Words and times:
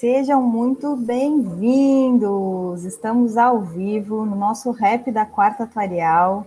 Sejam 0.00 0.40
muito 0.42 0.96
bem-vindos! 0.96 2.86
Estamos 2.86 3.36
ao 3.36 3.60
vivo 3.60 4.24
no 4.24 4.34
nosso 4.34 4.70
rap 4.70 5.12
da 5.12 5.26
quarta 5.26 5.64
atuarial 5.64 6.46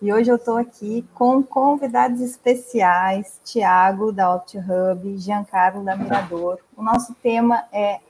e 0.00 0.10
hoje 0.10 0.30
eu 0.30 0.36
estou 0.36 0.56
aqui 0.56 1.06
com 1.12 1.42
convidados 1.42 2.22
especiais, 2.22 3.38
Tiago 3.44 4.10
da 4.10 4.34
OptiHub, 4.34 5.18
Giancarlo 5.18 5.84
da 5.84 5.94
Mirador. 5.94 6.58
O 6.74 6.82
nosso 6.82 7.14
tema 7.16 7.64
é 7.70 8.00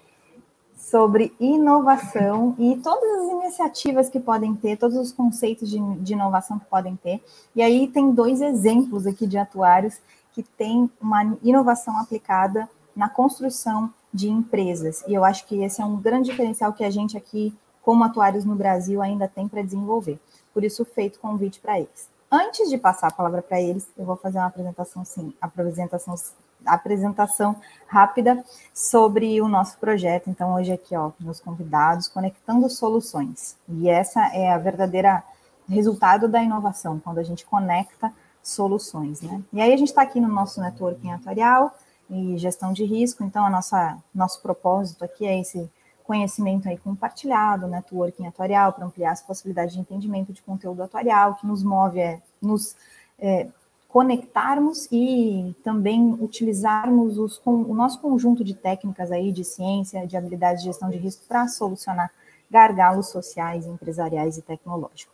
sobre 0.76 1.34
inovação 1.40 2.54
e 2.56 2.76
todas 2.76 3.18
as 3.18 3.32
iniciativas 3.32 4.08
que 4.08 4.20
podem 4.20 4.54
ter, 4.54 4.76
todos 4.76 4.96
os 4.96 5.10
conceitos 5.10 5.68
de, 5.68 5.80
de 5.96 6.12
inovação 6.12 6.56
que 6.56 6.66
podem 6.66 6.94
ter. 6.94 7.20
E 7.56 7.62
aí 7.62 7.88
tem 7.88 8.12
dois 8.12 8.40
exemplos 8.40 9.08
aqui 9.08 9.26
de 9.26 9.38
atuários 9.38 10.00
que 10.32 10.44
têm 10.44 10.88
uma 11.00 11.36
inovação 11.42 11.98
aplicada 11.98 12.70
na 12.94 13.08
construção 13.08 13.92
de 14.14 14.30
empresas. 14.30 15.02
E 15.08 15.12
eu 15.12 15.24
acho 15.24 15.44
que 15.46 15.64
esse 15.64 15.82
é 15.82 15.84
um 15.84 15.96
grande 15.96 16.30
diferencial 16.30 16.72
que 16.72 16.84
a 16.84 16.90
gente 16.90 17.16
aqui, 17.16 17.52
como 17.82 18.04
atuários 18.04 18.44
no 18.44 18.54
Brasil, 18.54 19.02
ainda 19.02 19.26
tem 19.26 19.48
para 19.48 19.60
desenvolver. 19.60 20.20
Por 20.54 20.62
isso, 20.62 20.84
feito 20.84 21.18
convite 21.18 21.58
para 21.58 21.80
eles. 21.80 22.08
Antes 22.30 22.70
de 22.70 22.78
passar 22.78 23.08
a 23.08 23.12
palavra 23.12 23.42
para 23.42 23.60
eles, 23.60 23.88
eu 23.98 24.04
vou 24.04 24.16
fazer 24.16 24.38
uma 24.38 24.46
apresentação, 24.46 25.04
sim, 25.04 25.34
apresentação, 25.40 26.14
apresentação 26.64 27.56
rápida 27.88 28.42
sobre 28.72 29.40
o 29.42 29.48
nosso 29.48 29.78
projeto. 29.78 30.30
Então, 30.30 30.54
hoje 30.54 30.72
aqui, 30.72 30.96
ó, 30.96 31.10
meus 31.18 31.40
convidados, 31.40 32.06
conectando 32.06 32.70
soluções. 32.70 33.56
E 33.68 33.88
essa 33.88 34.20
é 34.32 34.52
a 34.52 34.58
verdadeira 34.58 35.24
resultado 35.68 36.28
da 36.28 36.42
inovação, 36.42 37.00
quando 37.00 37.18
a 37.18 37.22
gente 37.22 37.44
conecta 37.44 38.12
soluções, 38.42 39.22
né? 39.22 39.42
E 39.52 39.60
aí 39.60 39.72
a 39.72 39.76
gente 39.76 39.88
está 39.88 40.02
aqui 40.02 40.20
no 40.20 40.28
nosso 40.28 40.60
networking 40.60 41.12
atuarial, 41.12 41.74
e 42.10 42.36
gestão 42.38 42.72
de 42.72 42.84
risco. 42.84 43.24
Então, 43.24 43.44
a 43.44 43.50
nossa 43.50 43.98
nosso 44.14 44.40
propósito 44.40 45.04
aqui 45.04 45.26
é 45.26 45.40
esse 45.40 45.70
conhecimento 46.04 46.68
aí 46.68 46.76
compartilhado, 46.76 47.66
networking 47.66 48.26
atuarial, 48.26 48.72
para 48.72 48.84
ampliar 48.84 49.12
as 49.12 49.22
possibilidades 49.22 49.74
de 49.74 49.80
entendimento 49.80 50.32
de 50.32 50.42
conteúdo 50.42 50.82
atuarial, 50.82 51.34
que 51.36 51.46
nos 51.46 51.62
move 51.62 51.98
é 51.98 52.20
nos 52.40 52.76
é, 53.18 53.48
conectarmos 53.88 54.88
e 54.90 55.54
também 55.62 56.16
utilizarmos 56.20 57.16
os, 57.16 57.40
o 57.44 57.72
nosso 57.72 58.00
conjunto 58.00 58.42
de 58.42 58.52
técnicas 58.52 59.12
aí, 59.12 59.30
de 59.30 59.44
ciência, 59.44 60.04
de 60.04 60.16
habilidades 60.16 60.62
de 60.62 60.68
gestão 60.68 60.90
de 60.90 60.96
risco 60.98 61.24
para 61.28 61.46
solucionar 61.46 62.10
gargalos 62.50 63.08
sociais, 63.08 63.66
empresariais 63.66 64.36
e 64.36 64.42
tecnológicos. 64.42 65.13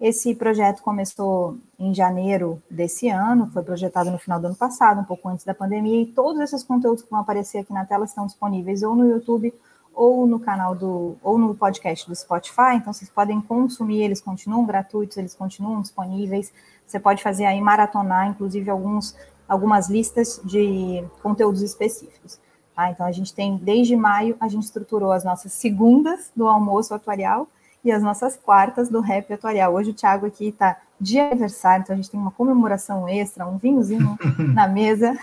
Esse 0.00 0.32
projeto 0.32 0.80
começou 0.80 1.58
em 1.76 1.92
janeiro 1.92 2.62
desse 2.70 3.08
ano, 3.08 3.50
foi 3.50 3.64
projetado 3.64 4.10
no 4.12 4.18
final 4.18 4.40
do 4.40 4.46
ano 4.46 4.54
passado, 4.54 5.00
um 5.00 5.04
pouco 5.04 5.28
antes 5.28 5.44
da 5.44 5.52
pandemia, 5.52 6.02
e 6.02 6.06
todos 6.06 6.40
esses 6.40 6.62
conteúdos 6.62 7.02
que 7.02 7.10
vão 7.10 7.18
aparecer 7.18 7.58
aqui 7.58 7.72
na 7.72 7.84
tela 7.84 8.04
estão 8.04 8.24
disponíveis 8.24 8.84
ou 8.84 8.94
no 8.94 9.08
YouTube 9.08 9.52
ou 9.92 10.24
no 10.28 10.38
canal 10.38 10.76
do 10.76 11.16
ou 11.20 11.36
no 11.36 11.52
podcast 11.56 12.06
do 12.08 12.14
Spotify, 12.14 12.76
então 12.76 12.92
vocês 12.92 13.10
podem 13.10 13.40
consumir, 13.40 14.02
eles 14.02 14.20
continuam 14.20 14.64
gratuitos, 14.64 15.16
eles 15.16 15.34
continuam 15.34 15.80
disponíveis. 15.80 16.52
Você 16.86 17.00
pode 17.00 17.20
fazer 17.20 17.46
aí 17.46 17.60
maratonar, 17.60 18.28
inclusive 18.28 18.70
alguns 18.70 19.16
algumas 19.48 19.90
listas 19.90 20.40
de 20.44 21.04
conteúdos 21.20 21.62
específicos. 21.62 22.38
Tá? 22.76 22.90
Então 22.90 23.04
a 23.04 23.10
gente 23.10 23.34
tem 23.34 23.56
desde 23.56 23.96
maio 23.96 24.36
a 24.38 24.46
gente 24.46 24.62
estruturou 24.62 25.10
as 25.10 25.24
nossas 25.24 25.52
segundas 25.52 26.30
do 26.36 26.46
almoço 26.46 26.94
atuarial 26.94 27.48
e 27.84 27.92
as 27.92 28.02
nossas 28.02 28.36
quartas 28.36 28.88
do 28.88 29.00
rap 29.00 29.32
atuarial. 29.32 29.74
Hoje 29.74 29.90
o 29.90 29.94
Thiago 29.94 30.26
aqui 30.26 30.48
está 30.48 30.76
de 31.00 31.18
aniversário, 31.18 31.82
então 31.82 31.94
a 31.94 31.96
gente 31.96 32.10
tem 32.10 32.18
uma 32.18 32.30
comemoração 32.30 33.08
extra, 33.08 33.46
um 33.46 33.56
vinhozinho 33.56 34.18
na 34.52 34.66
mesa. 34.66 35.16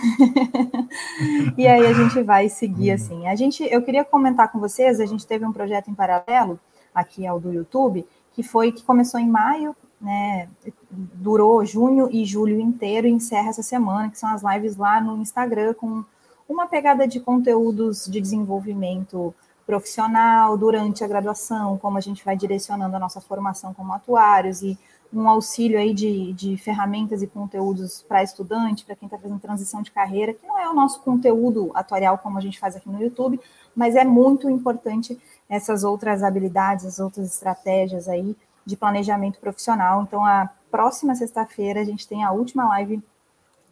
e 1.58 1.68
aí 1.68 1.86
a 1.86 1.94
gente 1.94 2.22
vai 2.22 2.48
seguir 2.48 2.92
assim. 2.92 3.28
A 3.28 3.36
gente, 3.36 3.64
eu 3.64 3.82
queria 3.82 4.06
comentar 4.06 4.52
com 4.52 4.60
vocês, 4.60 5.00
a 5.00 5.06
gente 5.06 5.28
teve 5.28 5.46
um 5.46 5.52
projeto 5.52 5.90
em 5.90 5.94
paralelo 5.94 6.60
aqui 6.94 7.28
ao 7.28 7.40
do 7.40 7.52
YouTube, 7.52 8.08
que 8.34 8.42
foi 8.42 8.72
que 8.72 8.84
começou 8.84 9.20
em 9.20 9.28
maio, 9.30 9.76
né, 10.00 10.48
durou 10.92 11.66
junho 11.66 12.10
e 12.12 12.24
julho 12.26 12.60
inteiro 12.60 13.08
e 13.08 13.12
encerra 13.12 13.50
essa 13.50 13.64
semana, 13.64 14.10
que 14.10 14.20
são 14.20 14.30
as 14.30 14.42
lives 14.44 14.78
lá 14.78 15.02
no 15.02 15.18
Instagram 15.18 15.74
com 15.74 16.04
uma 16.48 16.68
pegada 16.68 17.08
de 17.08 17.20
conteúdos 17.20 18.06
de 18.06 18.22
desenvolvimento 18.22 19.34
profissional 19.66 20.58
durante 20.58 21.04
a 21.04 21.08
graduação, 21.08 21.78
como 21.78 21.98
a 21.98 22.02
gente 22.02 22.24
vai 22.24 22.38
direcionando 22.38 22.96
a 22.96 23.00
nossa 23.00 23.20
formação 23.20 23.74
como 23.74 23.94
atuários 23.94 24.62
e 24.62 24.78
um 25.14 25.30
auxílio 25.30 25.80
aí 25.80 25.94
de, 25.94 26.34
de 26.34 26.58
ferramentas 26.58 27.22
e 27.22 27.28
conteúdos 27.28 28.04
para 28.08 28.24
estudante, 28.24 28.84
para 28.84 28.96
quem 28.96 29.08
está 29.08 29.18
fazendo 29.18 29.40
transição 29.40 29.82
de 29.82 29.92
carreira, 29.92 30.34
que 30.34 30.46
não 30.46 30.60
é 30.60 30.70
o 30.70 30.74
nosso 30.74 31.02
conteúdo 31.02 31.72
atuarial 31.74 32.18
como 32.18 32.38
a 32.38 32.42
gente 32.42 32.60
faz 32.60 32.76
aqui 32.76 32.90
no 32.90 33.02
YouTube, 33.02 33.40
mas 33.76 33.96
é 33.96 34.04
muito 34.04 34.50
importante 34.50 35.20
essas 35.50 35.84
outras 35.84 36.22
habilidades, 36.22 36.86
as 36.86 37.00
outras 37.00 37.28
estratégias 37.28 38.08
aí 38.08 38.36
de 38.66 38.76
planejamento 38.76 39.40
profissional. 39.40 40.02
Então, 40.02 40.26
a 40.26 40.50
próxima 40.70 41.16
sexta-feira 41.16 41.82
a 41.82 41.86
gente 41.86 42.08
tem 42.08 42.24
a 42.24 42.32
última 42.32 42.68
live 42.70 43.02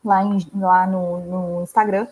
lá, 0.03 0.23
em, 0.23 0.37
lá 0.55 0.87
no, 0.87 1.19
no 1.19 1.63
Instagram, 1.63 2.07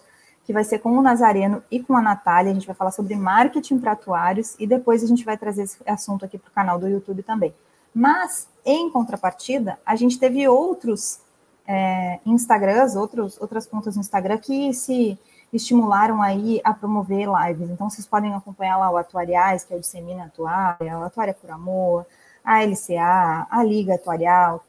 que 0.51 0.53
vai 0.53 0.65
ser 0.65 0.79
com 0.79 0.91
o 0.91 1.01
Nazareno 1.01 1.63
e 1.71 1.81
com 1.81 1.95
a 1.95 2.01
Natália. 2.01 2.51
A 2.51 2.53
gente 2.53 2.67
vai 2.67 2.75
falar 2.75 2.91
sobre 2.91 3.15
marketing 3.15 3.79
para 3.79 3.93
atuários 3.93 4.53
e 4.59 4.67
depois 4.67 5.01
a 5.01 5.07
gente 5.07 5.23
vai 5.23 5.37
trazer 5.37 5.63
esse 5.63 5.77
assunto 5.87 6.25
aqui 6.25 6.37
para 6.37 6.49
o 6.49 6.51
canal 6.51 6.77
do 6.77 6.89
YouTube 6.89 7.23
também. 7.23 7.53
Mas, 7.95 8.49
em 8.65 8.89
contrapartida, 8.89 9.79
a 9.85 9.95
gente 9.95 10.19
teve 10.19 10.45
outros 10.47 11.21
é, 11.65 12.19
Instagrams, 12.25 12.97
outros, 12.97 13.39
outras 13.39 13.65
contas 13.65 13.95
no 13.95 14.01
Instagram 14.01 14.37
que 14.39 14.73
se 14.73 15.17
estimularam 15.53 16.21
aí 16.21 16.59
a 16.65 16.73
promover 16.73 17.29
lives. 17.29 17.69
Então, 17.69 17.89
vocês 17.89 18.05
podem 18.05 18.33
acompanhar 18.33 18.77
lá 18.77 18.91
o 18.91 18.97
Atuariais, 18.97 19.63
que 19.63 19.73
é 19.73 19.77
o 19.77 19.79
Dissemina 19.79 20.25
Atuária, 20.25 20.99
o 20.99 21.03
Atuária 21.03 21.33
por 21.33 21.49
Amor, 21.49 22.05
a 22.43 22.61
LCA, 22.61 23.47
a 23.49 23.63
Liga 23.63 23.95
Atuarial, 23.95 24.65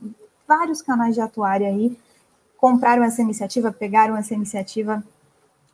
vários 0.47 0.81
canais 0.81 1.17
de 1.17 1.21
atuária 1.21 1.67
aí 1.67 1.99
compraram 2.57 3.03
essa 3.03 3.21
iniciativa, 3.21 3.73
pegaram 3.73 4.17
essa 4.17 4.35
iniciativa 4.35 5.03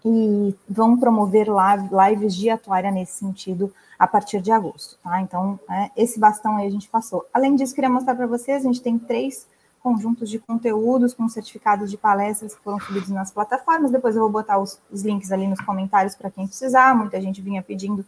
e 0.04 0.54
vão 0.69 0.98
promover 0.98 1.48
lives 1.48 2.34
de 2.34 2.50
atuária 2.50 2.91
nesse 2.91 3.19
sentido 3.19 3.72
a 3.98 4.06
partir 4.06 4.41
de 4.41 4.53
agosto, 4.53 4.97
tá? 5.03 5.20
Então, 5.20 5.59
é, 5.69 5.91
esse 5.97 6.20
bastão 6.20 6.56
aí 6.56 6.66
a 6.66 6.70
gente 6.70 6.88
passou. 6.88 7.26
Além 7.34 7.56
disso, 7.56 7.75
queria 7.75 7.91
mostrar 7.91 8.14
para 8.14 8.26
vocês, 8.26 8.64
a 8.64 8.69
gente 8.69 8.81
tem 8.81 8.97
três 8.98 9.47
conjuntos 9.82 10.31
de 10.31 10.38
conteúdos 10.38 11.14
com 11.14 11.28
certificados 11.28 11.91
de 11.91 11.97
palestras 11.97 12.54
que 12.54 12.62
foram 12.62 12.78
subidos 12.78 13.09
nas 13.09 13.31
plataformas, 13.31 13.91
depois 13.91 14.14
eu 14.14 14.22
vou 14.22 14.31
botar 14.31 14.59
os, 14.59 14.78
os 14.91 15.03
links 15.03 15.32
ali 15.32 15.47
nos 15.47 15.60
comentários 15.60 16.15
para 16.15 16.30
quem 16.30 16.47
precisar, 16.47 16.97
muita 16.97 17.20
gente 17.20 17.41
vinha 17.41 17.62
pedindo 17.62 18.04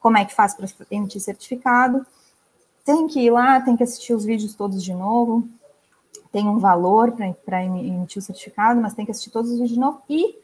como 0.00 0.16
é 0.16 0.24
que 0.24 0.34
faz 0.34 0.54
para 0.54 0.66
emitir 0.90 1.20
certificado. 1.20 2.06
Tem 2.84 3.06
que 3.06 3.20
ir 3.20 3.30
lá, 3.30 3.60
tem 3.60 3.76
que 3.76 3.82
assistir 3.82 4.14
os 4.14 4.24
vídeos 4.24 4.54
todos 4.54 4.82
de 4.82 4.94
novo, 4.94 5.46
tem 6.32 6.48
um 6.48 6.58
valor 6.58 7.12
para 7.44 7.64
emitir 7.64 8.18
o 8.18 8.22
certificado, 8.22 8.80
mas 8.80 8.94
tem 8.94 9.04
que 9.04 9.10
assistir 9.10 9.30
todos 9.30 9.50
os 9.50 9.58
vídeos 9.58 9.74
de 9.74 9.80
novo 9.80 10.00
e 10.08 10.38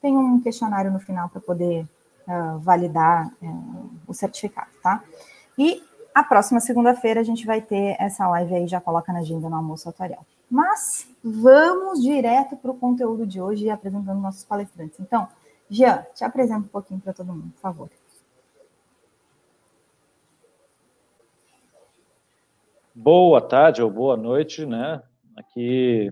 tem 0.00 0.16
um 0.16 0.40
questionário 0.40 0.90
no 0.90 0.98
final 0.98 1.28
para 1.28 1.40
poder 1.40 1.86
uh, 2.26 2.58
validar 2.58 3.30
uh, 3.42 3.90
o 4.06 4.14
certificado, 4.14 4.70
tá? 4.82 5.02
E 5.58 5.82
a 6.14 6.22
próxima 6.22 6.60
segunda-feira 6.60 7.20
a 7.20 7.24
gente 7.24 7.46
vai 7.46 7.60
ter 7.60 7.96
essa 7.98 8.26
live 8.28 8.54
aí, 8.54 8.66
já 8.66 8.80
coloca 8.80 9.12
na 9.12 9.20
agenda 9.20 9.48
no 9.48 9.56
almoço 9.56 9.88
atuarial. 9.88 10.24
Mas 10.50 11.08
vamos 11.22 12.02
direto 12.02 12.56
para 12.56 12.70
o 12.70 12.78
conteúdo 12.78 13.26
de 13.26 13.40
hoje, 13.40 13.68
apresentando 13.68 14.20
nossos 14.20 14.44
palestrantes. 14.44 14.98
Então, 15.00 15.28
Jean, 15.68 16.04
te 16.14 16.24
apresenta 16.24 16.60
um 16.60 16.68
pouquinho 16.68 17.00
para 17.00 17.12
todo 17.12 17.32
mundo, 17.32 17.52
por 17.54 17.60
favor. 17.60 17.90
Boa 22.94 23.42
tarde 23.42 23.82
ou 23.82 23.90
boa 23.90 24.16
noite, 24.16 24.64
né? 24.64 25.02
Aqui 25.36 26.10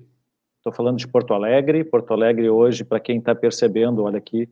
Estou 0.64 0.72
falando 0.72 0.97
de 0.97 1.06
Porto 1.06 1.34
Alegre. 1.34 1.84
Porto 1.84 2.15
Alegre 2.15 2.48
hoje, 2.48 2.84
para 2.84 2.98
quem 2.98 3.18
está 3.18 3.34
percebendo, 3.34 4.03
olha 4.03 4.16
aqui, 4.16 4.48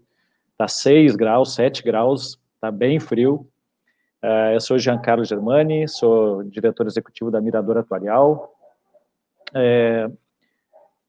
está 0.50 0.68
6 0.68 1.16
graus, 1.16 1.54
7 1.54 1.82
graus, 1.82 2.38
está 2.54 2.70
bem 2.70 3.00
frio. 3.00 3.48
Uh, 4.22 4.52
eu 4.52 4.60
sou 4.60 4.78
Giancarlo 4.78 5.24
Germani, 5.24 5.88
sou 5.88 6.44
diretor 6.44 6.86
executivo 6.86 7.30
da 7.30 7.40
Mirador 7.40 7.78
Atuarial. 7.78 8.54
É, 9.54 10.06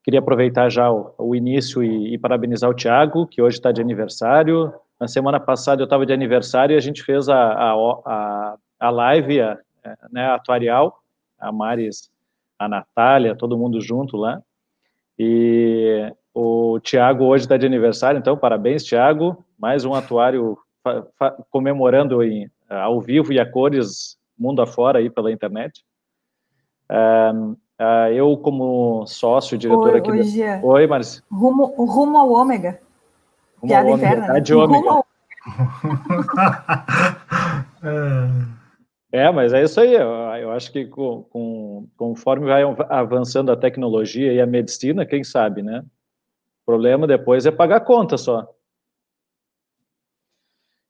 queria 0.06 0.22
aproveitar 0.22 0.70
já 0.70 0.90
o, 0.90 1.14
o 1.18 1.36
início 1.36 1.84
e, 1.84 2.14
e, 2.14 2.18
parabenizar 2.18 2.70
o 2.70 2.74
Tiago, 2.74 3.28
que 3.28 3.42
hoje 3.42 3.58
está 3.58 3.74
de 3.74 3.82
aniversário. 3.82 4.74
Na 4.98 5.10
semana 5.10 5.38
passada 5.38 5.82
eu 5.82 5.86
estava 5.86 6.06
de 6.06 6.14
aniversário 6.14 6.76
e 6.76 6.78
a 6.78 6.82
gente 6.82 7.04
fez 7.04 7.28
a, 7.28 7.36
a, 7.36 7.74
a, 8.06 8.58
a 8.80 8.90
live 8.90 9.42
a, 9.42 9.60
né, 10.10 10.28
atuarial, 10.28 11.04
a 11.38 11.52
Maris, 11.52 12.10
a 12.58 12.70
Natália, 12.70 13.36
todo 13.36 13.58
mundo 13.58 13.82
junto 13.82 14.16
lá. 14.16 14.42
E 15.18 16.12
o 16.34 16.80
Tiago 16.80 17.26
hoje 17.26 17.46
está 17.46 17.58
de 17.58 17.66
aniversário, 17.66 18.18
então 18.18 18.38
parabéns, 18.38 18.84
Tiago. 18.84 19.44
Mais 19.58 19.86
um 19.86 19.94
atuário 19.94 20.58
comemorando 21.50 22.24
em, 22.24 22.50
ao 22.70 23.00
vivo 23.00 23.32
e 23.32 23.40
a 23.40 23.50
cores 23.50 24.18
mundo 24.38 24.62
afora 24.62 25.00
aí 25.00 25.10
pela 25.10 25.32
internet. 25.32 25.84
Uh, 26.90 27.52
uh, 27.80 28.12
eu, 28.14 28.36
como 28.38 29.06
sócio, 29.06 29.58
diretor 29.58 29.94
Oi, 29.94 30.00
aqui. 30.00 30.12
Oi, 30.12 30.60
Oi, 30.64 30.88
Marcia. 30.88 31.24
Rumo, 31.32 31.66
rumo 31.78 32.18
ao 32.18 32.32
ômega. 32.32 32.80
Rumo 33.58 33.72
Piada 33.72 33.90
ao 33.90 33.98
interna. 33.98 34.28
Né? 34.34 34.40
De 34.40 34.54
ômega. 34.54 34.78
Rumo 34.78 34.90
ao... 34.90 35.06
é. 39.14 39.32
mas 39.32 39.54
é 39.54 39.64
isso 39.64 39.80
aí. 39.80 39.94
Eu, 39.94 40.52
acho 40.52 40.72
que 40.72 40.86
com, 40.86 41.24
com, 41.24 41.88
conforme 41.96 42.48
vai 42.48 42.64
avançando 42.90 43.52
a 43.52 43.58
tecnologia 43.58 44.34
e 44.34 44.42
a 44.42 44.46
medicina, 44.46 45.06
quem 45.06 45.24
sabe, 45.24 45.62
né? 45.62 45.84
O 46.64 46.66
problema 46.66 47.06
depois 47.06 47.46
é 47.46 47.52
pagar 47.52 47.82
conta 47.82 48.18
só. 48.18 48.48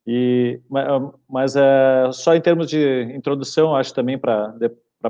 E, 0.05 0.59
mas 1.29 1.55
é, 1.55 2.09
só 2.11 2.35
em 2.35 2.41
termos 2.41 2.69
de 2.69 3.03
introdução, 3.15 3.75
acho 3.75 3.93
também 3.93 4.17
para 4.17 4.53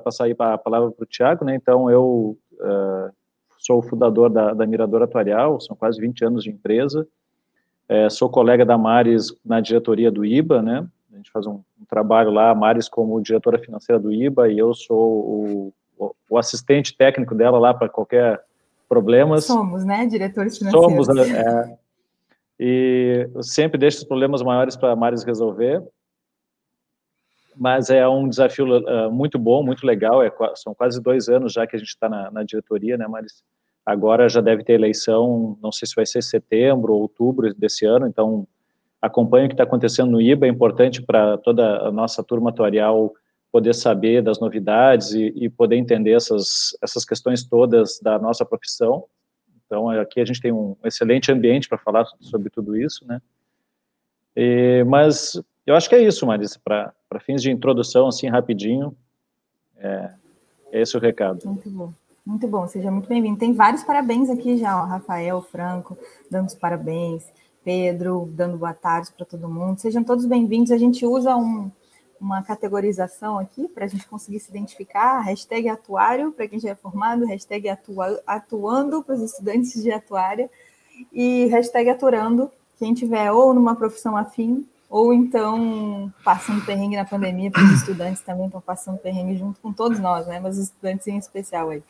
passar 0.03 0.25
aí 0.25 0.35
a 0.37 0.57
palavra 0.57 0.91
para 0.91 1.03
o 1.03 1.07
Tiago, 1.07 1.43
né? 1.43 1.55
Então, 1.55 1.89
eu 1.89 2.37
uh, 2.53 3.11
sou 3.57 3.79
o 3.79 3.81
fundador 3.81 4.29
da, 4.29 4.53
da 4.53 4.67
Mirador 4.67 5.01
Atuarial, 5.01 5.59
são 5.59 5.75
quase 5.75 5.99
20 5.99 6.25
anos 6.25 6.43
de 6.43 6.51
empresa. 6.51 7.07
É, 7.87 8.09
sou 8.09 8.29
colega 8.29 8.65
da 8.65 8.77
Maris 8.77 9.35
na 9.43 9.59
diretoria 9.59 10.11
do 10.11 10.23
IBA, 10.23 10.61
né? 10.61 10.87
A 11.11 11.17
gente 11.17 11.31
faz 11.31 11.45
um, 11.45 11.61
trabalho 11.87 12.31
lá, 12.31 12.49
a 12.49 12.55
Maris 12.55 12.87
como 12.87 13.21
diretora 13.21 13.59
financeira 13.59 13.99
do 13.99 14.11
IBA, 14.11 14.49
e 14.49 14.57
eu 14.57 14.73
sou 14.73 15.73
o, 15.97 16.13
o, 16.29 16.37
assistente 16.37 16.95
técnico 16.95 17.35
dela 17.35 17.59
lá 17.59 17.73
para 17.73 17.89
qualquer 17.89 18.41
problema. 18.87 19.39
Somos, 19.39 19.85
né, 19.85 20.05
diretores 20.05 20.57
financeiros. 20.57 21.05
Somos, 21.05 21.29
é, 21.29 21.77
e 22.59 23.29
sempre 23.41 23.77
deixo 23.77 23.99
os 23.99 24.03
problemas 24.03 24.41
maiores 24.41 24.75
para 24.75 24.91
a 24.91 24.95
Maris 24.95 25.23
resolver. 25.23 25.83
Mas 27.55 27.89
é 27.89 28.07
um 28.07 28.27
desafio 28.27 28.65
uh, 28.65 29.11
muito 29.11 29.37
bom, 29.37 29.63
muito 29.63 29.85
legal. 29.85 30.23
É, 30.23 30.31
são 30.55 30.73
quase 30.73 31.01
dois 31.01 31.29
anos 31.29 31.53
já 31.53 31.67
que 31.67 31.75
a 31.75 31.79
gente 31.79 31.89
está 31.89 32.09
na, 32.09 32.31
na, 32.31 32.43
diretoria, 32.43 32.97
né, 32.97 33.07
Maris? 33.07 33.43
Agora 33.85 34.29
já 34.29 34.41
deve 34.41 34.63
ter 34.63 34.73
eleição, 34.73 35.57
não 35.61 35.71
sei 35.71 35.87
se 35.87 35.93
vai 35.93 36.05
ser 36.05 36.23
setembro 36.23 36.93
ou 36.93 37.01
outubro 37.01 37.53
desse 37.53 37.85
ano, 37.85 38.07
então 38.07 38.47
acompanhe 39.03 39.45
o 39.45 39.49
que 39.49 39.53
está 39.53 39.65
acontecendo 39.65 40.11
no 40.11 40.21
IBA, 40.21 40.45
é 40.45 40.49
importante 40.49 41.01
para 41.01 41.37
toda 41.37 41.85
a 41.85 41.91
nossa 41.91 42.23
turma 42.23 42.51
atuarial 42.51 43.13
poder 43.51 43.75
saber 43.75 44.23
das 44.23 44.39
novidades 44.39 45.11
e, 45.11 45.33
e 45.35 45.49
poder 45.49 45.75
entender 45.75 46.13
essas, 46.13 46.75
essas 46.81 47.03
questões 47.03 47.43
todas 47.43 47.99
da 47.99 48.17
nossa 48.17 48.45
profissão. 48.45 49.03
Então, 49.65 49.89
aqui 49.89 50.21
a 50.21 50.25
gente 50.25 50.39
tem 50.39 50.53
um 50.53 50.77
excelente 50.85 51.29
ambiente 51.33 51.67
para 51.67 51.77
falar 51.77 52.05
sobre 52.21 52.49
tudo 52.49 52.77
isso, 52.77 53.05
né? 53.05 53.21
E, 54.37 54.85
mas 54.87 55.39
eu 55.67 55.75
acho 55.75 55.89
que 55.89 55.95
é 55.95 56.01
isso, 56.01 56.25
Marisa, 56.25 56.57
para 56.63 56.93
fins 57.19 57.41
de 57.41 57.51
introdução, 57.51 58.07
assim, 58.07 58.29
rapidinho, 58.29 58.95
é, 59.77 60.13
é 60.71 60.81
esse 60.81 60.95
o 60.95 60.99
recado. 60.99 61.45
Muito 61.45 61.69
bom. 61.69 61.93
Muito 62.25 62.47
bom, 62.47 62.65
seja 62.69 62.89
muito 62.89 63.09
bem-vindo. 63.09 63.37
Tem 63.37 63.51
vários 63.51 63.83
parabéns 63.83 64.29
aqui 64.29 64.57
já, 64.57 64.81
ó, 64.81 64.85
Rafael, 64.85 65.41
Franco, 65.41 65.97
dando 66.31 66.47
os 66.47 66.55
parabéns, 66.55 67.29
Pedro, 67.63 68.29
dando 68.33 68.57
boa 68.57 68.73
tarde 68.73 69.11
para 69.15 69.25
todo 69.25 69.49
mundo. 69.49 69.79
Sejam 69.79 70.03
todos 70.03 70.25
bem-vindos. 70.25 70.71
A 70.71 70.77
gente 70.77 71.05
usa 71.05 71.35
um, 71.35 71.71
uma 72.19 72.43
categorização 72.43 73.39
aqui 73.39 73.67
para 73.69 73.85
a 73.85 73.87
gente 73.87 74.05
conseguir 74.07 74.39
se 74.39 74.49
identificar. 74.49 75.21
Hashtag 75.21 75.69
atuário 75.69 76.31
para 76.31 76.47
quem 76.47 76.59
já 76.59 76.71
é 76.71 76.75
formado, 76.75 77.25
hashtag 77.25 77.69
atua, 77.69 78.21
atuando 78.27 79.01
para 79.01 79.15
os 79.15 79.21
estudantes 79.21 79.81
de 79.81 79.91
atuária 79.91 80.49
e 81.11 81.45
hashtag 81.45 81.89
aturando 81.89 82.51
quem 82.77 82.93
tiver 82.93 83.31
ou 83.31 83.53
numa 83.53 83.75
profissão 83.75 84.17
afim 84.17 84.67
ou 84.89 85.13
então 85.13 86.13
passando 86.23 86.63
perrengue 86.65 86.97
na 86.97 87.05
pandemia, 87.05 87.49
porque 87.49 87.65
os 87.65 87.79
estudantes 87.79 88.21
também 88.21 88.45
estão 88.45 88.61
passando 88.61 88.99
perrengue 88.99 89.37
junto 89.37 89.59
com 89.59 89.71
todos 89.71 89.99
nós, 89.99 90.27
né? 90.27 90.39
Mas 90.39 90.57
os 90.57 90.65
estudantes 90.65 91.07
em 91.07 91.17
especial 91.17 91.69
aí. 91.69 91.81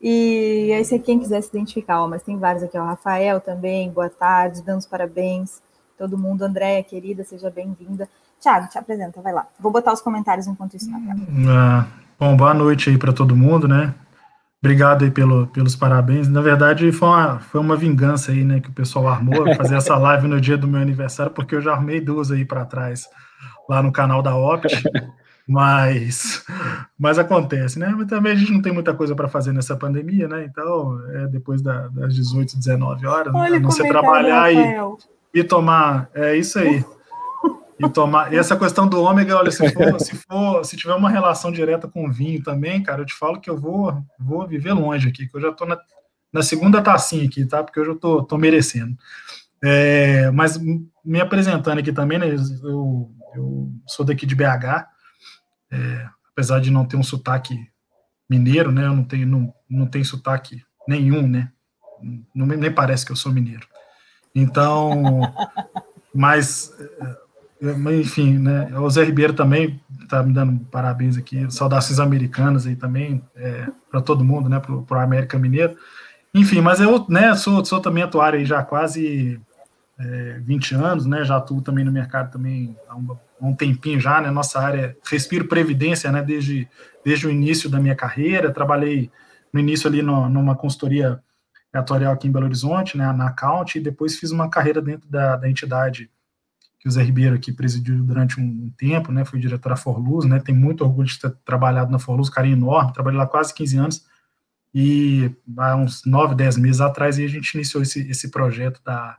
E 0.00 0.72
aí, 0.72 0.82
se 0.84 0.98
quem 0.98 1.18
quiser 1.18 1.42
se 1.42 1.50
identificar, 1.50 2.00
ó, 2.00 2.08
mas 2.08 2.22
tem 2.22 2.38
vários 2.38 2.62
aqui, 2.62 2.78
ó, 2.78 2.84
Rafael 2.84 3.38
também, 3.38 3.90
boa 3.90 4.08
tarde, 4.08 4.62
dando 4.62 4.78
os 4.78 4.86
parabéns, 4.86 5.60
todo 5.98 6.16
mundo, 6.16 6.42
Andréia, 6.42 6.82
querida, 6.82 7.22
seja 7.22 7.50
bem-vinda. 7.50 8.08
Tiago, 8.40 8.68
te 8.68 8.78
apresenta, 8.78 9.20
vai 9.20 9.34
lá. 9.34 9.46
Vou 9.58 9.70
botar 9.70 9.92
os 9.92 10.00
comentários 10.00 10.46
enquanto 10.46 10.74
isso 10.74 10.90
na 10.90 10.98
tela. 10.98 11.20
Ah, 11.50 11.86
bom, 12.18 12.34
boa 12.34 12.54
noite 12.54 12.88
aí 12.88 12.96
para 12.96 13.12
todo 13.12 13.36
mundo, 13.36 13.68
né? 13.68 13.94
Obrigado 14.62 15.04
aí 15.04 15.10
pelo, 15.10 15.46
pelos 15.48 15.76
parabéns. 15.76 16.28
Na 16.28 16.40
verdade, 16.40 16.90
foi 16.92 17.08
uma, 17.08 17.38
foi 17.38 17.60
uma 17.60 17.76
vingança 17.76 18.32
aí, 18.32 18.42
né, 18.42 18.60
que 18.60 18.70
o 18.70 18.72
pessoal 18.72 19.08
armou, 19.08 19.54
fazer 19.54 19.76
essa 19.76 19.96
live 19.98 20.26
no 20.28 20.40
dia 20.40 20.56
do 20.56 20.66
meu 20.66 20.80
aniversário, 20.80 21.32
porque 21.32 21.54
eu 21.54 21.60
já 21.60 21.72
armei 21.72 22.00
duas 22.00 22.30
aí 22.30 22.46
para 22.46 22.64
trás, 22.64 23.06
lá 23.68 23.82
no 23.82 23.92
canal 23.92 24.22
da 24.22 24.34
Opt, 24.34 24.82
mas, 25.50 26.44
mas 26.96 27.18
acontece, 27.18 27.76
né? 27.76 27.92
Mas 27.96 28.06
também 28.06 28.30
a 28.30 28.36
gente 28.36 28.52
não 28.52 28.62
tem 28.62 28.72
muita 28.72 28.94
coisa 28.94 29.16
para 29.16 29.28
fazer 29.28 29.52
nessa 29.52 29.76
pandemia, 29.76 30.28
né? 30.28 30.44
Então, 30.44 30.96
é 31.10 31.26
depois 31.26 31.60
da, 31.60 31.88
das 31.88 32.14
18, 32.14 32.56
19 32.56 33.04
horas, 33.04 33.34
Olha 33.34 33.56
a 33.56 33.58
não 33.58 33.70
ser 33.72 33.88
trabalhar 33.88 34.52
e, 34.54 34.80
e 35.34 35.42
tomar, 35.42 36.08
é 36.14 36.36
isso 36.36 36.56
aí. 36.56 36.84
E 37.80 37.88
tomar. 37.88 38.32
E 38.32 38.36
essa 38.36 38.56
questão 38.56 38.86
do 38.86 39.02
ômega, 39.02 39.36
olha, 39.36 39.50
se 39.50 39.68
for, 39.72 39.98
se 40.00 40.14
for, 40.18 40.64
se 40.64 40.76
tiver 40.76 40.94
uma 40.94 41.10
relação 41.10 41.50
direta 41.50 41.88
com 41.88 42.12
vinho 42.12 42.40
também, 42.44 42.80
cara, 42.80 43.02
eu 43.02 43.06
te 43.06 43.14
falo 43.16 43.40
que 43.40 43.50
eu 43.50 43.58
vou, 43.58 44.00
vou 44.20 44.46
viver 44.46 44.72
longe 44.72 45.08
aqui, 45.08 45.26
que 45.26 45.36
eu 45.36 45.40
já 45.40 45.50
tô 45.50 45.66
na, 45.66 45.76
na 46.32 46.44
segunda 46.44 46.80
tacinha 46.80 47.24
aqui, 47.24 47.44
tá? 47.44 47.64
Porque 47.64 47.80
hoje 47.80 47.90
eu 47.90 47.98
tô, 47.98 48.22
tô 48.22 48.38
merecendo. 48.38 48.96
É, 49.64 50.30
mas 50.30 50.60
me 51.04 51.20
apresentando 51.20 51.80
aqui 51.80 51.92
também, 51.92 52.20
né? 52.20 52.28
Eu, 52.62 53.10
eu 53.34 53.68
sou 53.88 54.06
daqui 54.06 54.24
de 54.24 54.36
BH, 54.36 54.86
é, 55.70 56.08
apesar 56.32 56.60
de 56.60 56.70
não 56.70 56.84
ter 56.84 56.96
um 56.96 57.02
sotaque 57.02 57.68
mineiro, 58.28 58.70
né? 58.70 58.86
Eu 58.86 58.94
não 58.94 59.04
tenho, 59.04 59.26
não, 59.26 59.54
não 59.68 59.86
tenho 59.86 60.04
sotaque 60.04 60.62
nenhum, 60.86 61.26
né? 61.26 61.50
Não, 62.34 62.46
nem 62.46 62.72
parece 62.72 63.04
que 63.04 63.12
eu 63.12 63.16
sou 63.16 63.32
mineiro. 63.32 63.66
Então, 64.34 65.22
mas 66.14 66.72
enfim, 67.92 68.38
né? 68.38 68.78
O 68.78 68.88
Zé 68.88 69.04
Ribeiro 69.04 69.34
também 69.34 69.80
está 70.02 70.22
me 70.22 70.32
dando 70.32 70.64
parabéns 70.66 71.16
aqui, 71.16 71.50
saudações 71.50 72.00
americanas 72.00 72.66
aí 72.66 72.74
também, 72.74 73.22
é, 73.36 73.68
para 73.90 74.00
todo 74.00 74.24
mundo, 74.24 74.48
né? 74.48 74.58
Para 74.58 74.74
o 74.74 75.00
América 75.00 75.38
Mineiro. 75.38 75.76
Enfim, 76.32 76.60
mas 76.60 76.80
eu 76.80 77.04
né, 77.08 77.34
sou, 77.34 77.64
sou 77.64 77.80
também 77.80 78.02
atuário 78.02 78.38
aí 78.38 78.46
já 78.46 78.62
quase 78.62 79.40
é, 79.98 80.40
20 80.40 80.74
anos, 80.74 81.06
né? 81.06 81.24
Já 81.24 81.36
atuo 81.36 81.60
também 81.60 81.84
no 81.84 81.92
mercado 81.92 82.30
também 82.30 82.76
há 82.88 82.96
um, 82.96 83.16
há 83.40 83.46
um 83.46 83.54
tempinho 83.54 84.00
já, 84.00 84.20
né? 84.20 84.30
Nossa 84.30 84.60
área 84.60 84.96
Respiro 85.08 85.48
Previdência, 85.48 86.10
né? 86.12 86.22
Desde, 86.22 86.68
desde 87.04 87.26
o 87.26 87.30
início 87.30 87.70
da 87.70 87.80
minha 87.80 87.96
carreira, 87.96 88.52
trabalhei 88.52 89.10
no 89.52 89.60
início 89.60 89.88
ali 89.88 90.02
no, 90.02 90.28
numa 90.28 90.54
consultoria 90.54 91.20
atuarial 91.72 92.12
aqui 92.12 92.28
em 92.28 92.32
Belo 92.32 92.46
Horizonte, 92.46 92.96
né? 92.96 93.12
Na 93.12 93.28
Account, 93.28 93.78
e 93.78 93.80
depois 93.80 94.16
fiz 94.16 94.30
uma 94.30 94.48
carreira 94.48 94.82
dentro 94.82 95.08
da, 95.08 95.36
da 95.36 95.48
entidade 95.48 96.10
que 96.80 96.88
o 96.88 96.90
Zé 96.90 97.02
Ribeiro 97.02 97.36
aqui 97.36 97.52
presidiu 97.52 98.02
durante 98.02 98.40
um 98.40 98.70
tempo, 98.70 99.12
né, 99.12 99.22
diretor 99.34 99.68
da 99.68 99.76
Forluz, 99.76 100.24
né, 100.24 100.40
tem 100.40 100.54
muito 100.54 100.82
orgulho 100.82 101.06
de 101.06 101.20
ter 101.20 101.30
trabalhado 101.44 101.92
na 101.92 101.98
Forluz, 101.98 102.30
carinho 102.30 102.56
enorme, 102.56 102.94
trabalhei 102.94 103.18
lá 103.18 103.26
quase 103.26 103.52
15 103.52 103.76
anos, 103.76 104.06
e 104.74 105.30
há 105.58 105.76
uns 105.76 106.06
9, 106.06 106.34
10 106.34 106.56
meses 106.56 106.80
atrás 106.80 107.18
a 107.18 107.26
gente 107.26 107.52
iniciou 107.54 107.82
esse, 107.82 108.08
esse 108.08 108.30
projeto 108.30 108.80
da, 108.82 109.18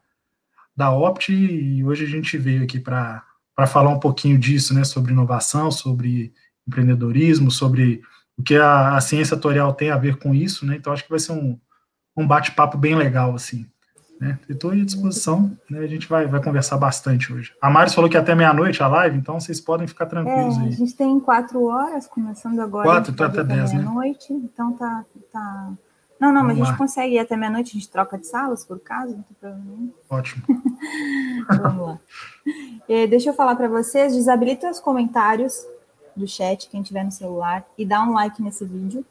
da 0.76 0.92
Opt, 0.92 1.32
e 1.32 1.84
hoje 1.84 2.06
a 2.06 2.08
gente 2.08 2.36
veio 2.36 2.64
aqui 2.64 2.80
para 2.80 3.24
falar 3.68 3.90
um 3.90 4.00
pouquinho 4.00 4.38
disso, 4.38 4.74
né, 4.74 4.84
sobre 4.84 5.12
inovação, 5.12 5.72
sobre 5.72 6.34
empreendedorismo, 6.68 7.52
sobre 7.52 8.02
o 8.38 8.44
que 8.44 8.56
a, 8.56 8.96
a 8.96 9.02
ciência 9.02 9.36
tutorial 9.36 9.74
tem 9.74 9.92
a 9.92 9.98
ver 9.98 10.18
com 10.18 10.34
isso, 10.34 10.66
né, 10.66 10.76
então 10.76 10.94
acho 10.94 11.04
que 11.04 11.10
vai 11.10 11.20
ser 11.20 11.34
um, 11.34 11.60
um 12.16 12.28
bate-papo 12.28 12.78
bem 12.78 12.96
legal, 12.96 13.34
assim. 13.36 13.66
Né? 14.22 14.38
Estou 14.48 14.70
à 14.70 14.76
disposição, 14.76 15.58
né? 15.68 15.80
a 15.80 15.88
gente 15.88 16.08
vai, 16.08 16.28
vai 16.28 16.42
conversar 16.44 16.78
bastante 16.78 17.34
hoje. 17.34 17.52
A 17.60 17.72
Maris 17.72 17.96
falou 17.96 18.08
que 18.08 18.16
até 18.16 18.36
meia-noite 18.36 18.84
a 18.84 18.88
live, 18.88 19.18
então 19.18 19.40
vocês 19.40 19.60
podem 19.60 19.88
ficar 19.88 20.06
tranquilos 20.06 20.58
é, 20.58 20.62
aí. 20.62 20.68
A 20.68 20.72
gente 20.72 20.96
tem 20.96 21.20
quatro 21.20 21.64
horas, 21.64 22.06
começando 22.06 22.60
agora. 22.60 22.88
Quatro, 22.88 23.14
tá 23.14 23.26
até 23.26 23.44
dez, 23.44 23.74
né? 23.74 23.82
noite 23.82 24.32
então 24.32 24.74
tá, 24.74 25.04
tá... 25.32 25.72
Não, 26.22 26.32
não, 26.32 26.42
Vamos 26.44 26.50
mas 26.50 26.62
a 26.62 26.66
gente 26.66 26.72
lá. 26.74 26.78
consegue 26.78 27.16
ir 27.16 27.20
até 27.20 27.36
meia-noite, 27.36 27.72
a 27.72 27.74
gente 27.80 27.90
troca 27.90 28.16
de 28.16 28.28
salas, 28.28 28.64
por 28.64 28.80
caso, 28.80 29.16
não 29.16 29.24
tem 29.24 29.36
problema 29.40 29.66
nenhum. 29.66 29.92
Ótimo. 30.08 30.44
Vamos 31.50 31.88
lá. 31.88 32.00
É, 32.88 33.08
deixa 33.08 33.32
eu 33.32 33.34
falar 33.34 33.56
para 33.56 33.68
vocês, 33.68 34.14
desabilita 34.14 34.70
os 34.70 34.80
comentários 34.80 35.66
do 36.16 36.28
chat, 36.28 36.70
quem 36.70 36.84
tiver 36.84 37.04
no 37.04 37.12
celular, 37.12 37.66
e 37.76 37.84
dá 37.84 38.04
um 38.04 38.14
like 38.14 38.40
nesse 38.40 38.64
vídeo. 38.64 39.04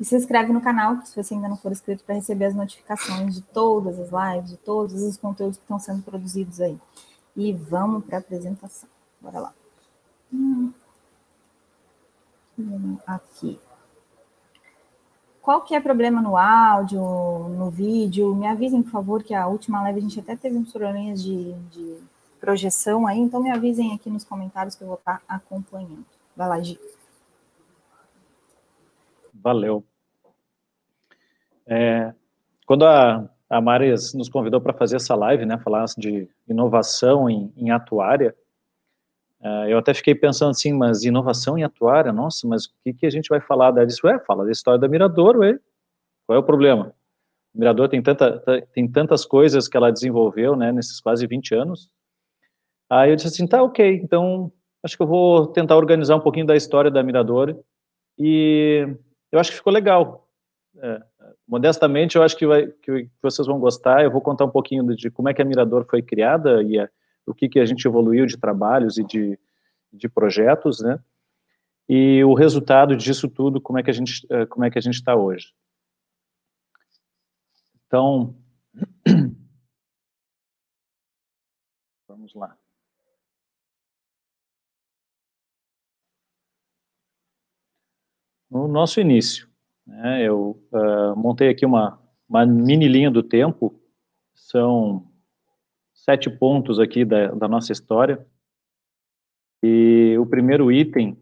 E 0.00 0.04
se 0.04 0.16
inscreve 0.16 0.50
no 0.50 0.62
canal, 0.62 1.04
se 1.04 1.14
você 1.14 1.34
ainda 1.34 1.46
não 1.46 1.58
for 1.58 1.72
inscrito, 1.72 2.02
para 2.04 2.14
receber 2.14 2.46
as 2.46 2.54
notificações 2.54 3.34
de 3.34 3.42
todas 3.42 3.98
as 3.98 4.08
lives, 4.08 4.50
de 4.52 4.56
todos 4.56 4.94
os 5.02 5.18
conteúdos 5.18 5.58
que 5.58 5.64
estão 5.64 5.78
sendo 5.78 6.02
produzidos 6.02 6.58
aí. 6.58 6.78
E 7.36 7.52
vamos 7.52 8.02
para 8.06 8.16
a 8.16 8.20
apresentação. 8.20 8.88
Bora 9.20 9.40
lá. 9.40 9.54
Hum. 10.32 10.72
Aqui. 13.06 13.60
Qual 15.42 15.62
que 15.62 15.74
é 15.74 15.80
problema 15.80 16.20
no 16.20 16.36
áudio, 16.36 17.00
no 17.00 17.70
vídeo? 17.70 18.34
Me 18.34 18.46
avisem, 18.46 18.82
por 18.82 18.90
favor, 18.90 19.22
que 19.22 19.34
a 19.34 19.46
última 19.46 19.82
live 19.82 19.98
a 19.98 20.02
gente 20.02 20.20
até 20.20 20.36
teve 20.36 20.56
uns 20.56 20.70
probleminhas 20.70 21.22
de, 21.22 21.52
de 21.70 21.96
projeção 22.40 23.06
aí, 23.06 23.18
então 23.18 23.42
me 23.42 23.50
avisem 23.50 23.94
aqui 23.94 24.10
nos 24.10 24.24
comentários 24.24 24.74
que 24.74 24.82
eu 24.82 24.88
vou 24.88 24.96
estar 24.96 25.22
acompanhando. 25.28 26.04
Vai 26.36 26.48
lá, 26.48 26.60
Gi. 26.60 26.78
Valeu. 29.32 29.82
É, 31.66 32.12
quando 32.66 32.84
a, 32.84 33.28
a 33.48 33.60
Maris 33.60 34.14
nos 34.14 34.28
convidou 34.28 34.60
para 34.60 34.72
fazer 34.72 34.96
essa 34.96 35.14
live, 35.14 35.46
né, 35.46 35.58
falar 35.58 35.84
de 35.96 36.28
inovação 36.48 37.28
em, 37.28 37.52
em 37.56 37.70
atuária. 37.70 38.34
Uh, 39.40 39.68
eu 39.68 39.78
até 39.78 39.94
fiquei 39.94 40.14
pensando 40.14 40.50
assim, 40.50 40.72
mas 40.72 41.02
inovação 41.02 41.56
em 41.56 41.64
atuária, 41.64 42.12
nossa, 42.12 42.46
mas 42.46 42.66
o 42.66 42.70
que, 42.84 42.92
que 42.92 43.06
a 43.06 43.10
gente 43.10 43.28
vai 43.28 43.40
falar? 43.40 43.70
Daí 43.70 43.86
disse, 43.86 44.04
ué, 44.04 44.18
fala 44.18 44.44
da 44.44 44.50
história 44.50 44.78
da 44.78 44.88
Mirador, 44.88 45.36
ué, 45.38 45.58
qual 46.26 46.36
é 46.36 46.40
o 46.40 46.44
problema? 46.44 46.94
O 47.54 47.58
Mirador 47.58 47.88
tem, 47.88 48.02
tanta, 48.02 48.38
tem 48.72 48.86
tantas 48.86 49.24
coisas 49.24 49.66
que 49.66 49.76
ela 49.76 49.90
desenvolveu, 49.90 50.54
né, 50.54 50.70
nesses 50.70 51.00
quase 51.00 51.26
20 51.26 51.54
anos. 51.54 51.90
Aí 52.88 53.10
eu 53.10 53.16
disse 53.16 53.28
assim, 53.28 53.46
tá, 53.46 53.62
ok, 53.62 54.00
então 54.02 54.52
acho 54.82 54.96
que 54.96 55.02
eu 55.02 55.06
vou 55.06 55.46
tentar 55.46 55.76
organizar 55.76 56.16
um 56.16 56.20
pouquinho 56.20 56.46
da 56.46 56.56
história 56.56 56.90
da 56.90 57.02
Mirador 57.02 57.58
e 58.18 58.86
eu 59.32 59.38
acho 59.38 59.50
que 59.50 59.56
ficou 59.56 59.72
legal. 59.72 60.28
É, 60.78 61.02
modestamente, 61.48 62.16
eu 62.16 62.22
acho 62.22 62.36
que, 62.36 62.46
vai, 62.46 62.66
que, 62.66 63.08
vocês 63.22 63.46
vão 63.46 63.58
gostar. 63.58 64.04
Eu 64.04 64.10
vou 64.10 64.20
contar 64.20 64.44
um 64.44 64.50
pouquinho 64.50 64.84
de, 64.84 64.96
de 64.96 65.10
como 65.10 65.28
é 65.28 65.34
que 65.34 65.40
a 65.40 65.44
Mirador 65.44 65.86
foi 65.88 66.02
criada 66.02 66.62
e 66.62 66.78
a, 66.78 66.88
o 67.26 67.34
que, 67.34 67.48
que 67.48 67.60
a 67.60 67.66
gente 67.66 67.86
evoluiu 67.86 68.26
de 68.26 68.36
trabalhos 68.36 68.98
e 68.98 69.04
de, 69.04 69.38
de 69.92 70.08
projetos, 70.08 70.80
né? 70.80 70.98
E 71.88 72.22
o 72.24 72.34
resultado 72.34 72.96
disso 72.96 73.28
tudo, 73.28 73.60
como 73.60 73.78
é 73.78 73.82
que 73.82 73.90
a 73.90 73.92
gente 73.92 74.24
é, 74.30 74.46
como 74.46 74.64
é 74.64 74.70
que 74.70 74.78
a 74.78 74.82
gente 74.82 74.94
está 74.94 75.16
hoje. 75.16 75.52
Então, 77.86 78.36
vamos 82.06 82.32
lá. 82.34 82.56
No 88.48 88.68
nosso 88.68 89.00
início, 89.00 89.48
né, 89.84 90.22
eu 90.22 90.60
uh, 90.72 91.16
montei 91.16 91.48
aqui 91.48 91.66
uma, 91.66 92.00
uma 92.28 92.46
mini 92.46 92.86
linha 92.86 93.10
do 93.10 93.22
tempo, 93.22 93.80
são 94.32 95.09
sete 96.04 96.30
pontos 96.30 96.78
aqui 96.78 97.04
da, 97.04 97.28
da 97.28 97.48
nossa 97.48 97.72
história, 97.72 98.24
e 99.62 100.16
o 100.18 100.24
primeiro 100.24 100.72
item, 100.72 101.18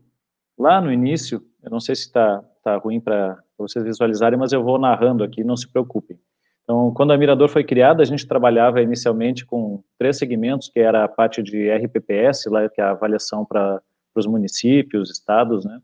lá 0.56 0.80
no 0.80 0.92
início, 0.92 1.44
eu 1.62 1.70
não 1.70 1.80
sei 1.80 1.96
se 1.96 2.02
está 2.02 2.40
tá 2.62 2.76
ruim 2.76 3.00
para 3.00 3.42
vocês 3.56 3.84
visualizarem, 3.84 4.38
mas 4.38 4.52
eu 4.52 4.62
vou 4.62 4.78
narrando 4.78 5.24
aqui, 5.24 5.42
não 5.42 5.56
se 5.56 5.68
preocupem. 5.68 6.18
Então, 6.62 6.92
quando 6.92 7.12
a 7.12 7.18
Mirador 7.18 7.48
foi 7.48 7.64
criada, 7.64 8.02
a 8.02 8.06
gente 8.06 8.28
trabalhava 8.28 8.82
inicialmente 8.82 9.44
com 9.44 9.82
três 9.98 10.18
segmentos, 10.18 10.68
que 10.68 10.78
era 10.78 11.04
a 11.04 11.08
parte 11.08 11.42
de 11.42 11.68
RPPS, 11.70 12.46
lá, 12.46 12.68
que 12.68 12.80
é 12.80 12.84
a 12.84 12.90
avaliação 12.90 13.44
para 13.44 13.82
os 14.14 14.26
municípios, 14.26 15.10
estados, 15.10 15.64
né, 15.64 15.80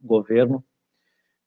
governo. 0.00 0.62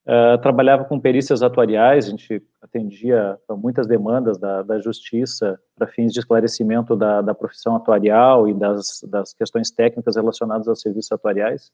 Uh, 0.04 0.36
trabalhava 0.42 0.84
com 0.84 0.98
perícias 0.98 1.44
atuariais, 1.44 2.06
a 2.06 2.10
gente 2.10 2.42
atendia 2.60 3.38
a 3.48 3.54
muitas 3.54 3.86
demandas 3.86 4.36
da, 4.36 4.60
da 4.62 4.80
justiça 4.80 5.60
para 5.76 5.86
fins 5.86 6.12
de 6.12 6.18
esclarecimento 6.18 6.96
da, 6.96 7.22
da 7.22 7.32
profissão 7.32 7.76
atuarial 7.76 8.48
e 8.48 8.54
das, 8.54 9.00
das 9.08 9.32
questões 9.32 9.70
técnicas 9.70 10.16
relacionadas 10.16 10.66
aos 10.66 10.80
serviços 10.80 11.12
atuariais, 11.12 11.70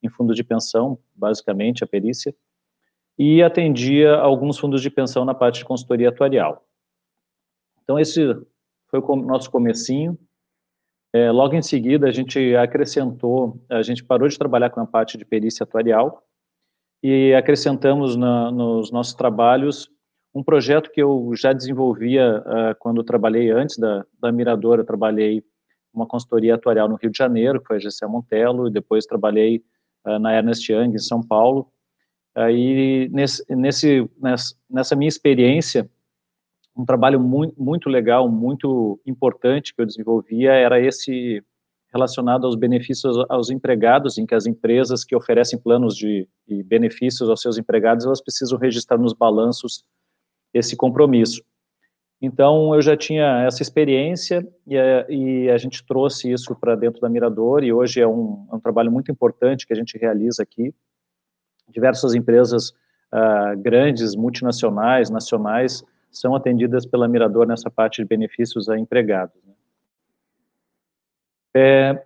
em 0.00 0.08
fundos 0.08 0.36
de 0.36 0.44
pensão, 0.44 0.96
basicamente, 1.16 1.82
a 1.82 1.86
perícia 1.86 2.32
e 3.18 3.42
atendia 3.42 4.14
alguns 4.14 4.56
fundos 4.58 4.80
de 4.80 4.90
pensão 4.90 5.24
na 5.24 5.34
parte 5.34 5.58
de 5.58 5.64
consultoria 5.64 6.10
atuarial. 6.10 6.64
Então, 7.82 7.98
esse 7.98 8.24
foi 8.86 9.00
o 9.00 9.16
nosso 9.16 9.50
comecinho. 9.50 10.16
É, 11.12 11.30
logo 11.30 11.54
em 11.54 11.62
seguida, 11.62 12.06
a 12.06 12.12
gente 12.12 12.54
acrescentou, 12.54 13.60
a 13.68 13.82
gente 13.82 14.04
parou 14.04 14.28
de 14.28 14.38
trabalhar 14.38 14.70
com 14.70 14.80
a 14.80 14.86
parte 14.86 15.18
de 15.18 15.24
perícia 15.24 15.64
atuarial 15.64 16.22
e 17.02 17.34
acrescentamos 17.34 18.16
na, 18.16 18.50
nos 18.50 18.90
nossos 18.90 19.14
trabalhos 19.14 19.90
um 20.34 20.42
projeto 20.42 20.90
que 20.90 21.02
eu 21.02 21.32
já 21.36 21.52
desenvolvia 21.52 22.42
uh, 22.46 22.74
quando 22.78 23.04
trabalhei 23.04 23.50
antes 23.50 23.76
da, 23.76 24.04
da 24.18 24.32
Mirador, 24.32 24.78
eu 24.78 24.84
trabalhei 24.84 25.44
uma 25.92 26.06
consultoria 26.06 26.54
atuarial 26.54 26.88
no 26.88 26.96
Rio 26.96 27.10
de 27.10 27.18
Janeiro, 27.18 27.60
que 27.60 27.66
foi 27.66 27.76
a 27.76 27.80
GC 27.80 28.06
Montelo, 28.06 28.66
e 28.66 28.70
depois 28.70 29.04
trabalhei 29.04 29.62
uh, 30.06 30.18
na 30.18 30.34
Ernest 30.34 30.72
Young, 30.72 30.94
em 30.94 30.98
São 30.98 31.22
Paulo, 31.22 31.70
Aí, 32.34 33.08
nesse, 33.10 33.44
nesse, 33.54 34.10
nessa 34.70 34.96
minha 34.96 35.08
experiência, 35.08 35.88
um 36.74 36.84
trabalho 36.84 37.20
muito, 37.20 37.62
muito 37.62 37.90
legal, 37.90 38.28
muito 38.28 38.98
importante 39.06 39.74
que 39.74 39.82
eu 39.82 39.86
desenvolvia 39.86 40.52
era 40.52 40.80
esse 40.80 41.44
relacionado 41.92 42.46
aos 42.46 42.56
benefícios 42.56 43.16
aos 43.28 43.50
empregados, 43.50 44.16
em 44.16 44.24
que 44.24 44.34
as 44.34 44.46
empresas 44.46 45.04
que 45.04 45.14
oferecem 45.14 45.58
planos 45.58 45.94
de, 45.94 46.26
benefícios 46.64 47.28
aos 47.28 47.40
seus 47.40 47.58
empregados, 47.58 48.06
elas 48.06 48.22
precisam 48.22 48.58
registrar 48.58 48.98
nos 48.98 49.12
balanços 49.12 49.84
esse 50.54 50.76
compromisso. 50.76 51.42
Então, 52.20 52.74
eu 52.74 52.80
já 52.80 52.96
tinha 52.96 53.44
essa 53.44 53.62
experiência 53.62 54.46
e 54.66 54.78
a, 54.78 55.06
e 55.08 55.50
a 55.50 55.58
gente 55.58 55.84
trouxe 55.84 56.30
isso 56.30 56.54
para 56.54 56.76
dentro 56.76 57.00
da 57.00 57.08
Mirador, 57.08 57.64
e 57.64 57.72
hoje 57.72 58.00
é 58.00 58.06
um, 58.06 58.46
é 58.50 58.54
um 58.54 58.60
trabalho 58.60 58.90
muito 58.90 59.10
importante 59.10 59.66
que 59.66 59.72
a 59.72 59.76
gente 59.76 59.98
realiza 59.98 60.42
aqui, 60.42 60.72
diversas 61.68 62.14
empresas 62.14 62.70
uh, 63.12 63.58
grandes, 63.58 64.14
multinacionais, 64.14 65.10
nacionais, 65.10 65.82
são 66.10 66.34
atendidas 66.34 66.86
pela 66.86 67.08
Mirador 67.08 67.46
nessa 67.46 67.70
parte 67.70 68.02
de 68.02 68.06
benefícios 68.06 68.68
a 68.68 68.78
empregados. 68.78 69.51
É, 71.54 72.02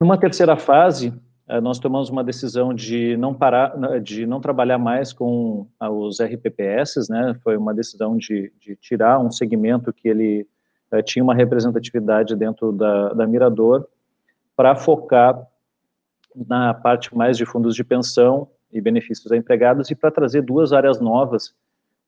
numa 0.00 0.18
terceira 0.18 0.56
fase, 0.56 1.08
uh, 1.48 1.60
nós 1.60 1.78
tomamos 1.78 2.10
uma 2.10 2.24
decisão 2.24 2.74
de 2.74 3.16
não 3.16 3.34
parar, 3.34 4.00
de 4.00 4.26
não 4.26 4.40
trabalhar 4.40 4.78
mais 4.78 5.12
com 5.12 5.66
uh, 5.80 5.88
os 5.88 6.20
RPPS, 6.20 7.08
né? 7.08 7.34
Foi 7.42 7.56
uma 7.56 7.74
decisão 7.74 8.16
de, 8.16 8.52
de 8.58 8.76
tirar 8.76 9.18
um 9.18 9.30
segmento 9.30 9.92
que 9.92 10.08
ele 10.08 10.46
tinha 11.04 11.22
uma 11.22 11.34
representatividade 11.34 12.34
dentro 12.34 12.72
da, 12.72 13.12
da 13.12 13.24
Mirador 13.24 13.86
para 14.56 14.74
focar 14.74 15.40
na 16.34 16.74
parte 16.74 17.16
mais 17.16 17.36
de 17.36 17.46
fundos 17.46 17.74
de 17.74 17.84
pensão 17.84 18.48
e 18.72 18.80
benefícios 18.80 19.30
a 19.32 19.36
empregados 19.36 19.90
e 19.90 19.94
para 19.94 20.10
trazer 20.10 20.42
duas 20.42 20.72
áreas 20.72 21.00
novas, 21.00 21.54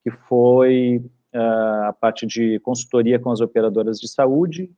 que 0.03 0.11
foi 0.11 1.03
uh, 1.35 1.89
a 1.89 1.93
parte 1.93 2.27
de 2.27 2.59
consultoria 2.61 3.19
com 3.19 3.31
as 3.31 3.41
operadoras 3.41 3.99
de 3.99 4.09
saúde 4.09 4.71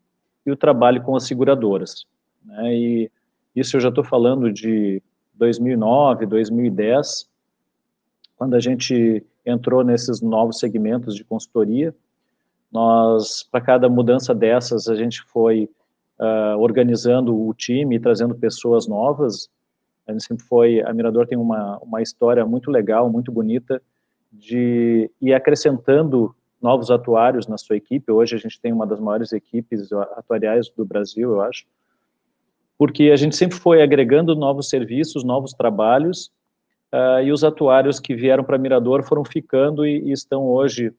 e 0.45 0.51
o 0.51 0.57
trabalho 0.57 1.03
com 1.03 1.17
as 1.17 1.25
seguradoras. 1.25 2.05
Né? 2.45 2.75
E 2.75 3.11
isso 3.55 3.77
eu 3.77 3.81
já 3.81 3.89
estou 3.89 4.05
falando 4.05 4.53
de 4.53 5.03
2009, 5.35 6.27
2010, 6.27 7.29
quando 8.37 8.55
a 8.55 8.61
gente 8.61 9.25
entrou 9.45 9.85
nesses 9.85 10.21
novos 10.21 10.59
segmentos 10.59 11.15
de 11.15 11.25
consultoria, 11.25 11.95
nós, 12.73 13.47
para 13.51 13.61
cada 13.61 13.89
mudança 13.89 14.35
dessas, 14.35 14.89
a 14.89 14.97
gente 14.97 15.23
foi 15.23 15.71
uh, 16.19 16.59
organizando 16.59 17.47
o 17.47 17.55
time 17.55 18.01
trazendo 18.01 18.35
pessoas 18.35 18.89
novas, 18.89 19.49
a 20.07 20.13
gente 20.13 20.25
sempre 20.25 20.45
foi, 20.45 20.83
a 20.83 20.93
Mirador 20.93 21.27
tem 21.27 21.39
uma, 21.39 21.79
uma 21.79 22.03
história 22.03 22.45
muito 22.45 22.71
legal, 22.71 23.09
muito 23.09 23.33
bonita, 23.33 23.81
de 24.33 25.11
ir 25.21 25.33
acrescentando 25.33 26.35
novos 26.65 26.91
atuários 26.91 27.47
na 27.47 27.59
sua 27.59 27.77
equipe. 27.77 28.11
Hoje 28.11 28.35
a 28.35 28.39
gente 28.39 28.59
tem 28.59 28.73
uma 28.73 28.87
das 28.87 28.99
maiores 28.99 29.35
equipes 29.35 29.93
atuariais 29.93 30.71
do 30.71 30.83
Brasil, 30.83 31.33
eu 31.33 31.43
acho, 31.43 31.67
porque 32.79 33.11
a 33.11 33.17
gente 33.17 33.37
sempre 33.37 33.59
foi 33.59 33.83
agregando 33.83 34.35
novos 34.35 34.71
serviços, 34.71 35.23
novos 35.23 35.53
trabalhos, 35.53 36.33
uh, 36.91 37.23
e 37.23 37.31
os 37.31 37.45
atuários 37.45 38.01
que 38.01 38.15
vieram 38.15 38.43
para 38.43 38.57
Mirador 38.57 39.03
foram 39.03 39.23
ficando 39.27 39.85
e, 39.85 40.09
e, 40.09 40.13
estão 40.13 40.47
hoje 40.47 40.91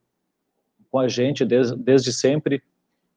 com 0.91 1.00
a 1.00 1.07
gente 1.07 1.43
desde, 1.43 1.75
desde 1.75 2.13
sempre. 2.13 2.62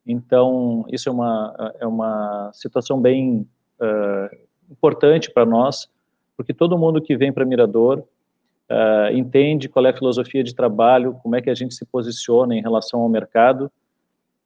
Então, 0.06 0.86
isso 0.90 1.10
é 1.10 1.12
uma, 1.12 1.74
é 1.80 1.86
uma 1.86 2.50
situação 2.54 2.98
bem 2.98 3.46
uh, 3.78 4.36
importante 4.70 5.30
para 5.30 5.44
nós, 5.44 5.86
porque 6.34 6.54
todo 6.54 6.78
mundo 6.78 7.02
que 7.02 7.14
vem 7.14 7.30
para 7.30 7.44
Mirador 7.44 8.02
uh, 8.70 9.16
entende 9.16 9.68
qual 9.68 9.86
é 9.86 9.90
a 9.90 9.96
filosofia 9.96 10.42
de 10.42 10.54
trabalho, 10.54 11.14
como 11.22 11.36
é 11.36 11.42
que 11.42 11.50
a 11.50 11.54
gente 11.54 11.74
se 11.74 11.84
posiciona 11.84 12.54
em 12.54 12.62
relação 12.62 13.00
ao 13.00 13.08
mercado 13.08 13.70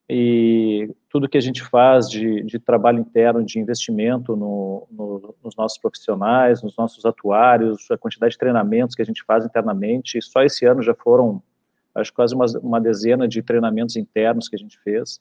e 0.08 0.90
tudo 1.08 1.28
que 1.28 1.38
a 1.38 1.40
gente 1.40 1.62
faz 1.62 2.08
de, 2.08 2.42
de 2.42 2.58
trabalho 2.58 2.98
interno, 2.98 3.42
de 3.42 3.58
investimento 3.58 4.36
no, 4.36 4.86
no, 4.90 5.34
nos 5.42 5.56
nossos 5.56 5.78
profissionais, 5.78 6.62
nos 6.62 6.76
nossos 6.76 7.04
atuários, 7.06 7.90
a 7.90 7.96
quantidade 7.96 8.32
de 8.32 8.38
treinamentos 8.38 8.94
que 8.94 9.02
a 9.02 9.04
gente 9.04 9.22
faz 9.24 9.44
internamente, 9.44 10.20
só 10.20 10.42
esse 10.42 10.66
ano 10.66 10.82
já 10.82 10.94
foram, 10.94 11.42
acho 11.94 12.12
quase 12.12 12.34
uma, 12.34 12.46
uma 12.62 12.80
dezena 12.80 13.26
de 13.26 13.42
treinamentos 13.42 13.96
internos 13.96 14.48
que 14.48 14.56
a 14.56 14.58
gente 14.58 14.78
fez. 14.80 15.20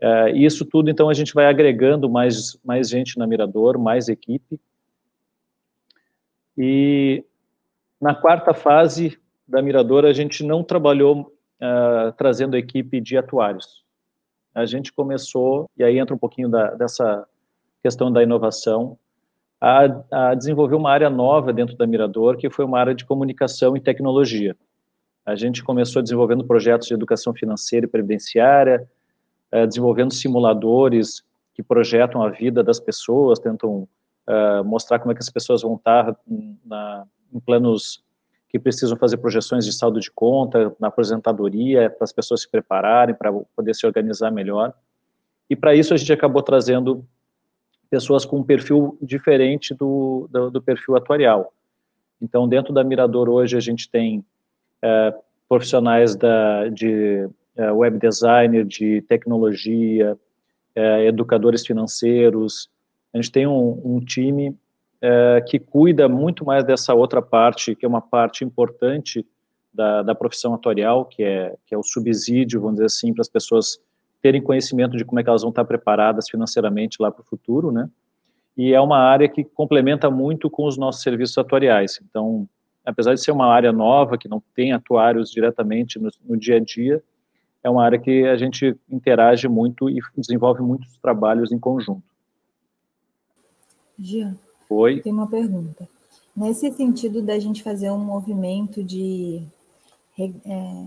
Uh, 0.00 0.36
isso 0.36 0.64
tudo, 0.64 0.90
então, 0.90 1.08
a 1.08 1.14
gente 1.14 1.32
vai 1.32 1.46
agregando 1.46 2.08
mais, 2.08 2.58
mais 2.64 2.88
gente 2.88 3.18
na 3.18 3.26
Mirador, 3.26 3.78
mais 3.78 4.08
equipe. 4.08 4.60
E 6.56 7.24
na 8.02 8.16
quarta 8.16 8.52
fase 8.52 9.16
da 9.46 9.62
Mirador, 9.62 10.04
a 10.04 10.12
gente 10.12 10.44
não 10.44 10.64
trabalhou 10.64 11.20
uh, 11.20 12.10
trazendo 12.16 12.56
equipe 12.56 13.00
de 13.00 13.16
atuários. 13.16 13.84
A 14.52 14.66
gente 14.66 14.92
começou, 14.92 15.70
e 15.76 15.84
aí 15.84 16.00
entra 16.00 16.12
um 16.12 16.18
pouquinho 16.18 16.48
da, 16.48 16.72
dessa 16.74 17.24
questão 17.80 18.10
da 18.10 18.20
inovação, 18.20 18.98
a, 19.60 19.84
a 20.10 20.34
desenvolver 20.34 20.74
uma 20.74 20.90
área 20.90 21.08
nova 21.08 21.52
dentro 21.52 21.76
da 21.76 21.86
Mirador, 21.86 22.36
que 22.36 22.50
foi 22.50 22.64
uma 22.64 22.80
área 22.80 22.92
de 22.92 23.04
comunicação 23.04 23.76
e 23.76 23.80
tecnologia. 23.80 24.56
A 25.24 25.36
gente 25.36 25.62
começou 25.62 26.02
desenvolvendo 26.02 26.44
projetos 26.44 26.88
de 26.88 26.94
educação 26.94 27.32
financeira 27.32 27.86
e 27.86 27.88
previdenciária, 27.88 28.84
uh, 29.54 29.64
desenvolvendo 29.64 30.12
simuladores 30.12 31.22
que 31.54 31.62
projetam 31.62 32.20
a 32.20 32.30
vida 32.30 32.64
das 32.64 32.80
pessoas, 32.80 33.38
tentam 33.38 33.86
uh, 34.26 34.64
mostrar 34.64 34.98
como 34.98 35.12
é 35.12 35.14
que 35.14 35.22
as 35.22 35.30
pessoas 35.30 35.62
vão 35.62 35.76
estar 35.76 36.16
na, 36.66 37.06
em 37.32 37.40
planos 37.40 38.02
que 38.48 38.58
precisam 38.58 38.96
fazer 38.98 39.16
projeções 39.16 39.64
de 39.64 39.72
saldo 39.72 39.98
de 39.98 40.10
conta, 40.10 40.76
na 40.78 40.88
aposentadoria, 40.88 41.88
para 41.88 42.04
as 42.04 42.12
pessoas 42.12 42.42
se 42.42 42.50
prepararem, 42.50 43.14
para 43.14 43.32
poder 43.32 43.74
se 43.74 43.86
organizar 43.86 44.30
melhor. 44.30 44.74
E 45.48 45.56
para 45.56 45.74
isso 45.74 45.94
a 45.94 45.96
gente 45.96 46.12
acabou 46.12 46.42
trazendo 46.42 47.04
pessoas 47.88 48.24
com 48.24 48.38
um 48.38 48.44
perfil 48.44 48.98
diferente 49.00 49.74
do, 49.74 50.28
do, 50.30 50.50
do 50.50 50.62
perfil 50.62 50.96
atuarial. 50.96 51.52
Então, 52.20 52.48
dentro 52.48 52.72
da 52.72 52.84
Mirador 52.84 53.28
hoje 53.28 53.56
a 53.56 53.60
gente 53.60 53.90
tem 53.90 54.24
é, 54.82 55.14
profissionais 55.48 56.14
da, 56.14 56.68
de 56.68 57.28
é, 57.56 57.72
web 57.72 57.98
designer, 57.98 58.64
de 58.64 59.02
tecnologia, 59.02 60.18
é, 60.74 61.06
educadores 61.06 61.66
financeiros. 61.66 62.70
A 63.12 63.18
gente 63.18 63.32
tem 63.32 63.46
um, 63.46 63.80
um 63.84 64.00
time 64.00 64.56
é, 65.02 65.40
que 65.44 65.58
cuida 65.58 66.08
muito 66.08 66.44
mais 66.44 66.64
dessa 66.64 66.94
outra 66.94 67.20
parte, 67.20 67.74
que 67.74 67.84
é 67.84 67.88
uma 67.88 68.00
parte 68.00 68.44
importante 68.44 69.26
da, 69.74 70.02
da 70.02 70.14
profissão 70.14 70.54
atuarial, 70.54 71.04
que 71.04 71.24
é, 71.24 71.56
que 71.66 71.74
é 71.74 71.78
o 71.78 71.82
subsídio, 71.82 72.60
vamos 72.60 72.76
dizer 72.76 72.86
assim, 72.86 73.12
para 73.12 73.22
as 73.22 73.28
pessoas 73.28 73.80
terem 74.22 74.40
conhecimento 74.40 74.96
de 74.96 75.04
como 75.04 75.18
é 75.18 75.24
que 75.24 75.28
elas 75.28 75.42
vão 75.42 75.50
estar 75.50 75.64
preparadas 75.64 76.30
financeiramente 76.30 76.98
lá 77.00 77.10
para 77.10 77.22
o 77.22 77.24
futuro, 77.24 77.72
né? 77.72 77.90
E 78.56 78.72
é 78.72 78.80
uma 78.80 78.98
área 78.98 79.28
que 79.28 79.42
complementa 79.42 80.08
muito 80.08 80.48
com 80.48 80.66
os 80.66 80.76
nossos 80.76 81.02
serviços 81.02 81.36
atuariais. 81.36 81.98
Então, 82.08 82.48
apesar 82.84 83.14
de 83.14 83.20
ser 83.20 83.32
uma 83.32 83.46
área 83.46 83.72
nova, 83.72 84.16
que 84.16 84.28
não 84.28 84.40
tem 84.54 84.72
atuários 84.72 85.30
diretamente 85.30 85.98
no, 85.98 86.10
no 86.24 86.36
dia 86.36 86.56
a 86.56 86.60
dia, 86.60 87.02
é 87.64 87.70
uma 87.70 87.82
área 87.82 87.98
que 87.98 88.24
a 88.26 88.36
gente 88.36 88.76
interage 88.88 89.48
muito 89.48 89.88
e 89.90 89.98
desenvolve 90.16 90.60
muitos 90.62 90.96
trabalhos 90.98 91.50
em 91.50 91.58
conjunto. 91.58 92.04
Jean, 93.98 94.36
Oi? 94.72 95.00
tem 95.00 95.12
uma 95.12 95.26
pergunta. 95.26 95.88
Nesse 96.34 96.70
sentido 96.72 97.22
da 97.22 97.38
gente 97.38 97.62
fazer 97.62 97.90
um 97.90 97.98
movimento 97.98 98.82
de 98.82 99.42
é, 100.18 100.86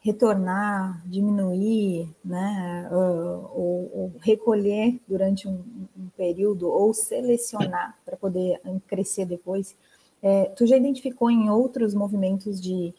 retornar, 0.00 1.00
diminuir, 1.06 2.08
né, 2.24 2.88
ou, 2.90 3.90
ou 3.94 4.12
recolher 4.20 5.00
durante 5.06 5.46
um, 5.46 5.62
um, 5.96 6.08
período, 6.16 6.68
ou 6.68 6.92
selecionar 6.92 7.96
para 8.04 8.16
poder 8.16 8.60
crescer 8.86 9.24
depois. 9.24 9.76
É, 10.22 10.46
tu 10.56 10.66
já 10.66 10.76
identificou 10.76 11.30
em 11.30 11.48
outros 11.48 11.94
movimentos 11.94 12.60
de 12.60 12.92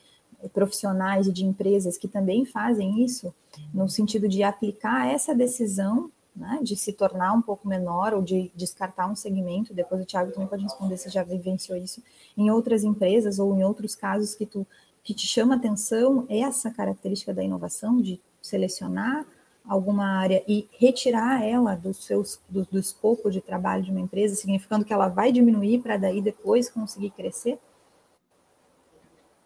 profissionais 0.53 1.27
e 1.27 1.31
de 1.31 1.45
empresas 1.45 1.97
que 1.97 2.07
também 2.07 2.45
fazem 2.45 3.03
isso, 3.03 3.33
no 3.73 3.87
sentido 3.87 4.27
de 4.27 4.43
aplicar 4.43 5.07
essa 5.07 5.33
decisão, 5.33 6.09
né, 6.35 6.59
de 6.63 6.75
se 6.75 6.93
tornar 6.93 7.33
um 7.33 7.41
pouco 7.41 7.67
menor 7.67 8.13
ou 8.13 8.21
de 8.21 8.51
descartar 8.55 9.07
um 9.07 9.15
segmento, 9.15 9.73
depois 9.73 10.01
o 10.01 10.05
Thiago 10.05 10.31
também 10.31 10.47
pode 10.47 10.63
responder 10.63 10.97
se 10.97 11.09
já 11.09 11.23
vivenciou 11.23 11.77
isso, 11.77 12.01
em 12.37 12.49
outras 12.49 12.83
empresas 12.83 13.39
ou 13.39 13.55
em 13.55 13.63
outros 13.63 13.95
casos 13.95 14.35
que 14.35 14.45
tu 14.45 14.65
que 15.03 15.13
te 15.13 15.27
chama 15.27 15.55
atenção 15.55 16.25
essa 16.29 16.71
característica 16.71 17.33
da 17.33 17.43
inovação, 17.43 18.01
de 18.01 18.21
selecionar 18.41 19.25
alguma 19.67 20.05
área 20.05 20.43
e 20.47 20.67
retirar 20.77 21.43
ela 21.43 21.75
do, 21.75 21.93
seus, 21.93 22.39
do, 22.49 22.65
do 22.65 22.79
escopo 22.79 23.29
de 23.29 23.41
trabalho 23.41 23.83
de 23.83 23.91
uma 23.91 23.99
empresa, 23.99 24.35
significando 24.35 24.83
que 24.83 24.93
ela 24.93 25.07
vai 25.07 25.31
diminuir 25.31 25.81
para 25.81 25.97
daí 25.97 26.21
depois 26.21 26.69
conseguir 26.69 27.11
crescer? 27.11 27.59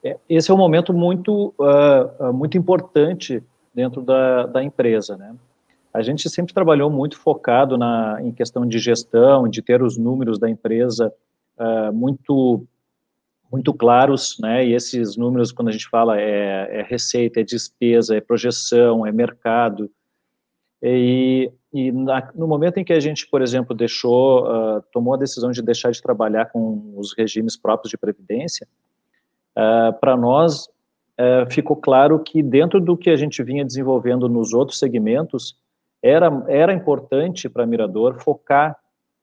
É, 0.04 0.18
esse 0.30 0.50
é 0.50 0.54
um 0.54 0.58
momento 0.58 0.94
muito, 0.94 1.54
uh, 1.60 2.34
muito 2.34 2.58
importante 2.58 3.44
dentro 3.74 4.02
da, 4.02 4.46
da 4.46 4.64
empresa, 4.64 5.18
né? 5.18 5.36
A 5.94 6.02
gente 6.02 6.30
sempre 6.30 6.54
trabalhou 6.54 6.90
muito 6.90 7.18
focado 7.18 7.78
na, 7.78 8.20
em 8.22 8.32
questão 8.32 8.66
de 8.66 8.78
gestão, 8.80 9.48
de 9.48 9.62
ter 9.62 9.82
os 9.82 9.98
números 9.98 10.38
da 10.38 10.50
empresa 10.50 11.14
uh, 11.58 11.94
muito 11.94 12.66
muito 13.52 13.74
claros, 13.74 14.38
né? 14.40 14.66
E 14.66 14.74
esses 14.74 15.16
números, 15.16 15.52
quando 15.52 15.70
a 15.70 15.72
gente 15.72 15.88
fala, 15.88 16.20
é, 16.20 16.80
é 16.80 16.84
receita, 16.84 17.40
é 17.40 17.44
despesa, 17.44 18.16
é 18.16 18.22
projeção, 18.22 19.06
é 19.06 19.12
mercado. 19.12 19.90
E, 20.82 21.52
e 21.74 21.92
na, 21.92 22.30
no 22.36 22.48
momento 22.48 22.78
em 22.78 22.84
que 22.84 22.94
a 22.94 23.00
gente, 23.00 23.28
por 23.28 23.42
exemplo, 23.42 23.76
deixou, 23.76 24.46
uh, 24.46 24.84
tomou 24.92 25.14
a 25.14 25.18
decisão 25.18 25.52
de 25.52 25.62
deixar 25.62 25.92
de 25.92 26.02
trabalhar 26.02 26.46
com 26.48 26.94
os 26.96 27.16
regimes 27.18 27.58
próprios 27.58 27.90
de 27.90 27.98
previdência, 27.98 28.68
uh, 29.58 29.98
para 30.00 30.16
nós 30.16 30.66
uh, 30.66 31.50
ficou 31.50 31.76
claro 31.76 32.20
que 32.20 32.44
dentro 32.44 32.80
do 32.80 32.96
que 32.96 33.10
a 33.10 33.16
gente 33.16 33.42
vinha 33.42 33.66
desenvolvendo 33.66 34.30
nos 34.30 34.54
outros 34.54 34.78
segmentos, 34.78 35.58
era, 36.02 36.30
era 36.48 36.74
importante 36.74 37.50
para 37.50 37.66
Mirador 37.66 38.20
focar 38.22 38.78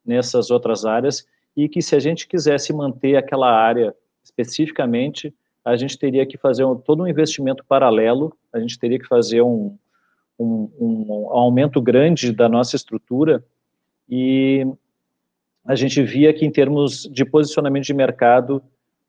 nessas 0.05 0.51
outras 0.51 0.85
áreas 0.85 1.27
e 1.57 1.69
que 1.69 1.81
se 1.81 1.95
a 1.95 1.99
gente 1.99 2.27
quisesse 2.27 2.73
manter 2.73 3.17
aquela 3.17 3.51
área 3.51 3.95
especificamente, 4.23 5.35
a 5.65 5.77
gente 5.77 5.99
teria 5.99 6.27
que 6.27 6.37
fazer 6.37 6.65
um, 6.65 6.77
todo 6.77 7.03
um 7.03 7.09
investimento 7.09 7.65
paralelo, 7.65 8.37
a 8.53 8.59
gente 8.59 8.79
teria 8.79 8.99
que 8.99 9.07
fazer 9.07 9.41
um, 9.41 9.77
um, 10.39 10.71
um, 10.79 11.29
aumento 11.31 11.81
grande 11.81 12.33
da 12.33 12.49
nossa 12.49 12.77
estrutura 12.77 13.45
e 14.09 14.67
a 15.65 15.75
gente 15.75 16.03
via 16.03 16.35
que 16.35 16.45
em 16.45 16.51
termos 16.51 17.09
de 17.11 17.25
posicionamento 17.25 17.85
de 17.85 17.95
mercado, 17.95 18.63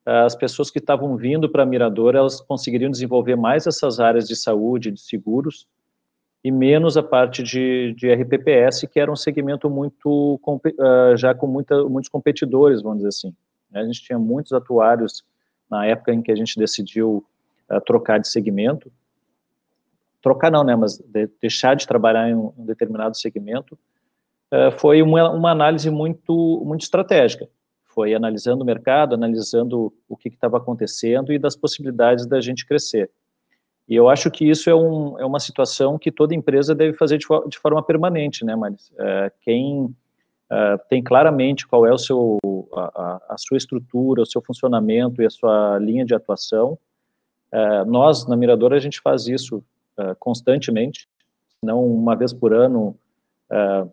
as 0.04 0.34
pessoas 0.34 0.70
que 0.70 0.78
estavam 0.78 1.16
vindo 1.16 1.48
para 1.48 1.66
Mirador, 1.66 2.14
elas 2.14 2.40
conseguiriam 2.40 2.90
desenvolver 2.90 3.36
mais 3.36 3.66
essas 3.66 4.00
áreas 4.00 4.26
de 4.26 4.36
saúde, 4.36 4.92
de 4.92 5.00
seguros, 5.00 5.66
e 6.46 6.50
menos 6.52 6.96
a 6.96 7.02
parte 7.02 7.42
de, 7.42 7.92
de 7.94 8.08
RPPS, 8.08 8.86
que 8.86 9.00
era 9.00 9.10
um 9.10 9.16
segmento 9.16 9.68
muito, 9.68 10.40
ah, 10.78 11.16
já 11.16 11.34
com 11.34 11.48
muita, 11.48 11.82
muitos 11.88 12.08
competidores, 12.08 12.82
vamos 12.82 12.98
dizer 12.98 13.08
assim. 13.08 13.34
A 13.74 13.84
gente 13.84 14.00
tinha 14.00 14.16
muitos 14.16 14.52
atuários 14.52 15.24
na 15.68 15.84
época 15.86 16.14
em 16.14 16.22
que 16.22 16.30
a 16.30 16.36
gente 16.36 16.56
decidiu 16.56 17.26
uh, 17.68 17.80
trocar 17.80 18.20
de 18.20 18.28
segmento. 18.28 18.92
Trocar 20.22 20.52
não, 20.52 20.62
né, 20.62 20.76
mas 20.76 20.98
de, 20.98 21.28
deixar 21.42 21.74
de 21.74 21.84
trabalhar 21.84 22.30
em 22.30 22.36
um, 22.36 22.52
determinado 22.58 23.16
segmento 23.16 23.76
uh, 24.54 24.70
foi 24.78 25.02
uma, 25.02 25.28
uma, 25.32 25.50
análise 25.50 25.90
muito, 25.90 26.62
muito 26.64 26.82
estratégica. 26.82 27.48
Foi 27.86 28.14
analisando 28.14 28.62
o 28.62 28.64
mercado, 28.64 29.16
analisando 29.16 29.92
o 30.08 30.16
que 30.16 30.28
estava 30.28 30.58
acontecendo 30.58 31.32
e 31.32 31.40
das 31.40 31.56
possibilidades 31.56 32.24
da 32.24 32.40
gente 32.40 32.64
crescer. 32.64 33.10
E 33.88 33.94
eu 33.94 34.08
acho 34.08 34.30
que 34.30 34.48
isso 34.48 34.68
é, 34.68 34.74
um, 34.74 35.18
é 35.18 35.24
uma 35.24 35.38
situação 35.38 35.96
que 35.96 36.10
toda 36.10 36.34
empresa 36.34 36.74
deve 36.74 36.96
fazer 36.96 37.18
de, 37.18 37.26
de 37.48 37.58
forma 37.58 37.82
permanente, 37.82 38.44
né, 38.44 38.56
Maris? 38.56 38.90
Uh, 38.90 39.30
quem 39.42 39.84
uh, 39.84 40.78
tem 40.88 41.02
claramente 41.02 41.66
qual 41.66 41.86
é 41.86 41.92
o 41.92 41.98
seu, 41.98 42.38
a, 42.74 43.20
a, 43.28 43.36
sua 43.38 43.56
estrutura, 43.56 44.22
o 44.22 44.26
seu 44.26 44.42
funcionamento 44.42 45.22
e 45.22 45.26
a 45.26 45.30
sua 45.30 45.78
linha 45.78 46.04
de 46.04 46.14
atuação. 46.14 46.76
Uh, 47.52 47.88
nós, 47.88 48.26
na 48.26 48.36
Miradora, 48.36 48.76
a 48.76 48.80
gente 48.80 49.00
faz 49.00 49.28
isso 49.28 49.58
uh, 49.98 50.16
constantemente, 50.18 51.08
não 51.62 51.84
uma 51.86 52.16
vez 52.16 52.32
por 52.32 52.52
ano, 52.52 52.96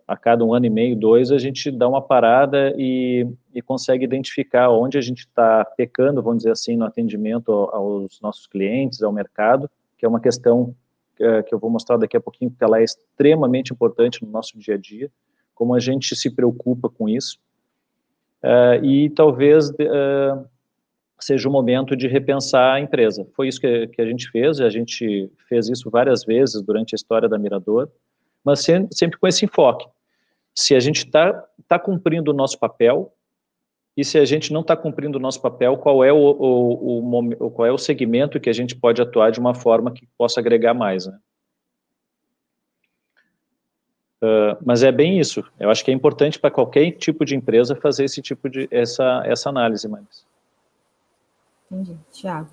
a 0.07 0.17
cada 0.17 0.43
um 0.43 0.51
ano 0.51 0.65
e 0.65 0.69
meio, 0.69 0.95
dois, 0.95 1.31
a 1.31 1.37
gente 1.37 1.69
dá 1.69 1.87
uma 1.87 2.01
parada 2.01 2.73
e, 2.75 3.27
e 3.53 3.61
consegue 3.61 4.03
identificar 4.03 4.71
onde 4.71 4.97
a 4.97 5.01
gente 5.01 5.19
está 5.19 5.63
pecando, 5.63 6.23
vamos 6.23 6.39
dizer 6.39 6.51
assim, 6.51 6.75
no 6.75 6.85
atendimento 6.85 7.51
aos 7.51 8.19
nossos 8.19 8.47
clientes, 8.47 9.03
ao 9.03 9.11
mercado, 9.11 9.69
que 10.03 10.05
é 10.05 10.09
uma 10.09 10.19
questão 10.19 10.75
que 11.47 11.55
eu 11.55 11.59
vou 11.59 11.69
mostrar 11.69 11.95
daqui 11.95 12.17
a 12.17 12.19
pouquinho, 12.19 12.51
porque 12.51 12.63
ela 12.65 12.81
é 12.81 12.83
extremamente 12.83 13.71
importante 13.71 14.21
no 14.25 14.29
nosso 14.29 14.59
dia 14.59 14.73
a 14.73 14.77
dia 14.77 15.09
como 15.55 15.73
a 15.73 15.79
gente 15.79 16.13
se 16.13 16.29
preocupa 16.29 16.89
com 16.89 17.07
isso. 17.07 17.39
Uh, 18.43 18.83
e 18.83 19.09
talvez 19.11 19.69
uh, 19.69 20.45
seja 21.17 21.47
o 21.47 21.51
momento 21.51 21.95
de 21.95 22.05
repensar 22.05 22.73
a 22.73 22.81
empresa. 22.81 23.25
Foi 23.33 23.47
isso 23.47 23.61
que, 23.61 23.87
que, 23.87 24.01
a 24.01 24.05
gente 24.05 24.29
fez, 24.29 24.59
a 24.59 24.69
gente 24.69 25.31
fez 25.47 25.69
isso 25.69 25.89
várias 25.89 26.25
vezes 26.25 26.61
durante 26.61 26.93
a 26.93 26.97
história 26.97 27.29
da 27.29 27.37
Mirador, 27.37 27.89
mas 28.43 28.59
sempre, 28.59 28.93
sempre 28.93 29.17
com 29.17 29.25
esse 29.25 29.45
enfoque. 29.45 29.87
Se 30.53 30.75
a 30.75 30.81
gente 30.81 31.05
está 31.05 31.47
tá 31.65 31.79
cumprindo 31.79 32.31
o 32.31 32.33
nosso 32.33 32.59
papel, 32.59 33.13
e 33.95 34.03
se 34.03 34.17
a 34.17 34.25
gente 34.25 34.51
não 34.51 34.61
está 34.61 34.75
cumprindo 34.75 35.17
o 35.17 35.21
nosso 35.21 35.41
papel, 35.41 35.77
qual 35.77 36.03
é 36.03 36.11
o, 36.11 36.17
o, 36.17 37.19
o, 37.39 37.51
qual 37.51 37.65
é 37.67 37.71
o 37.71 37.77
segmento 37.77 38.39
que 38.39 38.49
a 38.49 38.53
gente 38.53 38.75
pode 38.75 39.01
atuar 39.01 39.31
de 39.31 39.39
uma 39.39 39.53
forma 39.53 39.91
que 39.91 40.07
possa 40.17 40.39
agregar 40.39 40.73
mais, 40.73 41.05
né? 41.05 41.17
Uh, 44.23 44.57
mas 44.65 44.83
é 44.83 44.91
bem 44.91 45.19
isso. 45.19 45.43
Eu 45.59 45.69
acho 45.69 45.83
que 45.83 45.91
é 45.91 45.93
importante 45.93 46.39
para 46.39 46.49
qualquer 46.49 46.91
tipo 46.91 47.25
de 47.25 47.35
empresa 47.35 47.75
fazer 47.75 48.05
esse 48.05 48.21
tipo 48.21 48.49
de 48.49 48.69
essa 48.71 49.21
essa 49.25 49.49
análise, 49.49 49.87
mais. 49.87 50.25
Entendi, 51.69 51.97
Tiago. 52.11 52.49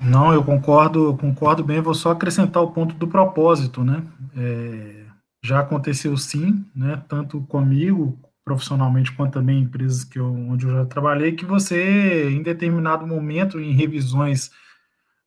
Não, 0.00 0.32
eu 0.32 0.42
concordo, 0.42 1.16
concordo 1.18 1.62
bem. 1.62 1.82
Vou 1.82 1.92
só 1.92 2.12
acrescentar 2.12 2.62
o 2.62 2.70
ponto 2.70 2.94
do 2.94 3.06
propósito, 3.06 3.84
né? 3.84 4.02
É, 4.36 5.04
já 5.42 5.60
aconteceu 5.60 6.16
sim, 6.16 6.64
né? 6.74 7.02
Tanto 7.06 7.42
comigo, 7.42 8.18
profissionalmente 8.48 9.12
quanto 9.12 9.34
também 9.34 9.58
em 9.58 9.62
empresas 9.64 10.04
que 10.04 10.18
eu, 10.18 10.26
onde 10.26 10.64
eu 10.66 10.72
já 10.72 10.86
trabalhei, 10.86 11.32
que 11.32 11.44
você, 11.44 12.30
em 12.30 12.42
determinado 12.42 13.06
momento, 13.06 13.60
em 13.60 13.72
revisões 13.72 14.50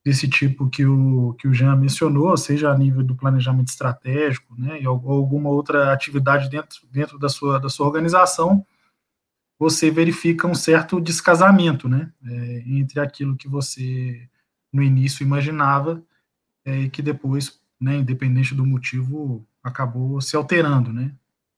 desse 0.04 0.28
tipo 0.28 0.68
que 0.68 0.84
o, 0.84 1.36
que 1.36 1.48
o 1.48 1.54
Jean 1.54 1.76
mencionou, 1.76 2.36
seja 2.36 2.72
a 2.72 2.78
nível 2.78 3.04
do 3.04 3.16
planejamento 3.16 3.68
estratégico, 3.68 4.60
né, 4.60 4.80
ou 4.88 5.12
alguma 5.12 5.50
outra 5.50 5.94
atividade 5.94 6.50
dentro, 6.50 6.80
dentro 6.92 7.20
da, 7.20 7.30
sua, 7.30 7.60
da 7.60 7.70
sua 7.70 7.86
organização, 7.86 8.66
você 9.60 9.92
verifica 9.92 10.48
um 10.48 10.56
certo 10.56 11.00
descasamento, 11.00 11.88
né, 11.88 12.12
é, 12.26 12.64
entre 12.66 13.00
aquilo 13.00 13.38
que 13.38 13.48
você 13.48 14.28
no 14.74 14.82
início 14.82 15.24
imaginava 15.24 16.04
é, 16.66 16.80
e 16.80 16.90
que 16.90 17.04
depois, 17.04 17.60
né, 17.80 17.98
independente 17.98 18.56
do 18.56 18.66
motivo, 18.66 19.46
acabou 19.64 20.20
se 20.20 20.36
alterando, 20.36 20.92
né. 20.92 21.12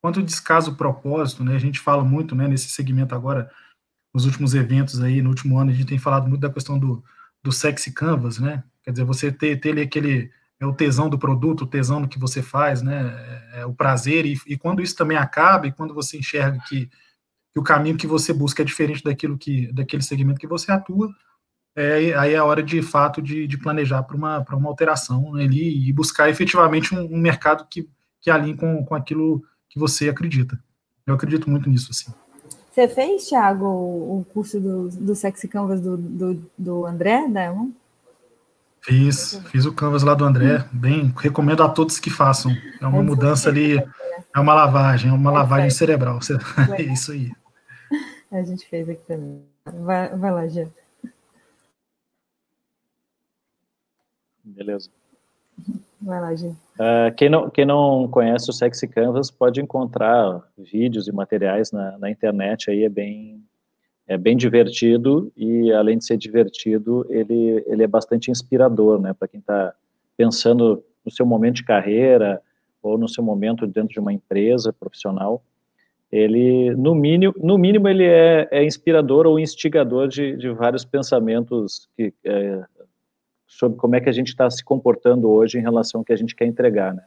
Quanto 0.03 0.21
descaso 0.21 0.75
propósito, 0.75 1.45
né, 1.45 1.55
a 1.55 1.59
gente 1.59 1.79
fala 1.79 2.03
muito, 2.03 2.35
né, 2.35 2.45
nesse 2.45 2.67
segmento 2.67 3.15
agora, 3.15 3.49
nos 4.13 4.25
últimos 4.25 4.53
eventos 4.53 5.01
aí, 5.01 5.21
no 5.21 5.29
último 5.29 5.57
ano, 5.57 5.71
a 5.71 5.73
gente 5.73 5.87
tem 5.87 5.97
falado 5.97 6.27
muito 6.27 6.41
da 6.41 6.49
questão 6.49 6.77
do, 6.77 7.01
do 7.41 7.53
sexy 7.53 7.89
canvas, 7.93 8.37
né, 8.37 8.65
quer 8.83 8.91
dizer, 8.91 9.05
você 9.05 9.31
ter, 9.31 9.61
ter 9.61 9.79
aquele, 9.79 10.29
é 10.59 10.65
o 10.65 10.73
tesão 10.73 11.07
do 11.07 11.17
produto, 11.17 11.61
o 11.61 11.67
tesão 11.67 12.01
do 12.01 12.09
que 12.09 12.19
você 12.19 12.43
faz, 12.43 12.81
né, 12.81 13.15
é, 13.53 13.61
é 13.61 13.65
o 13.65 13.73
prazer, 13.73 14.25
e, 14.25 14.37
e, 14.45 14.57
quando 14.57 14.81
isso 14.81 14.93
também 14.93 15.15
acaba, 15.15 15.67
e 15.67 15.71
quando 15.71 15.93
você 15.93 16.17
enxerga 16.17 16.59
que, 16.67 16.87
que, 17.53 17.59
o 17.59 17.63
caminho 17.63 17.95
que 17.95 18.05
você 18.05 18.33
busca 18.33 18.61
é 18.61 18.65
diferente 18.65 19.01
daquilo 19.01 19.37
que, 19.37 19.71
daquele 19.71 20.03
segmento 20.03 20.37
que 20.37 20.47
você 20.47 20.69
atua, 20.69 21.09
é, 21.77 22.13
aí 22.15 22.33
é 22.33 22.35
a 22.35 22.43
hora 22.43 22.61
de 22.61 22.81
fato 22.81 23.21
de, 23.21 23.47
de 23.47 23.57
planejar 23.57 24.03
para 24.03 24.17
uma, 24.17 24.45
uma 24.51 24.67
alteração 24.67 25.33
ali 25.35 25.87
e 25.87 25.93
buscar 25.93 26.29
efetivamente 26.29 26.93
um, 26.93 27.05
um 27.05 27.17
mercado 27.17 27.65
que, 27.69 27.89
que 28.19 28.29
alinhe 28.29 28.57
com, 28.57 28.83
com 28.83 28.95
aquilo 28.95 29.41
que 29.73 29.79
você 29.79 30.07
acredita. 30.07 30.59
Eu 31.05 31.15
acredito 31.15 31.49
muito 31.49 31.67
nisso, 31.67 31.89
assim. 31.89 32.13
Você 32.71 32.87
fez, 32.87 33.27
Thiago, 33.27 33.65
o 33.65 34.25
curso 34.31 34.59
do, 34.59 34.87
do 34.89 35.15
Sexy 35.15 35.47
Canvas 35.47 35.81
do, 35.81 35.97
do, 35.97 36.51
do 36.55 36.85
André 36.85 37.27
Diamond? 37.27 37.73
Fiz, 38.81 39.41
fiz 39.49 39.65
o 39.65 39.73
Canvas 39.73 40.03
lá 40.03 40.13
do 40.13 40.25
André, 40.25 40.63
bem, 40.71 41.11
recomendo 41.17 41.63
a 41.63 41.69
todos 41.69 41.99
que 41.99 42.09
façam. 42.09 42.51
É 42.79 42.85
uma 42.85 43.01
mudança 43.01 43.49
ali, 43.49 43.77
é 43.77 44.39
uma 44.39 44.53
lavagem, 44.53 45.09
é 45.09 45.13
uma 45.13 45.31
lavagem 45.31 45.71
cerebral. 45.71 46.19
É 46.77 46.81
isso 46.83 47.11
aí. 47.11 47.31
A 48.31 48.43
gente 48.43 48.67
fez 48.67 48.87
aqui 48.87 49.01
também. 49.07 49.43
Vai, 49.65 50.15
vai 50.15 50.31
lá, 50.31 50.47
Jean. 50.47 50.69
Beleza. 54.43 54.89
Vai 56.03 56.19
lá, 56.19 56.35
gente. 56.35 56.57
Uh, 56.73 57.13
quem, 57.15 57.29
não, 57.29 57.49
quem 57.49 57.65
não 57.65 58.07
conhece 58.09 58.49
o 58.49 58.53
Sexy 58.53 58.87
Canvas 58.87 59.31
pode 59.31 59.61
encontrar 59.61 60.41
vídeos 60.57 61.07
e 61.07 61.11
materiais 61.11 61.71
na, 61.71 61.97
na 61.97 62.09
internet 62.09 62.69
aí, 62.69 62.83
é 62.83 62.89
bem, 62.89 63.41
é 64.07 64.17
bem 64.17 64.35
divertido 64.35 65.31
e, 65.37 65.71
além 65.71 65.97
de 65.97 66.05
ser 66.05 66.17
divertido, 66.17 67.05
ele, 67.09 67.63
ele 67.65 67.83
é 67.83 67.87
bastante 67.87 68.29
inspirador, 68.29 68.99
né, 68.99 69.13
para 69.13 69.27
quem 69.27 69.39
está 69.39 69.73
pensando 70.17 70.83
no 71.05 71.11
seu 71.11 71.25
momento 71.25 71.55
de 71.55 71.63
carreira 71.63 72.41
ou 72.81 72.97
no 72.97 73.07
seu 73.07 73.23
momento 73.23 73.65
dentro 73.65 73.93
de 73.93 73.99
uma 73.99 74.11
empresa 74.11 74.73
profissional. 74.73 75.41
Ele, 76.11 76.75
no 76.75 76.93
mínimo, 76.93 77.33
no 77.37 77.57
mínimo 77.57 77.87
ele 77.87 78.05
é, 78.05 78.47
é 78.51 78.63
inspirador 78.63 79.25
ou 79.25 79.39
instigador 79.39 80.07
de, 80.07 80.35
de 80.37 80.49
vários 80.49 80.85
pensamentos 80.85 81.89
que, 81.95 82.13
é, 82.23 82.63
sobre 83.57 83.77
como 83.77 83.95
é 83.95 84.01
que 84.01 84.09
a 84.09 84.13
gente 84.13 84.29
está 84.29 84.49
se 84.49 84.63
comportando 84.63 85.29
hoje 85.29 85.57
em 85.57 85.61
relação 85.61 86.01
ao 86.01 86.05
que 86.05 86.13
a 86.13 86.17
gente 86.17 86.35
quer 86.35 86.45
entregar, 86.45 86.93
né? 86.93 87.03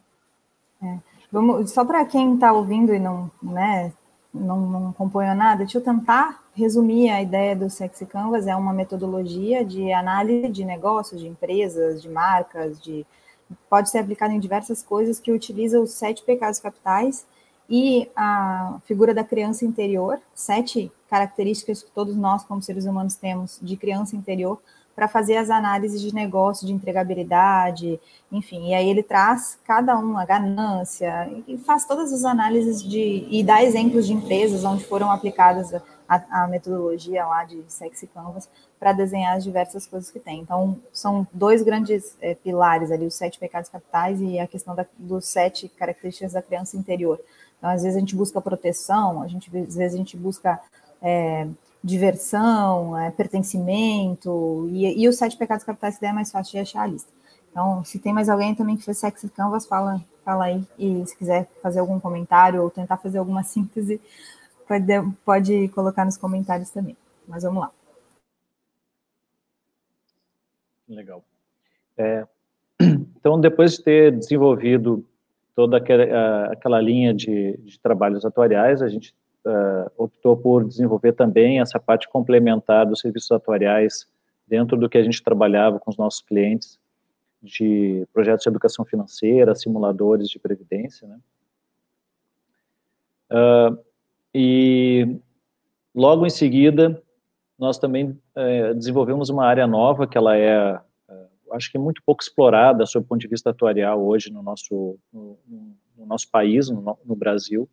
É. 0.82 0.98
Vamos, 1.30 1.70
só 1.70 1.84
para 1.84 2.04
quem 2.04 2.34
está 2.34 2.52
ouvindo 2.52 2.94
e 2.94 2.98
não, 2.98 3.30
né, 3.42 3.92
não, 4.32 4.60
não 4.60 4.88
acompanha 4.90 5.34
nada, 5.34 5.58
deixa 5.58 5.78
eu 5.78 5.82
tentar 5.82 6.40
resumir 6.54 7.10
a 7.10 7.20
ideia 7.20 7.56
do 7.56 7.68
Sexy 7.68 8.06
Canvas. 8.06 8.46
É 8.46 8.54
uma 8.54 8.72
metodologia 8.72 9.64
de 9.64 9.92
análise 9.92 10.48
de 10.48 10.64
negócios, 10.64 11.20
de 11.20 11.26
empresas, 11.26 12.00
de 12.00 12.08
marcas, 12.08 12.80
de 12.80 13.04
pode 13.68 13.90
ser 13.90 13.98
aplicado 13.98 14.32
em 14.32 14.40
diversas 14.40 14.82
coisas 14.82 15.20
que 15.20 15.32
utiliza 15.32 15.80
os 15.80 15.90
sete 15.90 16.22
pecados 16.22 16.58
capitais 16.58 17.26
e 17.68 18.08
a 18.14 18.78
figura 18.84 19.12
da 19.12 19.24
criança 19.24 19.64
interior, 19.64 20.20
sete 20.34 20.90
características 21.10 21.82
que 21.82 21.90
todos 21.90 22.16
nós, 22.16 22.44
como 22.44 22.62
seres 22.62 22.84
humanos, 22.84 23.14
temos 23.16 23.58
de 23.60 23.76
criança 23.76 24.16
interior, 24.16 24.60
para 24.96 25.06
fazer 25.06 25.36
as 25.36 25.50
análises 25.50 26.00
de 26.00 26.14
negócio, 26.14 26.66
de 26.66 26.72
entregabilidade, 26.72 28.00
enfim. 28.32 28.70
E 28.70 28.74
aí 28.74 28.88
ele 28.88 29.02
traz 29.02 29.58
cada 29.62 29.96
um 29.98 30.16
a 30.16 30.24
ganância 30.24 31.30
e 31.46 31.58
faz 31.58 31.84
todas 31.84 32.10
as 32.14 32.24
análises 32.24 32.82
de 32.82 33.28
e 33.30 33.44
dá 33.44 33.62
exemplos 33.62 34.06
de 34.06 34.14
empresas 34.14 34.64
onde 34.64 34.82
foram 34.86 35.10
aplicadas 35.10 35.74
a, 36.08 36.44
a 36.44 36.48
metodologia 36.48 37.26
lá 37.26 37.44
de 37.44 37.62
Sexy 37.68 38.06
Canvas 38.06 38.48
para 38.80 38.92
desenhar 38.92 39.36
as 39.36 39.44
diversas 39.44 39.86
coisas 39.86 40.10
que 40.10 40.18
tem. 40.18 40.40
Então 40.40 40.78
são 40.90 41.26
dois 41.30 41.62
grandes 41.62 42.16
é, 42.22 42.34
pilares 42.34 42.90
ali, 42.90 43.04
os 43.06 43.14
sete 43.14 43.38
pecados 43.38 43.68
capitais 43.68 44.18
e 44.22 44.38
a 44.38 44.46
questão 44.46 44.74
da, 44.74 44.86
dos 44.96 45.26
sete 45.26 45.68
características 45.68 46.32
da 46.32 46.40
criança 46.40 46.74
interior. 46.74 47.20
Então 47.58 47.68
às 47.68 47.82
vezes 47.82 47.98
a 47.98 48.00
gente 48.00 48.16
busca 48.16 48.40
proteção, 48.40 49.22
a 49.22 49.28
gente 49.28 49.54
às 49.58 49.76
vezes 49.76 49.94
a 49.94 49.98
gente 49.98 50.16
busca 50.16 50.58
é, 51.02 51.46
diversão, 51.86 52.98
é, 52.98 53.10
pertencimento, 53.12 54.68
e, 54.72 55.02
e, 55.04 55.08
os 55.08 55.16
sete 55.16 55.36
pecados 55.36 55.64
capitais 55.64 55.96
que 55.96 56.04
é 56.04 56.12
mais 56.12 56.32
fácil 56.32 56.52
de 56.52 56.58
achar 56.58 56.82
a 56.82 56.86
lista. 56.86 57.10
Então, 57.50 57.84
se 57.84 57.98
tem 58.00 58.12
mais 58.12 58.28
alguém 58.28 58.54
também 58.54 58.76
que 58.76 58.82
fez 58.82 58.98
Sexy 58.98 59.28
Canvas, 59.30 59.66
fala, 59.66 60.02
fala 60.24 60.46
aí, 60.46 60.66
e 60.78 61.06
se 61.06 61.16
quiser 61.16 61.48
fazer 61.62 61.78
algum 61.78 62.00
comentário 62.00 62.60
ou 62.62 62.70
tentar 62.70 62.96
fazer 62.96 63.18
alguma 63.18 63.42
síntese, 63.44 64.00
pode, 64.66 64.92
pode 65.24 65.68
colocar 65.68 66.04
nos 66.04 66.16
comentários 66.16 66.70
também. 66.70 66.96
Mas 67.26 67.44
vamos 67.44 67.60
lá. 67.60 67.70
Legal. 70.88 71.22
É, 71.96 72.26
então, 73.16 73.40
depois 73.40 73.74
de 73.74 73.84
ter 73.84 74.12
desenvolvido 74.12 75.04
toda 75.54 75.76
aquela, 75.76 76.52
aquela 76.52 76.80
linha 76.80 77.14
de, 77.14 77.56
de 77.58 77.78
trabalhos 77.80 78.24
atuariais, 78.24 78.82
a 78.82 78.88
gente 78.88 79.14
uh, 79.46 79.90
optou 79.96 80.36
por 80.36 80.64
desenvolver 80.64 81.12
também 81.12 81.60
essa 81.60 81.78
parte 81.78 82.08
complementar 82.08 82.84
dos 82.84 83.00
serviços 83.00 83.30
atuariais 83.30 84.06
dentro 84.46 84.76
do 84.76 84.88
que 84.88 84.98
a 84.98 85.02
gente 85.02 85.22
trabalhava 85.22 85.78
com 85.78 85.90
os 85.90 85.96
nossos 85.96 86.20
clientes 86.20 86.78
de 87.42 88.06
projetos 88.12 88.42
de 88.42 88.48
educação 88.48 88.84
financeira, 88.84 89.54
simuladores 89.54 90.28
de 90.28 90.38
previdência, 90.38 91.06
né? 91.06 91.18
Uh, 93.30 93.78
e 94.32 95.18
logo 95.94 96.24
em 96.24 96.30
seguida 96.30 97.02
nós 97.58 97.76
também 97.76 98.10
uh, 98.10 98.74
desenvolvemos 98.74 99.30
uma 99.30 99.44
área 99.44 99.66
nova 99.66 100.06
que 100.06 100.16
ela 100.16 100.36
é, 100.36 100.76
uh, 100.76 101.52
acho 101.52 101.72
que 101.72 101.78
muito 101.78 102.02
pouco 102.04 102.22
explorada 102.22 102.86
sob 102.86 103.04
o 103.04 103.08
ponto 103.08 103.20
de 103.20 103.26
vista 103.26 103.50
atuarial 103.50 104.00
hoje 104.04 104.30
no 104.30 104.42
nosso 104.42 104.96
no, 105.12 105.36
no 105.96 106.06
nosso 106.06 106.30
país, 106.30 106.70
no, 106.70 106.96
no 107.04 107.16
Brasil, 107.16 107.68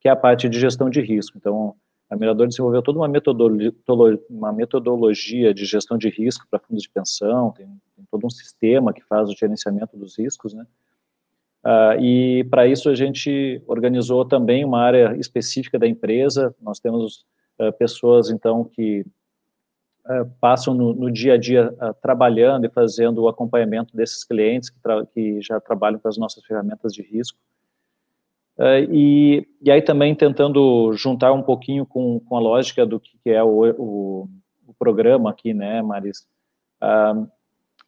que 0.00 0.08
é 0.08 0.10
a 0.10 0.16
parte 0.16 0.48
de 0.48 0.58
gestão 0.58 0.90
de 0.90 1.00
risco. 1.00 1.36
Então, 1.36 1.74
a 2.08 2.16
Mirador 2.16 2.46
desenvolveu 2.46 2.82
toda 2.82 2.98
uma 2.98 3.08
metodologia, 3.08 3.74
uma 4.30 4.52
metodologia 4.52 5.52
de 5.52 5.64
gestão 5.64 5.98
de 5.98 6.08
risco 6.08 6.46
para 6.48 6.60
fundos 6.60 6.82
de 6.82 6.88
pensão, 6.88 7.50
tem, 7.50 7.66
tem, 7.66 8.04
todo 8.10 8.24
um 8.24 8.30
sistema 8.30 8.92
que 8.92 9.02
faz 9.02 9.28
o 9.28 9.36
gerenciamento 9.36 9.96
dos 9.96 10.16
riscos, 10.16 10.54
né? 10.54 10.64
Uh, 11.64 12.00
e 12.00 12.44
para 12.44 12.64
isso 12.64 12.88
a 12.88 12.94
gente 12.94 13.60
organizou 13.66 14.24
também 14.24 14.64
uma 14.64 14.80
área 14.80 15.16
específica 15.16 15.76
da 15.76 15.88
empresa. 15.88 16.54
Nós 16.62 16.78
temos 16.78 17.26
uh, 17.58 17.72
pessoas 17.76 18.30
então 18.30 18.62
que 18.62 19.04
uh, 20.04 20.30
passam 20.40 20.74
no, 20.74 20.94
no, 20.94 21.10
dia 21.10 21.34
a 21.34 21.36
dia 21.36 21.74
trabalhando 22.00 22.66
e 22.66 22.70
fazendo 22.70 23.22
o 23.22 23.28
acompanhamento 23.28 23.96
desses 23.96 24.22
clientes 24.22 24.70
que, 24.70 24.78
que 25.12 25.42
já 25.42 25.58
trabalham 25.58 25.98
com 25.98 26.06
as 26.06 26.16
nossas 26.16 26.44
ferramentas 26.44 26.92
de 26.92 27.02
risco. 27.02 27.36
Uh, 28.58 28.90
e, 28.90 29.48
e 29.60 29.70
aí 29.70 29.82
também 29.82 30.14
tentando 30.14 30.92
juntar 30.94 31.32
um 31.32 31.42
pouquinho 31.42 31.84
com, 31.84 32.18
com 32.20 32.36
a 32.36 32.40
lógica 32.40 32.86
do 32.86 32.98
que, 32.98 33.30
é 33.30 33.42
o, 33.42 33.70
o, 33.78 34.28
o 34.66 34.74
programa 34.78 35.30
aqui, 35.30 35.52
né, 35.52 35.82
Maris? 35.82 36.26
Uh, 36.82 37.28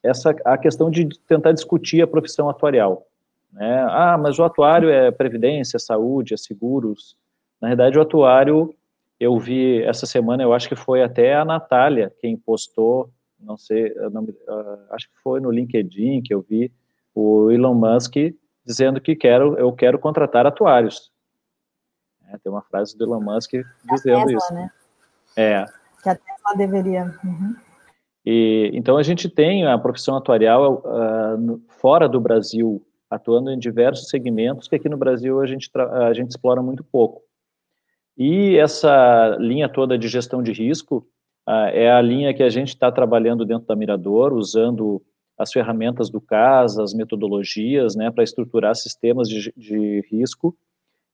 essa, 0.03 0.35
a 0.45 0.59
questão 0.59 0.91
de 0.91 1.09
tentar 1.27 1.53
discutir 1.53 2.03
a 2.03 2.07
profissão 2.07 2.49
atuarial. 2.49 3.07
Né? 3.53 3.87
Ah, 3.89 4.19
mas 4.19 4.39
o 4.39 4.45
atuário 4.45 4.91
é 4.91 5.11
previdência, 5.11 5.79
saúde, 5.79 6.35
é 6.35 6.37
seguros. 6.37 7.17
Na 7.61 7.69
verdade, 7.69 7.99
o 7.99 8.03
atuário, 8.03 8.75
eu 9.19 9.39
vi 9.39 9.83
essa 9.83 10.07
semana, 10.07 10.43
eu 10.43 10.53
acho 10.53 10.69
que 10.69 10.77
foi 10.77 11.03
até 11.03 11.35
a 11.35 11.45
Natália 11.45 12.13
quem 12.21 12.37
postou, 12.37 13.11
não 13.41 13.57
sei, 13.57 13.95
não, 14.13 14.25
uh, 14.25 14.79
acho 14.91 15.09
que 15.09 15.19
foi 15.23 15.41
no 15.41 15.51
LinkedIn 15.51 16.23
que 16.23 16.35
eu 16.35 16.41
vi, 16.41 16.71
o 17.15 17.51
Elon 17.51 17.75
Musk 17.75 18.17
dizendo 18.69 19.01
que 19.01 19.17
quero, 19.17 19.59
eu 19.59 19.73
quero 19.73 19.99
contratar 19.99 20.47
atuários. 20.47 21.11
É, 22.29 22.37
tem 22.37 22.53
uma 22.53 22.61
frase 22.61 22.97
do 22.99 23.05
Elon 23.05 23.23
Musk 23.23 23.53
dizendo 23.91 24.27
Tesla, 24.27 24.33
isso. 24.33 24.55
Né? 24.55 24.71
É. 25.35 25.65
Que 26.03 26.11
a 26.11 26.15
Tesla 26.15 26.55
deveria. 26.55 27.19
Uhum. 27.25 27.57
E, 28.27 28.71
então 28.75 28.99
a 28.99 29.03
gente 29.03 29.27
tem 29.31 29.67
a 29.67 29.79
profissão 29.79 30.17
atuarial 30.17 30.83
uh, 30.85 31.63
fora 31.81 32.07
do 32.07 32.21
Brasil, 32.21 32.85
atuando 33.09 33.51
em 33.51 33.59
diversos 33.59 34.11
segmentos 34.11 34.69
que 34.69 34.77
aqui 34.77 34.89
no 34.91 34.99
Brasil 34.99 35.41
a 35.41 35.47
gente, 35.47 35.71
a 35.75 36.13
gente 36.13 36.29
explora 36.29 36.61
muito 36.61 36.85
pouco. 36.85 37.23
E 38.19 38.59
essa 38.59 39.35
linha 39.41 39.67
toda 39.67 39.97
de 39.97 40.09
gestão 40.09 40.43
de 40.43 40.53
risco 40.53 41.07
uh, 41.49 41.73
é 41.73 41.91
a 41.91 42.03
linha 42.03 42.35
que 42.35 42.43
a 42.43 42.51
gente 42.51 42.69
está 42.69 42.93
trabalhando 42.93 43.47
dentro 43.47 43.67
da 43.67 43.75
Mirador, 43.75 44.35
usando 44.35 45.03
as 45.39 45.53
ferramentas 45.53 46.11
do 46.11 46.21
CAS, 46.21 46.79
as 46.79 46.93
metodologias, 46.93 47.95
né, 47.95 48.11
para 48.11 48.25
estruturar 48.25 48.75
sistemas 48.75 49.29
de, 49.29 49.53
de 49.57 50.05
risco. 50.11 50.57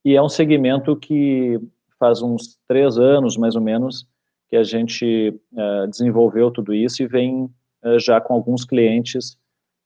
E 0.04 0.16
é 0.16 0.22
um 0.22 0.28
segmento 0.28 0.96
que 0.96 1.60
faz 1.98 2.22
uns 2.22 2.58
três 2.66 2.98
anos, 2.98 3.36
mais 3.36 3.54
ou 3.54 3.60
menos, 3.60 4.06
que 4.48 4.56
a 4.56 4.62
gente 4.62 5.38
uh, 5.52 5.86
desenvolveu 5.88 6.50
tudo 6.50 6.74
isso 6.74 7.02
e 7.02 7.06
vem 7.06 7.44
uh, 7.44 7.98
já 7.98 8.20
com 8.20 8.34
alguns 8.34 8.64
clientes 8.64 9.36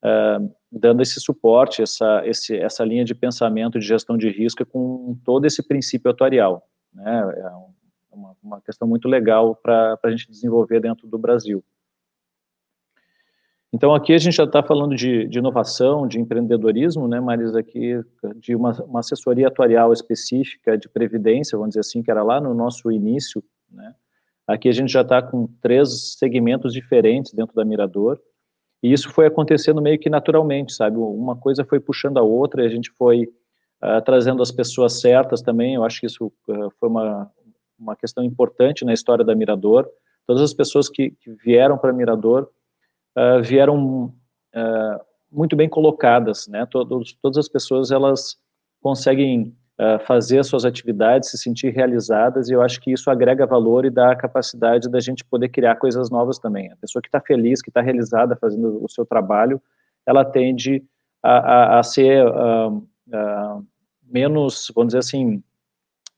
uh, 0.03 0.51
dando 0.71 1.01
esse 1.01 1.19
suporte, 1.19 1.81
essa, 1.81 2.21
esse, 2.25 2.55
essa 2.57 2.83
linha 2.85 3.03
de 3.03 3.15
pensamento 3.15 3.79
de 3.79 3.85
gestão 3.85 4.17
de 4.17 4.29
risco 4.29 4.65
com 4.65 5.17
todo 5.25 5.45
esse 5.45 5.61
princípio 5.63 6.11
atuarial. 6.11 6.63
Né? 6.93 7.33
É 7.37 8.15
uma, 8.15 8.35
uma 8.41 8.61
questão 8.61 8.87
muito 8.87 9.07
legal 9.07 9.55
para 9.55 9.97
a 10.03 10.11
gente 10.11 10.29
desenvolver 10.29 10.79
dentro 10.79 11.07
do 11.07 11.17
Brasil. 11.17 11.63
Então, 13.71 13.93
aqui 13.93 14.13
a 14.13 14.17
gente 14.17 14.35
já 14.35 14.45
está 14.45 14.63
falando 14.63 14.95
de, 14.95 15.27
de, 15.27 15.37
inovação, 15.37 16.07
de 16.07 16.19
empreendedorismo, 16.19 17.07
né, 17.07 17.19
Maris, 17.19 17.55
aqui 17.55 18.01
de 18.37 18.55
uma, 18.55 18.71
uma, 18.83 18.99
assessoria 18.99 19.47
atuarial 19.47 19.93
específica 19.93 20.75
de 20.75 20.89
previdência, 20.89 21.55
vamos 21.57 21.71
dizer 21.71 21.81
assim, 21.81 22.01
que 22.01 22.09
era 22.09 22.23
lá 22.23 22.41
no 22.41 22.53
nosso 22.55 22.91
início, 22.91 23.43
né, 23.71 23.93
Aqui 24.49 24.67
a 24.67 24.71
gente 24.71 24.91
já 24.91 25.01
está 25.01 25.21
com 25.21 25.47
três 25.61 26.15
segmentos 26.17 26.73
diferentes 26.73 27.31
dentro 27.33 27.53
da 27.53 27.63
Mirador, 27.63 28.19
e 28.81 28.91
isso 28.91 29.07
foi 29.11 29.27
acontecendo 29.27 29.79
meio 29.79 29.99
que 29.99 30.09
naturalmente, 30.09 30.73
sabe? 30.73 30.97
Uma 30.97 31.35
coisa 31.35 31.63
foi 31.63 31.79
puxando 31.79 32.17
a 32.17 32.23
outra, 32.23 32.63
e 32.63 32.65
a 32.65 32.69
gente 32.69 32.89
foi 32.97 33.25
uh, 33.25 34.01
trazendo 34.03 34.41
as 34.41 34.51
pessoas 34.51 35.01
certas 35.01 35.43
também. 35.43 35.75
Eu 35.75 35.83
acho 35.83 35.99
que 35.99 36.07
isso 36.07 36.33
uh, 36.47 36.71
foi 36.79 36.89
uma, 36.89 37.29
uma 37.77 37.95
questão 37.95 38.23
importante 38.23 38.83
na 38.83 38.91
história 38.91 39.23
da 39.23 39.35
Mirador. 39.35 39.87
Todas 40.25 40.41
as 40.41 40.53
pessoas 40.53 40.89
que, 40.89 41.11
que 41.11 41.29
vieram 41.45 41.77
para 41.77 41.93
Mirador 41.93 42.49
uh, 43.19 43.43
vieram 43.43 44.13
muito 45.31 45.55
bem 45.55 45.69
colocadas, 45.69 46.47
né? 46.47 46.65
Todos, 46.65 47.13
todas 47.21 47.37
as 47.37 47.47
pessoas 47.47 47.91
elas 47.91 48.37
conseguem 48.81 49.55
uh, 49.79 49.99
fazer 50.05 50.39
as 50.39 50.47
suas 50.47 50.65
atividades, 50.65 51.29
se 51.29 51.37
sentir 51.37 51.69
realizadas, 51.69 52.49
e 52.49 52.53
eu 52.53 52.61
acho 52.61 52.79
que 52.81 52.91
isso 52.91 53.09
agrega 53.09 53.45
valor 53.45 53.85
e 53.85 53.89
dá 53.89 54.11
a 54.11 54.15
capacidade 54.15 54.89
da 54.89 54.99
gente 54.99 55.23
poder 55.23 55.49
criar 55.49 55.75
coisas 55.75 56.09
novas 56.09 56.39
também. 56.39 56.71
A 56.71 56.75
pessoa 56.77 57.01
que 57.01 57.07
está 57.07 57.21
feliz, 57.21 57.61
que 57.61 57.69
está 57.69 57.81
realizada 57.81 58.35
fazendo 58.35 58.83
o 58.83 58.89
seu 58.89 59.05
trabalho, 59.05 59.61
ela 60.05 60.25
tende 60.25 60.83
a, 61.21 61.37
a, 61.37 61.79
a 61.79 61.83
ser 61.83 62.25
uh, 62.25 62.77
uh, 62.77 63.67
menos, 64.03 64.71
vamos 64.73 64.89
dizer 64.89 64.99
assim, 64.99 65.43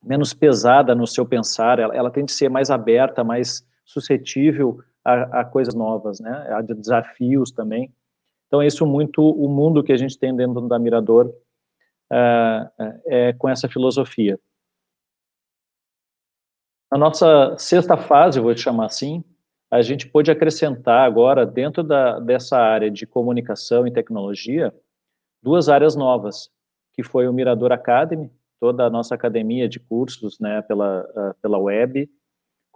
menos 0.03 0.33
pesada 0.33 0.95
no 0.95 1.05
seu 1.05 1.25
pensar, 1.25 1.79
ela, 1.79 1.95
ela 1.95 2.09
tende 2.09 2.31
a 2.31 2.35
ser 2.35 2.49
mais 2.49 2.71
aberta, 2.71 3.23
mais 3.23 3.65
suscetível 3.85 4.79
a, 5.03 5.41
a, 5.41 5.45
coisas 5.45 5.73
novas, 5.73 6.19
né, 6.19 6.31
a 6.51 6.61
desafios 6.61 7.51
também. 7.51 7.91
Então, 8.47 8.61
é 8.61 8.67
isso 8.67 8.85
muito 8.85 9.21
o 9.21 9.47
mundo 9.47 9.83
que 9.83 9.93
a 9.93 9.97
gente 9.97 10.17
tem 10.17 10.35
dentro 10.35 10.67
da 10.67 10.77
Mirador 10.77 11.33
é, 13.05 13.33
com 13.33 13.47
essa 13.47 13.69
filosofia. 13.69 14.37
Na 16.91 16.97
nossa 16.97 17.55
sexta 17.57 17.95
fase, 17.95 18.41
vou 18.41 18.55
chamar 18.55 18.87
assim, 18.87 19.23
a 19.71 19.81
gente 19.81 20.09
pôde 20.09 20.29
acrescentar 20.29 21.07
agora, 21.07 21.45
dentro 21.45 21.81
da, 21.81 22.19
dessa 22.19 22.57
área 22.57 22.91
de 22.91 23.07
comunicação 23.07 23.87
e 23.87 23.93
tecnologia, 23.93 24.75
duas 25.41 25.69
áreas 25.69 25.95
novas, 25.95 26.49
que 26.93 27.01
foi 27.01 27.29
o 27.29 27.33
Mirador 27.33 27.71
Academy, 27.71 28.29
toda 28.59 28.85
a 28.85 28.89
nossa 28.89 29.15
academia 29.15 29.69
de 29.69 29.79
cursos 29.79 30.37
né, 30.39 30.61
pela, 30.63 31.03
uh, 31.15 31.33
pela 31.41 31.57
web, 31.57 32.09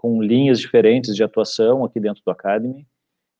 com 0.05 0.21
linhas 0.21 0.59
diferentes 0.59 1.15
de 1.15 1.23
atuação 1.23 1.83
aqui 1.83 1.99
dentro 1.99 2.21
do 2.23 2.29
Academy, 2.29 2.85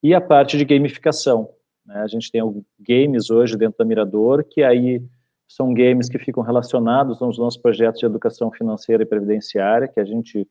e 0.02 0.16
a 0.16 0.20
parte 0.20 0.58
de 0.58 0.66
gamificação. 0.66 1.48
Né? 1.86 1.96
A 1.98 2.08
gente 2.08 2.32
tem 2.32 2.42
games 2.80 3.30
hoje 3.30 3.56
dentro 3.56 3.78
da 3.78 3.86
Mirador, 3.86 4.44
que 4.44 4.64
aí 4.64 5.00
são 5.48 5.72
games 5.76 6.10
que 6.10 6.18
ficam 6.18 6.42
relacionados 6.42 7.22
aos 7.22 7.38
nossos 7.38 7.62
projetos 7.62 8.00
de 8.00 8.08
educação 8.08 8.52
financeira 8.52 9.04
e 9.04 9.06
previdenciária, 9.06 9.88
que 9.88 10.00
a 10.00 10.04
gente 10.04 10.48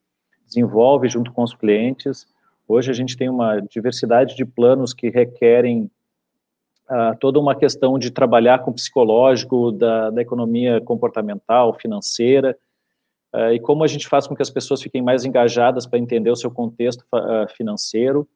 desenvolve 0.46 1.08
junto 1.08 1.32
com 1.32 1.42
os 1.42 1.52
clientes. 1.52 2.28
Hoje 2.68 2.92
a 2.92 2.94
gente 2.94 3.16
tem 3.16 3.28
uma 3.28 3.58
diversidade 3.58 4.36
de 4.36 4.44
planos 4.44 4.94
que 4.94 5.10
requerem 5.10 5.90
uh, 6.88 7.18
toda 7.18 7.40
uma 7.40 7.56
questão 7.56 7.98
de 7.98 8.12
trabalhar 8.12 8.60
com 8.60 8.70
o 8.70 8.74
psicológico, 8.74 9.72
da, 9.72 10.10
da 10.10 10.22
economia 10.22 10.80
comportamental, 10.80 11.74
financeira, 11.74 12.56
uh, 13.34 13.52
e 13.52 13.58
como 13.58 13.82
a 13.82 13.86
gente 13.86 14.06
faz 14.06 14.26
com 14.26 14.34
que 14.34 14.42
as 14.42 14.50
pessoas 14.50 14.80
fiquem 14.80 15.02
mais 15.02 15.24
engajadas 15.24 15.86
para 15.86 15.98
entender 15.98 16.30
o 16.30 16.36
seu 16.36 16.50
contexto 16.50 17.04
uh, 17.12 17.48
financeiro. 17.54 18.26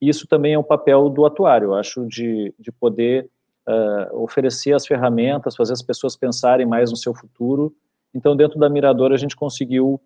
Isso 0.00 0.26
também 0.26 0.54
é 0.54 0.58
um 0.58 0.62
papel 0.62 1.08
do 1.10 1.26
atuário, 1.26 1.68
eu 1.68 1.74
acho, 1.74 2.06
de, 2.06 2.54
de 2.58 2.72
poder 2.72 3.28
uh, 3.68 4.22
oferecer 4.22 4.72
as 4.72 4.86
ferramentas, 4.86 5.54
fazer 5.54 5.74
as 5.74 5.82
pessoas 5.82 6.16
pensarem 6.16 6.66
mais 6.66 6.90
no 6.90 6.96
seu 6.96 7.14
futuro. 7.14 7.74
Então, 8.14 8.34
dentro 8.34 8.58
da 8.58 8.70
Mirador, 8.70 9.12
a 9.12 9.16
gente 9.18 9.36
conseguiu, 9.36 10.00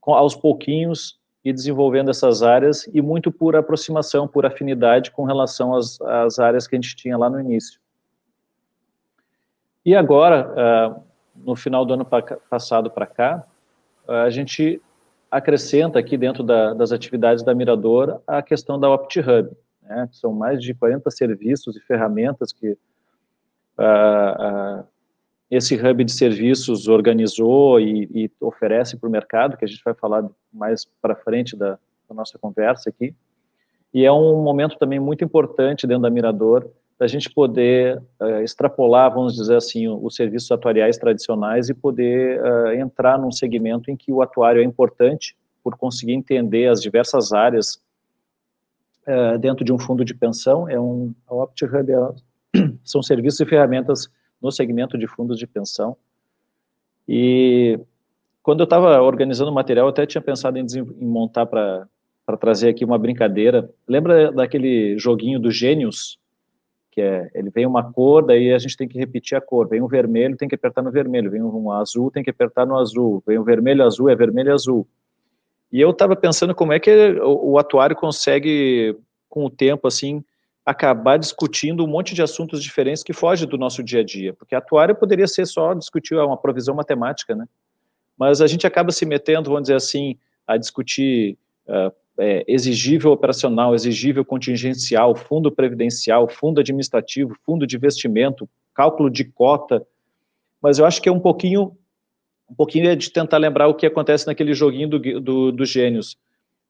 aos 0.00 0.36
pouquinhos, 0.36 1.18
ir 1.44 1.52
desenvolvendo 1.52 2.08
essas 2.08 2.42
áreas 2.42 2.88
e 2.94 3.02
muito 3.02 3.32
por 3.32 3.56
aproximação, 3.56 4.28
por 4.28 4.46
afinidade 4.46 5.10
com 5.10 5.24
relação 5.24 5.74
às, 5.74 6.00
às 6.00 6.38
áreas 6.38 6.68
que 6.68 6.76
a 6.76 6.80
gente 6.80 6.94
tinha 6.94 7.18
lá 7.18 7.28
no 7.28 7.40
início. 7.40 7.80
E 9.84 9.94
agora, 9.94 11.02
no 11.44 11.56
final 11.56 11.84
do 11.84 11.94
ano 11.94 12.06
passado 12.48 12.90
para 12.90 13.06
cá, 13.06 13.44
a 14.06 14.30
gente 14.30 14.80
acrescenta 15.30 15.98
aqui 15.98 16.16
dentro 16.16 16.42
da, 16.42 16.74
das 16.74 16.92
atividades 16.92 17.42
da 17.42 17.54
Mirador 17.54 18.20
a 18.26 18.42
questão 18.42 18.78
da 18.78 18.90
OptiHub 18.90 19.50
né? 19.86 20.08
São 20.12 20.32
mais 20.32 20.60
de 20.60 20.74
40 20.74 21.10
serviços 21.10 21.76
e 21.76 21.80
ferramentas 21.80 22.52
que 22.52 22.70
uh, 22.70 22.76
uh, 23.78 24.84
esse 25.50 25.76
hub 25.76 26.04
de 26.04 26.12
serviços 26.12 26.88
organizou 26.88 27.80
e, 27.80 28.08
e 28.12 28.30
oferece 28.40 28.96
para 28.96 29.08
o 29.08 29.12
mercado, 29.12 29.56
que 29.56 29.64
a 29.64 29.68
gente 29.68 29.82
vai 29.84 29.94
falar 29.94 30.28
mais 30.52 30.84
para 31.00 31.14
frente 31.14 31.56
da, 31.56 31.78
da, 32.08 32.14
nossa 32.14 32.38
conversa 32.38 32.90
aqui. 32.90 33.14
E 33.94 34.04
é 34.04 34.12
um 34.12 34.42
momento 34.42 34.76
também 34.76 34.98
muito 34.98 35.24
importante 35.24 35.86
dentro 35.86 36.02
da 36.02 36.10
Mirador 36.10 36.68
da 36.98 37.06
gente 37.06 37.30
poder 37.30 38.02
uh, 38.20 38.40
extrapolar, 38.42 39.12
vamos 39.12 39.34
dizer 39.34 39.56
assim, 39.56 39.86
os 39.86 40.14
serviços 40.14 40.50
atuariais 40.50 40.96
tradicionais 40.96 41.68
e 41.68 41.74
poder 41.74 42.40
uh, 42.40 42.72
entrar 42.72 43.18
num 43.18 43.30
segmento 43.30 43.90
em 43.90 43.96
que 43.96 44.12
o 44.12 44.22
atuário 44.22 44.62
é 44.62 44.64
importante 44.64 45.36
por 45.62 45.76
conseguir 45.76 46.12
entender 46.12 46.68
as 46.68 46.80
diversas 46.80 47.32
áreas 47.32 47.80
é, 49.06 49.38
dentro 49.38 49.64
de 49.64 49.72
um 49.72 49.78
fundo 49.78 50.04
de 50.04 50.12
pensão, 50.12 50.68
é 50.68 50.78
um, 50.78 51.14
a 51.28 51.34
OptiHub 51.34 51.92
é, 51.92 52.58
são 52.82 53.00
serviços 53.00 53.38
e 53.38 53.46
ferramentas 53.46 54.08
no 54.42 54.50
segmento 54.50 54.98
de 54.98 55.06
fundos 55.06 55.38
de 55.38 55.46
pensão. 55.46 55.96
E 57.08 57.78
quando 58.42 58.60
eu 58.60 58.64
estava 58.64 59.00
organizando 59.00 59.50
o 59.52 59.54
material, 59.54 59.86
eu 59.86 59.90
até 59.90 60.04
tinha 60.06 60.20
pensado 60.20 60.58
em, 60.58 60.66
em 60.66 61.06
montar 61.06 61.46
para 61.46 61.86
trazer 62.40 62.68
aqui 62.68 62.84
uma 62.84 62.98
brincadeira. 62.98 63.70
Lembra 63.86 64.32
daquele 64.32 64.98
joguinho 64.98 65.38
do 65.38 65.52
Gênios? 65.52 66.18
Que 66.96 67.02
é, 67.02 67.30
ele 67.34 67.50
vem 67.50 67.66
uma 67.66 67.92
cor, 67.92 68.24
daí 68.24 68.54
a 68.54 68.58
gente 68.58 68.74
tem 68.74 68.88
que 68.88 68.98
repetir 68.98 69.36
a 69.36 69.40
cor. 69.40 69.68
Vem 69.68 69.82
um 69.82 69.86
vermelho, 69.86 70.34
tem 70.34 70.48
que 70.48 70.54
apertar 70.54 70.80
no 70.80 70.90
vermelho. 70.90 71.30
Vem 71.30 71.42
um 71.42 71.70
azul, 71.70 72.10
tem 72.10 72.24
que 72.24 72.30
apertar 72.30 72.64
no 72.64 72.74
azul. 72.78 73.22
Vem 73.26 73.38
um 73.38 73.44
vermelho, 73.44 73.84
azul, 73.84 74.08
é 74.08 74.16
vermelho, 74.16 74.50
azul. 74.50 74.88
E 75.70 75.78
eu 75.78 75.90
estava 75.90 76.16
pensando 76.16 76.54
como 76.54 76.72
é 76.72 76.80
que 76.80 76.90
o, 77.20 77.50
o, 77.50 77.58
atuário 77.58 77.94
consegue, 77.94 78.96
com 79.28 79.44
o 79.44 79.50
tempo, 79.50 79.86
assim, 79.86 80.24
acabar 80.64 81.18
discutindo 81.18 81.84
um 81.84 81.86
monte 81.86 82.14
de 82.14 82.22
assuntos 82.22 82.62
diferentes 82.62 83.02
que 83.02 83.12
fogem 83.12 83.46
do 83.46 83.58
nosso 83.58 83.82
dia 83.82 84.00
a 84.00 84.02
dia. 84.02 84.32
Porque 84.32 84.54
atuário 84.54 84.96
poderia 84.96 85.28
ser 85.28 85.44
só 85.44 85.74
discutir 85.74 86.14
uma 86.14 86.38
provisão 86.38 86.74
matemática, 86.74 87.34
né? 87.34 87.44
Mas 88.16 88.40
a 88.40 88.46
gente 88.46 88.66
acaba 88.66 88.90
se 88.90 89.04
metendo, 89.04 89.50
vamos 89.50 89.64
dizer 89.64 89.76
assim, 89.76 90.16
a 90.46 90.56
discutir 90.56 91.36
uh, 91.68 91.92
é, 92.18 92.44
exigível 92.48 93.12
operacional, 93.12 93.74
exigível 93.74 94.24
contingencial, 94.24 95.14
fundo 95.14 95.50
previdencial, 95.50 96.28
fundo 96.28 96.60
administrativo, 96.60 97.36
fundo 97.44 97.66
de 97.66 97.76
investimento, 97.76 98.48
cálculo 98.74 99.10
de 99.10 99.24
cota. 99.24 99.86
Mas 100.62 100.78
eu 100.78 100.86
acho 100.86 101.00
que 101.00 101.08
é 101.08 101.12
um 101.12 101.20
pouquinho 101.20 101.76
um 102.48 102.54
pouquinho 102.54 102.88
é 102.88 102.94
de 102.94 103.10
tentar 103.10 103.38
lembrar 103.38 103.66
o 103.66 103.74
que 103.74 103.86
acontece 103.86 104.24
naquele 104.24 104.54
joguinho 104.54 104.88
do, 104.88 105.20
do, 105.20 105.50
do 105.50 105.64
gênios, 105.64 106.16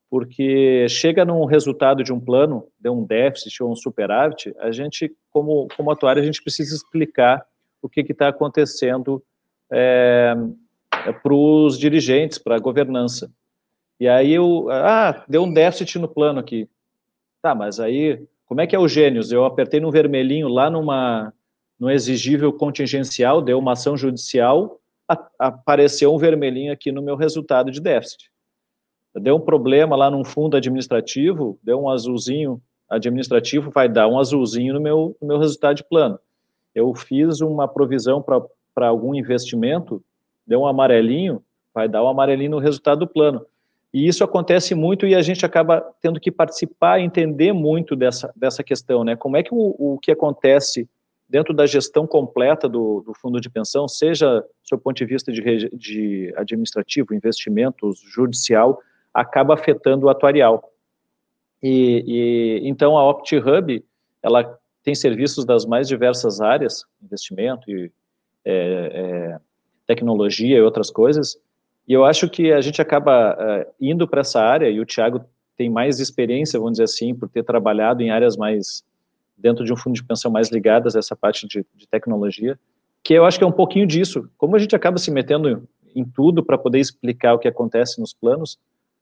porque 0.09 0.89
chega 0.89 1.23
num 1.23 1.45
resultado 1.45 2.03
de 2.03 2.15
um 2.15 2.19
plano, 2.19 2.67
de 2.81 2.89
um 2.89 3.05
déficit 3.05 3.63
ou 3.63 3.71
um 3.71 3.77
superávit, 3.77 4.55
a 4.59 4.73
gente, 4.73 5.15
como, 5.31 5.69
como 5.77 5.91
atuário, 5.91 6.23
a 6.23 6.25
gente 6.25 6.43
precisa 6.43 6.75
explicar 6.75 7.45
o 7.83 7.91
que 7.91 8.01
está 8.01 8.29
acontecendo 8.29 9.23
é 9.71 10.35
para 11.13 11.35
os 11.35 11.79
dirigentes, 11.79 12.39
para 12.39 12.57
a 12.57 12.59
governança. 12.59 13.31
E 13.99 14.09
aí, 14.09 14.33
eu, 14.33 14.69
ah, 14.71 15.25
deu 15.29 15.43
um 15.43 15.53
déficit 15.53 15.99
no 15.99 16.09
plano 16.09 16.39
aqui. 16.39 16.69
Tá, 17.41 17.55
mas 17.55 17.81
aí, 17.81 18.27
como 18.47 18.61
é 18.61 18.67
que 18.67 18.77
é 18.77 18.79
o 18.79 18.89
gênios? 18.89 19.33
Eu 19.33 19.45
apertei 19.45 19.81
no 19.81 19.91
vermelhinho 19.91 20.49
lá 20.49 20.69
numa, 20.69 21.33
no 21.79 21.91
exigível 21.91 22.53
contingencial, 22.53 23.43
deu 23.43 23.59
uma 23.59 23.73
ação 23.73 23.97
judicial, 23.97 24.81
apareceu 25.39 26.15
um 26.15 26.19
vermelhinho 26.19 26.73
aqui 26.73 26.91
no 26.91 27.03
meu 27.03 27.17
resultado 27.17 27.71
de 27.71 27.81
déficit. 27.81 28.31
Deu 29.15 29.37
um 29.37 29.41
problema 29.41 29.97
lá 29.97 30.11
num 30.11 30.25
fundo 30.25 30.57
administrativo, 30.57 31.59
deu 31.63 31.81
um 31.81 31.89
azulzinho 31.89 32.61
administrativo, 32.89 33.71
vai 33.71 33.89
dar 33.89 34.09
um 34.09 34.19
azulzinho 34.19 34.75
no 34.75 34.81
meu, 34.81 35.17
no 35.21 35.29
meu 35.29 35.39
resultado 35.39 35.77
de 35.77 35.85
plano. 35.85 36.19
Eu 36.75 36.95
fiz 36.95 37.41
uma 37.41 37.67
provisão 37.67 38.23
para 38.23 38.89
algum 38.89 39.15
investimento, 39.15 40.03
deu 40.47 40.61
um 40.61 40.67
amarelinho, 40.67 41.43
vai 41.75 41.89
dar 41.89 42.05
um 42.05 42.09
amarelinho 42.09 42.53
no 42.53 42.59
resultado 42.59 43.01
do 43.01 43.07
plano. 43.07 43.45
E 43.93 44.07
isso 44.07 44.23
acontece 44.23 44.75
muito 44.75 45.07
e 45.07 45.15
a 45.15 45.23
gente 45.23 45.47
acaba 45.47 45.81
tendo 46.01 46.21
que 46.21 46.31
participar, 46.31 47.01
entender 47.01 47.53
muito 47.53 47.97
dessa, 47.97 48.33
dessa 48.37 48.63
questão, 48.63 49.05
né? 49.05 49.17
Como 49.17 49.37
é 49.37 49.43
que 49.43 49.55
o, 49.55 49.75
o 49.79 49.99
que 49.99 50.11
acontece 50.11 50.89
dentro 51.29 51.53
da 51.53 51.67
gestão 51.67 52.07
completa 52.07 52.69
do, 52.69 53.01
do 53.01 53.13
fundo 53.15 53.41
de 53.41 53.51
pensão, 53.51 53.89
seja 53.89 54.41
do 54.41 54.69
seu 54.69 54.79
ponto 54.79 54.97
de 54.97 55.05
vista 55.05 55.33
de, 55.33 55.69
de 55.71 56.33
administrativo, 56.37 57.15
investimentos, 57.15 58.01
judicial, 58.01 58.81
acaba 59.13 59.55
afetando 59.55 60.07
o 60.07 60.09
atuarial. 60.09 60.73
E, 61.63 62.05
e 62.07 62.69
então 62.69 62.97
a 62.97 63.09
OptiHub, 63.09 63.85
ela 64.23 64.59
tem 64.83 64.95
serviços 64.95 65.45
das 65.45 65.65
mais 65.65 65.89
diversas 65.89 66.41
áreas, 66.41 66.85
investimento 67.03 67.69
e 67.71 67.91
é, 68.45 68.53
é, 68.55 69.41
tecnologia 69.87 70.59
e 70.59 70.63
outras 70.63 70.91
coisas, 70.91 71.37
e 71.87 71.93
eu 71.93 72.05
acho 72.05 72.29
que 72.29 72.53
a 72.53 72.61
gente 72.61 72.83
acaba 72.83 73.35
uh, 73.35 73.73
indo 73.81 74.09
para 74.09 74.21
essa 74.21 74.41
área, 74.41 74.69
e 74.69 74.81
o 74.81 74.85
Tiago 74.85 75.25
tem 75.57 75.71
mais 75.71 76.01
experiência, 76.01 76.59
vamos 76.59 76.73
dizer 76.73 76.85
assim, 76.85 77.15
por 77.15 77.29
ter 77.29 77.45
trabalhado 77.45 78.03
em 78.03 78.11
áreas 78.11 78.37
mais, 78.37 78.85
dentro 79.37 79.65
de 79.65 79.73
um 79.73 79.77
fundo 79.77 79.95
de 79.95 80.05
pensão 80.05 80.31
mais 80.31 80.51
ligadas 80.51 80.97
a 80.97 80.99
essa 80.99 81.15
parte 81.15 81.47
de, 81.47 81.65
de 81.75 81.89
tecnologia, 81.89 82.59
que 83.03 83.15
eu 83.15 83.25
acho 83.25 83.39
que 83.39 83.45
é 83.45 83.47
um 83.47 83.53
pouquinho 83.53 83.87
disso. 83.87 84.29
Como 84.37 84.57
a 84.57 84.59
gente 84.59 84.75
acaba 84.75 84.99
se 84.99 85.11
metendo 85.11 85.67
em 85.95 86.05
tudo 86.05 86.45
para 86.45 86.59
poder 86.59 86.81
explicar 86.81 87.35
o 87.35 87.39
que 87.39 87.49
acontece 87.49 88.01
nos 88.01 88.13
planos, 88.13 88.59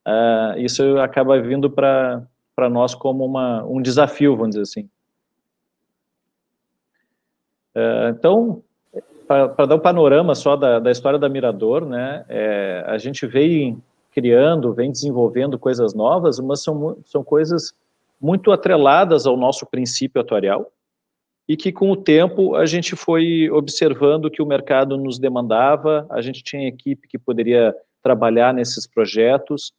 uh, 0.06 0.58
isso 0.58 0.98
acaba 0.98 1.40
vindo 1.40 1.70
para 1.70 2.28
nós 2.70 2.94
como 2.94 3.24
uma, 3.24 3.64
um 3.64 3.80
desafio, 3.80 4.36
vamos 4.36 4.50
dizer 4.50 4.62
assim. 4.62 4.88
Uh, 7.74 8.08
então, 8.10 8.62
para 9.26 9.66
dar 9.66 9.76
um 9.76 9.80
panorama 9.80 10.34
só 10.34 10.56
da, 10.56 10.78
da 10.78 10.90
história 10.90 11.18
da 11.18 11.28
Mirador, 11.28 11.86
né, 11.86 12.24
é, 12.28 12.84
a 12.86 12.98
gente 12.98 13.26
vem 13.26 13.82
criando, 14.12 14.72
vem 14.72 14.92
desenvolvendo 14.92 15.58
coisas 15.58 15.94
novas, 15.94 16.38
mas 16.38 16.62
são, 16.62 16.96
são 17.04 17.24
coisas 17.24 17.74
muito 18.20 18.52
atreladas 18.52 19.26
ao 19.26 19.36
nosso 19.36 19.66
princípio 19.66 20.20
atuarial 20.20 20.70
e 21.48 21.56
que 21.56 21.72
com 21.72 21.90
o 21.90 21.96
tempo 21.96 22.54
a 22.54 22.64
gente 22.64 22.96
foi 22.96 23.50
observando 23.50 24.30
que 24.30 24.40
o 24.40 24.46
mercado 24.46 24.96
nos 24.96 25.18
demandava, 25.18 26.06
a 26.10 26.22
gente 26.22 26.42
tinha 26.42 26.68
equipe 26.68 27.06
que 27.08 27.18
poderia 27.18 27.74
trabalhar 28.02 28.54
nesses 28.54 28.86
projetos, 28.86 29.72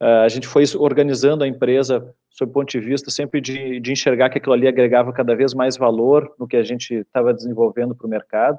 a 0.00 0.28
gente 0.28 0.46
foi 0.46 0.64
organizando 0.78 1.42
a 1.42 1.48
empresa 1.48 2.14
sob 2.28 2.50
o 2.50 2.52
ponto 2.52 2.68
de 2.68 2.80
vista 2.80 3.10
sempre 3.10 3.40
de, 3.40 3.80
de 3.80 3.92
enxergar 3.92 4.28
que 4.28 4.38
aquilo 4.38 4.52
ali 4.52 4.68
agregava 4.68 5.12
cada 5.12 5.34
vez 5.34 5.54
mais 5.54 5.76
valor 5.76 6.34
no 6.38 6.46
que 6.46 6.56
a 6.56 6.62
gente 6.62 6.94
estava 6.94 7.32
desenvolvendo 7.32 7.94
para 7.94 8.06
o 8.06 8.10
mercado 8.10 8.58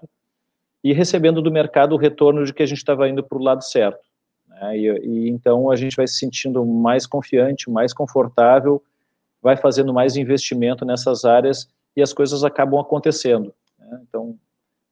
e 0.83 0.93
recebendo 0.93 1.41
do 1.41 1.51
mercado 1.51 1.93
o 1.93 1.97
retorno 1.97 2.43
de 2.43 2.53
que 2.53 2.63
a 2.63 2.65
gente 2.65 2.79
estava 2.79 3.07
indo 3.07 3.23
para 3.23 3.37
o 3.37 3.43
lado 3.43 3.63
certo. 3.63 3.99
Né? 4.47 4.77
E, 4.77 4.87
e, 4.87 5.29
então 5.29 5.69
a 5.69 5.75
gente 5.75 5.95
vai 5.95 6.07
se 6.07 6.15
sentindo 6.15 6.65
mais 6.65 7.05
confiante, 7.05 7.69
mais 7.69 7.93
confortável, 7.93 8.81
vai 9.41 9.55
fazendo 9.55 9.93
mais 9.93 10.15
investimento 10.15 10.83
nessas 10.83 11.23
áreas 11.23 11.69
e 11.95 12.01
as 12.01 12.13
coisas 12.13 12.43
acabam 12.43 12.79
acontecendo. 12.79 13.53
Né? 13.77 14.01
Então, 14.07 14.35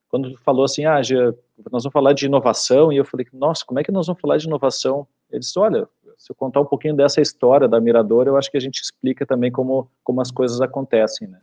quando 0.09 0.37
falou 0.37 0.63
assim, 0.63 0.85
ah, 0.85 1.01
já, 1.01 1.33
nós 1.71 1.83
vamos 1.83 1.93
falar 1.93 2.13
de 2.13 2.25
inovação, 2.25 2.93
e 2.93 2.97
eu 2.97 3.05
falei, 3.05 3.25
nossa, 3.33 3.65
como 3.65 3.79
é 3.79 3.83
que 3.83 3.91
nós 3.91 4.05
vamos 4.05 4.21
falar 4.21 4.37
de 4.37 4.45
inovação? 4.45 5.07
Ele 5.31 5.39
disse, 5.39 5.57
olha, 5.57 5.87
se 6.17 6.31
eu 6.31 6.35
contar 6.35 6.61
um 6.61 6.65
pouquinho 6.65 6.95
dessa 6.95 7.21
história 7.21 7.67
da 7.67 7.79
Mirador, 7.79 8.27
eu 8.27 8.37
acho 8.37 8.49
que 8.49 8.57
a 8.57 8.61
gente 8.61 8.81
explica 8.81 9.25
também 9.25 9.51
como, 9.51 9.87
como 10.03 10.21
as 10.21 10.31
coisas 10.31 10.61
acontecem, 10.61 11.27
né? 11.27 11.39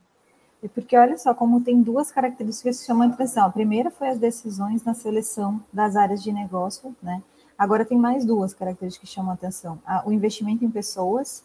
E 0.63 0.69
porque 0.69 0.97
olha 0.97 1.19
só 1.19 1.35
como 1.35 1.61
tem 1.61 1.83
duas 1.83 2.13
características 2.13 2.81
que 2.81 2.87
chamam 2.87 3.09
a 3.09 3.13
atenção. 3.13 3.47
A 3.47 3.51
primeira 3.51 3.91
foi 3.91 4.09
as 4.09 4.19
decisões 4.19 4.85
na 4.85 4.95
seleção 4.95 5.61
das 5.73 5.97
áreas 5.97 6.23
de 6.23 6.33
negócio, 6.33 6.95
né? 7.03 7.23
Agora 7.59 7.85
tem 7.85 7.99
mais 7.99 8.25
duas 8.25 8.55
características 8.55 9.09
que 9.09 9.15
chamam 9.15 9.33
a 9.33 9.35
atenção. 9.35 9.81
O 10.05 10.13
investimento 10.13 10.65
em 10.65 10.71
pessoas, 10.71 11.45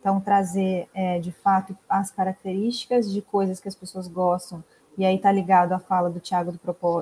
então 0.00 0.20
trazer 0.20 0.88
é, 0.92 1.18
de 1.20 1.30
fato 1.30 1.76
as 1.88 2.10
características 2.10 3.10
de 3.10 3.22
coisas 3.22 3.60
que 3.60 3.68
as 3.68 3.74
pessoas 3.74 4.08
gostam, 4.08 4.62
e 4.98 5.04
aí 5.04 5.16
está 5.16 5.30
ligado 5.30 5.72
à 5.72 5.78
fala 5.78 6.10
do 6.10 6.20
Tiago 6.20 6.52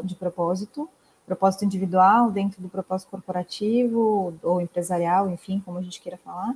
de 0.05 0.15
propósito, 0.15 0.89
propósito 1.29 1.65
individual, 1.65 2.31
dentro 2.31 2.61
do 2.61 2.69
propósito 2.69 3.11
corporativo 3.11 4.35
ou 4.43 4.61
empresarial, 4.61 5.31
enfim, 5.31 5.63
como 5.65 5.79
a 5.79 5.83
gente 5.83 6.01
queira 6.01 6.19
falar. 6.19 6.55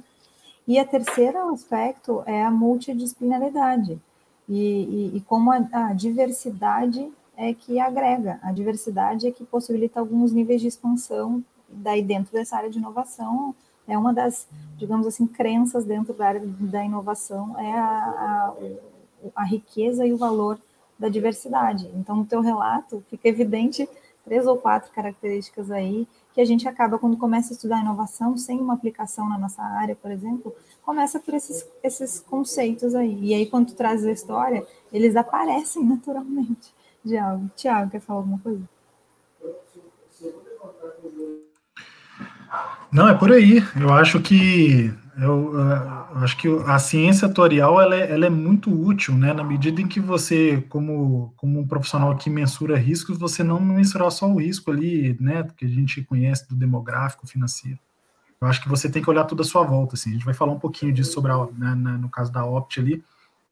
E 0.66 0.78
a 0.78 0.84
terceira 0.84 1.44
aspecto 1.50 2.22
é 2.24 2.42
a 2.42 2.50
multidisciplinaridade 2.50 4.00
e, 4.48 5.12
e, 5.12 5.16
e 5.16 5.20
como 5.20 5.52
a, 5.52 5.68
a, 5.72 5.92
diversidade 5.92 7.12
é 7.36 7.52
que 7.52 7.78
agrega, 7.78 8.38
a 8.42 8.52
diversidade 8.52 9.26
é 9.26 9.30
que 9.30 9.44
possibilita 9.44 10.00
alguns 10.00 10.32
níveis 10.32 10.60
de 10.60 10.68
expansão 10.68 11.44
daí 11.68 12.02
dentro 12.02 12.32
dessa 12.32 12.56
área 12.56 12.70
de 12.70 12.78
inovação 12.78 13.54
é 13.86 13.98
uma 13.98 14.12
das, 14.12 14.46
digamos 14.76 15.06
assim, 15.06 15.26
crenças 15.26 15.84
dentro 15.84 16.14
da 16.14 16.28
área 16.28 16.42
da 16.44 16.84
inovação 16.84 17.58
é 17.58 17.72
a, 17.72 17.88
a, 17.88 18.54
a 19.36 19.44
riqueza 19.44 20.06
e 20.06 20.12
o 20.12 20.16
valor 20.16 20.58
da 20.98 21.08
diversidade. 21.08 21.90
Então, 21.96 22.16
no 22.16 22.24
teu 22.24 22.40
relato 22.40 23.02
fica 23.10 23.28
evidente 23.28 23.88
três 24.24 24.46
ou 24.46 24.56
quatro 24.56 24.92
características 24.92 25.70
aí 25.70 26.06
que 26.34 26.40
a 26.40 26.44
gente 26.44 26.66
acaba, 26.66 26.98
quando 26.98 27.16
começa 27.16 27.52
a 27.52 27.54
estudar 27.54 27.80
inovação, 27.80 28.36
sem 28.36 28.58
uma 28.58 28.74
aplicação 28.74 29.28
na 29.28 29.36
nossa 29.36 29.62
área, 29.62 29.94
por 29.94 30.10
exemplo, 30.10 30.54
começa 30.82 31.20
por 31.20 31.34
esses, 31.34 31.66
esses 31.82 32.20
conceitos 32.20 32.94
aí. 32.94 33.18
E 33.22 33.34
aí, 33.34 33.46
quando 33.46 33.68
tu 33.68 33.74
traz 33.74 34.04
a 34.04 34.10
história, 34.10 34.66
eles 34.92 35.14
aparecem 35.14 35.84
naturalmente 35.84 36.72
de 37.04 37.18
algo. 37.18 37.50
Tiago, 37.54 37.90
quer 37.90 38.00
falar 38.00 38.20
alguma 38.20 38.38
coisa? 38.38 38.62
Não, 42.90 43.08
é 43.08 43.14
por 43.14 43.32
aí. 43.32 43.58
Eu 43.78 43.92
acho 43.92 44.20
que 44.20 44.92
eu, 45.16 45.54
eu, 45.54 46.18
acho 46.22 46.36
que 46.38 46.48
a 46.66 46.78
ciência 46.78 47.28
atuarial 47.28 47.80
ela 47.80 47.94
é, 47.94 48.12
ela 48.12 48.26
é, 48.26 48.30
muito 48.30 48.70
útil, 48.70 49.14
né? 49.14 49.32
Na 49.32 49.44
medida 49.44 49.80
em 49.80 49.86
que 49.86 50.00
você, 50.00 50.64
como, 50.68 51.34
como 51.36 51.60
um 51.60 51.66
profissional 51.66 52.16
que 52.16 52.30
mensura 52.30 52.78
riscos, 52.78 53.18
você 53.18 53.42
não 53.42 53.60
mensurar 53.60 54.10
só 54.10 54.26
o 54.26 54.40
risco 54.40 54.70
ali, 54.70 55.16
né? 55.20 55.46
Que 55.56 55.66
a 55.66 55.68
gente 55.68 56.02
conhece 56.02 56.48
do 56.48 56.54
demográfico, 56.54 57.26
financeiro. 57.26 57.78
Eu 58.40 58.48
acho 58.48 58.60
que 58.62 58.68
você 58.68 58.90
tem 58.90 59.02
que 59.02 59.10
olhar 59.10 59.24
tudo 59.24 59.42
à 59.42 59.44
sua 59.44 59.62
volta. 59.62 59.94
Assim. 59.94 60.10
A 60.10 60.12
gente 60.14 60.24
vai 60.24 60.34
falar 60.34 60.52
um 60.52 60.58
pouquinho 60.58 60.92
disso 60.92 61.12
sobre 61.12 61.30
a, 61.30 61.46
né, 61.46 61.74
no 61.74 62.08
caso 62.08 62.32
da 62.32 62.44
Opt 62.44 62.80
ali, 62.80 63.04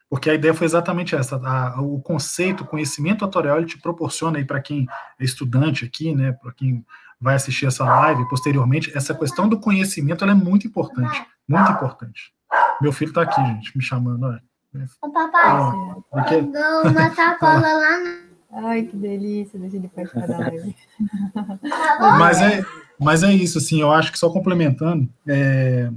porque 0.08 0.28
a 0.28 0.34
ideia 0.34 0.52
foi 0.54 0.66
exatamente 0.66 1.14
essa. 1.14 1.36
A, 1.36 1.80
o 1.80 2.00
conceito, 2.00 2.64
o 2.64 2.66
conhecimento 2.66 3.24
atuarial, 3.24 3.58
ele 3.58 3.66
te 3.66 3.78
proporciona 3.78 4.38
aí 4.38 4.44
para 4.44 4.60
quem 4.60 4.88
é 5.18 5.24
estudante 5.24 5.84
aqui, 5.84 6.14
né? 6.14 6.32
Para 6.32 6.52
quem 6.52 6.84
vai 7.20 7.34
assistir 7.34 7.66
essa 7.66 7.84
live 7.84 8.28
posteriormente, 8.28 8.96
essa 8.96 9.14
questão 9.14 9.48
do 9.48 9.60
conhecimento 9.60 10.24
é 10.24 10.34
muito 10.34 10.66
importante, 10.66 11.26
muito 11.46 11.70
importante. 11.70 12.32
Meu 12.80 12.92
filho 12.92 13.10
está 13.10 13.22
aqui, 13.22 13.44
gente, 13.44 13.76
me 13.76 13.82
chamando. 13.82 14.24
Olha. 14.24 14.42
Ô, 15.02 15.10
papai, 15.10 15.52
oh, 15.52 16.88
uma 16.88 17.14
sacola 17.14 17.60
lá 17.60 17.98
na... 17.98 18.30
Ai, 18.68 18.82
que 18.82 18.96
delícia, 18.96 19.58
deixa 19.58 19.76
ele 19.76 19.88
participar 19.88 20.26
da 20.26 20.38
live. 20.38 20.74
mas, 22.18 22.40
é, 22.40 22.64
mas 22.98 23.22
é 23.22 23.32
isso, 23.32 23.58
assim, 23.58 23.80
eu 23.80 23.92
acho 23.92 24.10
que 24.10 24.18
só 24.18 24.28
complementando, 24.30 25.08
é, 25.28 25.90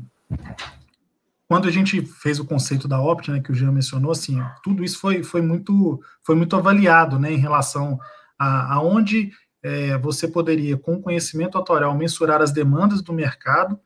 quando 1.47 1.67
a 1.67 1.71
gente 1.71 2.03
fez 2.03 2.39
o 2.39 2.45
conceito 2.45 2.87
da 2.87 3.01
Opt, 3.01 3.31
né, 3.31 3.39
que 3.39 3.51
o 3.51 3.55
Jean 3.55 3.71
mencionou, 3.71 4.11
assim, 4.11 4.39
tudo 4.63 4.83
isso 4.83 4.99
foi, 4.99 5.23
foi, 5.23 5.41
muito, 5.41 5.99
foi 6.23 6.35
muito 6.35 6.55
avaliado, 6.55 7.17
né, 7.19 7.31
em 7.31 7.37
relação 7.37 7.99
a, 8.37 8.75
a 8.75 8.81
onde 8.81 9.31
é, 9.63 9.97
você 9.97 10.27
poderia, 10.27 10.77
com 10.77 11.01
conhecimento 11.01 11.57
autorial, 11.57 11.97
mensurar 11.97 12.41
as 12.41 12.51
demandas 12.51 13.01
do 13.01 13.13
mercado. 13.13 13.79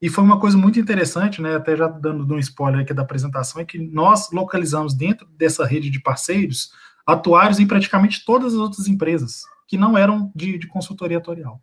E 0.00 0.08
foi 0.08 0.22
uma 0.22 0.38
coisa 0.38 0.58
muito 0.58 0.78
interessante, 0.78 1.40
né, 1.40 1.56
até 1.56 1.76
já 1.76 1.88
dando 1.88 2.34
um 2.34 2.38
spoiler 2.38 2.82
aqui 2.82 2.92
da 2.92 3.02
apresentação, 3.02 3.60
é 3.60 3.64
que 3.64 3.78
nós 3.78 4.30
localizamos 4.30 4.94
dentro 4.94 5.26
dessa 5.26 5.64
rede 5.64 5.88
de 5.88 6.00
parceiros 6.00 6.72
atuários 7.06 7.58
em 7.58 7.66
praticamente 7.66 8.24
todas 8.24 8.52
as 8.52 8.58
outras 8.58 8.86
empresas 8.86 9.42
que 9.66 9.76
não 9.76 9.96
eram 9.96 10.30
de, 10.34 10.58
de 10.58 10.66
consultoria 10.66 11.18
atorial. 11.18 11.62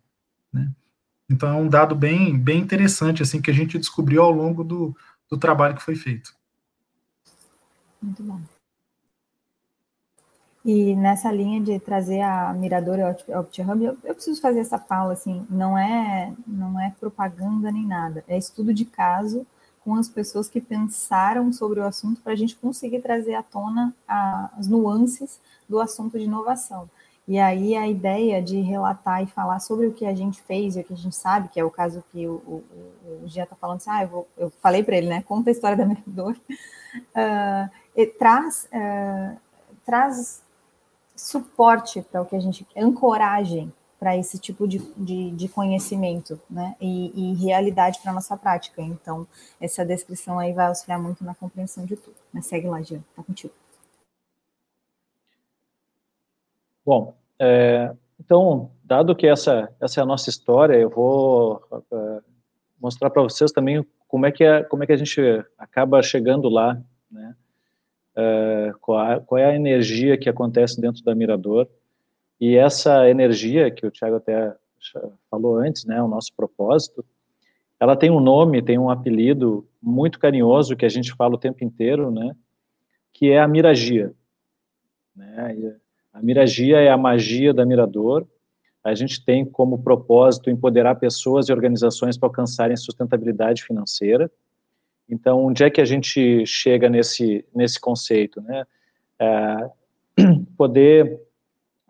Né? 0.52 0.70
Então 1.30 1.48
é 1.48 1.54
um 1.54 1.68
dado 1.68 1.94
bem, 1.94 2.36
bem 2.36 2.60
interessante 2.60 3.22
assim 3.22 3.40
que 3.40 3.50
a 3.50 3.54
gente 3.54 3.78
descobriu 3.78 4.22
ao 4.22 4.32
longo 4.32 4.64
do, 4.64 4.96
do 5.30 5.38
trabalho 5.38 5.76
que 5.76 5.82
foi 5.82 5.94
feito. 5.94 6.34
Muito 8.02 8.22
bom. 8.22 8.40
E 10.64 10.94
nessa 10.94 11.32
linha 11.32 11.60
de 11.60 11.78
trazer 11.78 12.20
a 12.20 12.52
Mirador 12.52 12.98
e 12.98 13.32
a 13.32 13.40
OptiHub, 13.40 13.82
eu, 13.82 13.96
eu 14.04 14.14
preciso 14.14 14.40
fazer 14.40 14.60
essa 14.60 14.78
fala, 14.78 15.14
assim, 15.14 15.46
não 15.48 15.76
é, 15.76 16.32
não 16.46 16.78
é 16.78 16.94
propaganda 17.00 17.72
nem 17.72 17.86
nada, 17.86 18.22
é 18.28 18.36
estudo 18.36 18.74
de 18.74 18.84
caso 18.84 19.46
com 19.82 19.94
as 19.94 20.08
pessoas 20.08 20.48
que 20.48 20.60
pensaram 20.60 21.50
sobre 21.52 21.80
o 21.80 21.86
assunto 21.86 22.20
para 22.20 22.34
a 22.34 22.36
gente 22.36 22.54
conseguir 22.56 23.00
trazer 23.00 23.34
à 23.34 23.42
tona 23.42 23.94
a, 24.06 24.50
as 24.58 24.68
nuances 24.68 25.40
do 25.66 25.80
assunto 25.80 26.18
de 26.18 26.24
inovação. 26.24 26.88
E 27.26 27.38
aí 27.38 27.74
a 27.74 27.88
ideia 27.88 28.42
de 28.42 28.60
relatar 28.60 29.22
e 29.22 29.26
falar 29.26 29.60
sobre 29.60 29.86
o 29.86 29.92
que 29.92 30.04
a 30.04 30.14
gente 30.14 30.42
fez 30.42 30.76
e 30.76 30.80
o 30.80 30.84
que 30.84 30.92
a 30.92 30.96
gente 30.96 31.16
sabe, 31.16 31.48
que 31.48 31.58
é 31.58 31.64
o 31.64 31.70
caso 31.70 32.04
que 32.12 32.26
o, 32.26 32.32
o, 32.46 32.64
o 33.22 33.28
Gia 33.28 33.44
está 33.44 33.56
falando 33.56 33.76
assim, 33.78 33.90
ah, 33.90 34.02
eu, 34.02 34.08
vou, 34.08 34.28
eu 34.36 34.52
falei 34.60 34.82
para 34.82 34.96
ele, 34.96 35.08
né, 35.08 35.22
conta 35.22 35.48
a 35.48 35.52
história 35.52 35.76
da 35.76 35.86
minha 35.86 36.02
dor, 36.06 36.36
uh, 36.36 37.70
traz, 38.18 38.68
uh, 38.72 39.38
traz 39.86 40.42
suporte 41.20 42.02
para 42.02 42.22
o 42.22 42.26
que 42.26 42.34
a 42.34 42.40
gente, 42.40 42.66
ancoragem 42.76 43.72
para 43.98 44.16
esse 44.16 44.38
tipo 44.38 44.66
de, 44.66 44.78
de, 44.96 45.30
de 45.32 45.48
conhecimento, 45.48 46.40
né, 46.48 46.74
e, 46.80 47.12
e 47.14 47.34
realidade 47.34 48.00
para 48.02 48.14
nossa 48.14 48.34
prática. 48.34 48.80
Então, 48.80 49.26
essa 49.60 49.84
descrição 49.84 50.38
aí 50.38 50.54
vai 50.54 50.68
auxiliar 50.68 50.98
muito 50.98 51.22
na 51.22 51.34
compreensão 51.34 51.84
de 51.84 51.96
tudo. 51.96 52.16
Mas 52.32 52.46
segue 52.46 52.66
lá, 52.66 52.80
Gia, 52.80 53.04
tá 53.14 53.22
contigo. 53.22 53.52
Bom, 56.84 57.14
é, 57.38 57.94
então, 58.18 58.70
dado 58.82 59.14
que 59.14 59.26
essa, 59.26 59.70
essa 59.78 60.00
é 60.00 60.02
a 60.02 60.06
nossa 60.06 60.30
história, 60.30 60.76
eu 60.76 60.88
vou 60.88 61.62
é, 61.92 62.20
mostrar 62.80 63.10
para 63.10 63.22
vocês 63.22 63.52
também 63.52 63.86
como 64.08 64.24
é, 64.24 64.32
que 64.32 64.42
é, 64.42 64.64
como 64.64 64.82
é 64.82 64.86
que 64.86 64.92
a 64.92 64.96
gente 64.96 65.20
acaba 65.58 66.02
chegando 66.02 66.48
lá, 66.48 66.80
né? 67.10 67.36
É, 68.16 68.72
qual, 68.80 69.38
é 69.38 69.44
a 69.44 69.54
energia 69.54 70.18
que 70.18 70.28
acontece 70.28 70.80
dentro 70.80 71.02
da 71.02 71.14
Mirador. 71.14 71.68
E 72.40 72.56
essa 72.56 73.08
energia, 73.08 73.70
que 73.70 73.86
o 73.86 73.90
Tiago 73.90 74.16
até 74.16 74.54
falou 75.30 75.56
antes, 75.56 75.84
né, 75.84 76.02
o 76.02 76.08
nosso 76.08 76.32
propósito, 76.34 77.04
ela 77.78 77.96
tem 77.96 78.10
um 78.10 78.20
nome, 78.20 78.62
tem 78.62 78.78
um 78.78 78.90
apelido 78.90 79.66
muito 79.80 80.18
carinhoso 80.18 80.76
que 80.76 80.86
a 80.86 80.88
gente 80.88 81.14
fala 81.14 81.34
o 81.34 81.38
tempo 81.38 81.62
inteiro, 81.64 82.10
né, 82.10 82.34
que 83.12 83.30
é 83.30 83.40
a 83.40 83.48
miragia. 83.48 84.12
Né, 85.14 85.76
a 86.12 86.22
miragia 86.22 86.78
é 86.78 86.90
a 86.90 86.96
magia 86.96 87.54
da 87.54 87.64
Mirador. 87.64 88.26
A 88.82 88.94
gente 88.94 89.24
tem 89.24 89.44
como 89.44 89.82
propósito 89.82 90.50
empoderar 90.50 90.94
pessoas 90.96 91.48
e 91.48 91.52
organizações 91.52 92.16
para 92.16 92.28
alcançarem 92.28 92.76
sustentabilidade 92.76 93.62
financeira. 93.62 94.30
Então, 95.10 95.44
onde 95.44 95.64
é 95.64 95.70
que 95.70 95.80
a 95.80 95.84
gente 95.84 96.46
chega 96.46 96.88
nesse, 96.88 97.44
nesse 97.54 97.80
conceito? 97.80 98.40
Né? 98.40 98.64
É, 99.18 99.70
poder 100.56 101.20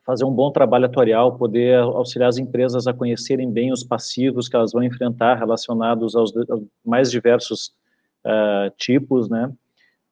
fazer 0.04 0.24
um 0.24 0.32
bom 0.32 0.50
trabalho 0.50 0.86
atuarial, 0.86 1.36
poder 1.36 1.78
auxiliar 1.78 2.28
as 2.28 2.38
empresas 2.38 2.86
a 2.86 2.92
conhecerem 2.92 3.50
bem 3.50 3.72
os 3.72 3.84
passivos 3.84 4.48
que 4.48 4.56
elas 4.56 4.72
vão 4.72 4.82
enfrentar 4.82 5.36
relacionados 5.36 6.16
aos, 6.16 6.32
mais 6.84 7.10
diversos 7.10 7.72
uh, 8.24 8.74
tipos, 8.76 9.28
né? 9.28 9.52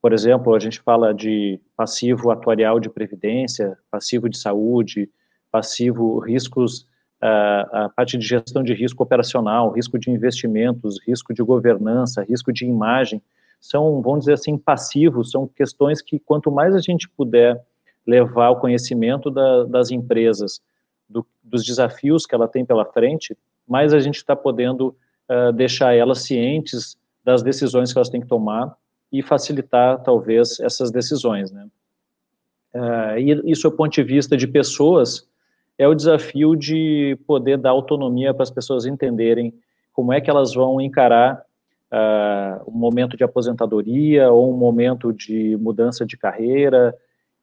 Por 0.00 0.12
exemplo, 0.12 0.54
a 0.54 0.58
gente 0.60 0.80
fala 0.80 1.12
de 1.12 1.60
passivo 1.76 2.30
atuarial 2.30 2.78
de 2.78 2.88
previdência, 2.88 3.76
passivo 3.90 4.28
de 4.28 4.38
saúde, 4.38 5.10
passivo 5.50 6.20
riscos, 6.20 6.86
a, 7.20 7.90
parte 7.94 8.16
de 8.16 8.26
gestão 8.26 8.62
de 8.62 8.72
risco 8.72 9.02
operacional, 9.02 9.72
risco 9.72 9.98
de 9.98 10.10
investimentos, 10.10 10.98
risco 11.06 11.34
de 11.34 11.42
governança, 11.42 12.22
risco 12.22 12.52
de 12.52 12.64
imagem, 12.64 13.20
são, 13.60 14.00
vamos 14.00 14.20
dizer 14.20 14.34
assim, 14.34 14.56
passivos, 14.56 15.30
são 15.30 15.46
questões 15.46 16.00
que 16.00 16.18
quanto 16.18 16.50
mais 16.50 16.74
a 16.74 16.80
gente 16.80 17.08
puder 17.08 17.60
levar 18.06 18.50
o 18.50 18.56
conhecimento 18.56 19.30
da, 19.30 19.64
das 19.64 19.90
empresas, 19.90 20.60
do, 21.08 21.26
dos 21.42 21.64
desafios 21.64 22.24
que 22.24 22.34
ela 22.34 22.46
tem 22.46 22.64
pela 22.64 22.84
frente, 22.84 23.36
mais 23.66 23.92
a 23.92 23.98
gente 23.98 24.16
está 24.16 24.34
podendo 24.36 24.96
uh, 25.28 25.52
deixar 25.52 25.94
elas 25.94 26.22
cientes 26.22 26.96
das 27.24 27.42
decisões 27.42 27.92
que 27.92 27.98
elas 27.98 28.08
têm 28.08 28.20
que 28.20 28.26
tomar 28.26 28.74
e 29.12 29.22
facilitar, 29.22 30.02
talvez, 30.02 30.60
essas 30.60 30.90
decisões, 30.90 31.50
né? 31.50 31.66
Uh, 32.74 33.18
e 33.18 33.50
isso, 33.50 33.68
do 33.68 33.76
ponto 33.76 33.92
de 33.92 34.02
vista 34.02 34.36
de 34.36 34.46
pessoas, 34.46 35.27
é 35.78 35.86
o 35.86 35.94
desafio 35.94 36.56
de 36.56 37.16
poder 37.26 37.56
dar 37.56 37.70
autonomia 37.70 38.34
para 38.34 38.42
as 38.42 38.50
pessoas 38.50 38.84
entenderem 38.84 39.54
como 39.92 40.12
é 40.12 40.20
que 40.20 40.28
elas 40.28 40.52
vão 40.52 40.80
encarar 40.80 41.42
uh, 41.92 42.70
um 42.70 42.76
momento 42.76 43.16
de 43.16 43.24
aposentadoria 43.24 44.30
ou 44.30 44.52
um 44.52 44.56
momento 44.56 45.12
de 45.12 45.56
mudança 45.56 46.04
de 46.04 46.16
carreira. 46.16 46.94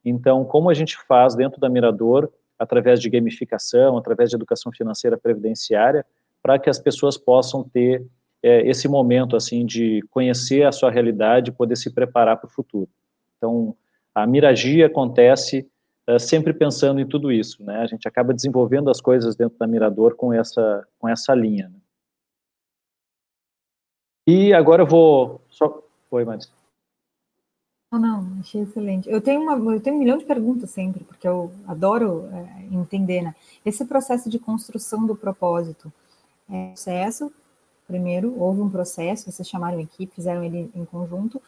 Então, 0.04 0.44
como 0.44 0.70
a 0.70 0.74
gente 0.74 0.98
faz 1.08 1.34
dentro 1.34 1.60
da 1.60 1.70
Mirador, 1.70 2.30
através 2.60 3.00
de 3.00 3.10
gamificação, 3.10 3.98
através 3.98 4.30
de 4.30 4.36
educação 4.36 4.72
financeira 4.72 5.18
previdenciária, 5.18 6.06
para 6.42 6.60
que 6.60 6.70
as 6.70 6.80
pessoas 6.80 7.18
possam 7.18 7.64
ter 7.64 8.06
é, 8.44 8.68
esse 8.70 8.88
momento 8.88 9.36
assim 9.36 9.66
de 9.66 10.02
conhecer 10.12 10.64
a 10.64 10.72
sua 10.72 10.92
realidade 10.92 11.50
e 11.50 11.54
poder 11.54 11.76
se 11.76 11.90
preparar 11.90 12.38
para 12.38 12.48
o 12.48 12.52
futuro. 12.52 12.90
Então, 13.38 13.76
a 14.14 14.26
miragia 14.28 14.86
acontece 14.86 15.68
é, 16.08 16.20
sempre 16.20 16.54
pensando 16.54 17.00
em 17.00 17.08
tudo 17.08 17.32
isso, 17.32 17.64
né? 17.64 17.80
A 17.80 17.88
gente 17.88 18.08
acaba 18.08 18.34
desenvolvendo 18.34 18.90
as 18.90 19.02
coisas 19.02 19.36
dentro 19.36 19.58
da 19.58 19.68
Mirador 19.68 20.16
com 20.16 20.34
essa 20.34 20.88
com 21.00 21.08
essa 21.08 21.34
linha. 21.34 21.70
Né? 21.70 21.80
E 24.28 24.54
agora 24.54 24.84
eu 24.84 24.88
vou 24.88 25.42
só 25.50 25.84
foi, 26.10 26.26
mais. 26.26 26.52
Não, 27.92 28.00
não, 28.00 28.40
achei 28.40 28.62
excelente. 28.62 29.10
Eu 29.10 29.22
tenho 29.22 29.42
uma, 29.42 29.74
eu 29.74 29.80
tenho 29.80 29.96
um 29.96 30.00
milhão 30.00 30.18
de 30.18 30.26
perguntas 30.26 30.70
sempre, 30.70 31.04
porque 31.04 31.28
eu 31.28 31.52
adoro 31.68 32.28
é, 32.32 32.66
entender, 32.72 33.22
né? 33.22 33.36
Esse 33.66 33.86
processo 33.86 34.30
de 34.30 34.40
construção 34.40 35.06
do 35.06 35.16
propósito 35.16 35.92
é 36.50 36.68
processo 36.70 37.32
Primeiro, 37.88 38.36
houve 38.40 38.62
um 38.62 38.70
processo, 38.70 39.32
vocês 39.32 39.48
chamaram 39.48 39.80
equipe, 39.80 40.16
fizeram 40.16 40.44
ele 40.44 40.72
em 40.74 40.86
conjunto, 40.86 41.40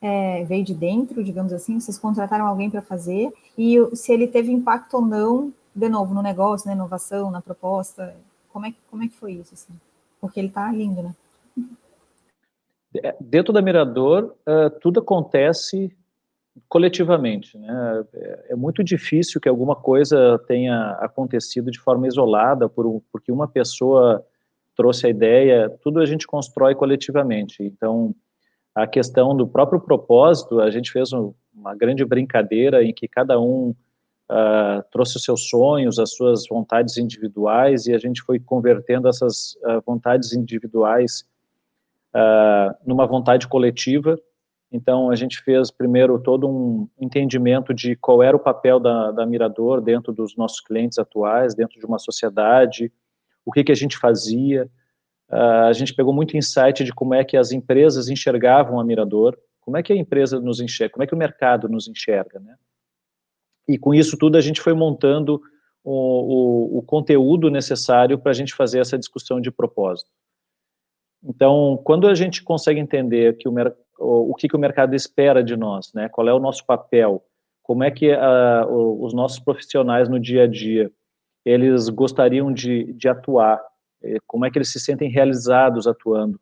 é, 0.00 0.44
veio 0.44 0.64
de 0.64 0.74
dentro, 0.74 1.22
digamos 1.24 1.52
assim, 1.52 1.80
vocês 1.80 1.98
contrataram 1.98 2.46
alguém 2.46 2.70
para 2.70 2.82
fazer, 2.82 3.32
e 3.56 3.76
se 3.94 4.12
ele 4.12 4.26
teve 4.28 4.52
impacto 4.52 4.94
ou 4.94 5.02
não, 5.02 5.52
de 5.74 5.88
novo, 5.88 6.14
no 6.14 6.22
negócio, 6.22 6.66
na 6.66 6.74
inovação, 6.74 7.30
na 7.30 7.40
proposta, 7.40 8.14
como 8.52 8.66
é, 8.66 8.74
como 8.90 9.02
é 9.02 9.08
que 9.08 9.14
foi 9.14 9.32
isso? 9.32 9.54
Assim? 9.54 9.72
Porque 10.20 10.40
ele 10.40 10.48
está 10.48 10.70
lindo, 10.72 11.02
né? 11.02 11.14
É, 13.02 13.14
dentro 13.20 13.52
da 13.52 13.60
Mirador, 13.60 14.34
uh, 14.46 14.70
tudo 14.80 15.00
acontece 15.00 15.94
coletivamente, 16.68 17.56
né? 17.58 18.04
É, 18.14 18.46
é 18.50 18.56
muito 18.56 18.82
difícil 18.82 19.40
que 19.40 19.48
alguma 19.48 19.76
coisa 19.76 20.38
tenha 20.48 20.92
acontecido 21.00 21.70
de 21.70 21.78
forma 21.78 22.08
isolada, 22.08 22.68
por, 22.68 23.02
porque 23.12 23.30
uma 23.30 23.46
pessoa 23.46 24.24
trouxe 24.76 25.06
a 25.06 25.10
ideia, 25.10 25.68
tudo 25.82 26.00
a 26.00 26.06
gente 26.06 26.26
constrói 26.26 26.74
coletivamente. 26.74 27.62
Então, 27.62 28.14
a 28.82 28.86
questão 28.86 29.36
do 29.36 29.46
próprio 29.46 29.80
propósito, 29.80 30.60
a 30.60 30.70
gente 30.70 30.92
fez 30.92 31.12
um, 31.12 31.34
uma 31.52 31.74
grande 31.74 32.04
brincadeira 32.04 32.84
em 32.84 32.94
que 32.94 33.08
cada 33.08 33.40
um 33.40 33.74
uh, 34.30 34.82
trouxe 34.92 35.16
os 35.16 35.24
seus 35.24 35.48
sonhos, 35.48 35.98
as 35.98 36.14
suas 36.14 36.46
vontades 36.48 36.96
individuais, 36.96 37.86
e 37.86 37.94
a 37.94 37.98
gente 37.98 38.22
foi 38.22 38.38
convertendo 38.38 39.08
essas 39.08 39.56
uh, 39.64 39.82
vontades 39.84 40.32
individuais 40.32 41.24
uh, 42.14 42.72
numa 42.86 43.04
vontade 43.04 43.48
coletiva. 43.48 44.16
Então, 44.70 45.10
a 45.10 45.16
gente 45.16 45.42
fez 45.42 45.72
primeiro 45.72 46.18
todo 46.20 46.48
um 46.48 46.88
entendimento 47.00 47.74
de 47.74 47.96
qual 47.96 48.22
era 48.22 48.36
o 48.36 48.40
papel 48.40 48.78
da, 48.78 49.10
da 49.10 49.26
Mirador 49.26 49.80
dentro 49.80 50.12
dos 50.12 50.36
nossos 50.36 50.60
clientes 50.60 50.98
atuais, 50.98 51.54
dentro 51.54 51.80
de 51.80 51.86
uma 51.86 51.98
sociedade, 51.98 52.92
o 53.44 53.50
que, 53.50 53.64
que 53.64 53.72
a 53.72 53.76
gente 53.76 53.96
fazia. 53.96 54.70
Uh, 55.30 55.66
a 55.68 55.72
gente 55.72 55.94
pegou 55.94 56.12
muito 56.12 56.36
insight 56.36 56.84
de 56.84 56.92
como 56.92 57.14
é 57.14 57.24
que 57.24 57.36
as 57.36 57.52
empresas 57.52 58.08
enxergavam 58.08 58.80
a 58.80 58.84
Mirador, 58.84 59.38
como 59.60 59.76
é 59.76 59.82
que 59.82 59.92
a 59.92 59.96
empresa 59.96 60.40
nos 60.40 60.60
enxerga, 60.60 60.94
como 60.94 61.02
é 61.02 61.06
que 61.06 61.14
o 61.14 61.18
mercado 61.18 61.68
nos 61.68 61.86
enxerga, 61.86 62.40
né? 62.40 62.56
E 63.68 63.76
com 63.76 63.92
isso 63.92 64.16
tudo 64.16 64.38
a 64.38 64.40
gente 64.40 64.62
foi 64.62 64.72
montando 64.72 65.42
o, 65.84 66.76
o, 66.76 66.78
o 66.78 66.82
conteúdo 66.82 67.50
necessário 67.50 68.18
para 68.18 68.30
a 68.30 68.34
gente 68.34 68.54
fazer 68.54 68.80
essa 68.80 68.98
discussão 68.98 69.40
de 69.40 69.50
propósito. 69.50 70.10
Então, 71.22 71.78
quando 71.84 72.08
a 72.08 72.14
gente 72.14 72.42
consegue 72.42 72.80
entender 72.80 73.36
que 73.36 73.48
o, 73.48 73.54
o, 73.98 74.34
que, 74.34 74.48
que 74.48 74.56
o 74.56 74.58
mercado 74.58 74.94
espera 74.94 75.42
de 75.42 75.56
nós, 75.56 75.92
né? 75.92 76.08
Qual 76.08 76.26
é 76.28 76.32
o 76.32 76.40
nosso 76.40 76.64
papel? 76.64 77.22
Como 77.62 77.84
é 77.84 77.90
que 77.90 78.10
uh, 78.10 79.04
os 79.04 79.12
nossos 79.12 79.38
profissionais 79.38 80.08
no 80.08 80.18
dia 80.18 80.44
a 80.44 80.46
dia 80.46 80.90
eles 81.44 81.88
gostariam 81.88 82.52
de, 82.52 82.92
de 82.92 83.08
atuar, 83.08 83.60
como 84.26 84.46
é 84.46 84.50
que 84.50 84.58
eles 84.58 84.70
se 84.70 84.80
sentem 84.80 85.10
realizados 85.10 85.86
atuando. 85.86 86.40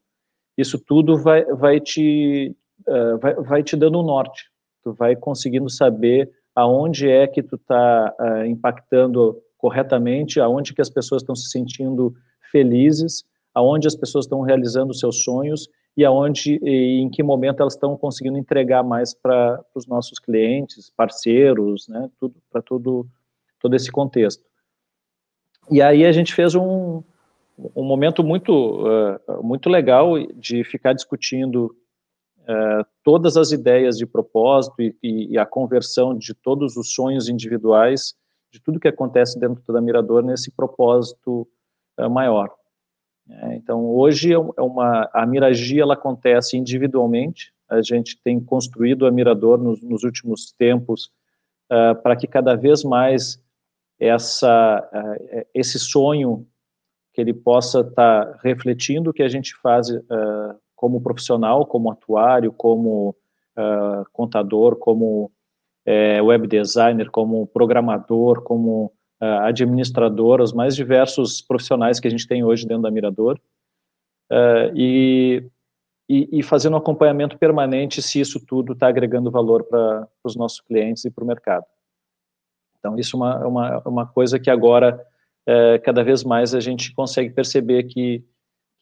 Isso 0.57 0.79
tudo 0.79 1.17
vai, 1.19 1.45
vai, 1.45 1.81
te, 1.81 2.55
uh, 2.87 3.19
vai, 3.19 3.35
vai 3.35 3.63
te 3.63 3.77
dando 3.77 4.01
um 4.01 4.03
norte, 4.03 4.51
tu 4.83 4.93
vai 4.93 5.15
conseguindo 5.15 5.69
saber 5.69 6.31
aonde 6.55 7.11
é 7.11 7.27
que 7.27 7.43
tu 7.43 7.57
está 7.57 8.15
uh, 8.19 8.25
eh, 8.25 8.47
impactando 8.47 9.39
corretamente, 9.59 10.41
aonde 10.41 10.73
que 10.73 10.81
as 10.81 10.89
pessoas 10.89 11.21
estão 11.21 11.37
se 11.37 11.51
sentindo 11.51 12.15
felizes, 12.51 13.23
aonde 13.55 13.87
as 13.87 13.95
pessoas 13.95 14.25
estão 14.25 14.41
realizando 14.41 14.95
seus 14.95 15.23
sonhos 15.23 15.69
e 15.97 16.05
aonde 16.05 16.59
e 16.63 17.01
em 17.01 17.11
que 17.11 17.23
momento 17.23 17.61
elas 17.61 17.75
estão 17.75 17.97
conseguindo 17.97 18.39
entregar 18.39 18.83
mais 18.83 19.15
para 19.15 19.63
os 19.75 19.87
nossos 19.87 20.19
clientes, 20.19 20.91
parceiros, 20.97 21.89
né, 21.89 22.09
tudo 22.19 22.35
para 22.51 22.63
todo 22.63 23.07
todo 23.61 23.75
esse 23.75 23.91
contexto. 23.91 24.45
E 25.71 25.83
aí 25.83 26.05
a 26.05 26.13
gente 26.13 26.35
fez 26.35 26.55
um, 26.55 27.03
um 27.59 27.85
momento 27.85 28.23
muito, 28.23 28.87
uh, 28.87 29.43
muito 29.43 29.69
legal 29.69 30.15
de 30.35 30.63
ficar 30.65 30.93
discutindo 30.93 31.75
uh, 32.43 32.87
todas 33.03 33.37
as 33.37 33.51
ideias 33.51 33.97
de 33.97 34.07
propósito 34.07 34.81
e, 34.81 34.95
e, 35.03 35.39
a 35.39 35.47
conversão 35.47 36.17
de 36.17 36.35
todos 36.35 36.77
os 36.77 36.93
sonhos 36.93 37.29
individuais 37.29 38.15
de 38.51 38.61
tudo 38.61 38.81
que 38.81 38.89
acontece 38.89 39.39
dentro 39.39 39.73
da 39.73 39.81
Mirador 39.81 40.23
nesse 40.23 40.51
propósito 40.51 41.49
uh, 41.99 42.11
maior. 42.11 42.51
É, 43.29 43.57
então, 43.57 43.85
hoje 43.87 44.33
é, 44.33 44.37
é 44.37 44.63
uma, 44.63 45.11
a 45.13 45.27
Miragia 45.27 45.83
ela 45.83 45.95
acontece 45.95 46.57
individualmente, 46.57 47.53
a 47.69 47.83
gente 47.83 48.21
tem 48.23 48.39
construído 48.39 49.07
a 49.07 49.11
Mirador 49.11 49.59
nos, 49.59 49.83
nos 49.83 50.05
últimos 50.05 50.53
tempos 50.53 51.11
para 51.69 52.15
que 52.15 52.29
cada 52.29 52.55
vez 52.55 52.85
mais 52.85 53.43
essa, 53.99 54.89
esse 55.53 55.81
sonho 55.81 56.47
que 57.17 57.21
ele 57.23 57.33
possa 57.33 57.81
estar 57.81 58.27
tá 58.27 58.39
refletindo 58.45 59.09
o 59.09 59.13
que 59.13 59.23
a 59.23 59.29
gente 59.29 59.57
faz 59.57 59.89
uh, 59.89 60.05
como 60.77 61.01
profissional, 61.01 61.65
como 61.65 61.91
atuário, 61.91 62.53
como 62.53 63.17
contador, 64.13 64.77
como 64.77 65.33
web 66.23 66.47
designer, 66.47 67.11
como 67.11 67.47
programador, 67.47 68.43
como 68.43 68.93
administrador, 69.19 70.43
os 70.43 70.53
mais 70.53 70.77
diversos 70.77 71.41
profissionais 71.41 71.99
que 71.99 72.07
a 72.07 72.11
gente 72.11 72.29
tem 72.29 72.45
hoje 72.45 72.67
dentro 72.67 72.83
da 72.83 72.91
Mirador. 72.91 73.41
e 74.75 75.43
e, 76.09 76.29
e 76.39 76.43
fazendo 76.43 76.75
um 76.75 76.79
acompanhamento 76.79 77.37
permanente 77.37 78.01
se 78.01 78.21
isso 78.21 78.39
tudo 78.45 78.73
está 78.73 78.89
agregando 78.89 79.31
valor 79.31 79.65
para 79.65 80.09
os 80.23 80.37
nossos 80.37 80.61
clientes 80.61 81.05
e 81.05 81.11
para 81.11 81.25
o 81.25 81.27
mercado. 81.27 81.65
Então, 82.79 82.97
isso 82.99 83.17
é 83.17 83.19
uma, 83.19 83.47
uma, 83.47 83.83
uma 83.85 84.07
coisa 84.07 84.39
que 84.39 84.49
agora, 84.49 85.05
é, 85.47 85.79
cada 85.79 86.03
vez 86.03 86.25
mais, 86.25 86.55
a 86.55 86.61
gente 86.61 86.93
consegue 86.93 87.31
perceber 87.31 87.85
que, 87.85 88.25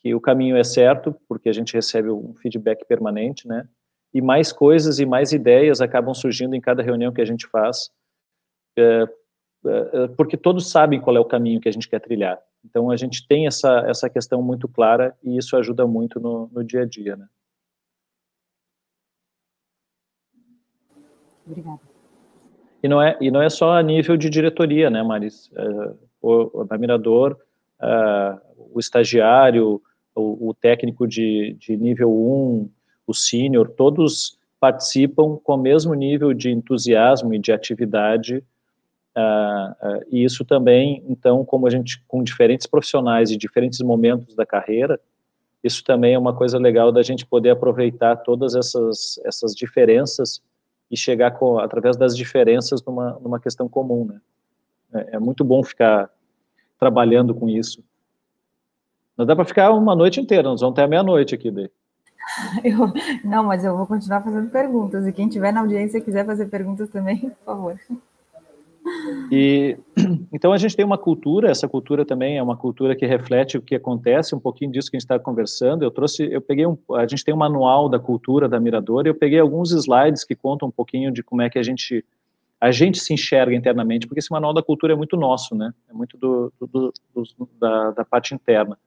que 0.00 0.14
o 0.14 0.20
caminho 0.20 0.56
é 0.56 0.64
certo, 0.64 1.14
porque 1.28 1.48
a 1.48 1.52
gente 1.52 1.74
recebe 1.74 2.10
um 2.10 2.34
feedback 2.34 2.84
permanente, 2.86 3.46
né? 3.46 3.68
E 4.12 4.22
mais 4.22 4.52
coisas 4.52 4.98
e 4.98 5.04
mais 5.04 5.32
ideias 5.32 5.80
acabam 5.80 6.14
surgindo 6.14 6.54
em 6.54 6.60
cada 6.60 6.82
reunião 6.82 7.12
que 7.12 7.20
a 7.20 7.24
gente 7.24 7.46
faz, 7.46 7.90
é, 8.78 9.04
é, 9.66 10.08
porque 10.16 10.36
todos 10.36 10.70
sabem 10.70 11.00
qual 11.00 11.16
é 11.16 11.20
o 11.20 11.24
caminho 11.24 11.60
que 11.60 11.68
a 11.68 11.72
gente 11.72 11.88
quer 11.88 12.00
trilhar. 12.00 12.40
Então, 12.64 12.90
a 12.90 12.96
gente 12.96 13.26
tem 13.26 13.46
essa, 13.46 13.84
essa 13.86 14.08
questão 14.08 14.42
muito 14.42 14.66
clara 14.66 15.14
e 15.22 15.36
isso 15.36 15.56
ajuda 15.56 15.86
muito 15.86 16.18
no, 16.18 16.48
no 16.52 16.64
dia 16.64 16.82
a 16.82 16.86
dia, 16.86 17.16
né? 17.16 17.26
Obrigada. 21.46 21.80
E 22.82 22.88
não, 22.88 23.00
é, 23.00 23.16
e 23.20 23.30
não 23.30 23.42
é 23.42 23.48
só 23.48 23.72
a 23.72 23.82
nível 23.82 24.16
de 24.16 24.28
diretoria, 24.28 24.90
né, 24.90 25.02
Maris? 25.02 25.50
É, 25.54 25.94
o, 26.24 26.62
o 26.62 27.36
é, 27.82 28.38
o 28.72 28.80
estagiário, 28.80 29.80
o, 30.14 30.50
o, 30.50 30.54
técnico 30.54 31.06
de, 31.06 31.56
de 31.58 31.76
nível 31.76 32.10
1, 32.10 32.70
o 33.06 33.14
sênior, 33.14 33.68
todos 33.70 34.38
participam 34.60 35.36
com 35.36 35.54
o 35.54 35.58
mesmo 35.58 35.92
nível 35.94 36.32
de 36.32 36.50
entusiasmo 36.50 37.34
e 37.34 37.38
de 37.38 37.52
atividade 37.52 38.42
Uh, 39.16 39.70
uh, 39.70 40.04
e 40.10 40.24
isso 40.24 40.44
também, 40.44 41.04
então, 41.08 41.44
como 41.44 41.68
a 41.68 41.70
gente, 41.70 42.02
com 42.08 42.22
diferentes 42.22 42.66
profissionais 42.66 43.30
e 43.30 43.36
diferentes 43.36 43.78
momentos 43.80 44.34
da 44.34 44.44
carreira, 44.44 45.00
isso 45.62 45.84
também 45.84 46.14
é 46.14 46.18
uma 46.18 46.34
coisa 46.34 46.58
legal 46.58 46.90
da 46.90 47.00
gente 47.00 47.24
poder 47.24 47.50
aproveitar 47.50 48.16
todas 48.16 48.56
essas, 48.56 49.20
essas 49.24 49.54
diferenças 49.54 50.42
e 50.90 50.96
chegar, 50.96 51.30
com, 51.30 51.58
através 51.58 51.96
das 51.96 52.16
diferenças, 52.16 52.82
numa, 52.82 53.12
numa 53.20 53.40
questão 53.40 53.68
comum, 53.68 54.04
né? 54.04 54.20
É, 54.92 55.16
é 55.16 55.18
muito 55.18 55.44
bom 55.44 55.62
ficar 55.62 56.10
trabalhando 56.85 57.35
com 57.35 57.49
isso. 57.49 57.82
Não 59.16 59.24
dá 59.24 59.35
para 59.35 59.47
ficar 59.47 59.70
uma 59.70 59.97
noite 59.97 60.20
inteira, 60.20 60.51
nós 60.51 60.61
vamos 60.61 60.78
até 60.78 60.87
meia-noite 60.87 61.35
aqui 61.35 61.51
daí. 61.51 61.70
Eu, 62.62 62.93
não, 63.22 63.45
mas 63.45 63.64
eu 63.64 63.76
vou 63.76 63.87
continuar 63.87 64.22
fazendo 64.22 64.51
perguntas, 64.51 65.07
e 65.07 65.12
quem 65.12 65.28
tiver 65.28 65.53
na 65.53 65.61
audiência 65.61 66.01
quiser 66.01 66.24
fazer 66.24 66.47
perguntas 66.47 66.89
também, 66.89 67.18
por 67.18 67.45
favor. 67.45 67.78
E 69.30 69.76
então 70.32 70.53
a 70.53 70.59
gente 70.59 70.74
tem 70.74 70.85
uma 70.85 70.97
cultura, 70.97 71.51
essa 71.51 71.68
cultura 71.68 72.05
também 72.05 72.39
é 72.39 72.43
uma 72.43 72.57
cultura 72.57 72.97
que 72.97 73.07
reflete 73.07 73.59
o 73.59 73.62
que 73.62 73.74
acontece, 73.74 74.35
um 74.35 74.41
pouquinho 74.41 74.72
disso 74.72 74.91
que 74.91 74.97
a 74.97 74.99
gente 74.99 75.05
está 75.05 75.18
conversando. 75.18 75.85
Eu 75.85 75.91
trouxe, 75.91 76.24
eu 76.30 76.41
peguei 76.41 76.66
um, 76.66 76.76
a 76.95 77.07
gente 77.07 77.24
tem 77.24 77.35
um 77.35 77.39
manual 77.39 77.89
da 77.89 77.99
cultura 77.99 78.49
da 78.49 78.59
Mirador, 78.59 79.07
e 79.07 79.11
eu 79.11 79.14
peguei 79.14 79.39
alguns 79.39 79.70
slides 79.72 80.24
que 80.24 80.35
contam 80.35 80.68
um 80.68 80.72
pouquinho 80.72 81.12
de 81.12 81.22
como 81.22 81.43
é 81.43 81.51
que 81.51 81.59
a 81.59 81.62
gente 81.62 82.05
a 82.61 82.70
gente 82.70 82.98
se 82.98 83.12
enxerga 83.12 83.55
internamente, 83.55 84.07
porque 84.07 84.20
esse 84.20 84.30
manual 84.30 84.55
da 84.55 84.62
cultura 84.62 84.92
é 84.92 84.96
muito 84.96 85.16
nosso, 85.16 85.55
né? 85.55 85.72
É 85.88 85.92
muito 85.92 86.16
do, 86.16 86.52
do, 86.59 86.92
do 87.14 87.48
da, 87.61 87.90
da, 87.90 88.05
parte 88.05 88.34
interna. 88.34 88.78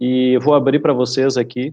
E 0.00 0.32
eu 0.34 0.40
vou 0.40 0.54
abrir 0.54 0.80
para 0.80 0.92
vocês 0.92 1.36
aqui. 1.36 1.72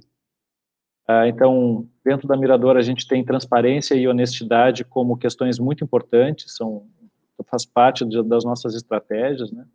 Ah, 1.07 1.27
então, 1.27 1.87
dentro 2.05 2.27
da 2.27 2.37
Mirador, 2.37 2.77
a 2.77 2.81
gente 2.81 3.07
tem 3.07 3.23
transparência 3.23 3.95
e 3.95 4.07
honestidade 4.07 4.83
como 4.83 5.17
questões 5.17 5.57
muito 5.57 5.83
importantes, 5.83 6.55
são 6.55 6.85
faz 7.49 7.65
parte 7.65 8.05
de, 8.05 8.21
das 8.23 8.43
nossas 8.43 8.75
estratégias, 8.75 9.51
né? 9.51 9.65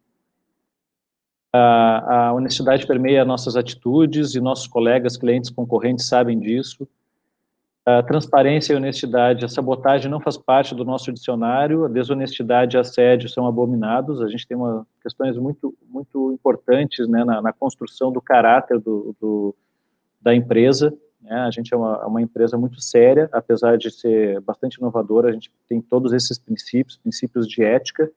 A, 1.53 2.27
a 2.29 2.33
honestidade 2.33 2.87
permeia 2.87 3.25
nossas 3.25 3.57
atitudes 3.57 4.35
e 4.35 4.41
nossos 4.41 4.67
colegas, 4.67 5.17
clientes, 5.17 5.51
concorrentes 5.51 6.07
sabem 6.07 6.39
disso. 6.39 6.87
A 7.87 8.03
transparência 8.03 8.73
e 8.73 8.77
honestidade, 8.77 9.45
a 9.45 9.49
sabotagem 9.49 10.11
não 10.11 10.19
faz 10.19 10.39
parte 10.39 10.75
do 10.75 10.85
nosso 10.85 11.13
dicionário, 11.13 11.85
a 11.85 11.89
desonestidade 11.89 12.77
e 12.77 12.81
assédio 12.81 13.29
são 13.29 13.47
abominados, 13.47 14.23
a 14.23 14.29
gente 14.29 14.47
tem 14.47 14.57
uma, 14.57 14.87
questões 15.03 15.37
muito, 15.37 15.75
muito 15.87 16.33
importantes 16.33 17.07
né, 17.07 17.25
na, 17.25 17.43
na 17.43 17.53
construção 17.53 18.11
do 18.11 18.23
caráter 18.23 18.81
do, 18.81 19.15
do, 19.21 19.55
da 20.23 20.35
empresa, 20.35 20.97
né? 21.25 21.41
A 21.41 21.51
gente 21.51 21.73
é 21.73 21.77
uma, 21.77 22.01
é 22.03 22.07
uma, 22.07 22.23
empresa 22.23 22.57
muito 22.59 22.81
séria, 22.81 23.29
apesar 23.33 23.79
de 23.79 23.91
ser 23.91 24.41
bastante 24.43 24.75
inovadora, 24.75 25.31
a 25.31 25.33
gente 25.33 25.51
tem 25.67 25.81
todos 25.81 26.13
esses 26.13 26.39
princípios, 26.39 26.99
princípios 26.99 27.49
de 27.49 27.63
ética. 27.63 28.11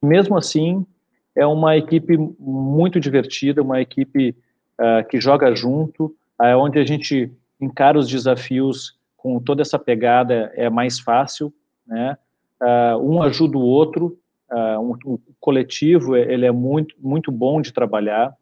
Mesmo 0.00 0.36
assim, 0.36 0.86
é 1.34 1.46
uma 1.46 1.76
equipe 1.76 2.18
muito 2.38 3.00
divertida, 3.00 3.62
uma 3.62 3.80
equipe 3.80 4.36
uh, 4.78 5.08
que 5.08 5.18
joga 5.18 5.54
junto, 5.54 6.14
uh, 6.40 6.56
onde 6.58 6.78
a 6.78 6.84
gente 6.84 7.32
encara 7.60 7.98
os 7.98 8.08
desafios 8.08 8.98
com 9.16 9.40
toda 9.40 9.62
essa 9.62 9.78
pegada 9.78 10.52
é 10.54 10.70
mais 10.70 10.98
fácil, 10.98 11.52
né? 11.86 12.16
Uh, 12.60 12.98
um 12.98 13.22
ajuda 13.22 13.56
o 13.56 13.62
outro, 13.62 14.18
um, 14.50 14.94
o 15.04 15.20
coletivo 15.38 16.16
ele 16.16 16.46
é 16.46 16.50
muito 16.50 16.96
muito 16.98 17.30
bom 17.30 17.60
de 17.60 17.72
trabalhar 17.72 18.34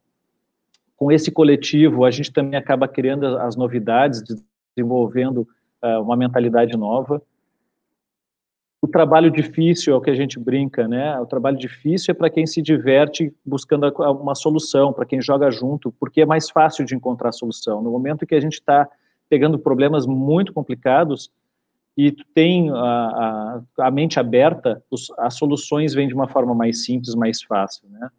com 0.97 1.13
esse 1.13 1.31
coletivo, 1.31 2.05
a 2.05 2.11
gente 2.11 2.33
também 2.33 2.59
acaba 2.59 2.89
criando 2.89 3.27
as 3.39 3.55
novidades, 3.55 4.23
desenvolvendo 4.75 5.47
uh, 5.83 6.01
uma 6.01 6.17
mentalidade 6.17 6.77
nova. 6.77 7.23
O 8.81 8.89
trabalho 8.89 9.31
difícil 9.31 9.93
é 9.93 9.97
o 9.97 10.01
que 10.01 10.11
a 10.11 10.15
gente 10.15 10.39
brinca, 10.39 10.89
né? 10.89 11.19
O 11.21 11.27
trabalho 11.27 11.59
difícil 11.59 12.13
é 12.13 12.15
para 12.15 12.31
quem 12.31 12.47
se 12.47 12.63
diverte 12.63 13.35
buscando 13.45 13.87
uma 13.89 14.35
solução, 14.35 14.93
para 14.93 15.05
quem 15.05 15.21
joga 15.21 15.51
junto, 15.51 15.93
porque 15.93 16.23
é 16.23 16.27
mais 16.27 16.49
fácil 16.49 16.85
de 16.85 16.95
encontrar 16.95 17.33
solução. 17.33 17.83
No 17.83 17.91
momento 17.91 18.27
que 18.27 18.35
a 18.35 18.41
gente 18.41 18.55
está 18.55 18.89
pegando 19.29 19.59
problemas 19.59 20.07
muito 20.07 20.53
complicados 20.53 21.31
e 21.97 22.13
tu 22.13 22.25
tem 22.35 22.71
a, 22.71 22.75
a, 23.79 23.87
a 23.87 23.91
mente 23.91 24.21
aberta, 24.21 24.83
os, 24.91 25.11
as 25.19 25.35
soluções 25.35 25.95
vêm 25.95 26.09
de 26.09 26.15
uma 26.15 26.29
forma 26.29 26.55
mais 26.55 26.85
simples, 26.85 27.15
mais 27.15 27.43
fácil, 27.43 27.89
né? 27.89 28.11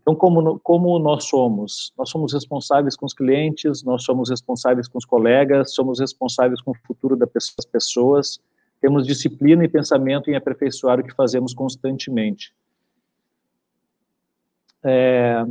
Então, 0.00 0.14
como, 0.14 0.58
como 0.60 0.98
nós 0.98 1.24
somos? 1.24 1.92
Nós 1.96 2.08
somos 2.08 2.32
responsáveis 2.32 2.96
com 2.96 3.04
os 3.04 3.12
clientes, 3.12 3.82
nós 3.82 4.02
somos 4.02 4.30
responsáveis 4.30 4.88
com 4.88 4.96
os 4.96 5.04
colegas, 5.04 5.74
somos 5.74 6.00
responsáveis 6.00 6.62
com 6.62 6.70
o 6.70 6.74
futuro 6.86 7.16
das 7.16 7.66
pessoas, 7.70 8.40
temos 8.80 9.06
disciplina 9.06 9.62
e 9.62 9.68
pensamento 9.68 10.30
em 10.30 10.36
aperfeiçoar 10.36 11.00
o 11.00 11.04
que 11.04 11.14
fazemos 11.14 11.52
constantemente. 11.52 12.54
É, 14.82 15.44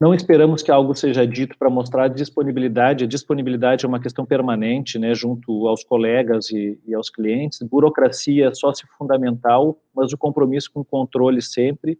não 0.00 0.14
esperamos 0.14 0.62
que 0.62 0.70
algo 0.70 0.94
seja 0.94 1.26
dito 1.26 1.56
para 1.58 1.68
mostrar 1.68 2.08
disponibilidade. 2.08 3.04
A 3.04 3.08
disponibilidade 3.08 3.84
é 3.84 3.88
uma 3.88 4.00
questão 4.00 4.24
permanente, 4.24 4.98
né, 4.98 5.14
junto 5.14 5.66
aos 5.66 5.82
colegas 5.82 6.50
e, 6.50 6.78
e 6.86 6.94
aos 6.94 7.10
clientes. 7.10 7.60
Burocracia 7.62 8.48
é 8.48 8.54
só 8.54 8.72
se 8.72 8.86
fundamental, 8.96 9.78
mas 9.94 10.12
o 10.12 10.18
compromisso 10.18 10.70
com 10.72 10.80
o 10.80 10.84
controle 10.84 11.42
sempre 11.42 11.98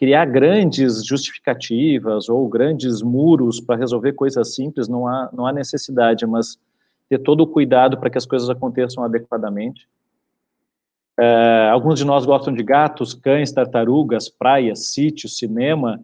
criar 0.00 0.24
grandes 0.24 1.04
justificativas 1.04 2.30
ou 2.30 2.48
grandes 2.48 3.02
muros 3.02 3.60
para 3.60 3.76
resolver 3.76 4.14
coisas 4.14 4.54
simples, 4.54 4.88
não 4.88 5.06
há, 5.06 5.28
não 5.30 5.46
há 5.46 5.52
necessidade, 5.52 6.26
mas 6.26 6.58
ter 7.06 7.18
todo 7.18 7.42
o 7.42 7.46
cuidado 7.46 7.98
para 7.98 8.08
que 8.08 8.16
as 8.16 8.24
coisas 8.24 8.48
aconteçam 8.48 9.04
adequadamente. 9.04 9.86
É, 11.18 11.68
alguns 11.70 11.98
de 11.98 12.06
nós 12.06 12.24
gostam 12.24 12.54
de 12.54 12.62
gatos, 12.62 13.12
cães, 13.12 13.52
tartarugas, 13.52 14.30
praias, 14.30 14.86
sítios, 14.86 15.36
cinema. 15.36 16.00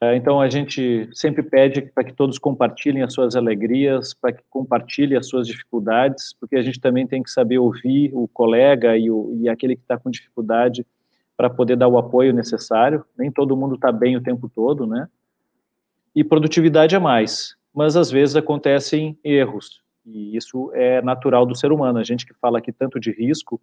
É, 0.00 0.14
então 0.14 0.40
a 0.40 0.48
gente 0.48 1.08
sempre 1.12 1.42
pede 1.42 1.82
para 1.82 2.04
que 2.04 2.12
todos 2.12 2.38
compartilhem 2.38 3.02
as 3.02 3.12
suas 3.12 3.34
alegrias, 3.34 4.14
para 4.14 4.32
que 4.32 4.44
compartilhem 4.48 5.18
as 5.18 5.26
suas 5.26 5.46
dificuldades, 5.46 6.32
porque 6.38 6.54
a 6.54 6.62
gente 6.62 6.80
também 6.80 7.04
tem 7.04 7.20
que 7.20 7.30
saber 7.30 7.58
ouvir 7.58 8.12
o 8.14 8.28
colega 8.28 8.96
e, 8.96 9.10
o, 9.10 9.36
e 9.40 9.48
aquele 9.48 9.74
que 9.74 9.82
está 9.82 9.98
com 9.98 10.08
dificuldade 10.08 10.86
para 11.36 11.50
poder 11.50 11.76
dar 11.76 11.88
o 11.88 11.98
apoio 11.98 12.32
necessário. 12.32 13.04
Nem 13.18 13.30
todo 13.30 13.56
mundo 13.56 13.74
está 13.74 13.90
bem 13.90 14.16
o 14.16 14.22
tempo 14.22 14.48
todo, 14.48 14.86
né? 14.86 15.08
E 16.14 16.22
produtividade 16.22 16.94
é 16.94 16.98
mais, 16.98 17.56
mas 17.74 17.96
às 17.96 18.10
vezes 18.10 18.36
acontecem 18.36 19.18
erros, 19.22 19.82
e 20.06 20.36
isso 20.36 20.70
é 20.74 21.02
natural 21.02 21.44
do 21.44 21.56
ser 21.56 21.70
humano. 21.72 21.98
A 21.98 22.04
gente 22.04 22.24
que 22.24 22.34
fala 22.34 22.58
aqui 22.58 22.72
tanto 22.72 22.98
de 23.00 23.10
risco, 23.10 23.60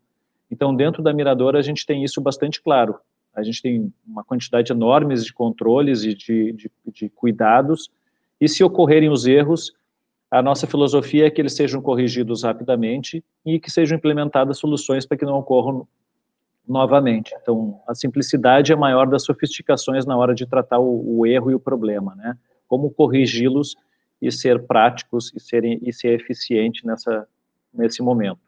Então, 0.49 0.75
dentro 0.75 1.01
da 1.01 1.13
miradora, 1.13 1.57
a 1.57 1.61
gente 1.61 1.85
tem 1.85 2.03
isso 2.03 2.21
bastante 2.21 2.61
claro. 2.61 2.99
A 3.35 3.43
gente 3.43 3.61
tem 3.61 3.93
uma 4.07 4.23
quantidade 4.23 4.71
enorme 4.71 5.15
de 5.15 5.33
controles 5.33 6.03
e 6.03 6.13
de, 6.13 6.53
de, 6.53 6.71
de 6.87 7.09
cuidados, 7.09 7.89
e 8.39 8.47
se 8.47 8.63
ocorrerem 8.63 9.09
os 9.09 9.25
erros, 9.25 9.73
a 10.29 10.41
nossa 10.41 10.67
filosofia 10.67 11.27
é 11.27 11.29
que 11.29 11.41
eles 11.41 11.53
sejam 11.53 11.81
corrigidos 11.81 12.43
rapidamente 12.43 13.23
e 13.45 13.59
que 13.59 13.71
sejam 13.71 13.97
implementadas 13.97 14.57
soluções 14.57 15.05
para 15.05 15.17
que 15.17 15.25
não 15.25 15.37
ocorram 15.37 15.87
novamente. 16.67 17.33
Então, 17.41 17.79
a 17.87 17.93
simplicidade 17.93 18.71
é 18.71 18.75
maior 18.75 19.07
das 19.07 19.23
sofisticações 19.23 20.05
na 20.05 20.17
hora 20.17 20.33
de 20.33 20.45
tratar 20.45 20.79
o, 20.79 21.19
o 21.19 21.25
erro 21.25 21.51
e 21.51 21.55
o 21.55 21.59
problema, 21.59 22.15
né? 22.15 22.37
Como 22.67 22.89
corrigi-los 22.89 23.75
e 24.21 24.31
ser 24.31 24.63
práticos 24.63 25.31
e, 25.35 25.39
serem, 25.39 25.79
e 25.83 25.93
ser 25.93 26.19
eficiente 26.19 26.85
nessa, 26.85 27.27
nesse 27.73 28.01
momento. 28.01 28.39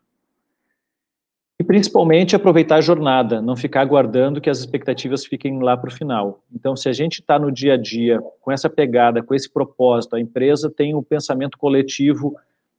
E 1.59 1.63
principalmente 1.63 2.35
aproveitar 2.35 2.75
a 2.75 2.81
jornada, 2.81 3.41
não 3.41 3.55
ficar 3.55 3.81
aguardando 3.81 4.39
que 4.39 4.49
as 4.49 4.59
expectativas 4.59 5.25
fiquem 5.25 5.59
lá 5.59 5.75
para 5.75 5.89
o 5.89 5.93
final. 5.93 6.43
Então, 6.53 6.75
se 6.75 6.87
a 6.87 6.93
gente 6.93 7.19
está 7.19 7.39
no 7.39 7.51
dia 7.51 7.73
a 7.73 7.77
dia 7.77 8.21
com 8.41 8.51
essa 8.51 8.69
pegada, 8.69 9.23
com 9.23 9.33
esse 9.33 9.51
propósito, 9.51 10.15
a 10.15 10.19
empresa 10.19 10.69
tem 10.69 10.93
um 10.93 11.01
pensamento 11.01 11.57
coletivo 11.57 12.35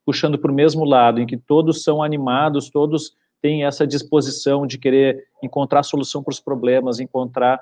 puxando 0.07 0.39
para 0.39 0.51
o 0.51 0.55
mesmo 0.55 0.85
lado, 0.85 1.21
em 1.21 1.27
que 1.27 1.37
todos 1.37 1.83
são 1.83 2.03
animados, 2.03 2.71
todos 2.71 3.15
têm 3.43 3.65
essa 3.65 3.87
disposição 3.87 4.67
de 4.67 4.79
querer 4.79 5.25
encontrar 5.43 5.83
solução 5.83 6.23
para 6.23 6.33
os 6.33 6.41
problemas, 6.41 7.01
encontrar, 7.01 7.61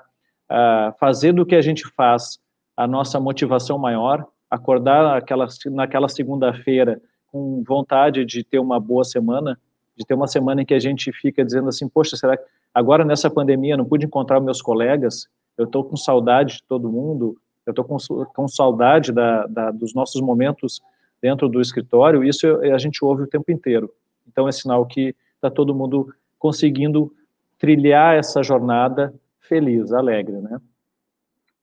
uh, 0.49 0.93
fazer 0.99 1.33
do 1.33 1.45
que 1.45 1.55
a 1.55 1.61
gente 1.61 1.85
faz 1.95 2.39
a 2.75 2.87
nossa 2.87 3.19
motivação 3.19 3.77
maior, 3.77 4.25
acordar 4.49 5.17
aquela, 5.17 5.47
naquela 5.71 6.07
segunda-feira 6.07 7.01
com 7.31 7.63
vontade 7.67 8.23
de 8.23 8.43
ter 8.43 8.59
uma 8.59 8.79
boa 8.79 9.03
semana, 9.03 9.59
de 9.97 10.05
ter 10.05 10.13
uma 10.13 10.27
semana 10.27 10.61
em 10.61 10.65
que 10.65 10.73
a 10.73 10.79
gente 10.79 11.11
fica 11.11 11.43
dizendo 11.43 11.69
assim, 11.69 11.89
poxa, 11.89 12.15
será 12.15 12.37
que 12.37 12.43
agora 12.73 13.03
nessa 13.03 13.29
pandemia 13.29 13.75
não 13.75 13.85
pude 13.85 14.05
encontrar 14.05 14.39
meus 14.39 14.61
colegas, 14.61 15.27
eu 15.57 15.65
estou 15.65 15.83
com 15.83 15.97
saudade 15.97 16.57
de 16.57 16.63
todo 16.63 16.91
mundo, 16.91 17.35
eu 17.65 17.71
estou 17.71 17.83
com, 17.83 17.97
com 18.27 18.47
saudade 18.47 19.11
da, 19.11 19.47
da, 19.47 19.71
dos 19.71 19.93
nossos 19.93 20.21
momentos 20.21 20.81
dentro 21.21 21.49
do 21.49 21.59
escritório, 21.59 22.23
isso 22.23 22.45
a 22.61 22.77
gente 22.77 23.03
ouve 23.03 23.23
o 23.23 23.27
tempo 23.27 23.51
inteiro. 23.51 23.91
Então 24.27 24.47
é 24.47 24.51
sinal 24.51 24.85
que 24.85 25.15
está 25.35 25.49
todo 25.49 25.73
mundo 25.73 26.13
conseguindo 26.37 27.11
trilhar 27.57 28.15
essa 28.15 28.43
jornada 28.43 29.13
feliz, 29.39 29.91
alegre, 29.91 30.37
né? 30.37 30.61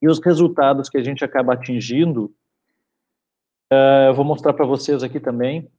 E 0.02 0.08
os 0.08 0.18
resultados 0.18 0.90
que 0.90 0.98
a 0.98 1.02
gente 1.02 1.24
acaba 1.24 1.54
atingindo, 1.54 2.24
uh, 3.72 4.08
eu 4.08 4.14
vou 4.14 4.24
mostrar 4.24 4.52
para 4.52 4.66
vocês 4.66 5.02
aqui 5.02 5.20
também. 5.20 5.70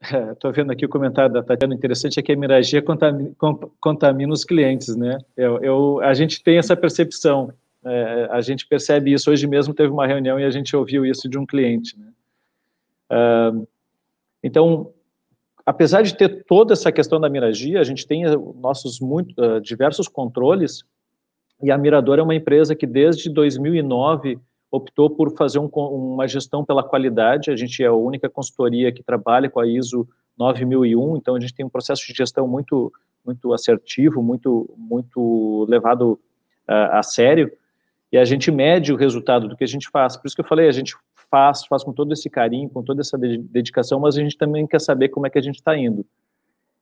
Estou 0.32 0.52
vendo 0.52 0.72
aqui 0.72 0.84
o 0.84 0.88
comentário 0.88 1.32
da 1.32 1.42
Tatiana, 1.42 1.74
interessante 1.74 2.18
é 2.18 2.22
que 2.22 2.32
a 2.32 2.34
hemorragia 2.34 2.80
contamina, 2.80 3.34
contamina 3.80 4.32
os 4.32 4.44
clientes, 4.44 4.96
né? 4.96 5.18
Eu, 5.36 5.58
eu, 5.58 6.00
a 6.00 6.14
gente 6.14 6.42
tem 6.42 6.58
essa 6.58 6.74
percepção, 6.74 7.52
é, 7.84 8.28
a 8.30 8.40
gente 8.40 8.66
percebe 8.66 9.12
isso. 9.12 9.30
Hoje 9.30 9.46
mesmo 9.46 9.74
teve 9.74 9.92
uma 9.92 10.06
reunião 10.06 10.40
e 10.40 10.44
a 10.44 10.50
gente 10.50 10.74
ouviu 10.74 11.04
isso 11.04 11.28
de 11.28 11.38
um 11.38 11.46
cliente, 11.46 11.98
né? 11.98 12.06
Então, 14.42 14.92
apesar 15.66 16.02
de 16.02 16.16
ter 16.16 16.44
toda 16.44 16.72
essa 16.72 16.90
questão 16.90 17.20
da 17.20 17.28
miragia, 17.28 17.80
a 17.80 17.84
gente 17.84 18.06
tem 18.06 18.24
nossos 18.56 19.00
muito, 19.00 19.34
uh, 19.42 19.60
diversos 19.60 20.08
controles, 20.08 20.84
e 21.62 21.70
a 21.70 21.76
Mirador 21.76 22.18
é 22.18 22.22
uma 22.22 22.34
empresa 22.34 22.74
que 22.74 22.86
desde 22.86 23.28
2009 23.28 24.38
optou 24.70 25.10
por 25.10 25.36
fazer 25.36 25.58
um, 25.58 25.66
uma 25.66 26.28
gestão 26.28 26.64
pela 26.64 26.82
qualidade. 26.82 27.50
A 27.50 27.56
gente 27.56 27.82
é 27.82 27.86
a 27.86 27.92
única 27.92 28.28
consultoria 28.28 28.92
que 28.92 29.02
trabalha 29.02 29.50
com 29.50 29.60
a 29.60 29.66
ISO 29.66 30.08
9001, 30.38 31.16
então 31.16 31.34
a 31.34 31.40
gente 31.40 31.54
tem 31.54 31.66
um 31.66 31.70
processo 31.70 32.06
de 32.06 32.14
gestão 32.14 32.46
muito 32.46 32.92
muito 33.24 33.52
assertivo, 33.52 34.22
muito 34.22 34.72
muito 34.78 35.66
levado 35.68 36.12
uh, 36.66 36.92
a 36.92 37.02
sério, 37.02 37.52
e 38.10 38.16
a 38.16 38.24
gente 38.24 38.50
mede 38.50 38.92
o 38.92 38.96
resultado 38.96 39.46
do 39.48 39.56
que 39.56 39.64
a 39.64 39.68
gente 39.68 39.88
faz. 39.90 40.16
Por 40.16 40.26
isso 40.26 40.34
que 40.34 40.40
eu 40.40 40.48
falei, 40.48 40.68
a 40.68 40.72
gente 40.72 40.96
faz, 41.30 41.64
faz 41.66 41.84
com 41.84 41.92
todo 41.92 42.12
esse 42.12 42.28
carinho, 42.30 42.68
com 42.68 42.82
toda 42.82 43.02
essa 43.02 43.18
dedicação, 43.18 44.00
mas 44.00 44.16
a 44.16 44.22
gente 44.22 44.36
também 44.36 44.66
quer 44.66 44.80
saber 44.80 45.10
como 45.10 45.26
é 45.26 45.30
que 45.30 45.38
a 45.38 45.42
gente 45.42 45.56
está 45.56 45.76
indo. 45.76 46.04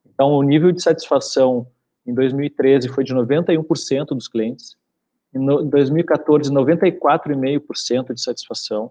Então, 0.06 0.30
o 0.30 0.42
nível 0.42 0.72
de 0.72 0.82
satisfação 0.82 1.66
em 2.06 2.14
2013 2.14 2.88
foi 2.88 3.04
de 3.04 3.14
91% 3.14 4.06
dos 4.06 4.26
clientes, 4.26 4.76
em 5.34 5.68
2014, 5.68 6.50
94,5% 6.50 8.14
de 8.14 8.20
satisfação. 8.20 8.90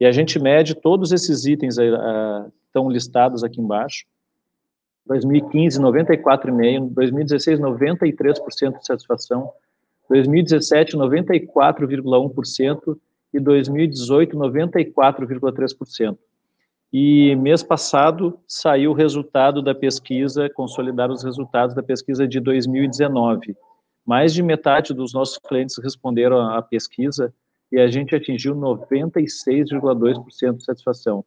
E 0.00 0.04
a 0.04 0.12
gente 0.12 0.38
mede 0.38 0.74
todos 0.74 1.12
esses 1.12 1.46
itens 1.46 1.78
aí, 1.78 1.90
uh, 1.90 2.52
estão 2.66 2.90
listados 2.90 3.44
aqui 3.44 3.60
embaixo. 3.60 4.04
2015, 5.06 5.80
94,5%, 5.80 6.90
2016, 6.92 7.60
93% 7.60 8.78
de 8.78 8.86
satisfação, 8.86 9.50
2017, 10.08 10.96
94,1% 10.96 12.96
e 13.34 13.40
2018, 13.40 14.36
94,3%. 14.36 16.18
E 16.92 17.34
mês 17.36 17.62
passado 17.62 18.38
saiu 18.46 18.90
o 18.90 18.94
resultado 18.94 19.62
da 19.62 19.74
pesquisa, 19.74 20.50
consolidar 20.50 21.10
os 21.10 21.24
resultados 21.24 21.74
da 21.74 21.82
pesquisa 21.82 22.28
de 22.28 22.38
2019 22.38 23.56
mais 24.04 24.34
de 24.34 24.42
metade 24.42 24.92
dos 24.92 25.12
nossos 25.12 25.38
clientes 25.38 25.78
responderam 25.78 26.40
à 26.40 26.60
pesquisa 26.60 27.32
e 27.70 27.80
a 27.80 27.86
gente 27.86 28.14
atingiu 28.14 28.54
96,2% 28.54 30.56
de 30.56 30.64
satisfação. 30.64 31.24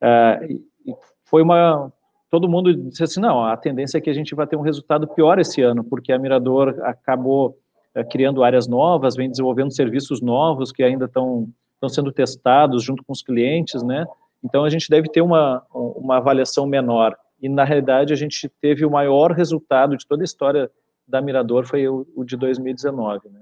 Uh, 0.00 0.96
foi 1.24 1.42
uma. 1.42 1.92
Todo 2.30 2.48
mundo 2.48 2.74
disse 2.74 3.02
assim: 3.02 3.20
não, 3.20 3.44
a 3.44 3.56
tendência 3.56 3.98
é 3.98 4.00
que 4.00 4.10
a 4.10 4.14
gente 4.14 4.34
vai 4.34 4.46
ter 4.46 4.56
um 4.56 4.60
resultado 4.60 5.08
pior 5.08 5.38
esse 5.38 5.62
ano, 5.62 5.82
porque 5.82 6.12
a 6.12 6.18
Mirador 6.18 6.78
acabou 6.82 7.58
uh, 7.96 8.08
criando 8.08 8.44
áreas 8.44 8.68
novas, 8.68 9.16
vem 9.16 9.28
desenvolvendo 9.28 9.74
serviços 9.74 10.20
novos 10.20 10.70
que 10.70 10.82
ainda 10.82 11.06
estão 11.06 11.48
sendo 11.88 12.12
testados 12.12 12.84
junto 12.84 13.02
com 13.04 13.12
os 13.12 13.22
clientes, 13.22 13.82
né? 13.82 14.06
Então 14.44 14.64
a 14.64 14.70
gente 14.70 14.88
deve 14.88 15.08
ter 15.08 15.20
uma, 15.20 15.64
uma 15.72 16.18
avaliação 16.18 16.66
menor. 16.66 17.16
E 17.40 17.48
na 17.48 17.64
realidade 17.64 18.12
a 18.12 18.16
gente 18.16 18.48
teve 18.60 18.84
o 18.84 18.90
maior 18.90 19.32
resultado 19.32 19.96
de 19.96 20.06
toda 20.06 20.22
a 20.22 20.24
história 20.24 20.70
da 21.08 21.20
Mirador 21.20 21.66
foi 21.66 21.88
o, 21.88 22.06
o 22.14 22.24
de 22.24 22.36
2019, 22.36 23.28
né? 23.30 23.40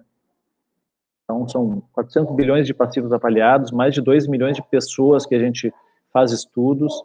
Então, 1.24 1.48
são 1.48 1.82
400 1.92 2.34
bilhões 2.36 2.66
de 2.66 2.72
passivos 2.72 3.12
avaliados, 3.12 3.72
mais 3.72 3.92
de 3.92 4.00
2 4.00 4.28
milhões 4.28 4.54
de 4.54 4.62
pessoas 4.62 5.26
que 5.26 5.34
a 5.34 5.38
gente 5.40 5.74
faz 6.12 6.30
estudos. 6.30 7.02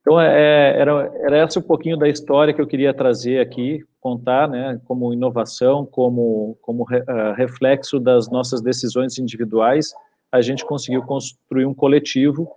Então, 0.00 0.18
é, 0.18 0.80
era, 0.80 1.12
era 1.16 1.44
esse 1.44 1.58
um 1.58 1.62
pouquinho 1.62 1.98
da 1.98 2.08
história 2.08 2.54
que 2.54 2.60
eu 2.60 2.66
queria 2.66 2.94
trazer 2.94 3.38
aqui, 3.38 3.84
contar, 4.00 4.48
né, 4.48 4.80
como 4.86 5.12
inovação, 5.12 5.84
como, 5.84 6.56
como 6.62 6.84
re, 6.84 7.00
uh, 7.00 7.34
reflexo 7.36 8.00
das 8.00 8.30
nossas 8.30 8.62
decisões 8.62 9.18
individuais, 9.18 9.92
a 10.32 10.40
gente 10.40 10.64
conseguiu 10.64 11.02
construir 11.02 11.66
um 11.66 11.74
coletivo, 11.74 12.50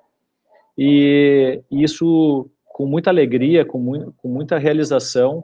e 0.78 1.61
isso 1.70 2.49
com 2.66 2.86
muita 2.86 3.09
alegria, 3.09 3.66
com, 3.66 3.78
mu 3.78 4.14
com 4.18 4.30
muita 4.30 4.57
realização, 4.57 5.43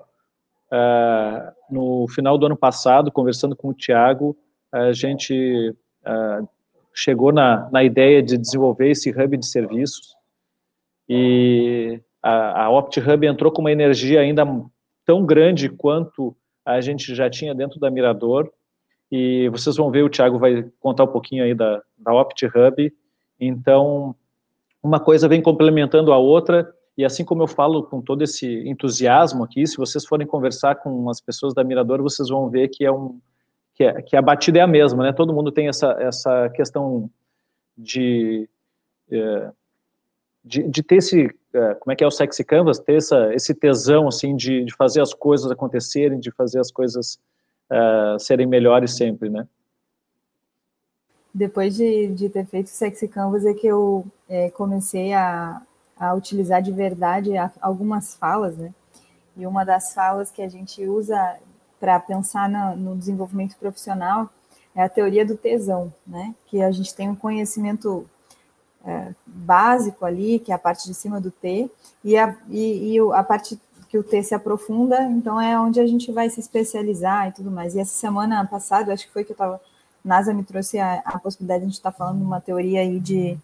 Uh, 0.72 1.52
no 1.70 2.08
final 2.10 2.38
do 2.38 2.46
ano 2.46 2.58
passado, 2.58 3.12
conversando 3.12 3.56
com 3.56 3.70
o 3.70 3.74
Tiago, 3.74 4.38
a 4.72 4.92
gente 4.94 5.76
uh, 6.06 6.48
chegou 6.94 7.32
na, 7.32 7.70
na 7.72 7.84
ideia 7.84 8.22
de 8.22 8.38
desenvolver 8.38 8.92
esse 8.92 9.10
hub 9.10 9.38
de 9.38 9.46
serviços. 9.46 10.16
E 11.08 12.00
a, 12.22 12.66
a 12.66 12.70
OptHub 12.70 13.26
entrou 13.26 13.52
com 13.52 13.62
uma 13.62 13.72
energia 13.72 14.22
ainda 14.22 14.46
tão 15.06 15.26
grande 15.26 15.70
quanto 15.70 16.36
a 16.66 16.80
gente 16.82 17.16
já 17.16 17.30
tinha 17.30 17.56
dentro 17.56 17.80
da 17.80 17.90
Mirador. 17.90 18.52
E 19.12 19.50
vocês 19.50 19.76
vão 19.76 19.90
ver, 19.90 20.04
o 20.04 20.10
Tiago 20.10 20.38
vai 20.38 20.70
contar 20.80 21.06
um 21.06 21.08
pouquinho 21.08 21.44
aí 21.44 21.56
da, 21.56 21.82
da 21.98 22.14
OptHub, 22.14 22.94
então 23.40 24.16
uma 24.84 25.00
coisa 25.00 25.28
vem 25.28 25.42
complementando 25.42 26.14
a 26.14 26.18
outra 26.18 26.72
e 27.00 27.06
assim 27.06 27.24
como 27.24 27.42
eu 27.42 27.48
falo 27.48 27.82
com 27.84 28.02
todo 28.02 28.26
esse 28.26 28.46
entusiasmo 28.68 29.46
aqui, 29.46 29.66
se 29.66 29.78
vocês 29.78 30.06
forem 30.06 30.28
conversar 30.28 30.76
com 30.76 31.10
as 31.10 31.22
pessoas 31.22 31.54
da 31.54 31.64
Mirador, 31.64 32.02
vocês 32.02 32.28
vão 32.28 32.50
ver 32.50 32.68
que 32.68 32.84
é 32.84 32.92
um 32.92 33.22
que, 33.74 33.86
é, 33.86 34.02
que 34.02 34.18
a 34.18 34.22
batida 34.22 34.60
é 34.60 34.62
a 34.62 34.68
mesma, 34.68 35.04
né? 35.04 35.14
Todo 35.14 35.34
mundo 35.34 35.50
tem 35.50 35.70
essa 35.70 35.94
essa 35.94 36.50
questão 36.50 37.10
de 37.78 38.50
é, 39.10 39.52
de, 40.44 40.64
de, 40.64 40.84
ter 40.84 40.98
esse 40.98 41.34
é, 41.54 41.74
como 41.76 41.94
é 41.94 41.96
que 41.96 42.04
é 42.04 42.08
o 42.08 42.12
sexy 42.12 42.44
canvas, 42.44 42.80
ter 42.80 42.98
essa, 42.98 43.34
esse 43.34 43.54
tesão 43.54 44.10
assim 44.10 44.36
de, 44.36 44.66
de 44.66 44.76
fazer 44.76 45.00
as 45.00 45.14
coisas 45.14 45.50
acontecerem, 45.50 46.20
de 46.20 46.32
fazer 46.32 46.60
as 46.60 46.70
coisas 46.70 47.18
uh, 47.72 48.20
serem 48.20 48.46
melhores 48.46 48.98
sempre, 48.98 49.30
né? 49.30 49.48
Depois 51.34 51.78
de, 51.78 52.10
de 52.10 52.28
ter 52.28 52.46
feito 52.46 52.66
o 52.66 52.72
sexy 52.72 53.08
canvas 53.08 53.46
é 53.46 53.54
que 53.54 53.68
eu 53.68 54.06
é, 54.28 54.50
comecei 54.50 55.14
a, 55.14 55.62
a 56.00 56.14
utilizar 56.14 56.62
de 56.62 56.72
verdade 56.72 57.32
algumas 57.60 58.16
falas, 58.16 58.58
né? 58.58 58.74
E 59.36 59.46
uma 59.46 59.64
das 59.64 59.94
falas 59.94 60.32
que 60.32 60.42
a 60.42 60.48
gente 60.48 60.86
usa 60.88 61.38
para 61.80 62.00
pensar 62.00 62.50
no, 62.50 62.76
no, 62.76 62.98
desenvolvimento 62.98 63.56
profissional 63.58 64.30
é 64.76 64.84
a 64.84 64.90
teoria 64.90 65.26
do 65.26 65.36
tesão, 65.36 65.94
né? 66.08 66.34
Que 66.48 66.62
a 66.62 66.72
gente 66.72 66.96
tem 66.96 67.10
um 67.10 67.16
conhecimento 67.16 68.06
é, 68.86 69.14
básico 69.26 70.06
ali, 70.06 70.40
que 70.40 70.52
é 70.52 70.56
a 70.56 70.60
parte 70.60 70.88
de 70.88 70.94
cima 70.94 71.20
do 71.20 71.32
T, 71.32 71.70
e 72.04 72.18
a, 72.18 72.36
e, 72.50 72.96
e 72.96 73.00
a 73.14 73.24
parte 73.24 73.60
que 73.90 73.98
o 73.98 74.04
T 74.04 74.22
se 74.22 74.36
aprofunda, 74.36 75.02
então 75.04 75.42
é 75.42 75.60
onde 75.60 75.80
a 75.80 75.88
gente 75.88 76.12
vai 76.12 76.30
se 76.30 76.40
especializar 76.40 77.28
e 77.28 77.32
tudo 77.32 77.50
mais. 77.50 77.76
E 77.76 77.80
essa 77.80 77.94
semana 77.94 78.46
passada, 78.46 78.94
acho 78.94 79.08
que 79.08 79.14
foi 79.14 79.24
que 79.24 79.32
eu 79.32 79.34
estava, 79.34 79.60
NASA 80.06 80.34
me 80.34 80.44
trouxe 80.44 80.78
a, 80.80 81.02
a, 81.04 81.18
possibilidade 81.18 81.62
de 81.62 81.66
a 81.66 81.70
gente 81.70 81.78
estar 81.78 81.92
tá 81.92 81.98
falando 81.98 82.20
de 82.20 82.24
uma 82.24 82.40
teoria 82.40 82.82
aí 82.82 83.00
de, 83.00 83.38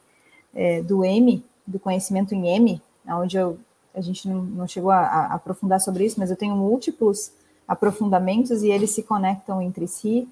é, 0.54 0.84
do 0.84 1.04
M, 1.04 1.44
do 1.66 1.80
conhecimento 1.80 2.34
em 2.34 2.48
M, 2.48 2.82
onde 3.08 3.38
eu, 3.38 3.58
a 3.94 4.02
gente 4.02 4.28
não, 4.28 4.42
não 4.44 4.68
chegou 4.68 4.92
a, 4.92 5.00
a, 5.00 5.34
aprofundar 5.36 5.80
sobre 5.80 6.06
isso, 6.06 6.20
mas 6.20 6.30
eu 6.30 6.36
tenho 6.36 6.56
múltiplos 6.56 7.32
aprofundamentos 7.68 8.64
e 8.64 8.70
eles 8.70 8.92
se 8.92 9.04
conectam 9.04 9.62
entre 9.62 9.88
si. 9.88 10.28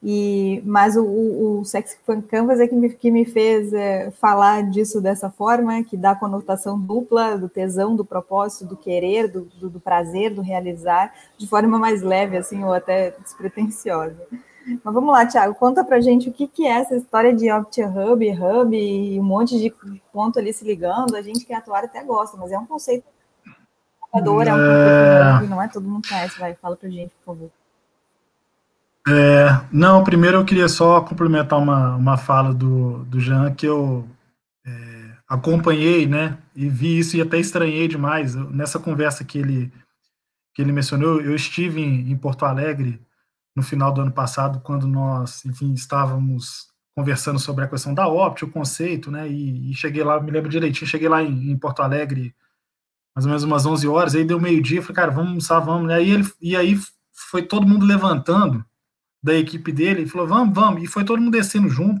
E, 0.00 0.62
mas 0.64 0.96
o, 0.96 1.02
o, 1.02 1.60
o 1.60 1.64
Sex 1.64 1.98
Canvas 2.28 2.60
é 2.60 2.68
que 2.68 2.74
me, 2.74 2.88
que 2.90 3.10
me 3.10 3.24
fez 3.24 3.72
é, 3.72 4.12
falar 4.12 4.62
disso 4.70 5.00
dessa 5.00 5.28
forma, 5.28 5.82
que 5.82 5.96
dá 5.96 6.14
conotação 6.14 6.78
dupla 6.78 7.36
do 7.36 7.48
tesão, 7.48 7.96
do 7.96 8.04
propósito, 8.04 8.64
do 8.64 8.76
querer, 8.76 9.26
do, 9.26 9.42
do, 9.58 9.68
do 9.68 9.80
prazer, 9.80 10.32
do 10.32 10.40
realizar, 10.40 11.12
de 11.36 11.48
forma 11.48 11.78
mais 11.78 12.02
leve, 12.02 12.36
assim, 12.36 12.62
ou 12.62 12.72
até 12.72 13.10
despretensiosa. 13.22 14.24
Mas 14.84 14.94
vamos 14.94 15.12
lá, 15.12 15.24
Thiago, 15.24 15.54
conta 15.54 15.82
pra 15.82 16.00
gente 16.00 16.28
o 16.28 16.32
que, 16.32 16.46
que 16.46 16.66
é 16.66 16.80
essa 16.80 16.94
história 16.94 17.34
de 17.34 17.50
OptiHub, 17.50 18.30
Hub 18.30 18.76
e 18.76 19.18
um 19.18 19.22
monte 19.22 19.58
de 19.58 19.72
ponto 20.12 20.38
ali 20.38 20.52
se 20.52 20.64
ligando. 20.64 21.16
A 21.16 21.22
gente 21.22 21.44
que 21.44 21.52
é 21.52 21.56
atuar 21.56 21.84
até 21.84 22.04
gosta, 22.04 22.36
mas 22.36 22.52
é 22.52 22.58
um 22.58 22.66
conceito 22.66 23.04
inovador, 24.12 24.46
é 24.46 24.52
um 24.52 24.56
conceito 24.56 25.40
que 25.42 25.50
não 25.50 25.62
é 25.62 25.68
todo 25.68 25.88
mundo 25.88 26.06
conhece. 26.06 26.38
Vai, 26.38 26.54
fala 26.54 26.76
pra 26.76 26.88
gente, 26.88 27.14
por 27.24 27.34
favor. 27.34 27.50
É, 29.08 29.60
não, 29.72 30.04
primeiro 30.04 30.36
eu 30.36 30.44
queria 30.44 30.68
só 30.68 31.00
complementar 31.00 31.58
uma, 31.58 31.96
uma 31.96 32.16
fala 32.18 32.52
do, 32.52 33.04
do 33.04 33.18
Jean, 33.18 33.54
que 33.54 33.64
eu 33.64 34.06
é, 34.66 34.70
acompanhei, 35.26 36.06
né, 36.06 36.36
e 36.54 36.68
vi 36.68 36.98
isso 36.98 37.16
e 37.16 37.22
até 37.22 37.38
estranhei 37.38 37.88
demais. 37.88 38.34
Nessa 38.34 38.78
conversa 38.78 39.24
que 39.24 39.38
ele, 39.38 39.72
que 40.52 40.60
ele 40.60 40.72
mencionou, 40.72 41.22
eu 41.22 41.34
estive 41.34 41.80
em, 41.80 42.10
em 42.10 42.16
Porto 42.18 42.44
Alegre 42.44 43.00
no 43.58 43.62
final 43.64 43.92
do 43.92 44.00
ano 44.00 44.12
passado, 44.12 44.60
quando 44.60 44.86
nós, 44.86 45.44
enfim, 45.44 45.74
estávamos 45.74 46.68
conversando 46.94 47.40
sobre 47.40 47.64
a 47.64 47.68
questão 47.68 47.92
da 47.92 48.06
OPT, 48.06 48.44
o 48.44 48.50
conceito, 48.50 49.10
né, 49.10 49.28
e, 49.28 49.70
e 49.70 49.74
cheguei 49.74 50.04
lá, 50.04 50.20
me 50.20 50.30
lembro 50.30 50.48
direitinho, 50.48 50.88
cheguei 50.88 51.08
lá 51.08 51.20
em, 51.20 51.50
em, 51.50 51.58
Porto 51.58 51.82
Alegre 51.82 52.34
mais 53.14 53.24
ou 53.24 53.30
menos 53.30 53.42
umas 53.42 53.66
11 53.66 53.88
horas, 53.88 54.14
aí 54.14 54.24
deu 54.24 54.40
meio-dia, 54.40 54.80
falei, 54.80 54.94
cara, 54.94 55.10
vamos 55.10 55.30
almoçar, 55.30 55.58
vamos, 55.58 55.88
né, 55.88 56.00
e, 56.00 56.10
ele, 56.10 56.32
e 56.40 56.56
aí 56.56 56.78
foi 57.12 57.42
todo 57.42 57.66
mundo 57.66 57.84
levantando, 57.84 58.64
da 59.20 59.34
equipe 59.34 59.72
dele, 59.72 60.02
e 60.02 60.08
falou, 60.08 60.28
vamos, 60.28 60.54
vamos, 60.54 60.82
e 60.84 60.86
foi 60.86 61.04
todo 61.04 61.20
mundo 61.20 61.32
descendo 61.32 61.68
junto, 61.68 62.00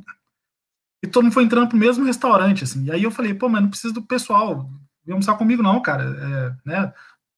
e 1.02 1.08
todo 1.08 1.24
mundo 1.24 1.32
foi 1.32 1.42
entrando 1.42 1.68
pro 1.68 1.76
mesmo 1.76 2.04
restaurante, 2.04 2.62
assim, 2.62 2.84
e 2.84 2.92
aí 2.92 3.02
eu 3.02 3.10
falei, 3.10 3.34
pô, 3.34 3.48
mas 3.48 3.62
não 3.62 3.70
precisa 3.70 3.92
do 3.92 4.02
pessoal, 4.02 4.70
vem 5.04 5.12
almoçar 5.12 5.36
comigo 5.36 5.60
não, 5.60 5.82
cara, 5.82 6.04
é, 6.04 6.68
né, 6.68 6.92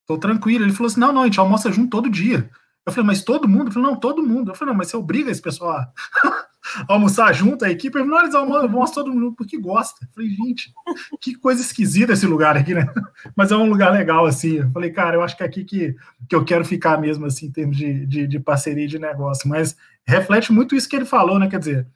tô 0.06 0.18
tranquilo, 0.18 0.64
ele 0.64 0.74
falou 0.74 0.88
assim, 0.88 1.00
não, 1.00 1.12
não, 1.12 1.22
a 1.22 1.26
gente 1.26 1.40
almoça 1.40 1.72
junto 1.72 1.88
todo 1.88 2.10
dia, 2.10 2.50
eu 2.90 2.94
falei, 2.94 3.06
mas 3.06 3.24
todo 3.24 3.48
mundo? 3.48 3.68
Eu 3.68 3.72
falei, 3.72 3.88
não, 3.88 3.96
todo 3.96 4.22
mundo, 4.22 4.50
eu 4.50 4.54
falei, 4.54 4.72
não, 4.72 4.78
mas 4.78 4.88
você 4.88 4.96
obriga 4.96 5.30
esse 5.30 5.40
pessoal 5.40 5.70
a 5.70 5.92
almoçar 6.88 7.32
junto, 7.32 7.64
a 7.64 7.70
equipe, 7.70 7.98
não, 8.02 8.20
eles 8.20 8.34
almoçam 8.34 8.94
todo 8.94 9.12
mundo 9.12 9.34
porque 9.36 9.58
gosta, 9.58 10.04
eu 10.04 10.08
falei, 10.14 10.30
gente, 10.30 10.72
que 11.20 11.34
coisa 11.34 11.60
esquisita 11.60 12.12
esse 12.12 12.26
lugar 12.26 12.56
aqui, 12.56 12.74
né, 12.74 12.86
mas 13.34 13.50
é 13.50 13.56
um 13.56 13.68
lugar 13.68 13.92
legal, 13.92 14.26
assim, 14.26 14.58
eu 14.58 14.70
falei, 14.70 14.90
cara, 14.90 15.16
eu 15.16 15.22
acho 15.22 15.36
que 15.36 15.42
é 15.42 15.46
aqui 15.46 15.64
que, 15.64 15.96
que 16.28 16.34
eu 16.34 16.44
quero 16.44 16.64
ficar 16.64 17.00
mesmo, 17.00 17.26
assim, 17.26 17.46
em 17.46 17.50
termos 17.50 17.76
de, 17.76 18.06
de, 18.06 18.26
de 18.26 18.38
parceria 18.38 18.86
de 18.86 18.98
negócio, 18.98 19.48
mas 19.48 19.76
reflete 20.04 20.52
muito 20.52 20.74
isso 20.74 20.88
que 20.88 20.96
ele 20.96 21.04
falou, 21.04 21.38
né? 21.38 21.48
Quer 21.48 21.58
dizer, 21.58 21.86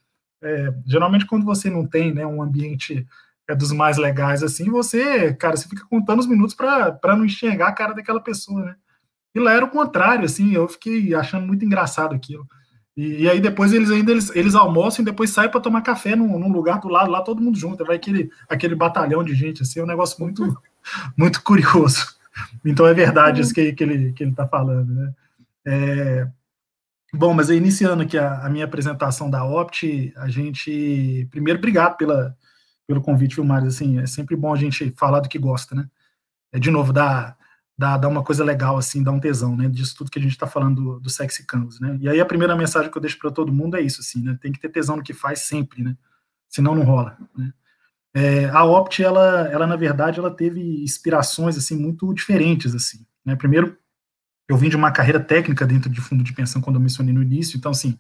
é, 0.43 0.75
geralmente 0.87 1.27
quando 1.27 1.45
você 1.45 1.71
não 1.71 1.87
tem 1.87 2.13
né, 2.13 2.27
um 2.27 2.43
ambiente 2.43 3.07
é, 3.49 3.55
dos 3.55 3.73
mais 3.73 3.97
legais 3.97 4.43
assim, 4.43 4.71
você, 4.71 5.35
cara, 5.35 5.57
você 5.57 5.69
fica 5.69 5.85
contando 5.89 6.21
os 6.21 6.27
minutos 6.27 6.55
para 6.55 7.17
não 7.17 7.25
enxergar 7.25 7.69
a 7.69 7.73
cara 7.73 7.95
daquela 7.95 8.21
pessoa, 8.21 8.63
né? 8.65 8.77
E 9.35 9.41
lá 9.41 9.53
era 9.53 9.65
o 9.65 9.71
contrário, 9.71 10.25
assim, 10.25 10.53
eu 10.53 10.69
fiquei 10.69 11.15
achando 11.15 11.47
muito 11.47 11.65
engraçado 11.65 12.15
aquilo. 12.15 12.47
E, 12.97 13.23
e 13.23 13.29
aí 13.29 13.41
depois 13.41 13.73
eles 13.73 13.91
ainda 13.91 14.13
eles, 14.13 14.31
eles 14.35 14.55
almoçam 14.55 15.03
e 15.03 15.07
depois 15.07 15.31
saem 15.31 15.51
para 15.51 15.61
tomar 15.61 15.83
café 15.83 16.15
num, 16.15 16.39
num, 16.39 16.53
lugar 16.53 16.79
do 16.79 16.89
lado, 16.89 17.11
lá 17.11 17.21
todo 17.23 17.43
mundo 17.43 17.59
junto, 17.59 17.85
vai 17.85 17.97
aquele, 17.97 18.31
aquele 18.49 18.77
batalhão 18.77 19.25
de 19.25 19.35
gente, 19.35 19.63
assim, 19.63 19.81
é 19.81 19.83
um 19.83 19.87
negócio 19.87 20.23
muito, 20.23 20.57
muito 21.19 21.43
curioso. 21.43 22.15
Então 22.65 22.87
é 22.87 22.95
verdade 22.95 23.41
isso 23.41 23.53
que, 23.53 23.73
que 23.73 23.83
ele 23.83 24.13
que 24.13 24.23
ele 24.23 24.31
está 24.31 24.47
falando, 24.47 24.93
né? 24.93 25.15
É, 25.67 26.29
Bom, 27.17 27.33
mas 27.33 27.49
iniciando 27.49 28.03
aqui 28.03 28.19
a, 28.19 28.45
a, 28.45 28.51
minha 28.51 28.65
apresentação 28.65 29.31
da 29.31 29.45
Opt, 29.45 30.13
a 30.17 30.29
gente. 30.29 31.29
Primeiro, 31.31 31.61
obrigado 31.61 31.97
pela, 31.97 32.37
pelo 32.89 33.01
convite, 33.01 33.37
viu, 33.37 33.45
Mário? 33.45 33.69
Assim, 33.69 34.01
é 34.01 34.07
sempre 34.07 34.35
bom 34.35 34.53
a 34.53 34.57
gente 34.57 34.93
falar 34.99 35.21
do 35.21 35.29
que 35.29 35.39
gosta, 35.39 35.77
né? 35.77 35.89
É, 36.53 36.59
de 36.59 36.73
novo, 36.73 36.93
dá, 36.93 37.37
dá, 37.77 37.97
dá 37.97 38.09
uma 38.09 38.23
coisa 38.23 38.45
legal, 38.45 38.77
assim, 38.77 39.03
dá 39.03 39.11
um 39.11 39.21
tesão, 39.21 39.57
né? 39.57 39.69
Disso 39.69 39.97
tudo 39.97 40.11
que 40.11 40.19
a 40.19 40.23
gente 40.23 40.33
está 40.33 40.47
falando 40.47 40.83
do, 40.83 41.01
do 41.01 41.11
Sexy 41.11 41.45
Canvas, 41.45 41.81
né? 41.81 41.97
E 42.01 42.09
aí 42.09 42.21
a 42.21 42.27
primeira 42.27 42.57
mensagem 42.57 42.91
que 42.91 42.97
eu 42.97 43.03
deixo 43.03 43.19
para 43.19 43.31
todo 43.31 43.53
mundo 43.53 43.77
é 43.77 43.81
isso, 43.81 44.01
assim, 44.01 44.23
né? 44.23 44.39
Tem 44.41 44.53
que 44.53 44.61
ter 44.61 44.69
tesão 44.69 44.97
no 44.97 45.03
que 45.03 45.13
faz 45.13 45.41
sempre, 45.41 45.83
né? 45.83 45.97
Senão 46.49 46.75
não 46.75 46.85
rola, 46.85 47.19
né? 47.37 47.53
É, 48.17 48.45
a 48.51 48.65
Opt, 48.65 49.03
ela, 49.03 49.49
ela, 49.49 49.67
na 49.67 49.75
verdade, 49.75 50.21
ela 50.21 50.31
teve 50.31 50.85
inspirações, 50.85 51.59
assim, 51.59 51.77
muito 51.77 52.15
diferentes, 52.15 52.73
assim, 52.73 53.05
né? 53.25 53.35
Primeiro, 53.35 53.77
eu 54.49 54.57
vim 54.57 54.69
de 54.69 54.77
uma 54.77 54.93
carreira 54.93 55.19
técnica 55.19 55.67
dentro 55.67 55.91
de 55.91 56.01
fundo 56.01 56.23
de 56.23 56.33
pensão, 56.33 56.63
quando 56.63 56.77
eu 56.77 56.83
mencionei 56.83 57.13
no 57.13 57.23
início, 57.23 57.57
então, 57.57 57.73
assim, 57.73 57.99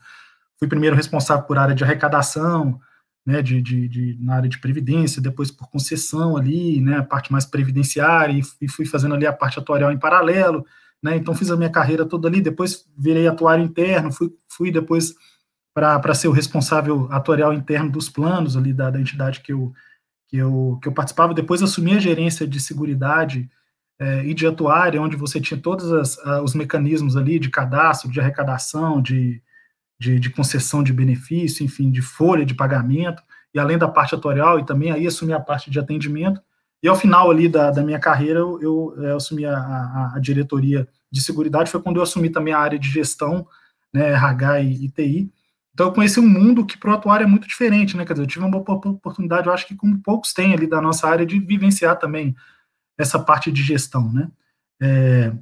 fui 0.57 0.69
primeiro 0.69 0.95
responsável 0.95 1.45
por 1.45 1.59
área 1.59 1.75
de 1.75 1.83
arrecadação, 1.83 2.81
né, 3.25 3.41
de, 3.41 3.63
de, 3.63 3.89
de, 3.89 4.19
na 4.21 4.37
área 4.37 4.49
de 4.49 4.59
previdência, 4.59 5.23
depois 5.23 5.51
por 5.51 5.69
concessão 5.71 6.37
ali, 6.37 6.81
né, 6.81 6.99
a 6.99 7.03
parte 7.03 7.33
mais 7.33 7.47
previdenciária, 7.47 8.33
e, 8.33 8.43
e 8.61 8.69
fui 8.69 8.85
fazendo 8.85 9.15
ali 9.15 9.27
a 9.27 9.33
parte 9.33 9.59
atuarial 9.59 9.91
em 9.91 9.99
paralelo, 9.99 10.65
né, 11.03 11.17
então 11.17 11.35
fiz 11.35 11.51
a 11.51 11.57
minha 11.57 11.71
carreira 11.71 12.05
toda 12.05 12.29
ali, 12.29 12.41
depois 12.41 12.87
virei 12.97 13.27
atuário 13.27 13.65
interno, 13.65 14.13
fui, 14.13 14.31
fui 14.49 14.71
depois 14.71 15.15
para 15.73 16.15
ser 16.15 16.29
o 16.29 16.33
responsável 16.33 17.09
atuarial 17.11 17.53
interno 17.53 17.91
dos 17.91 18.09
planos 18.09 18.57
ali 18.57 18.73
da, 18.73 18.91
da 18.91 19.01
entidade 19.01 19.41
que 19.41 19.53
eu, 19.53 19.73
que, 20.29 20.37
eu, 20.37 20.79
que 20.81 20.89
eu 20.89 20.93
participava, 20.93 21.35
depois 21.35 21.63
assumi 21.63 21.97
a 21.97 21.99
gerência 21.99 22.47
de 22.47 22.61
seguridade 22.61 23.51
é, 23.99 24.25
e 24.25 24.35
de 24.35 24.47
atuária, 24.47 25.01
onde 25.01 25.17
você 25.17 25.41
tinha 25.41 25.59
todos 25.59 25.93
as, 25.93 26.17
os 26.45 26.55
mecanismos 26.55 27.17
ali 27.17 27.39
de 27.39 27.51
cadastro, 27.51 28.11
de 28.11 28.21
arrecadação, 28.21 29.03
de, 29.03 29.43
de, 29.99 30.19
de, 30.19 30.31
concessão 30.31 30.83
de 30.83 30.93
benefício, 30.93 31.65
enfim, 31.65 31.91
de 31.91 32.03
folha 32.03 32.45
de 32.45 32.55
pagamento, 32.55 33.23
e 33.53 33.59
além 33.59 33.79
da 33.79 33.89
parte 33.89 34.15
atuarial, 34.15 34.59
e 34.59 34.67
também 34.67 34.91
aí 34.91 35.07
assumi 35.07 35.33
a 35.33 35.41
parte 35.41 35.71
de 35.71 35.79
atendimento, 35.79 36.41
e 36.83 36.89
ao 36.89 36.97
final 36.97 37.31
ali 37.31 37.49
da, 37.49 37.71
da 37.71 37.83
minha 37.83 37.99
carreira, 37.99 38.41
eu, 38.41 38.61
eu, 38.61 38.95
eu 38.99 39.17
assumi 39.17 39.45
a, 39.47 39.57
a, 39.57 40.13
a, 40.17 40.19
diretoria 40.19 40.87
de 41.11 41.21
seguridade, 41.23 41.71
foi 41.71 41.81
quando 41.81 41.97
eu 41.97 42.03
assumi 42.03 42.29
também 42.29 42.53
a 42.53 42.59
área 42.59 42.79
de 42.79 42.91
gestão, 42.91 43.47
né, 43.93 44.11
RH 44.11 44.61
e, 44.61 44.85
e 44.85 44.89
TI, 44.91 45.33
então 45.73 45.87
eu 45.87 45.93
conheci 45.93 46.21
um 46.21 46.29
mundo 46.29 46.65
que 46.65 46.79
para 46.79 46.91
o 46.91 46.95
atuário 46.95 47.25
é 47.25 47.29
muito 47.29 47.49
diferente, 47.49 47.97
né, 47.97 48.05
quer 48.05 48.13
dizer, 48.13 48.25
eu 48.25 48.29
tive 48.29 48.45
uma 48.45 48.59
oportunidade, 48.59 49.47
eu 49.47 49.53
acho 49.53 49.67
que 49.67 49.75
como 49.75 50.01
poucos 50.01 50.33
têm 50.33 50.53
ali 50.53 50.67
da 50.67 50.81
nossa 50.81 51.09
área, 51.09 51.27
de 51.27 51.39
vivenciar 51.39 51.99
também 51.99 52.35
essa 52.99 53.19
parte 53.19 53.51
de 53.51 53.63
gestão, 53.63 54.13
né? 54.13 54.29
É, 54.81 55.33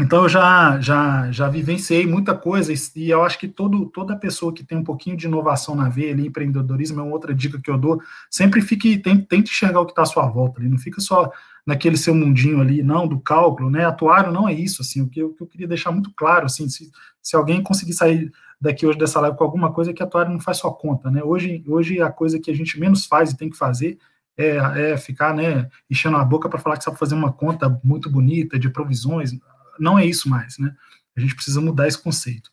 então 0.00 0.22
eu 0.22 0.28
já, 0.28 0.80
já, 0.80 1.30
já 1.30 1.48
vivenciei 1.48 2.06
muita 2.06 2.34
coisa 2.34 2.72
e 2.96 3.10
eu 3.10 3.22
acho 3.22 3.38
que 3.38 3.46
todo, 3.46 3.86
toda 3.86 4.16
pessoa 4.16 4.52
que 4.52 4.64
tem 4.64 4.78
um 4.78 4.84
pouquinho 4.84 5.16
de 5.16 5.26
inovação 5.26 5.74
na 5.74 5.88
veia 5.88 6.12
ali, 6.12 6.26
empreendedorismo 6.26 7.00
é 7.00 7.02
uma 7.02 7.12
outra 7.12 7.34
dica 7.34 7.60
que 7.60 7.70
eu 7.70 7.78
dou, 7.78 8.00
sempre 8.30 8.60
fique, 8.62 8.98
tente, 8.98 9.26
tente 9.26 9.50
enxergar 9.50 9.80
o 9.80 9.86
que 9.86 9.92
está 9.92 10.02
à 10.02 10.06
sua 10.06 10.26
volta 10.26 10.60
ali, 10.60 10.68
não 10.68 10.78
fica 10.78 11.00
só 11.00 11.30
naquele 11.66 11.96
seu 11.96 12.14
mundinho 12.14 12.60
ali, 12.60 12.82
não, 12.82 13.06
do 13.06 13.20
cálculo, 13.20 13.70
né, 13.70 13.84
atuário 13.84 14.32
não 14.32 14.48
é 14.48 14.52
isso, 14.52 14.82
assim, 14.82 15.02
o 15.02 15.08
que 15.08 15.20
eu, 15.20 15.28
o 15.28 15.34
que 15.34 15.42
eu 15.42 15.46
queria 15.46 15.68
deixar 15.68 15.92
muito 15.92 16.12
claro, 16.16 16.46
assim, 16.46 16.68
se, 16.68 16.90
se 17.22 17.36
alguém 17.36 17.62
conseguir 17.62 17.92
sair 17.92 18.32
daqui 18.60 18.86
hoje 18.86 18.98
dessa 18.98 19.20
live 19.20 19.36
com 19.36 19.44
alguma 19.44 19.72
coisa, 19.72 19.90
é 19.90 19.94
que 19.94 20.02
atuário 20.02 20.32
não 20.32 20.40
faz 20.40 20.58
só 20.58 20.70
conta, 20.70 21.10
né, 21.10 21.22
hoje, 21.22 21.62
hoje 21.68 22.00
a 22.00 22.10
coisa 22.10 22.40
que 22.40 22.50
a 22.50 22.54
gente 22.54 22.78
menos 22.80 23.06
faz 23.06 23.30
e 23.30 23.36
tem 23.36 23.50
que 23.50 23.56
fazer 23.56 23.98
é, 24.40 24.92
é 24.92 24.96
ficar 24.96 25.34
né, 25.34 25.68
enchendo 25.90 26.16
a 26.16 26.24
boca 26.24 26.48
para 26.48 26.58
falar 26.58 26.76
que 26.76 26.84
sabe 26.84 26.98
fazer 26.98 27.14
uma 27.14 27.32
conta 27.32 27.80
muito 27.84 28.08
bonita 28.08 28.58
de 28.58 28.70
provisões. 28.70 29.32
Não 29.80 29.98
é 29.98 30.04
isso 30.04 30.28
mais, 30.28 30.58
né? 30.58 30.74
A 31.16 31.20
gente 31.20 31.34
precisa 31.34 31.60
mudar 31.60 31.88
esse 31.88 32.00
conceito. 32.00 32.50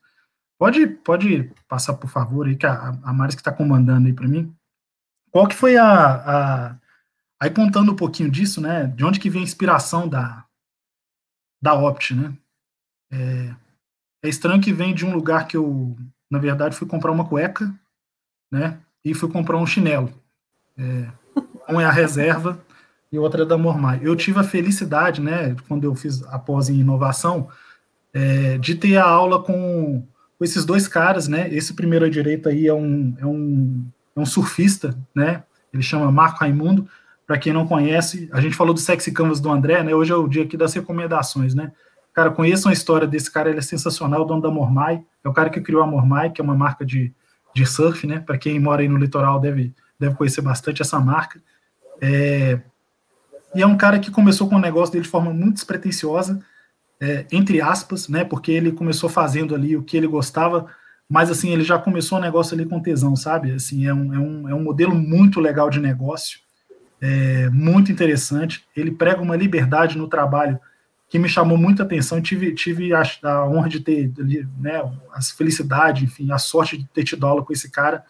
Pode, 0.58 0.88
pode 0.88 1.52
passar, 1.68 1.94
por 1.94 2.10
favor, 2.10 2.48
aí, 2.48 2.56
que 2.56 2.66
a, 2.66 2.90
a 3.04 3.14
Maris 3.14 3.36
que 3.36 3.42
está 3.42 3.52
comandando 3.52 4.08
aí 4.08 4.14
para 4.14 4.28
mim. 4.28 4.54
Qual 5.32 5.48
que 5.48 5.56
foi 5.56 5.78
a, 5.78 5.86
a, 5.86 6.78
Aí 7.40 7.52
contando 7.52 7.92
um 7.92 7.96
pouquinho 7.96 8.32
disso, 8.32 8.60
né? 8.60 8.88
De 8.88 9.06
onde 9.06 9.20
que 9.20 9.30
vem 9.30 9.42
a 9.42 9.44
inspiração 9.44 10.08
da, 10.08 10.44
da 11.62 11.74
Opt, 11.76 12.16
né? 12.16 12.36
É, 13.12 13.56
é 14.24 14.30
estranho 14.30 14.62
que 14.62 14.74
vem 14.74 14.94
de 14.94 15.06
um 15.06 15.14
lugar 15.14 15.48
que 15.48 15.56
eu, 15.56 15.96
na 16.30 16.40
verdade, 16.40 16.76
fui 16.76 16.88
comprar 16.88 17.12
uma 17.12 17.28
cueca, 17.28 17.72
né? 18.52 18.82
E 19.06 19.14
fui 19.14 19.32
comprar 19.32 19.58
um 19.58 19.68
chinelo. 19.68 20.12
É, 20.76 21.12
um 21.70 21.80
é 21.80 21.86
a 21.86 21.92
reserva 21.92 22.60
e 23.12 23.18
outra 23.18 23.44
é 23.44 23.46
da 23.46 23.58
Mormai. 23.58 24.00
Eu 24.04 24.16
tive 24.16 24.40
a 24.40 24.44
felicidade, 24.44 25.22
né, 25.22 25.56
quando 25.68 25.84
eu 25.84 25.96
fiz 25.96 26.24
a 26.24 26.38
pós 26.38 26.70
em 26.70 26.80
inovação, 26.80 27.50
é, 28.14 28.58
de 28.58 28.76
ter 28.76 28.98
a 28.98 29.06
aula 29.06 29.42
com, 29.42 30.04
com, 30.38 30.44
esses 30.44 30.66
dois 30.66 30.88
caras, 30.88 31.28
né, 31.28 31.48
esse 31.54 31.74
primeiro 31.74 32.06
à 32.06 32.10
direita 32.10 32.50
aí 32.50 32.68
é 32.68 32.74
um, 32.74 33.16
é 33.20 33.26
um, 33.26 33.86
é 34.16 34.20
um 34.20 34.26
surfista, 34.26 34.98
né, 35.16 35.44
ele 35.74 35.84
chama 35.84 36.12
Marco 36.12 36.40
Raimundo, 36.40 36.88
para 37.28 37.38
quem 37.38 37.52
não 37.52 37.68
conhece, 37.68 38.30
a 38.32 38.40
gente 38.40 38.56
falou 38.56 38.74
do 38.74 38.80
Sexy 38.80 39.12
Canvas 39.12 39.42
do 39.42 39.52
André, 39.52 39.84
né? 39.84 39.94
Hoje 39.94 40.14
é 40.14 40.16
o 40.16 40.30
dia 40.30 40.44
aqui 40.44 40.56
das 40.56 40.74
recomendações, 40.74 41.54
né? 41.54 41.74
Cara, 42.14 42.32
conheçam 42.32 42.70
a 42.70 42.74
história 42.74 43.06
desse 43.06 43.30
cara, 43.30 43.50
ele 43.50 43.60
é 43.60 43.62
sensacional, 43.62 44.22
o 44.22 44.26
dono 44.26 44.42
da 44.42 44.50
Mormai, 44.50 45.04
é 45.22 45.28
o 45.28 45.34
cara 45.34 45.50
que 45.50 45.60
criou 45.60 45.84
a 45.84 45.86
Mormai, 45.86 46.30
que 46.32 46.40
é 46.40 46.44
uma 46.44 46.56
marca 46.56 46.86
de, 46.86 47.14
de 47.54 47.66
surf, 47.66 48.08
né? 48.08 48.22
Para 48.22 48.38
quem 48.38 48.58
mora 48.62 48.82
aí 48.82 48.88
no 48.88 48.98
litoral 48.98 49.42
deve, 49.42 49.76
deve 50.00 50.16
conhecer 50.16 50.42
bastante 50.42 50.82
essa 50.82 51.02
marca. 51.02 51.42
É, 52.02 52.62
e 53.58 53.62
é 53.62 53.68
um 53.68 53.76
cara 53.76 53.98
que 54.00 54.12
começou 54.12 54.48
com 54.48 54.56
o 54.56 54.62
negócio 54.62 54.94
dele 54.94 55.04
de 55.04 55.10
forma 55.10 55.34
muito 55.34 55.56
despretensiosa, 55.56 56.40
é, 57.02 57.26
entre 57.32 57.60
aspas, 57.60 58.08
né? 58.08 58.24
Porque 58.24 58.52
ele 58.52 58.72
começou 58.72 59.10
fazendo 59.10 59.56
ali 59.56 59.76
o 59.76 59.84
que 59.84 59.98
ele 59.98 60.08
gostava, 60.08 60.68
mas 61.10 61.32
assim, 61.32 61.52
ele 61.52 61.64
já 61.64 61.80
começou 61.80 62.18
o 62.18 62.22
negócio 62.22 62.54
ali 62.54 62.66
com 62.66 62.80
tesão, 62.80 63.16
sabe? 63.16 63.52
Assim, 63.52 63.88
é 63.88 63.94
um, 63.94 64.14
é 64.14 64.20
um, 64.20 64.50
é 64.50 64.54
um 64.54 64.64
modelo 64.64 64.94
muito 64.94 65.40
legal 65.40 65.70
de 65.70 65.80
negócio 65.80 66.40
é, 67.02 67.50
muito 67.50 67.92
interessante. 67.92 68.66
Ele 68.76 68.92
prega 68.92 69.22
uma 69.22 69.36
liberdade 69.36 69.98
no 69.98 70.08
trabalho 70.08 70.60
que 71.10 71.18
me 71.18 71.30
chamou 71.30 71.58
muita 71.58 71.84
atenção. 71.84 72.22
Tive, 72.22 72.54
tive 72.54 72.94
a, 72.94 73.02
a 73.24 73.48
honra 73.48 73.70
de 73.70 73.80
ter 73.80 74.12
né, 74.60 74.82
a 75.14 75.22
felicidade, 75.22 76.06
enfim, 76.06 76.32
a 76.32 76.38
sorte 76.38 76.78
de 76.78 76.86
ter 76.86 77.04
tido 77.04 77.26
aula 77.26 77.44
com 77.44 77.54
esse 77.54 77.72
cara. 77.72 78.04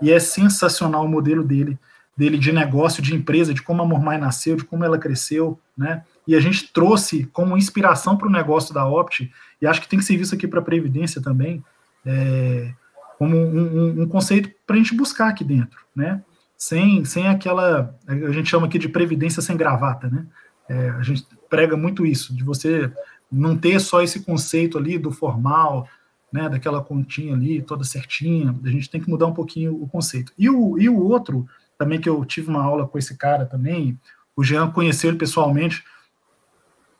E 0.00 0.12
é 0.12 0.18
sensacional 0.18 1.04
o 1.04 1.08
modelo 1.08 1.42
dele, 1.42 1.78
dele 2.16 2.38
de 2.38 2.52
negócio, 2.52 3.02
de 3.02 3.14
empresa, 3.14 3.52
de 3.52 3.62
como 3.62 3.82
a 3.82 3.86
Mormai 3.86 4.18
nasceu, 4.18 4.56
de 4.56 4.64
como 4.64 4.84
ela 4.84 4.98
cresceu, 4.98 5.58
né? 5.76 6.02
E 6.26 6.34
a 6.34 6.40
gente 6.40 6.72
trouxe 6.72 7.24
como 7.32 7.56
inspiração 7.56 8.16
para 8.16 8.26
o 8.26 8.30
negócio 8.30 8.74
da 8.74 8.86
Opt, 8.86 9.30
e 9.60 9.66
acho 9.66 9.80
que 9.80 9.88
tem 9.88 9.98
que 9.98 10.04
ser 10.04 10.16
visto 10.16 10.34
aqui 10.34 10.48
para 10.48 10.60
a 10.60 10.64
Previdência 10.64 11.20
também, 11.20 11.62
é, 12.04 12.72
como 13.18 13.36
um, 13.36 13.58
um, 13.58 14.02
um 14.02 14.08
conceito 14.08 14.50
para 14.66 14.76
a 14.76 14.78
gente 14.78 14.94
buscar 14.94 15.28
aqui 15.28 15.44
dentro, 15.44 15.78
né? 15.94 16.22
sem, 16.56 17.04
sem 17.04 17.28
aquela, 17.28 17.94
a 18.06 18.32
gente 18.32 18.48
chama 18.48 18.66
aqui 18.66 18.78
de 18.78 18.88
previdência 18.88 19.42
sem 19.42 19.56
gravata, 19.56 20.08
né? 20.08 20.26
É, 20.68 20.90
a 20.90 21.02
gente 21.02 21.26
prega 21.48 21.76
muito 21.76 22.04
isso, 22.04 22.34
de 22.34 22.42
você 22.42 22.90
não 23.30 23.56
ter 23.56 23.78
só 23.80 24.02
esse 24.02 24.20
conceito 24.20 24.78
ali 24.78 24.98
do 24.98 25.12
formal, 25.12 25.88
né, 26.32 26.48
daquela 26.48 26.82
continha 26.82 27.34
ali 27.34 27.62
toda 27.62 27.84
certinha, 27.84 28.54
a 28.64 28.68
gente 28.68 28.90
tem 28.90 29.00
que 29.00 29.08
mudar 29.08 29.26
um 29.26 29.34
pouquinho 29.34 29.80
o 29.80 29.86
conceito. 29.86 30.32
E 30.36 30.50
o, 30.50 30.76
e 30.76 30.88
o 30.88 30.98
outro, 30.98 31.46
também 31.78 32.00
que 32.00 32.08
eu 32.08 32.24
tive 32.24 32.48
uma 32.48 32.62
aula 32.62 32.86
com 32.86 32.98
esse 32.98 33.16
cara 33.16 33.46
também, 33.46 33.98
o 34.34 34.42
Jean 34.42 34.70
conheceu 34.70 35.10
ele 35.10 35.18
pessoalmente, 35.18 35.84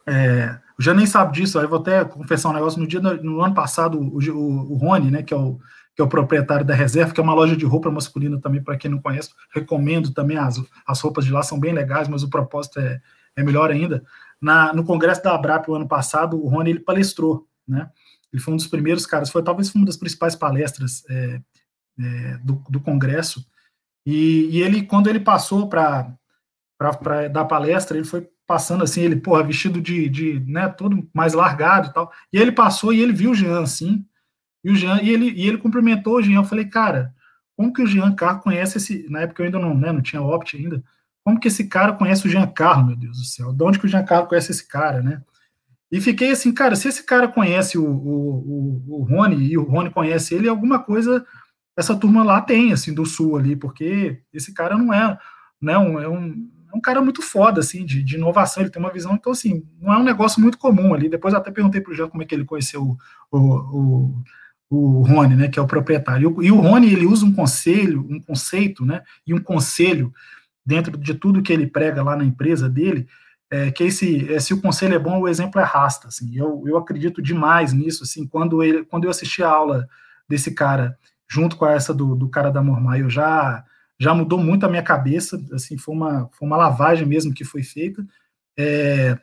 é, 0.06 0.58
o 0.78 0.82
Jean 0.82 0.94
nem 0.94 1.06
sabe 1.06 1.32
disso, 1.32 1.58
aí 1.58 1.66
vou 1.66 1.78
até 1.78 2.04
confessar 2.04 2.50
um 2.50 2.54
negócio, 2.54 2.80
no 2.80 2.86
dia, 2.86 3.00
no 3.00 3.40
ano 3.40 3.54
passado, 3.54 3.98
o, 3.98 4.18
o, 4.18 4.72
o 4.72 4.76
Rony, 4.76 5.10
né, 5.10 5.22
que 5.22 5.34
é 5.34 5.36
o 5.36 5.58
que 5.96 6.02
é 6.02 6.04
o 6.04 6.08
proprietário 6.08 6.64
da 6.64 6.74
Reserva, 6.74 7.14
que 7.14 7.18
é 7.18 7.22
uma 7.22 7.32
loja 7.32 7.56
de 7.56 7.64
roupa 7.64 7.90
masculina 7.90 8.38
também, 8.38 8.62
para 8.62 8.76
quem 8.76 8.90
não 8.90 9.00
conhece, 9.00 9.30
recomendo 9.50 10.12
também, 10.12 10.36
as, 10.36 10.62
as 10.86 11.00
roupas 11.00 11.24
de 11.24 11.32
lá 11.32 11.42
são 11.42 11.58
bem 11.58 11.72
legais, 11.72 12.06
mas 12.06 12.22
o 12.22 12.28
propósito 12.28 12.78
é, 12.78 13.00
é 13.34 13.42
melhor 13.42 13.70
ainda. 13.70 14.04
Na, 14.38 14.74
no 14.74 14.84
congresso 14.84 15.22
da 15.22 15.34
Abrap 15.34 15.66
o 15.70 15.74
ano 15.74 15.88
passado, 15.88 16.36
o 16.36 16.48
Rony 16.48 16.68
ele 16.68 16.80
palestrou, 16.80 17.48
né? 17.66 17.90
Ele 18.30 18.42
foi 18.42 18.52
um 18.52 18.58
dos 18.58 18.66
primeiros 18.66 19.06
caras, 19.06 19.30
foi 19.30 19.42
talvez 19.42 19.74
uma 19.74 19.86
das 19.86 19.96
principais 19.96 20.36
palestras 20.36 21.02
é, 21.08 21.40
é, 21.98 22.38
do, 22.44 22.62
do 22.68 22.78
congresso, 22.78 23.42
e, 24.06 24.48
e, 24.52 24.62
ele, 24.62 24.84
quando 24.84 25.08
ele 25.08 25.18
passou 25.18 25.68
para 25.68 26.16
dar 27.32 27.44
palestra, 27.44 27.96
ele 27.96 28.06
foi 28.06 28.28
passando 28.46 28.84
assim, 28.84 29.00
ele, 29.00 29.16
porra, 29.16 29.42
vestido 29.42 29.80
de, 29.80 30.08
de, 30.08 30.38
né, 30.46 30.68
todo 30.68 31.08
mais 31.12 31.34
largado 31.34 31.88
e 31.88 31.92
tal, 31.92 32.12
e 32.32 32.38
ele 32.38 32.52
passou 32.52 32.92
e 32.92 33.00
ele 33.00 33.12
viu 33.12 33.32
o 33.32 33.34
Jean, 33.34 33.60
assim, 33.62 34.06
e 34.62 34.70
o 34.70 34.76
Jean, 34.76 35.00
e 35.02 35.10
ele, 35.10 35.30
e 35.30 35.48
ele 35.48 35.58
cumprimentou 35.58 36.14
o 36.14 36.22
Jean. 36.22 36.36
Eu 36.36 36.44
falei, 36.44 36.66
cara, 36.66 37.12
como 37.56 37.72
que 37.72 37.82
o 37.82 37.86
Jean 37.86 38.14
Carro 38.14 38.40
conhece 38.42 38.78
esse. 38.78 39.08
Na 39.08 39.22
época 39.22 39.42
eu 39.42 39.46
ainda 39.46 39.58
não, 39.58 39.74
né, 39.74 39.90
não 39.92 40.02
tinha 40.02 40.22
Opt 40.22 40.56
ainda. 40.56 40.82
Como 41.24 41.40
que 41.40 41.48
esse 41.48 41.66
cara 41.66 41.92
conhece 41.92 42.26
o 42.26 42.30
Jean 42.30 42.46
Carlo, 42.46 42.86
meu 42.86 42.96
Deus 42.96 43.18
do 43.18 43.24
céu? 43.24 43.52
De 43.52 43.64
onde 43.64 43.78
que 43.78 43.86
o 43.86 43.88
Jean 43.88 44.04
Carlo 44.04 44.28
conhece 44.28 44.52
esse 44.52 44.68
cara, 44.68 45.02
né? 45.02 45.22
E 45.90 46.00
fiquei 46.00 46.30
assim, 46.30 46.52
cara, 46.52 46.76
se 46.76 46.88
esse 46.88 47.04
cara 47.04 47.26
conhece 47.26 47.78
o, 47.78 47.84
o, 47.84 48.84
o, 48.88 49.00
o 49.00 49.02
Rony 49.04 49.46
e 49.46 49.58
o 49.58 49.62
Rony 49.62 49.90
conhece 49.90 50.34
ele, 50.34 50.48
alguma 50.48 50.80
coisa 50.80 51.24
essa 51.76 51.94
turma 51.94 52.24
lá 52.24 52.40
tem, 52.40 52.72
assim, 52.72 52.94
do 52.94 53.04
Sul 53.04 53.36
ali, 53.36 53.54
porque 53.54 54.20
esse 54.32 54.54
cara 54.54 54.78
não 54.78 54.92
é, 54.92 55.18
não, 55.60 55.94
né, 55.94 56.04
é 56.04 56.08
um, 56.08 56.48
é 56.72 56.76
um 56.76 56.80
cara 56.80 57.02
muito 57.02 57.20
foda, 57.22 57.60
assim, 57.60 57.84
de, 57.84 58.02
de, 58.02 58.16
inovação, 58.16 58.62
ele 58.62 58.70
tem 58.70 58.82
uma 58.82 58.92
visão, 58.92 59.14
então, 59.14 59.32
assim, 59.32 59.62
não 59.80 59.92
é 59.92 59.98
um 59.98 60.02
negócio 60.02 60.40
muito 60.40 60.58
comum 60.58 60.94
ali. 60.94 61.08
Depois 61.08 61.34
até 61.34 61.50
perguntei 61.50 61.80
pro 61.80 61.94
Jean 61.94 62.08
como 62.08 62.22
é 62.22 62.26
que 62.26 62.34
ele 62.34 62.44
conheceu 62.44 62.96
o, 63.30 63.38
o, 63.38 64.22
o 64.70 65.02
Rony, 65.02 65.36
né, 65.36 65.48
que 65.48 65.58
é 65.58 65.62
o 65.62 65.66
proprietário. 65.66 66.42
E 66.42 66.50
o 66.50 66.60
Rony, 66.60 66.92
ele 66.92 67.06
usa 67.06 67.26
um 67.26 67.32
conselho, 67.32 68.06
um 68.08 68.20
conceito, 68.20 68.84
né, 68.84 69.02
e 69.26 69.34
um 69.34 69.40
conselho 69.40 70.12
dentro 70.64 70.96
de 70.96 71.14
tudo 71.14 71.42
que 71.42 71.52
ele 71.52 71.66
prega 71.66 72.02
lá 72.02 72.16
na 72.16 72.24
empresa 72.24 72.68
dele, 72.68 73.06
é, 73.50 73.70
que 73.70 73.84
esse, 73.84 74.32
é, 74.32 74.40
se 74.40 74.52
o 74.52 74.60
conselho 74.60 74.94
é 74.94 74.98
bom, 74.98 75.20
o 75.20 75.28
exemplo 75.28 75.60
é 75.60 75.64
rasta, 75.64 76.08
assim, 76.08 76.36
eu, 76.36 76.64
eu 76.66 76.76
acredito 76.76 77.22
demais 77.22 77.72
nisso, 77.72 78.02
assim, 78.02 78.26
quando, 78.26 78.62
ele, 78.62 78.84
quando 78.84 79.04
eu 79.04 79.10
assisti 79.10 79.42
a 79.42 79.48
aula 79.48 79.86
desse 80.28 80.52
cara, 80.52 80.98
junto 81.28 81.56
com 81.56 81.66
essa 81.66 81.92
do, 81.92 82.14
do 82.14 82.28
cara 82.28 82.50
da 82.50 82.62
Mormai, 82.62 83.02
eu 83.02 83.10
já, 83.10 83.64
já 83.98 84.14
mudou 84.14 84.38
muito 84.38 84.64
a 84.64 84.68
minha 84.68 84.82
cabeça, 84.82 85.42
assim, 85.52 85.76
foi 85.76 85.94
uma, 85.94 86.28
foi 86.32 86.46
uma 86.46 86.56
lavagem 86.56 87.06
mesmo 87.06 87.34
que 87.34 87.44
foi 87.44 87.62
feita, 87.62 88.06
é, 88.58 89.18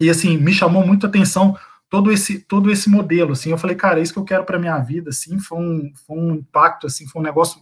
e 0.00 0.08
assim, 0.08 0.36
me 0.36 0.52
chamou 0.52 0.86
muito 0.86 1.06
a 1.06 1.08
atenção 1.08 1.56
todo 1.90 2.12
esse 2.12 2.38
todo 2.40 2.70
esse 2.70 2.88
modelo 2.88 3.32
assim. 3.32 3.50
Eu 3.50 3.58
falei 3.58 3.76
cara 3.76 3.98
é 3.98 4.02
isso 4.02 4.12
que 4.12 4.18
eu 4.18 4.24
quero 4.24 4.44
para 4.44 4.58
minha 4.58 4.78
vida 4.78 5.10
assim 5.10 5.38
foi 5.38 5.58
um, 5.58 5.92
foi 6.06 6.18
um 6.18 6.34
impacto 6.34 6.86
assim 6.86 7.06
foi 7.06 7.20
um 7.20 7.24
negócio 7.24 7.60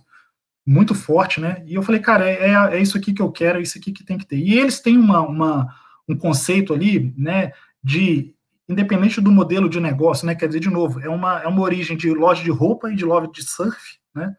muito 0.67 0.95
forte 0.95 1.41
né? 1.41 1.63
E 1.67 1.75
eu 1.75 1.83
falei 1.83 2.01
cara 2.01 2.29
é, 2.29 2.51
é, 2.51 2.77
é 2.77 2.81
isso 2.81 2.97
aqui 2.99 3.13
que 3.13 3.23
eu 3.23 3.31
quero 3.31 3.59
é 3.59 3.63
isso 3.63 3.79
aqui 3.79 3.93
que 3.93 4.05
tem 4.05 4.19
que 4.19 4.27
ter 4.27 4.37
e 4.37 4.59
eles 4.59 4.81
têm 4.81 4.99
uma, 4.99 5.21
uma 5.21 5.75
um 6.09 6.17
conceito 6.17 6.75
ali 6.75 7.15
né 7.17 7.53
de 7.83 8.35
independente 8.69 9.21
do 9.21 9.31
modelo 9.31 9.69
de 9.69 9.81
negócio 9.81 10.27
né? 10.27 10.35
Quer 10.35 10.49
dizer 10.49 10.61
de 10.61 10.71
novo 10.71 11.01
é 11.01 11.09
uma 11.09 11.41
é 11.41 11.47
uma 11.47 11.63
origem 11.63 11.97
de 11.97 12.13
loja 12.13 12.43
de 12.43 12.51
roupa 12.51 12.93
e 12.93 12.97
de 12.97 13.05
loja 13.05 13.29
de 13.29 13.43
surf 13.43 13.99
né? 14.15 14.35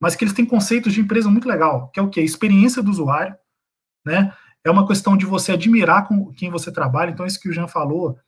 Mas 0.00 0.16
que 0.16 0.24
eles 0.24 0.34
têm 0.34 0.46
conceitos 0.46 0.92
de 0.92 1.00
empresa 1.00 1.30
muito 1.30 1.48
legal 1.48 1.90
que 1.90 2.00
é 2.00 2.02
o 2.02 2.08
que 2.08 2.20
a 2.20 2.24
experiência 2.24 2.82
do 2.82 2.90
usuário 2.90 3.34
né? 4.04 4.32
É 4.64 4.70
uma 4.70 4.86
questão 4.86 5.16
de 5.16 5.24
você 5.24 5.52
admirar 5.52 6.06
com 6.06 6.32
quem 6.32 6.50
você 6.50 6.70
trabalha. 6.70 7.10
Então 7.10 7.26
isso 7.26 7.40
que 7.40 7.48
o 7.48 7.52
Jean 7.52 7.66
falou 7.66 8.18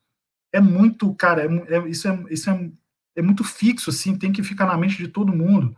é 0.52 0.60
muito, 0.60 1.12
cara, 1.14 1.44
é, 1.44 1.76
é, 1.76 1.88
isso, 1.88 2.08
é, 2.08 2.24
isso 2.30 2.50
é, 2.50 2.70
é 3.16 3.22
muito 3.22 3.44
fixo, 3.44 3.90
assim, 3.90 4.18
tem 4.18 4.32
que 4.32 4.42
ficar 4.42 4.66
na 4.66 4.76
mente 4.76 4.96
de 4.96 5.08
todo 5.08 5.34
mundo. 5.34 5.74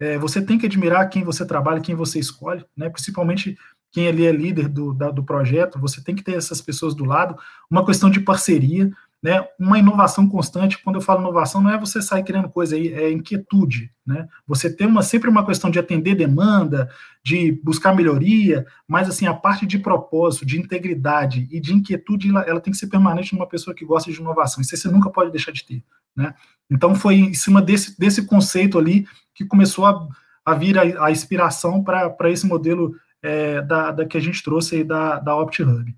É, 0.00 0.18
você 0.18 0.40
tem 0.40 0.58
que 0.58 0.66
admirar 0.66 1.08
quem 1.08 1.24
você 1.24 1.44
trabalha, 1.44 1.80
quem 1.80 1.94
você 1.94 2.18
escolhe, 2.18 2.64
né? 2.76 2.88
Principalmente 2.88 3.58
quem 3.90 4.06
ali 4.06 4.26
é 4.26 4.32
líder 4.32 4.68
do, 4.68 4.92
da, 4.92 5.10
do 5.10 5.24
projeto, 5.24 5.80
você 5.80 6.02
tem 6.02 6.14
que 6.14 6.22
ter 6.22 6.34
essas 6.34 6.60
pessoas 6.60 6.94
do 6.94 7.04
lado, 7.04 7.38
uma 7.70 7.84
questão 7.84 8.10
de 8.10 8.20
parceria, 8.20 8.90
né, 9.22 9.44
uma 9.58 9.78
inovação 9.78 10.28
constante. 10.28 10.78
Quando 10.82 10.96
eu 10.96 11.02
falo 11.02 11.20
inovação, 11.20 11.60
não 11.60 11.70
é 11.70 11.78
você 11.78 12.00
sair 12.00 12.22
criando 12.22 12.48
coisa 12.48 12.76
aí, 12.76 12.92
é 12.92 13.10
inquietude, 13.10 13.90
né? 14.06 14.28
Você 14.46 14.74
tem 14.74 14.86
uma 14.86 15.02
sempre 15.02 15.28
uma 15.28 15.44
questão 15.44 15.70
de 15.70 15.78
atender 15.78 16.14
demanda, 16.14 16.88
de 17.22 17.52
buscar 17.64 17.94
melhoria, 17.94 18.64
mas 18.86 19.08
assim 19.08 19.26
a 19.26 19.34
parte 19.34 19.66
de 19.66 19.78
propósito, 19.78 20.46
de 20.46 20.58
integridade 20.58 21.48
e 21.50 21.60
de 21.60 21.74
inquietude, 21.74 22.30
ela, 22.30 22.42
ela 22.42 22.60
tem 22.60 22.72
que 22.72 22.78
ser 22.78 22.86
permanente 22.86 23.34
numa 23.34 23.48
pessoa 23.48 23.74
que 23.74 23.84
gosta 23.84 24.10
de 24.10 24.20
inovação. 24.20 24.60
Isso 24.60 24.76
você 24.76 24.88
nunca 24.88 25.10
pode 25.10 25.32
deixar 25.32 25.50
de 25.50 25.64
ter, 25.64 25.82
né? 26.16 26.34
Então 26.70 26.94
foi 26.94 27.16
em 27.16 27.34
cima 27.34 27.60
desse 27.60 27.98
desse 27.98 28.24
conceito 28.24 28.78
ali 28.78 29.06
que 29.34 29.44
começou 29.44 29.84
a, 29.84 30.08
a 30.44 30.54
vir 30.54 30.78
a, 30.78 31.06
a 31.06 31.10
inspiração 31.10 31.82
para 31.82 32.30
esse 32.30 32.46
modelo 32.46 32.94
é, 33.20 33.60
da, 33.62 33.90
da 33.90 34.06
que 34.06 34.16
a 34.16 34.20
gente 34.20 34.42
trouxe 34.44 34.76
aí 34.76 34.84
da, 34.84 35.18
da 35.18 35.36
OptHub. 35.36 35.94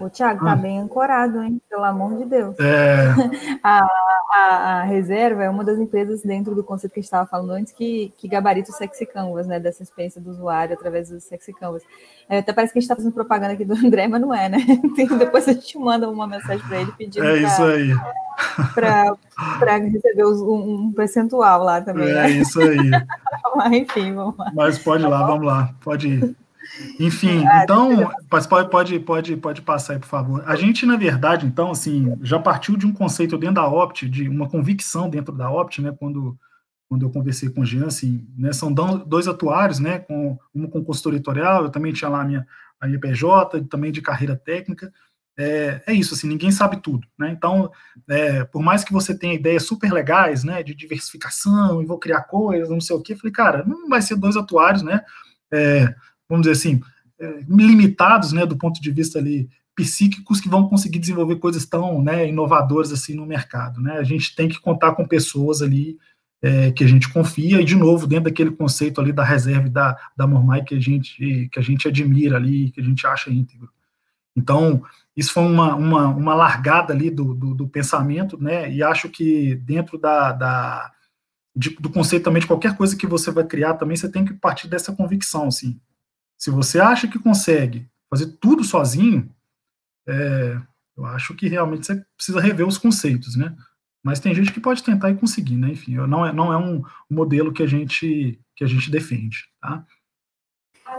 O 0.00 0.10
Thiago 0.10 0.44
tá 0.44 0.52
ah. 0.52 0.56
bem 0.56 0.80
ancorado, 0.80 1.42
hein? 1.42 1.60
Pelo 1.68 1.84
amor 1.84 2.16
de 2.18 2.24
Deus. 2.24 2.56
É... 2.58 3.08
a, 3.62 3.86
a, 4.32 4.80
a, 4.80 4.82
reserva 4.82 5.44
é 5.44 5.50
uma 5.50 5.62
das 5.62 5.78
empresas 5.78 6.22
dentro 6.22 6.54
do 6.54 6.64
conceito 6.64 6.92
que 6.92 7.00
a 7.00 7.02
gente 7.02 7.08
estava 7.08 7.28
falando 7.28 7.50
antes 7.50 7.72
que, 7.72 8.12
que 8.16 8.28
gabarita 8.28 8.70
o 8.70 8.74
Sexy 8.74 9.06
Canvas, 9.06 9.46
né? 9.46 9.60
Dessa 9.60 9.82
experiência 9.82 10.20
do 10.20 10.30
usuário 10.30 10.74
através 10.74 11.10
do 11.10 11.20
Sexy 11.20 11.52
Canvas. 11.52 11.82
É, 12.28 12.38
até 12.38 12.52
parece 12.52 12.72
que 12.72 12.78
a 12.78 12.80
gente 12.80 12.86
está 12.86 12.96
fazendo 12.96 13.12
propaganda 13.12 13.52
aqui 13.52 13.64
do 13.64 13.74
André, 13.86 14.08
mas 14.08 14.20
não 14.20 14.34
é, 14.34 14.48
né? 14.48 14.58
Depois 15.18 15.48
a 15.48 15.52
gente 15.52 15.78
manda 15.78 16.08
uma 16.08 16.26
mensagem 16.26 16.66
para 16.66 16.80
ele 16.80 16.92
pedindo. 16.92 17.24
É 17.24 17.38
isso 17.38 17.62
aí. 17.62 17.94
Para 18.74 19.76
receber 19.76 20.24
os, 20.24 20.40
um, 20.40 20.86
um, 20.86 20.92
percentual 20.92 21.62
lá 21.62 21.80
também. 21.80 22.08
É 22.08 22.14
né? 22.14 22.30
isso 22.30 22.60
aí. 22.60 22.90
mas 23.54 23.72
enfim, 23.72 24.14
vamos 24.14 24.36
lá. 24.36 24.50
Mas 24.54 24.78
pode 24.78 25.04
ir 25.04 25.08
lá, 25.08 25.26
vamos 25.26 25.46
lá, 25.46 25.74
pode 25.82 26.08
ir. 26.08 26.36
Enfim, 26.98 27.44
ah, 27.46 27.62
então, 27.62 28.10
pode, 28.28 28.48
pode, 28.70 29.00
pode, 29.00 29.36
pode 29.36 29.62
passar 29.62 29.94
aí, 29.94 29.98
por 29.98 30.08
favor. 30.08 30.42
A 30.46 30.56
gente, 30.56 30.86
na 30.86 30.96
verdade, 30.96 31.46
então, 31.46 31.70
assim, 31.70 32.16
já 32.22 32.38
partiu 32.38 32.76
de 32.76 32.86
um 32.86 32.92
conceito 32.92 33.36
dentro 33.36 33.56
da 33.56 33.68
Opt, 33.68 34.08
de 34.08 34.28
uma 34.28 34.48
convicção 34.48 35.08
dentro 35.08 35.34
da 35.34 35.50
Opt, 35.50 35.82
né, 35.82 35.92
quando, 35.98 36.38
quando 36.88 37.04
eu 37.04 37.10
conversei 37.10 37.50
com 37.50 37.62
o 37.62 37.64
Jean, 37.64 37.86
assim, 37.86 38.26
né, 38.36 38.52
são 38.52 38.72
dois 38.72 39.26
atuários, 39.26 39.78
né, 39.78 39.98
com, 39.98 40.38
um 40.54 40.66
com 40.66 40.84
consultor 40.84 41.14
editorial, 41.14 41.64
eu 41.64 41.70
também 41.70 41.92
tinha 41.92 42.08
lá 42.08 42.22
a 42.22 42.24
minha, 42.24 42.46
a 42.80 42.86
minha 42.86 43.00
PJ, 43.00 43.62
também 43.64 43.90
de 43.90 44.00
carreira 44.00 44.36
técnica, 44.36 44.92
é, 45.38 45.82
é, 45.86 45.92
isso, 45.94 46.14
assim, 46.14 46.28
ninguém 46.28 46.50
sabe 46.50 46.76
tudo, 46.76 47.06
né? 47.18 47.30
Então, 47.30 47.70
é, 48.08 48.44
por 48.44 48.62
mais 48.62 48.84
que 48.84 48.92
você 48.92 49.16
tenha 49.16 49.32
ideias 49.32 49.62
super 49.64 49.90
legais, 49.90 50.44
né, 50.44 50.62
de 50.62 50.74
diversificação, 50.74 51.82
e 51.82 51.86
vou 51.86 51.98
criar 51.98 52.24
coisas, 52.24 52.68
não 52.68 52.80
sei 52.80 52.94
o 52.94 53.00
quê, 53.00 53.16
falei, 53.16 53.32
cara, 53.32 53.64
não 53.66 53.88
vai 53.88 54.02
ser 54.02 54.16
dois 54.16 54.36
atuários, 54.36 54.82
né? 54.82 55.00
É, 55.50 55.94
vamos 56.32 56.46
dizer 56.46 56.52
assim, 56.52 56.80
é, 57.20 57.40
limitados, 57.46 58.32
né, 58.32 58.46
do 58.46 58.56
ponto 58.56 58.80
de 58.80 58.90
vista 58.90 59.18
ali 59.18 59.50
psíquicos 59.74 60.40
que 60.40 60.48
vão 60.48 60.66
conseguir 60.66 60.98
desenvolver 60.98 61.36
coisas 61.36 61.66
tão 61.66 62.02
né, 62.02 62.26
inovadoras 62.28 62.90
assim 62.90 63.14
no 63.14 63.26
mercado. 63.26 63.80
Né? 63.80 63.98
A 63.98 64.02
gente 64.02 64.34
tem 64.34 64.48
que 64.48 64.58
contar 64.58 64.92
com 64.92 65.06
pessoas 65.06 65.60
ali 65.60 65.98
é, 66.42 66.72
que 66.72 66.82
a 66.82 66.86
gente 66.88 67.12
confia, 67.12 67.60
e 67.60 67.64
de 67.64 67.76
novo, 67.76 68.06
dentro 68.06 68.24
daquele 68.24 68.50
conceito 68.50 69.00
ali 69.00 69.12
da 69.12 69.22
reserva 69.22 69.68
da, 69.68 69.96
da 70.16 70.26
Mormai 70.26 70.64
que 70.64 70.74
a 70.74 70.80
gente 70.80 71.48
que 71.52 71.58
a 71.58 71.62
gente 71.62 71.86
admira 71.86 72.36
ali, 72.36 72.70
que 72.70 72.80
a 72.80 72.84
gente 72.84 73.06
acha 73.06 73.30
íntegro. 73.30 73.70
Então, 74.34 74.82
isso 75.14 75.32
foi 75.32 75.44
uma, 75.44 75.74
uma, 75.76 76.08
uma 76.08 76.34
largada 76.34 76.92
ali 76.92 77.10
do, 77.10 77.34
do, 77.34 77.54
do 77.54 77.68
pensamento, 77.68 78.42
né, 78.42 78.72
e 78.72 78.82
acho 78.82 79.08
que 79.10 79.54
dentro 79.56 79.98
da, 79.98 80.32
da 80.32 80.92
de, 81.54 81.70
do 81.78 81.90
conceito 81.90 82.24
também 82.24 82.40
de 82.40 82.48
qualquer 82.48 82.76
coisa 82.76 82.96
que 82.96 83.06
você 83.06 83.30
vai 83.30 83.44
criar, 83.44 83.74
também 83.74 83.96
você 83.96 84.10
tem 84.10 84.24
que 84.24 84.34
partir 84.34 84.68
dessa 84.68 84.92
convicção, 84.92 85.48
assim. 85.48 85.78
Se 86.42 86.50
você 86.50 86.80
acha 86.80 87.06
que 87.06 87.20
consegue 87.20 87.88
fazer 88.10 88.36
tudo 88.40 88.64
sozinho, 88.64 89.32
é, 90.08 90.60
eu 90.96 91.04
acho 91.06 91.36
que 91.36 91.46
realmente 91.46 91.86
você 91.86 92.04
precisa 92.16 92.40
rever 92.40 92.66
os 92.66 92.76
conceitos, 92.76 93.36
né? 93.36 93.54
Mas 94.02 94.18
tem 94.18 94.34
gente 94.34 94.52
que 94.52 94.58
pode 94.58 94.82
tentar 94.82 95.10
e 95.10 95.14
conseguir, 95.14 95.54
né? 95.54 95.68
Enfim, 95.68 95.94
não 95.94 96.26
é, 96.26 96.32
não 96.32 96.52
é 96.52 96.56
um 96.56 96.82
modelo 97.08 97.52
que 97.52 97.62
a 97.62 97.66
gente 97.68 98.40
que 98.56 98.64
a 98.64 98.66
gente 98.66 98.90
defende, 98.90 99.44
tá? 99.60 99.86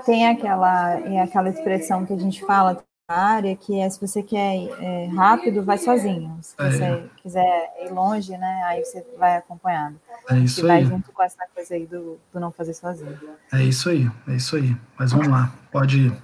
Tem 0.05 0.29
aquela 0.29 0.97
é 1.01 1.19
aquela 1.19 1.49
expressão 1.49 2.05
que 2.05 2.13
a 2.13 2.17
gente 2.17 2.39
fala 2.45 2.81
área 3.07 3.55
que 3.55 3.79
é 3.79 3.89
se 3.89 3.99
você 3.99 4.23
quer 4.23 4.55
é, 4.79 5.07
rápido, 5.07 5.63
vai 5.63 5.77
sozinho. 5.77 6.37
Se 6.41 6.55
é. 6.57 6.71
você 6.71 7.09
quiser 7.21 7.73
ir 7.85 7.91
longe, 7.91 8.37
né? 8.37 8.63
Aí 8.65 8.83
você 8.83 9.05
vai 9.17 9.37
acompanhado. 9.37 9.99
É 10.29 10.37
isso 10.39 10.61
que 10.61 10.71
aí. 10.71 10.83
vai 10.83 10.85
junto 10.85 11.11
com 11.11 11.23
essa 11.23 11.45
coisa 11.53 11.75
aí 11.75 11.85
do, 11.85 12.19
do 12.31 12.39
não 12.39 12.51
fazer 12.51 12.73
sozinho. 12.73 13.17
É 13.51 13.61
isso 13.63 13.89
aí, 13.89 14.09
é 14.27 14.35
isso 14.35 14.55
aí. 14.55 14.75
Mas 14.97 15.11
vamos 15.11 15.27
lá, 15.27 15.53
pode 15.71 16.07
ir. 16.07 16.23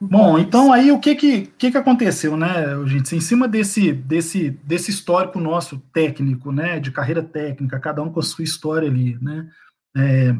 Bom, 0.00 0.38
então 0.38 0.72
aí 0.72 0.92
o 0.92 1.00
que 1.00 1.14
que, 1.16 1.46
que, 1.58 1.72
que 1.72 1.76
aconteceu, 1.76 2.36
né, 2.36 2.64
gente? 2.86 3.16
Em 3.16 3.20
cima 3.20 3.48
desse, 3.48 3.92
desse, 3.92 4.50
desse 4.50 4.90
histórico 4.92 5.40
nosso 5.40 5.78
técnico, 5.92 6.52
né, 6.52 6.78
de 6.78 6.92
carreira 6.92 7.22
técnica, 7.22 7.80
cada 7.80 8.00
um 8.00 8.10
com 8.10 8.20
a 8.20 8.22
sua 8.22 8.44
história 8.44 8.88
ali, 8.88 9.18
né, 9.20 9.48
é, 9.96 10.36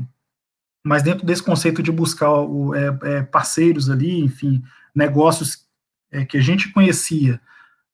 mas 0.85 1.03
dentro 1.03 1.27
desse 1.27 1.43
conceito 1.43 1.83
de 1.83 1.91
buscar 1.91 2.33
o, 2.33 2.73
é, 2.73 2.99
é, 3.03 3.23
parceiros 3.23 3.91
ali, 3.91 4.21
enfim, 4.21 4.63
negócios 4.95 5.67
é, 6.11 6.25
que 6.25 6.37
a 6.37 6.41
gente 6.41 6.73
conhecia, 6.73 7.41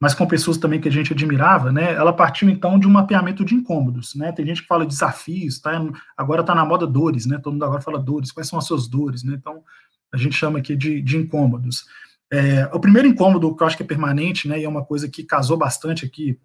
mas 0.01 0.15
com 0.15 0.27
pessoas 0.27 0.59
também 0.59 0.81
que 0.81 0.89
a 0.89 0.93
gente 0.93 1.13
admirava, 1.13 1.73
né, 1.73 1.95
ela 1.95 2.13
partiu 2.13 2.49
então 2.49 2.79
de 2.79 2.87
um 2.87 2.91
mapeamento 2.91 3.45
de 3.45 3.55
incômodos, 3.55 4.15
né, 4.15 4.33
tem 4.33 4.47
gente 4.47 4.63
que 4.63 4.69
fala 4.69 4.87
desafios, 4.87 5.59
tá, 5.59 5.83
agora 6.17 6.41
está 6.41 6.55
na 6.55 6.65
moda 6.65 6.87
dores, 6.87 7.27
né, 7.27 7.39
todo 7.39 7.55
mundo 7.55 7.65
agora 7.65 7.81
fala 7.81 7.99
dores, 7.99 8.33
quais 8.33 8.49
são 8.49 8.59
as 8.59 8.67
suas 8.67 8.87
dores, 8.87 9.23
né, 9.23 9.35
então 9.39 9.63
a 10.13 10.17
gente 10.17 10.35
chama 10.35 10.59
aqui 10.59 10.77
de, 10.77 11.01
de 11.01 11.17
incômodos. 11.17 11.87
É, 12.31 12.69
o 12.73 12.81
primeiro 12.81 13.09
incômodo, 13.09 13.55
que 13.55 13.63
eu 13.63 13.67
acho 13.67 13.77
que 13.77 13.83
é 13.83 13.87
permanente, 13.87 14.49
né, 14.49 14.61
e 14.61 14.65
é 14.65 14.69
uma 14.69 14.85
coisa 14.85 15.09
que 15.09 15.23
casou 15.23 15.57
bastante 15.57 16.05
aqui 16.05 16.39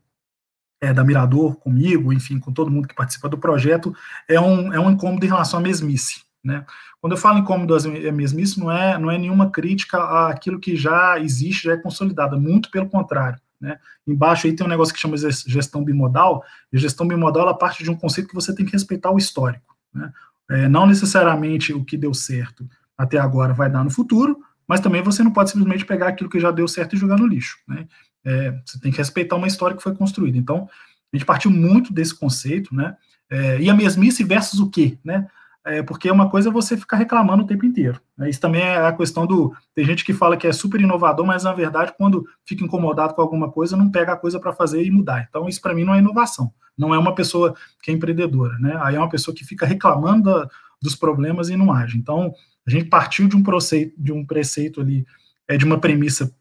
é, 0.81 0.93
da 0.93 1.03
Mirador 1.03 1.55
comigo, 1.55 2.13
enfim, 2.13 2.39
com 2.39 2.53
todo 2.53 2.71
mundo 2.71 2.87
que 2.87 2.95
participa 2.95 3.27
do 3.27 3.37
projeto, 3.37 3.93
é 4.27 4.39
um, 4.39 4.73
é 4.73 4.79
um 4.79 4.91
incômodo 4.91 5.25
em 5.25 5.29
relação 5.29 5.59
à 5.59 5.61
mesmice. 5.61 6.21
Né? 6.43 6.65
Quando 7.01 7.13
eu 7.13 7.17
falo 7.17 7.39
incômodo 7.39 7.75
à 7.75 8.11
mesmice, 8.11 8.59
não 8.59 8.71
é, 8.71 8.97
não 8.97 9.11
é 9.11 9.17
nenhuma 9.17 9.49
crítica 9.49 10.27
àquilo 10.29 10.59
que 10.59 10.75
já 10.75 11.19
existe, 11.19 11.65
já 11.65 11.73
é 11.73 11.77
consolidado, 11.77 12.39
muito 12.39 12.71
pelo 12.71 12.89
contrário. 12.89 13.39
Né? 13.59 13.77
Embaixo 14.07 14.47
aí 14.47 14.55
tem 14.55 14.65
um 14.65 14.69
negócio 14.69 14.93
que 14.93 14.99
chama 14.99 15.17
gestão 15.17 15.83
bimodal, 15.83 16.43
e 16.71 16.77
gestão 16.77 17.07
bimodal 17.07 17.43
ela 17.43 17.57
parte 17.57 17.83
de 17.83 17.91
um 17.91 17.95
conceito 17.95 18.29
que 18.29 18.35
você 18.35 18.55
tem 18.55 18.65
que 18.65 18.71
respeitar 18.71 19.11
o 19.11 19.17
histórico. 19.17 19.75
Né? 19.93 20.11
É, 20.49 20.67
não 20.67 20.87
necessariamente 20.87 21.73
o 21.73 21.83
que 21.83 21.97
deu 21.97 22.13
certo, 22.13 22.67
até 22.97 23.17
agora 23.17 23.53
vai 23.53 23.69
dar 23.69 23.83
no 23.83 23.91
futuro, 23.91 24.39
mas 24.67 24.79
também 24.79 25.01
você 25.01 25.23
não 25.23 25.31
pode 25.31 25.51
simplesmente 25.51 25.85
pegar 25.85 26.07
aquilo 26.07 26.29
que 26.29 26.39
já 26.39 26.51
deu 26.51 26.67
certo 26.67 26.95
e 26.95 26.99
jogar 26.99 27.17
no 27.17 27.27
lixo. 27.27 27.57
Né? 27.67 27.87
É, 28.23 28.51
você 28.65 28.79
tem 28.79 28.91
que 28.91 28.97
respeitar 28.97 29.35
uma 29.35 29.47
história 29.47 29.75
que 29.75 29.83
foi 29.83 29.95
construída. 29.95 30.37
Então, 30.37 30.69
a 31.11 31.17
gente 31.17 31.25
partiu 31.25 31.49
muito 31.49 31.91
desse 31.91 32.13
conceito, 32.13 32.73
né? 32.73 32.95
É, 33.29 33.59
e 33.59 33.69
a 33.69 33.73
mesmice 33.73 34.23
versus 34.23 34.59
o 34.59 34.69
quê, 34.69 34.97
né? 35.03 35.27
É, 35.65 35.83
porque 35.83 36.09
uma 36.09 36.29
coisa 36.29 36.49
é 36.49 36.51
você 36.51 36.77
ficar 36.77 36.97
reclamando 36.97 37.43
o 37.43 37.47
tempo 37.47 37.65
inteiro. 37.65 37.99
Né? 38.17 38.29
Isso 38.29 38.39
também 38.39 38.61
é 38.61 38.77
a 38.77 38.93
questão 38.93 39.27
do. 39.27 39.53
Tem 39.75 39.85
gente 39.85 40.05
que 40.05 40.13
fala 40.13 40.37
que 40.37 40.47
é 40.47 40.53
super 40.53 40.79
inovador, 40.79 41.25
mas 41.25 41.43
na 41.43 41.53
verdade, 41.53 41.93
quando 41.97 42.25
fica 42.45 42.63
incomodado 42.63 43.13
com 43.13 43.21
alguma 43.21 43.51
coisa, 43.51 43.75
não 43.75 43.91
pega 43.91 44.13
a 44.13 44.17
coisa 44.17 44.39
para 44.39 44.53
fazer 44.53 44.83
e 44.83 44.91
mudar. 44.91 45.25
Então, 45.29 45.47
isso 45.47 45.61
para 45.61 45.73
mim 45.73 45.83
não 45.83 45.93
é 45.93 45.99
inovação. 45.99 46.51
Não 46.77 46.93
é 46.93 46.97
uma 46.97 47.13
pessoa 47.13 47.53
que 47.83 47.91
é 47.91 47.93
empreendedora, 47.93 48.57
né? 48.57 48.79
Aí 48.81 48.95
é 48.95 48.99
uma 48.99 49.09
pessoa 49.09 49.35
que 49.35 49.43
fica 49.43 49.65
reclamando 49.65 50.23
da, 50.23 50.49
dos 50.81 50.95
problemas 50.95 51.49
e 51.49 51.57
não 51.57 51.73
age. 51.73 51.97
Então, 51.97 52.33
a 52.65 52.69
gente 52.69 52.85
partiu 52.85 53.27
de 53.27 53.35
um 53.35 53.43
preceito, 53.43 53.93
de 53.97 54.13
um 54.13 54.25
preceito 54.25 54.79
ali, 54.79 55.05
é, 55.47 55.57
de 55.57 55.65
uma 55.65 55.77
premissa 55.77 56.33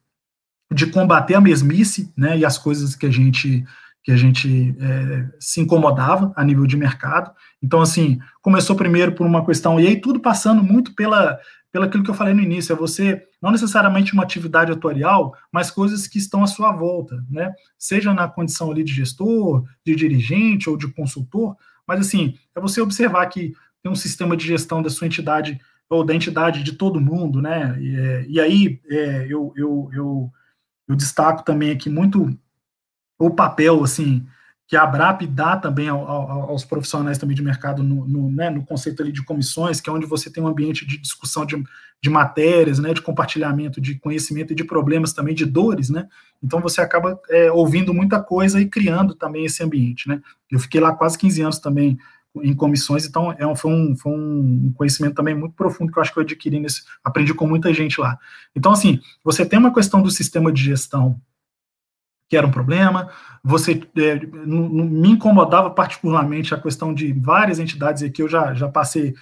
de 0.73 0.87
combater 0.87 1.35
a 1.35 1.41
mesmice, 1.41 2.13
né, 2.17 2.37
e 2.37 2.45
as 2.45 2.59
coisas 2.59 2.95
que 2.95 3.07
a 3.07 3.11
gente 3.11 3.65
que 4.09 4.13
a 4.13 4.17
gente 4.17 4.75
é, 4.81 5.29
se 5.39 5.61
incomodava 5.61 6.33
a 6.35 6.43
nível 6.43 6.67
de 6.67 6.79
mercado. 6.79 7.31
Então, 7.63 7.83
assim, 7.83 8.19
começou 8.41 8.75
primeiro 8.75 9.13
por 9.13 9.27
uma 9.27 9.45
questão, 9.45 9.79
e 9.79 9.87
aí 9.87 10.01
tudo 10.01 10.19
passando 10.19 10.63
muito 10.63 10.95
pela, 10.95 11.39
pela 11.71 11.85
aquilo 11.85 12.03
que 12.03 12.09
eu 12.09 12.15
falei 12.15 12.33
no 12.33 12.41
início, 12.41 12.73
é 12.73 12.75
você, 12.75 13.23
não 13.43 13.51
necessariamente 13.51 14.15
uma 14.15 14.23
atividade 14.23 14.73
atuarial, 14.73 15.37
mas 15.53 15.71
coisas 15.71 16.07
que 16.07 16.17
estão 16.17 16.43
à 16.43 16.47
sua 16.47 16.73
volta, 16.73 17.23
né? 17.31 17.53
Seja 17.79 18.15
na 18.15 18.27
condição 18.27 18.71
ali 18.71 18.83
de 18.83 18.95
gestor, 18.95 19.63
de 19.85 19.95
dirigente 19.95 20.71
ou 20.71 20.79
de 20.79 20.89
consultor, 20.89 21.55
mas 21.87 22.01
assim, 22.01 22.35
é 22.57 22.61
você 22.63 22.81
observar 22.81 23.27
que 23.27 23.53
tem 23.83 23.93
um 23.93 23.95
sistema 23.95 24.35
de 24.35 24.47
gestão 24.47 24.81
da 24.81 24.89
sua 24.89 25.07
entidade 25.07 25.61
ou 25.91 26.03
da 26.03 26.15
entidade 26.15 26.63
de 26.63 26.73
todo 26.73 26.99
mundo, 26.99 27.43
né? 27.43 27.77
E, 27.79 27.95
é, 27.95 28.27
e 28.27 28.41
aí 28.41 28.81
é, 28.89 29.27
eu, 29.29 29.53
eu, 29.55 29.91
eu, 29.93 30.33
eu, 30.89 30.97
destaco 30.97 31.45
também 31.45 31.71
aqui 31.71 31.91
muito 31.91 32.35
o 33.19 33.31
papel, 33.31 33.83
assim, 33.83 34.25
que 34.69 34.77
a 34.77 34.83
ABRAP 34.83 35.23
dá 35.27 35.57
também 35.57 35.89
ao, 35.89 36.07
ao, 36.07 36.51
aos 36.51 36.63
profissionais 36.63 37.17
também 37.17 37.35
de 37.35 37.43
mercado 37.43 37.83
no, 37.83 38.07
no, 38.07 38.31
né, 38.31 38.51
no, 38.51 38.63
conceito 38.63 39.03
ali 39.03 39.11
de 39.11 39.25
comissões, 39.25 39.81
que 39.81 39.89
é 39.89 39.93
onde 39.93 40.05
você 40.05 40.31
tem 40.31 40.43
um 40.43 40.47
ambiente 40.47 40.87
de 40.87 40.99
discussão 40.99 41.47
de, 41.47 41.57
de 42.03 42.11
matérias, 42.11 42.79
né, 42.79 42.93
de 42.93 43.01
compartilhamento 43.01 43.81
de 43.81 43.99
conhecimento 43.99 44.53
e 44.53 44.57
de 44.57 44.63
problemas 44.63 45.15
também, 45.15 45.35
de 45.35 45.47
dores, 45.47 45.89
né, 45.89 46.07
então 46.43 46.61
você 46.61 46.83
acaba 46.83 47.19
é, 47.31 47.51
ouvindo 47.51 47.95
muita 47.95 48.21
coisa 48.23 48.61
e 48.61 48.67
criando 48.67 49.15
também 49.15 49.47
esse 49.47 49.63
ambiente, 49.63 50.07
né, 50.07 50.21
eu 50.51 50.61
fiquei 50.61 50.83
lá 50.83 50.95
quase 50.95 51.17
15 51.17 51.41
anos 51.41 51.59
também 51.59 51.99
em 52.43 52.55
comissões, 52.55 53.07
então 53.07 53.35
é 53.39 53.47
um, 53.47 53.57
foi, 53.57 53.73
um, 53.73 53.97
foi 53.97 54.13
um 54.13 54.71
conhecimento 54.77 55.15
também 55.15 55.35
muito 55.35 55.55
profundo 55.55 55.91
que 55.91 55.99
eu 55.99 56.03
acho 56.03 56.13
que 56.13 56.19
eu 56.19 56.23
adquiri 56.23 56.61
nesse, 56.61 56.83
aprendi 57.03 57.33
com 57.33 57.47
muita 57.47 57.73
gente 57.73 57.99
lá. 57.99 58.19
Então, 58.55 58.71
assim, 58.71 59.01
você 59.25 59.47
tem 59.47 59.59
uma 59.59 59.73
questão 59.73 60.03
do 60.03 60.11
sistema 60.11 60.53
de 60.53 60.63
gestão 60.63 61.19
que 62.29 62.37
era 62.37 62.47
um 62.47 62.51
problema, 62.51 63.09
você 63.43 63.81
é, 63.97 64.21
me 64.45 65.11
incomodava 65.11 65.71
particularmente 65.71 66.55
a 66.55 66.61
questão 66.61 66.93
de 66.93 67.13
várias 67.13 67.59
entidades 67.59 68.03
aqui, 68.03 68.23
eu 68.23 68.29
já, 68.29 68.53
já 68.53 68.69
passei, 68.69 69.15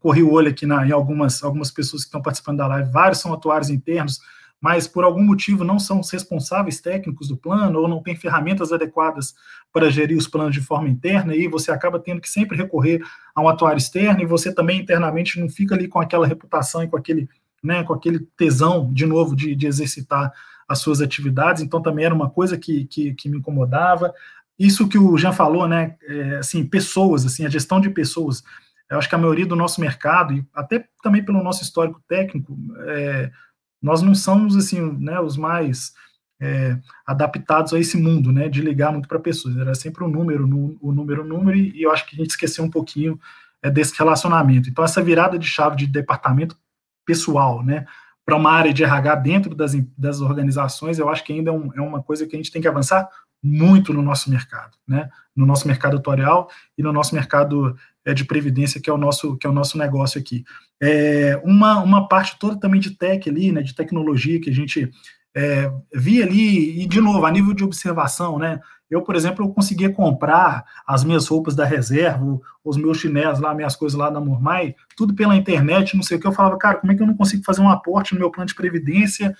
corri 0.00 0.22
o 0.22 0.32
olho 0.32 0.48
aqui 0.48 0.64
na, 0.64 0.86
em 0.86 0.90
algumas, 0.90 1.44
algumas 1.44 1.70
pessoas 1.70 2.02
que 2.02 2.08
estão 2.08 2.22
participando 2.22 2.58
da 2.58 2.66
live, 2.66 2.90
vários 2.90 3.20
são 3.20 3.32
atuários 3.34 3.68
internos, 3.68 4.20
mas 4.58 4.88
por 4.88 5.04
algum 5.04 5.22
motivo 5.22 5.64
não 5.64 5.78
são 5.78 6.00
os 6.00 6.10
responsáveis 6.10 6.80
técnicos 6.80 7.28
do 7.28 7.36
plano 7.36 7.78
ou 7.78 7.86
não 7.86 8.02
têm 8.02 8.16
ferramentas 8.16 8.72
adequadas 8.72 9.34
para 9.70 9.90
gerir 9.90 10.16
os 10.16 10.26
planos 10.26 10.54
de 10.54 10.62
forma 10.62 10.88
interna, 10.88 11.36
e 11.36 11.46
você 11.46 11.70
acaba 11.70 11.98
tendo 11.98 12.22
que 12.22 12.30
sempre 12.30 12.56
recorrer 12.56 13.02
a 13.34 13.42
um 13.42 13.48
atuário 13.48 13.76
externo, 13.76 14.22
e 14.22 14.26
você 14.26 14.54
também 14.54 14.80
internamente 14.80 15.38
não 15.38 15.50
fica 15.50 15.74
ali 15.74 15.86
com 15.86 16.00
aquela 16.00 16.26
reputação 16.26 16.82
e 16.82 16.88
com 16.88 16.96
aquele, 16.96 17.28
né, 17.62 17.84
com 17.84 17.92
aquele 17.92 18.20
tesão, 18.34 18.90
de 18.94 19.04
novo, 19.04 19.36
de, 19.36 19.54
de 19.54 19.66
exercitar 19.66 20.32
as 20.68 20.80
suas 20.80 21.00
atividades, 21.00 21.62
então 21.62 21.80
também 21.80 22.04
era 22.04 22.14
uma 22.14 22.28
coisa 22.28 22.58
que, 22.58 22.86
que, 22.86 23.14
que 23.14 23.28
me 23.28 23.38
incomodava. 23.38 24.12
Isso 24.58 24.88
que 24.88 24.98
o 24.98 25.16
Jean 25.16 25.32
falou, 25.32 25.68
né, 25.68 25.96
é, 26.02 26.36
assim, 26.36 26.64
pessoas, 26.64 27.24
assim, 27.24 27.44
a 27.44 27.48
gestão 27.48 27.80
de 27.80 27.90
pessoas, 27.90 28.42
eu 28.90 28.98
acho 28.98 29.08
que 29.08 29.14
a 29.14 29.18
maioria 29.18 29.46
do 29.46 29.56
nosso 29.56 29.80
mercado, 29.80 30.32
e 30.32 30.46
até 30.54 30.88
também 31.02 31.24
pelo 31.24 31.42
nosso 31.42 31.62
histórico 31.62 32.00
técnico, 32.08 32.56
é, 32.86 33.30
nós 33.82 34.02
não 34.02 34.14
somos 34.14 34.56
assim, 34.56 34.80
né, 34.98 35.20
os 35.20 35.36
mais 35.36 35.92
é, 36.40 36.78
adaptados 37.06 37.72
a 37.72 37.78
esse 37.78 37.96
mundo, 37.96 38.32
né, 38.32 38.48
de 38.48 38.60
ligar 38.60 38.92
muito 38.92 39.08
para 39.08 39.18
pessoas. 39.18 39.56
Era 39.56 39.74
sempre 39.74 40.04
o 40.04 40.08
número, 40.08 40.44
o 40.80 40.92
número, 40.92 41.22
o 41.22 41.26
número, 41.26 41.56
e 41.56 41.82
eu 41.82 41.90
acho 41.92 42.06
que 42.06 42.14
a 42.14 42.18
gente 42.18 42.30
esqueceu 42.30 42.64
um 42.64 42.70
pouquinho 42.70 43.18
é, 43.62 43.70
desse 43.70 43.96
relacionamento. 43.98 44.68
Então, 44.68 44.84
essa 44.84 45.02
virada 45.02 45.38
de 45.38 45.46
chave 45.46 45.76
de 45.76 45.86
departamento 45.86 46.56
pessoal, 47.04 47.62
né, 47.62 47.86
para 48.26 48.34
uma 48.36 48.50
área 48.50 48.74
de 48.74 48.82
RH 48.82 49.14
dentro 49.16 49.54
das, 49.54 49.72
das 49.96 50.20
organizações, 50.20 50.98
eu 50.98 51.08
acho 51.08 51.22
que 51.22 51.32
ainda 51.32 51.50
é, 51.50 51.54
um, 51.54 51.72
é, 51.72 51.80
uma 51.80 52.02
coisa 52.02 52.26
que 52.26 52.34
a 52.34 52.38
gente 52.38 52.50
tem 52.50 52.60
que 52.60 52.66
avançar 52.66 53.08
muito 53.40 53.92
no 53.92 54.02
nosso 54.02 54.28
mercado, 54.28 54.76
né, 54.86 55.08
no 55.34 55.46
nosso 55.46 55.68
mercado 55.68 55.96
atuarial 55.96 56.50
e 56.76 56.82
no 56.82 56.92
nosso 56.92 57.14
mercado 57.14 57.76
é, 58.04 58.12
de 58.12 58.24
previdência, 58.24 58.80
que 58.80 58.90
é 58.90 58.92
o 58.92 58.98
nosso, 58.98 59.36
que 59.36 59.46
é 59.46 59.50
o 59.50 59.52
nosso 59.52 59.78
negócio 59.78 60.20
aqui. 60.20 60.44
É, 60.82 61.40
uma, 61.44 61.80
uma 61.80 62.08
parte 62.08 62.36
toda 62.36 62.58
também 62.58 62.80
de 62.80 62.90
tech 62.90 63.30
ali, 63.30 63.52
né, 63.52 63.62
de 63.62 63.74
tecnologia, 63.74 64.40
que 64.40 64.50
a 64.50 64.54
gente 64.54 64.90
é, 65.36 65.70
via 65.94 66.24
ali, 66.24 66.82
e 66.82 66.86
de 66.86 67.00
novo, 67.00 67.24
a 67.24 67.30
nível 67.30 67.54
de 67.54 67.62
observação, 67.62 68.40
né, 68.40 68.58
Eu, 68.90 69.02
por 69.02 69.16
exemplo, 69.16 69.44
eu 69.44 69.50
conseguia 69.50 69.92
comprar 69.92 70.64
as 70.86 71.02
minhas 71.02 71.26
roupas 71.26 71.56
da 71.56 71.64
reserva, 71.64 72.40
os 72.64 72.76
meus 72.76 72.98
chinelos 72.98 73.40
lá, 73.40 73.54
minhas 73.54 73.74
coisas 73.74 73.98
lá 73.98 74.10
na 74.10 74.20
Mormai, 74.20 74.74
tudo 74.96 75.14
pela 75.14 75.36
internet, 75.36 75.96
não 75.96 76.02
sei 76.02 76.16
o 76.16 76.20
que. 76.20 76.26
Eu 76.26 76.32
falava, 76.32 76.56
cara, 76.56 76.78
como 76.78 76.92
é 76.92 76.94
que 76.94 77.02
eu 77.02 77.06
não 77.06 77.16
consigo 77.16 77.44
fazer 77.44 77.60
um 77.60 77.68
aporte 77.68 78.14
no 78.14 78.20
meu 78.20 78.30
plano 78.30 78.46
de 78.46 78.54
previdência 78.54 79.36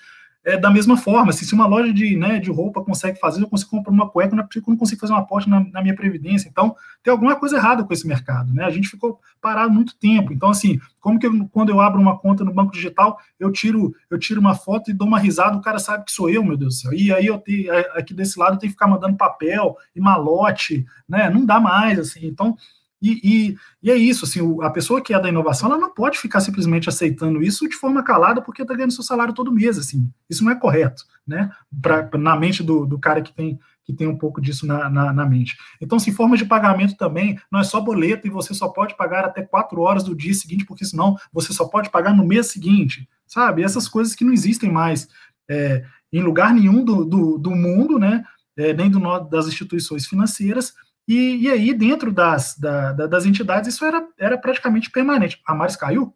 é, 0.47 0.57
da 0.57 0.70
mesma 0.70 0.97
forma, 0.97 1.30
assim, 1.30 1.44
se 1.44 1.53
uma 1.55 1.66
loja 1.66 1.92
de, 1.92 2.16
né, 2.16 2.38
de 2.38 2.53
roupa 2.53 2.80
consegue 2.80 3.18
fazer, 3.18 3.42
eu 3.42 3.49
consigo 3.49 3.68
comprar 3.72 3.90
uma 3.90 4.09
cueca, 4.09 4.36
é 4.36 4.38
eu 4.38 4.62
não 4.68 4.76
consigo 4.76 5.01
fazer 5.01 5.12
uma 5.12 5.22
aposta 5.22 5.51
na, 5.51 5.59
na, 5.72 5.82
minha 5.82 5.97
previdência. 5.97 6.49
Então, 6.49 6.76
tem 7.03 7.11
alguma 7.11 7.34
coisa 7.34 7.57
errada 7.57 7.82
com 7.82 7.92
esse 7.92 8.07
mercado, 8.07 8.55
né? 8.55 8.64
A 8.64 8.70
gente 8.70 8.88
ficou 8.88 9.18
parado 9.40 9.74
muito 9.74 9.97
tempo. 9.97 10.32
Então, 10.32 10.49
assim, 10.49 10.78
como 11.01 11.18
que 11.18 11.26
eu, 11.26 11.49
quando 11.49 11.70
eu 11.70 11.80
abro 11.80 12.01
uma 12.01 12.16
conta 12.16 12.44
no 12.44 12.55
banco 12.55 12.70
digital, 12.70 13.18
eu 13.40 13.51
tiro, 13.51 13.92
eu 14.09 14.20
tiro 14.20 14.40
uma 14.40 14.55
foto 14.55 14.88
e 14.88 14.94
dou 14.94 15.09
uma 15.09 15.18
risada, 15.18 15.57
o 15.57 15.61
cara 15.61 15.80
sabe 15.80 16.05
que 16.05 16.12
sou 16.12 16.30
eu, 16.30 16.44
meu 16.44 16.57
Deus 16.57 16.76
do 16.76 16.80
céu. 16.80 16.92
E 16.94 17.12
aí 17.12 17.26
eu 17.26 17.38
tenho, 17.38 17.72
aqui 17.97 18.14
desse 18.14 18.38
lado 18.38 18.55
eu 18.55 18.59
tenho 18.59 18.70
que 18.70 18.78
ficar 18.78 18.86
mandando 18.86 19.16
papel 19.16 19.76
e 19.97 20.01
malote, 20.01 20.86
né? 21.09 21.28
Não 21.28 21.44
dá 21.44 21.59
mais, 21.59 21.99
assim. 21.99 22.24
Então, 22.24 22.57
e, 23.01 23.20
e, 23.22 23.57
e, 23.82 23.90
é 23.90 23.97
isso, 23.97 24.24
assim, 24.24 24.40
a 24.62 24.70
pessoa 24.70 25.03
que 25.03 25.12
é 25.12 25.20
da 25.20 25.28
inovação, 25.28 25.68
ela 25.70 25.78
não 25.78 25.92
pode 25.92 26.18
ficar 26.18 26.40
simplesmente 26.40 26.88
aceitando 26.88 27.42
isso 27.42 27.68
de 27.68 27.76
forma 27.76 28.03
calada 28.03 28.40
porque 28.40 28.62
está 28.62 28.74
ganhando 28.74 28.92
seu 28.92 29.05
salário 29.05 29.34
todo 29.34 29.53
mês, 29.53 29.76
assim, 29.78 30.11
isso 30.30 30.42
não 30.42 30.51
é 30.51 30.55
correto, 30.55 31.05
né, 31.26 31.51
pra, 31.82 32.09
na 32.18 32.36
mente 32.36 32.62
do, 32.62 32.86
do 32.86 32.99
cara 32.99 33.20
que 33.20 33.34
tem, 33.34 33.59
que 33.84 33.92
tem 33.92 34.07
um 34.07 34.16
pouco 34.16 34.40
disso 34.40 34.66
na, 34.66 34.88
na, 34.88 35.12
na, 35.12 35.26
mente. 35.26 35.57
Então, 35.80 35.97
assim, 35.97 36.11
forma 36.11 36.36
de 36.36 36.47
pagamento 36.47 36.97
também, 36.97 37.38
não 37.53 37.61
é 37.61 37.64
só 37.64 37.80
boleto 37.80 38.26
e 38.26 38.30
você 38.30 38.55
só 38.55 38.68
pode 38.68 38.97
pagar 38.97 39.24
até 39.24 39.42
quatro 39.42 39.80
horas 39.82 40.03
do 40.03 40.16
dia 40.16 40.32
seguinte, 40.32 40.64
porque 40.64 40.84
senão 40.84 41.16
você 41.32 41.53
só 41.53 41.66
pode 41.66 41.90
pagar 41.90 42.14
no 42.16 42.26
mês 42.26 42.47
seguinte, 42.47 43.09
sabe, 43.26 43.62
essas 43.62 43.86
coisas 43.86 44.14
que 44.14 44.24
não 44.24 44.32
existem 44.32 44.72
mais 44.72 45.07
é, 45.49 45.84
em 46.12 46.22
lugar 46.22 46.55
nenhum 46.55 46.82
do, 46.82 47.05
do, 47.05 47.38
do 47.38 47.51
mundo, 47.51 47.99
né, 47.99 48.24
é, 48.57 48.72
nem 48.72 48.90
do, 48.90 48.99
das 49.20 49.47
instituições 49.47 50.07
financeiras, 50.07 50.72
e, 51.09 51.36
e 51.42 51.50
aí, 51.50 51.72
dentro 51.72 52.12
das, 52.12 52.59
da, 52.59 52.92
das 52.92 53.24
entidades, 53.24 53.72
isso 53.72 53.84
era, 53.84 54.09
era 54.18 54.36
praticamente 54.36 54.90
permanente. 54.90 55.40
A 55.46 55.54
Maris 55.54 55.76
caiu? 55.76 56.12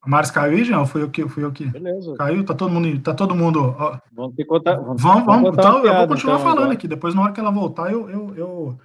A 0.00 0.08
Maris 0.08 0.30
caiu 0.30 0.56
aí, 0.56 0.64
Jean? 0.64 0.86
Foi 0.86 1.04
o 1.04 1.10
que? 1.10 1.28
Foi 1.28 1.44
o 1.44 1.52
que? 1.52 1.66
Beleza. 1.66 2.14
Caiu? 2.16 2.44
Tá 2.44 2.54
todo 2.54 2.70
mundo. 2.70 3.00
Tá 3.00 3.14
todo 3.14 3.34
mundo. 3.34 3.74
Ó. 3.78 3.98
Vamos 4.12 4.34
ter 4.34 4.42
que 4.42 4.48
contar. 4.48 4.74
Vamos, 4.76 5.02
vamos, 5.02 5.24
vamos 5.24 5.50
então, 5.50 5.84
eu 5.84 5.94
vou 5.94 6.08
continuar 6.08 6.34
então, 6.34 6.44
falando 6.44 6.58
agora. 6.58 6.72
aqui. 6.72 6.88
Depois, 6.88 7.14
na 7.14 7.22
hora 7.22 7.32
que 7.32 7.38
ela 7.38 7.50
voltar, 7.52 7.92
eu, 7.92 8.08
eu, 8.10 8.36
eu, 8.36 8.80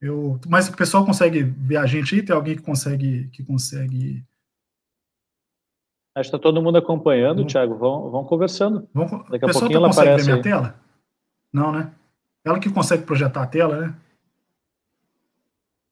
eu. 0.00 0.40
Mas 0.46 0.68
o 0.68 0.76
pessoal 0.76 1.04
consegue 1.04 1.42
ver 1.42 1.78
a 1.78 1.86
gente 1.86 2.14
aí? 2.14 2.22
Tem 2.22 2.36
alguém 2.36 2.54
que 2.54 2.62
consegue, 2.62 3.28
que 3.32 3.42
consegue 3.42 4.24
Acho 6.18 6.30
que 6.30 6.36
está 6.36 6.38
todo 6.38 6.60
mundo 6.60 6.78
acompanhando, 6.78 7.36
vamos, 7.36 7.52
Thiago. 7.52 7.76
Vão, 7.76 8.10
vão 8.10 8.24
conversando. 8.24 8.88
Vamos, 8.92 9.28
Daqui 9.28 9.44
a 9.44 9.48
pouquinho 9.48 9.76
ela 9.76 9.86
consegue 9.86 10.08
aparece 10.08 10.26
ver 10.26 10.32
minha 10.32 10.42
tela? 10.42 10.74
Não, 11.52 11.70
né? 11.70 11.92
Ela 12.44 12.58
que 12.58 12.70
consegue 12.70 13.04
projetar 13.04 13.42
a 13.42 13.46
tela, 13.46 13.76
né? 13.76 13.94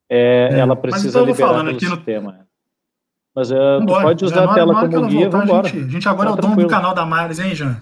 É, 0.09 0.51
é. 0.53 0.59
Ela 0.59 0.75
precisa 0.75 1.09
então 1.09 1.25
liberar 1.25 1.49
falando 1.49 1.71
aqui 1.71 1.87
no 1.87 1.97
tema. 1.97 2.47
Mas 3.35 3.51
uh, 3.51 3.85
pode 3.87 4.25
usar 4.25 4.51
a 4.51 4.55
tela 4.55 4.75
como 4.75 5.07
guia, 5.07 5.29
vamos 5.29 5.47
embora. 5.47 5.67
A 5.67 5.71
gente, 5.71 5.85
a 5.85 5.89
gente 5.91 6.09
agora 6.09 6.31
tá 6.31 6.37
é 6.37 6.39
o 6.39 6.43
dono 6.43 6.57
do 6.57 6.69
canal 6.69 6.95
da 6.95 7.05
Maris, 7.05 7.39
hein, 7.39 7.55
Jean? 7.55 7.81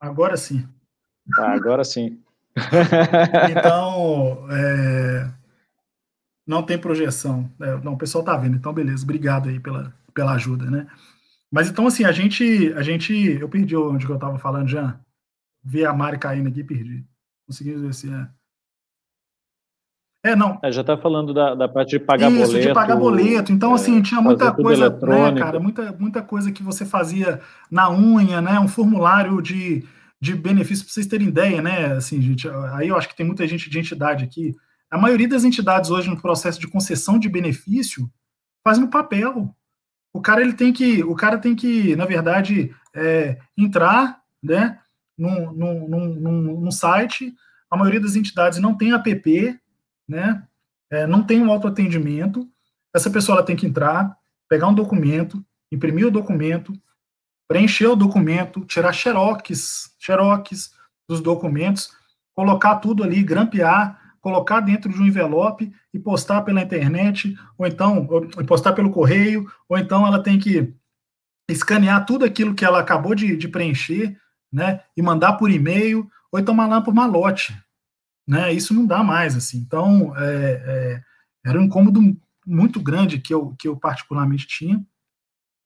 Agora 0.00 0.36
sim. 0.36 0.66
Ah, 1.38 1.52
agora 1.52 1.84
sim. 1.84 2.18
então, 3.50 4.46
é, 4.50 5.30
não 6.46 6.62
tem 6.62 6.78
projeção. 6.78 7.48
É, 7.60 7.76
não, 7.78 7.92
o 7.92 7.98
pessoal 7.98 8.24
tá 8.24 8.36
vendo, 8.36 8.56
então 8.56 8.72
beleza. 8.72 9.04
Obrigado 9.04 9.48
aí 9.48 9.60
pela, 9.60 9.92
pela 10.14 10.32
ajuda, 10.32 10.70
né? 10.70 10.86
Mas 11.52 11.68
então, 11.68 11.86
assim, 11.86 12.04
a 12.04 12.12
gente, 12.12 12.72
a 12.72 12.82
gente, 12.82 13.12
eu 13.12 13.46
perdi 13.46 13.76
onde 13.76 14.06
que 14.06 14.10
eu 14.10 14.16
estava 14.16 14.38
falando 14.38 14.68
já. 14.68 14.98
Vi 15.62 15.84
a 15.84 15.92
Mari 15.92 16.18
caindo 16.18 16.48
aqui, 16.48 16.64
perdi. 16.64 17.04
Consegui 17.46 17.74
ver 17.74 17.92
se 17.92 18.10
é. 18.10 18.26
É, 20.24 20.34
não. 20.34 20.58
É, 20.62 20.72
já 20.72 20.80
está 20.80 20.96
falando 20.96 21.34
da, 21.34 21.54
da 21.54 21.68
parte 21.68 21.90
de 21.90 22.00
pagar 22.00 22.30
Isso, 22.30 22.38
boleto. 22.38 22.58
Isso, 22.58 22.68
de 22.68 22.74
pagar 22.74 22.96
boleto. 22.96 23.52
Então, 23.52 23.72
é, 23.72 23.74
assim, 23.74 24.00
tinha 24.00 24.22
muita 24.22 24.50
coisa, 24.50 24.88
né, 24.88 25.38
cara, 25.38 25.60
muita, 25.60 25.92
muita 25.92 26.22
coisa 26.22 26.50
que 26.50 26.62
você 26.62 26.86
fazia 26.86 27.40
na 27.70 27.90
unha, 27.90 28.40
né, 28.40 28.58
um 28.58 28.68
formulário 28.68 29.42
de, 29.42 29.84
de 30.18 30.34
benefício, 30.34 30.84
para 30.84 30.94
vocês 30.94 31.06
terem 31.06 31.28
ideia, 31.28 31.60
né, 31.60 31.92
assim, 31.92 32.22
gente, 32.22 32.48
aí 32.48 32.88
eu 32.88 32.96
acho 32.96 33.08
que 33.08 33.16
tem 33.16 33.26
muita 33.26 33.46
gente 33.46 33.68
de 33.68 33.78
entidade 33.78 34.24
aqui. 34.24 34.54
A 34.90 34.96
maioria 34.96 35.28
das 35.28 35.44
entidades 35.44 35.90
hoje 35.90 36.08
no 36.08 36.20
processo 36.20 36.58
de 36.58 36.68
concessão 36.68 37.18
de 37.18 37.28
benefício 37.28 38.08
faz 38.64 38.78
no 38.78 38.88
papel 38.88 39.54
o 40.12 40.20
cara 40.20 40.42
ele 40.42 40.52
tem 40.52 40.72
que, 40.72 41.02
o 41.02 41.14
cara 41.14 41.38
tem 41.38 41.54
que, 41.54 41.96
na 41.96 42.04
verdade, 42.04 42.74
é, 42.94 43.38
entrar, 43.56 44.20
né, 44.42 44.78
num, 45.16 45.52
num, 45.52 45.88
num, 45.88 46.60
num, 46.60 46.70
site. 46.70 47.34
A 47.70 47.76
maioria 47.76 48.00
das 48.00 48.16
entidades 48.16 48.58
não 48.58 48.76
tem 48.76 48.92
app, 48.92 49.60
né, 50.06 50.46
é, 50.90 51.06
não 51.06 51.22
tem 51.22 51.40
um 51.40 51.50
autoatendimento. 51.50 52.46
Essa 52.94 53.10
pessoa 53.10 53.38
ela 53.38 53.46
tem 53.46 53.56
que 53.56 53.66
entrar, 53.66 54.14
pegar 54.48 54.68
um 54.68 54.74
documento, 54.74 55.42
imprimir 55.70 56.06
o 56.06 56.10
documento, 56.10 56.72
preencher 57.48 57.86
o 57.86 57.96
documento, 57.96 58.64
tirar 58.66 58.92
xerox, 58.92 59.94
xerox 59.98 60.74
dos 61.08 61.20
documentos, 61.20 61.90
colocar 62.34 62.76
tudo 62.76 63.02
ali, 63.02 63.22
grampear, 63.22 63.98
colocar 64.22 64.60
dentro 64.60 64.90
de 64.90 64.98
um 64.98 65.06
envelope 65.06 65.70
e 65.92 65.98
postar 65.98 66.42
pela 66.42 66.62
internet, 66.62 67.36
ou 67.58 67.66
então 67.66 68.06
ou 68.08 68.44
postar 68.46 68.72
pelo 68.72 68.90
correio, 68.90 69.50
ou 69.68 69.76
então 69.76 70.06
ela 70.06 70.22
tem 70.22 70.38
que 70.38 70.72
escanear 71.50 72.06
tudo 72.06 72.24
aquilo 72.24 72.54
que 72.54 72.64
ela 72.64 72.80
acabou 72.80 73.14
de, 73.14 73.36
de 73.36 73.48
preencher, 73.48 74.16
né, 74.50 74.80
e 74.96 75.02
mandar 75.02 75.34
por 75.34 75.50
e-mail, 75.50 76.08
ou 76.30 76.38
então 76.38 76.54
mandar 76.54 76.82
por 76.82 76.94
malote, 76.94 77.54
né, 78.26 78.52
isso 78.52 78.72
não 78.72 78.86
dá 78.86 79.02
mais, 79.02 79.36
assim, 79.36 79.58
então, 79.58 80.16
é, 80.16 80.22
é, 80.24 81.02
era 81.44 81.58
um 81.58 81.64
incômodo 81.64 82.00
muito 82.46 82.80
grande 82.80 83.18
que 83.18 83.34
eu, 83.34 83.54
que 83.58 83.66
eu 83.66 83.76
particularmente 83.76 84.46
tinha, 84.46 84.84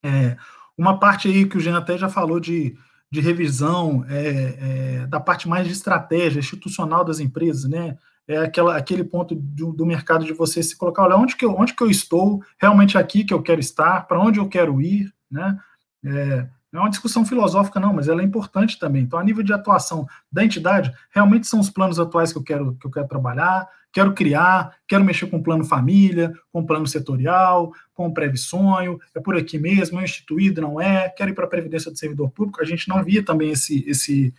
é, 0.04 0.36
uma 0.78 0.98
parte 0.98 1.28
aí 1.28 1.46
que 1.46 1.56
o 1.56 1.60
Jean 1.60 1.76
até 1.76 1.98
já 1.98 2.08
falou 2.08 2.40
de, 2.40 2.76
de 3.10 3.20
revisão 3.20 4.04
é, 4.08 5.00
é, 5.00 5.06
da 5.06 5.18
parte 5.18 5.48
mais 5.48 5.66
de 5.66 5.72
estratégia 5.72 6.38
institucional 6.38 7.04
das 7.04 7.18
empresas, 7.18 7.64
né? 7.64 7.96
É 8.28 8.38
aquela, 8.38 8.76
aquele 8.76 9.04
ponto 9.04 9.34
do, 9.34 9.72
do, 9.72 9.86
mercado 9.86 10.24
de 10.24 10.32
você 10.32 10.62
se 10.62 10.76
colocar, 10.76 11.04
olha, 11.04 11.16
onde 11.16 11.36
que, 11.36 11.44
eu, 11.44 11.54
onde 11.56 11.74
que 11.74 11.82
eu 11.82 11.90
estou, 11.90 12.42
realmente 12.58 12.98
aqui 12.98 13.24
que 13.24 13.32
eu 13.32 13.42
quero 13.42 13.60
estar, 13.60 14.06
para 14.06 14.20
onde 14.20 14.40
eu 14.40 14.48
quero 14.48 14.80
ir, 14.80 15.12
né? 15.30 15.58
É, 16.04 16.48
não 16.72 16.82
é 16.82 16.84
uma 16.84 16.90
discussão 16.90 17.24
filosófica, 17.24 17.80
não, 17.80 17.92
mas 17.92 18.08
ela 18.08 18.20
é 18.20 18.24
importante 18.24 18.78
também. 18.78 19.02
Então, 19.02 19.18
a 19.18 19.24
nível 19.24 19.42
de 19.42 19.52
atuação 19.52 20.06
da 20.30 20.44
entidade, 20.44 20.92
realmente 21.10 21.46
são 21.46 21.60
os 21.60 21.70
planos 21.70 21.98
atuais 21.98 22.32
que 22.32 22.38
eu 22.38 22.42
quero, 22.42 22.74
que 22.74 22.86
eu 22.86 22.90
quero 22.90 23.08
trabalhar, 23.08 23.66
quero 23.92 24.12
criar, 24.12 24.76
quero 24.86 25.04
mexer 25.04 25.26
com 25.26 25.42
plano 25.42 25.64
família, 25.64 26.34
com 26.52 26.66
plano 26.66 26.86
setorial, 26.86 27.72
com 27.94 28.12
sonho 28.36 28.98
é 29.14 29.20
por 29.20 29.36
aqui 29.36 29.58
mesmo, 29.58 30.00
é 30.00 30.04
instituído, 30.04 30.60
não 30.60 30.78
é, 30.78 31.08
quero 31.08 31.30
ir 31.30 31.34
para 31.34 31.46
a 31.46 31.48
Previdência 31.48 31.90
do 31.90 31.96
Servidor 31.96 32.30
Público. 32.30 32.60
A 32.60 32.66
gente 32.66 32.88
não 32.88 33.02
via 33.02 33.24
também 33.24 33.52
esse, 33.52 33.88
esse, 33.88 34.34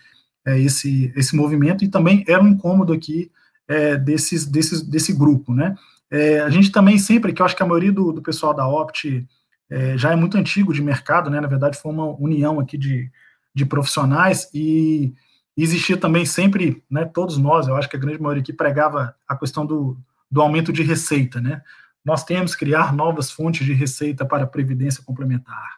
é, 0.45 0.59
esse, 0.59 1.11
esse 1.15 1.35
movimento 1.35 1.83
e 1.83 1.87
também 1.87 2.23
era 2.27 2.43
um 2.43 2.49
incômodo 2.49 2.93
aqui 2.93 3.31
é, 3.67 3.97
desses, 3.97 4.45
desses, 4.45 4.81
desse 4.81 5.13
grupo, 5.13 5.53
né? 5.53 5.75
É, 6.09 6.39
a 6.39 6.49
gente 6.49 6.71
também 6.71 6.97
sempre, 6.97 7.33
que 7.33 7.41
eu 7.41 7.45
acho 7.45 7.55
que 7.55 7.63
a 7.63 7.65
maioria 7.65 7.91
do, 7.91 8.13
do 8.13 8.21
pessoal 8.21 8.53
da 8.53 8.67
Opt 8.67 9.27
é, 9.69 9.97
já 9.97 10.11
é 10.11 10.15
muito 10.15 10.37
antigo 10.37 10.73
de 10.73 10.81
mercado, 10.81 11.29
né? 11.29 11.41
Na 11.41 11.47
verdade, 11.47 11.77
foi 11.77 11.91
uma 11.91 12.05
união 12.05 12.59
aqui 12.59 12.77
de, 12.77 13.11
de 13.53 13.65
profissionais 13.65 14.49
e 14.53 15.13
existia 15.55 15.97
também 15.97 16.25
sempre, 16.25 16.83
né? 16.89 17.05
Todos 17.05 17.37
nós, 17.37 17.67
eu 17.67 17.75
acho 17.75 17.89
que 17.89 17.97
a 17.97 17.99
grande 17.99 18.21
maioria 18.21 18.41
aqui 18.41 18.53
pregava 18.53 19.15
a 19.27 19.35
questão 19.35 19.65
do, 19.65 19.97
do 20.31 20.41
aumento 20.41 20.71
de 20.71 20.83
receita, 20.83 21.41
né? 21.41 21.61
Nós 22.05 22.23
temos 22.23 22.53
que 22.53 22.59
criar 22.59 22.93
novas 22.93 23.29
fontes 23.29 23.65
de 23.65 23.73
receita 23.73 24.25
para 24.25 24.43
a 24.43 24.47
previdência 24.47 25.03
complementar. 25.03 25.77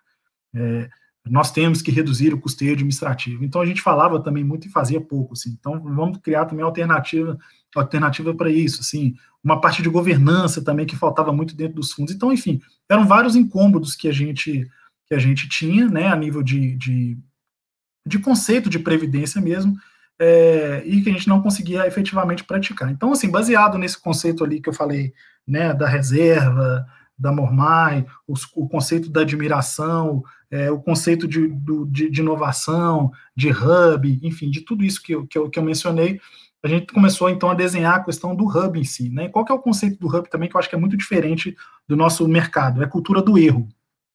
É, 0.54 0.90
nós 1.26 1.52
temos 1.52 1.82
que 1.82 1.92
reduzir 1.92 2.34
o 2.34 2.40
custeio 2.40 2.74
administrativo. 2.74 3.44
Então 3.44 3.62
a 3.62 3.66
gente 3.66 3.82
falava 3.82 4.22
também 4.22 4.44
muito 4.44 4.68
e 4.68 4.72
fazia 4.72 5.02
pouco, 5.02 5.34
assim. 5.34 5.56
Então 5.60 5.80
vamos 5.82 6.20
criar 6.20 6.46
também 6.46 6.64
alternativa 6.64 7.38
alternativa 7.76 8.34
para 8.34 8.50
isso, 8.50 8.82
assim, 8.82 9.16
uma 9.44 9.62
parte 9.62 9.82
de 9.82 9.90
governança 9.90 10.64
também 10.64 10.86
que 10.86 10.96
faltava 10.96 11.32
muito 11.32 11.56
dentro 11.56 11.76
dos 11.76 11.92
fundos. 11.92 12.14
Então, 12.14 12.32
enfim, 12.32 12.60
eram 12.90 13.06
vários 13.06 13.36
incômodos 13.36 13.96
que 13.96 14.08
a 14.08 14.12
gente 14.12 14.70
que 15.10 15.16
a 15.16 15.20
gente 15.20 15.50
tinha, 15.50 15.88
né, 15.88 16.08
a 16.08 16.16
nível 16.16 16.44
de, 16.44 16.76
de, 16.76 17.18
de 18.06 18.20
conceito 18.20 18.70
de 18.70 18.78
previdência 18.78 19.42
mesmo, 19.42 19.76
é, 20.20 20.84
e 20.86 21.02
que 21.02 21.10
a 21.10 21.14
gente 21.14 21.28
não 21.28 21.42
conseguia 21.42 21.88
efetivamente 21.88 22.44
praticar. 22.44 22.92
Então, 22.92 23.12
assim, 23.12 23.28
baseado 23.28 23.80
nesse 23.80 24.00
conceito 24.00 24.44
ali 24.44 24.62
que 24.62 24.70
eu 24.70 24.74
falei, 24.74 25.12
né, 25.48 25.74
da 25.74 25.88
reserva, 25.88 26.86
da 27.18 27.32
Mormai, 27.32 28.06
os, 28.28 28.48
o 28.56 28.68
conceito 28.70 29.10
da 29.10 29.22
admiração, 29.22 30.24
é, 30.52 30.70
o 30.70 30.80
conceito 30.80 31.28
de, 31.28 31.48
do, 31.48 31.86
de, 31.88 32.10
de, 32.10 32.22
inovação, 32.22 33.12
de 33.36 33.50
hub, 33.50 34.20
enfim, 34.22 34.52
de 34.52 34.62
tudo 34.62 34.84
isso 34.86 35.02
que 35.02 35.14
eu, 35.14 35.26
que 35.26 35.38
eu, 35.38 35.50
que 35.50 35.58
eu 35.58 35.64
mencionei, 35.64 36.20
a 36.64 36.68
gente 36.68 36.94
começou 36.94 37.30
então 37.30 37.50
a 37.50 37.54
desenhar 37.54 37.96
a 37.96 38.04
questão 38.04 38.36
do 38.36 38.46
hub 38.46 38.80
em 38.80 38.84
si, 38.84 39.10
né? 39.10 39.30
Qual 39.30 39.46
que 39.46 39.52
é 39.52 39.56
o 39.56 39.60
conceito 39.60 39.98
do 40.00 40.08
hub 40.08 40.30
também 40.30 40.50
que 40.50 40.56
eu 40.56 40.60
acho 40.60 40.70
que 40.70 40.76
é 40.76 40.80
muito 40.80 40.98
diferente 40.98 41.56
do 41.88 41.96
nosso 41.96 42.28
mercado? 42.28 42.82
É 42.82 42.86
a 42.86 42.90
cultura 42.90 43.22
do 43.22 43.38
erro, 43.38 43.68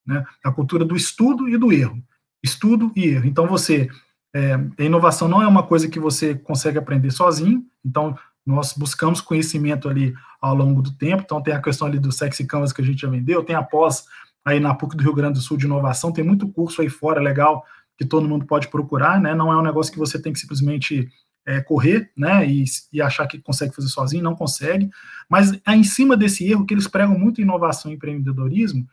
né? 0.07 0.25
A 0.45 0.53
cultura 0.53 0.85
do 0.85 0.95
estudo 0.95 1.49
e 1.49 1.57
do 1.57 1.73
erro. 1.73 2.03
Estudo 2.43 2.93
e 2.95 3.07
erro. 3.07 3.27
Então, 3.27 3.47
você, 3.47 3.89
é, 4.35 4.55
a 4.55 4.83
inovação 4.83 5.27
não 5.27 5.41
é 5.41 5.47
uma 5.47 5.63
coisa 5.63 5.89
que 5.89 5.99
você 5.99 6.35
consegue 6.35 6.79
aprender 6.79 7.11
sozinho, 7.11 7.65
então, 7.85 8.17
nós 8.45 8.75
buscamos 8.75 9.23
conhecimento 9.23 9.89
ali 9.89 10.15
ao 10.39 10.55
longo 10.55 10.83
do 10.83 10.93
tempo, 10.93 11.23
então 11.25 11.43
tem 11.43 11.55
a 11.55 11.63
questão 11.63 11.89
ali 11.89 11.99
do 11.99 12.13
Sexy 12.13 12.47
Canvas 12.47 12.75
que 12.75 12.83
a 12.83 12.85
gente 12.85 13.01
já 13.01 13.09
vendeu, 13.09 13.43
tem 13.43 13.57
a 13.57 13.63
pós 13.63 14.05
aí 14.45 14.61
na 14.61 14.75
PUC 14.75 14.95
do 14.95 15.03
Rio 15.03 15.15
Grande 15.15 15.39
do 15.39 15.43
Sul 15.43 15.57
de 15.57 15.65
inovação, 15.65 16.13
tem 16.13 16.23
muito 16.23 16.47
curso 16.49 16.83
aí 16.83 16.91
fora 16.91 17.21
legal 17.21 17.65
que 17.97 18.05
todo 18.05 18.29
mundo 18.29 18.45
pode 18.45 18.69
procurar, 18.69 19.19
né? 19.19 19.35
Não 19.35 19.51
é 19.51 19.57
um 19.57 19.63
negócio 19.63 19.91
que 19.91 19.99
você 19.99 20.21
tem 20.21 20.33
que 20.33 20.39
simplesmente 20.39 21.09
é, 21.47 21.61
correr, 21.61 22.11
né? 22.17 22.47
E, 22.47 22.65
e, 22.93 23.03
achar 23.03 23.27
que 23.27 23.39
consegue 23.39 23.75
fazer 23.75 23.89
sozinho, 23.89 24.23
não 24.23 24.35
consegue. 24.35 24.91
Mas 25.29 25.53
é 25.53 25.75
em 25.75 25.85
cima 25.85 26.17
desse 26.17 26.49
erro 26.51 26.65
que 26.65 26.75
eles 26.75 26.89
pregam 26.89 27.19
muito 27.19 27.41
inovação 27.41 27.91
e 27.91 27.95
empreendedorismo 27.95 28.89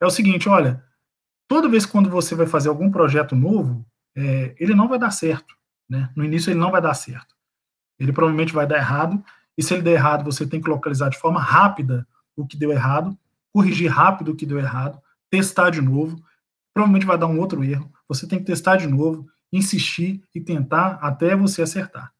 é 0.00 0.06
o 0.06 0.10
seguinte: 0.10 0.48
olha, 0.48 0.82
toda 1.48 1.68
vez 1.68 1.86
que 1.86 1.92
quando 1.92 2.10
você 2.10 2.34
vai 2.34 2.46
fazer 2.46 2.68
algum 2.68 2.90
projeto 2.90 3.34
novo, 3.34 3.84
é, 4.16 4.54
ele 4.58 4.74
não 4.74 4.88
vai 4.88 4.98
dar 4.98 5.10
certo, 5.10 5.54
né? 5.88 6.10
No 6.14 6.24
início 6.24 6.50
ele 6.50 6.60
não 6.60 6.70
vai 6.70 6.80
dar 6.80 6.94
certo. 6.94 7.34
Ele 7.98 8.12
provavelmente 8.12 8.52
vai 8.52 8.66
dar 8.66 8.76
errado. 8.76 9.22
E 9.56 9.62
se 9.62 9.72
ele 9.72 9.82
der 9.82 9.92
errado, 9.92 10.24
você 10.24 10.46
tem 10.46 10.60
que 10.60 10.68
localizar 10.68 11.08
de 11.08 11.18
forma 11.18 11.40
rápida 11.40 12.06
o 12.36 12.46
que 12.46 12.56
deu 12.56 12.72
errado, 12.72 13.16
corrigir 13.52 13.90
rápido 13.90 14.32
o 14.32 14.36
que 14.36 14.44
deu 14.44 14.58
errado, 14.58 15.00
testar 15.30 15.70
de 15.70 15.80
novo. 15.80 16.20
Provavelmente 16.74 17.06
vai 17.06 17.16
dar 17.16 17.28
um 17.28 17.38
outro 17.38 17.62
erro 17.62 17.94
você 18.08 18.26
tem 18.26 18.38
que 18.38 18.44
testar 18.44 18.76
de 18.76 18.86
novo, 18.86 19.26
insistir 19.52 20.22
e 20.34 20.40
tentar 20.40 20.98
até 21.00 21.36
você 21.36 21.62
acertar. 21.62 22.12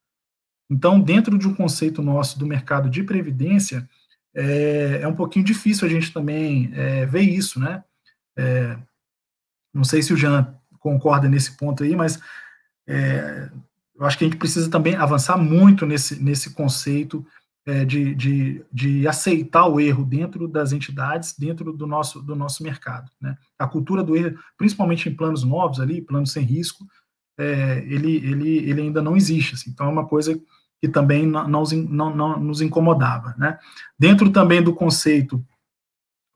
Então, 0.70 1.00
dentro 1.00 1.38
de 1.38 1.46
um 1.46 1.54
conceito 1.54 2.02
nosso 2.02 2.38
do 2.38 2.46
mercado 2.46 2.88
de 2.88 3.02
previdência, 3.02 3.88
é, 4.34 5.00
é 5.02 5.08
um 5.08 5.14
pouquinho 5.14 5.44
difícil 5.44 5.86
a 5.86 5.90
gente 5.90 6.12
também 6.12 6.70
é, 6.74 7.06
ver 7.06 7.22
isso, 7.22 7.60
né? 7.60 7.84
É, 8.36 8.76
não 9.72 9.84
sei 9.84 10.02
se 10.02 10.12
o 10.12 10.16
Jean 10.16 10.54
concorda 10.78 11.28
nesse 11.28 11.56
ponto 11.56 11.82
aí, 11.82 11.94
mas 11.94 12.20
é, 12.86 13.50
eu 13.94 14.04
acho 14.04 14.18
que 14.18 14.24
a 14.24 14.28
gente 14.28 14.38
precisa 14.38 14.70
também 14.70 14.94
avançar 14.96 15.36
muito 15.36 15.86
nesse, 15.86 16.22
nesse 16.22 16.54
conceito 16.54 17.24
é, 17.66 17.84
de, 17.84 18.14
de, 18.14 18.64
de 18.72 19.08
aceitar 19.08 19.66
o 19.66 19.80
erro 19.80 20.04
dentro 20.04 20.46
das 20.46 20.72
entidades, 20.72 21.34
dentro 21.38 21.72
do 21.72 21.86
nosso, 21.86 22.20
do 22.20 22.34
nosso 22.34 22.62
mercado. 22.62 23.10
Né? 23.20 23.36
A 23.58 23.66
cultura 23.66 24.02
do 24.02 24.16
erro, 24.16 24.38
principalmente 24.58 25.08
em 25.08 25.14
planos 25.14 25.44
novos 25.44 25.80
ali, 25.80 26.02
planos 26.02 26.32
sem 26.32 26.44
risco, 26.44 26.86
é, 27.38 27.78
ele, 27.86 28.16
ele, 28.16 28.58
ele 28.70 28.80
ainda 28.82 29.02
não 29.02 29.16
existe. 29.16 29.54
Assim, 29.54 29.70
então, 29.70 29.86
é 29.86 29.90
uma 29.90 30.06
coisa 30.06 30.38
que 30.80 30.88
também 30.88 31.26
não, 31.26 31.48
não, 31.48 32.16
não 32.16 32.40
nos 32.40 32.60
incomodava. 32.60 33.34
Né? 33.38 33.58
Dentro 33.98 34.30
também 34.30 34.62
do 34.62 34.74
conceito 34.74 35.44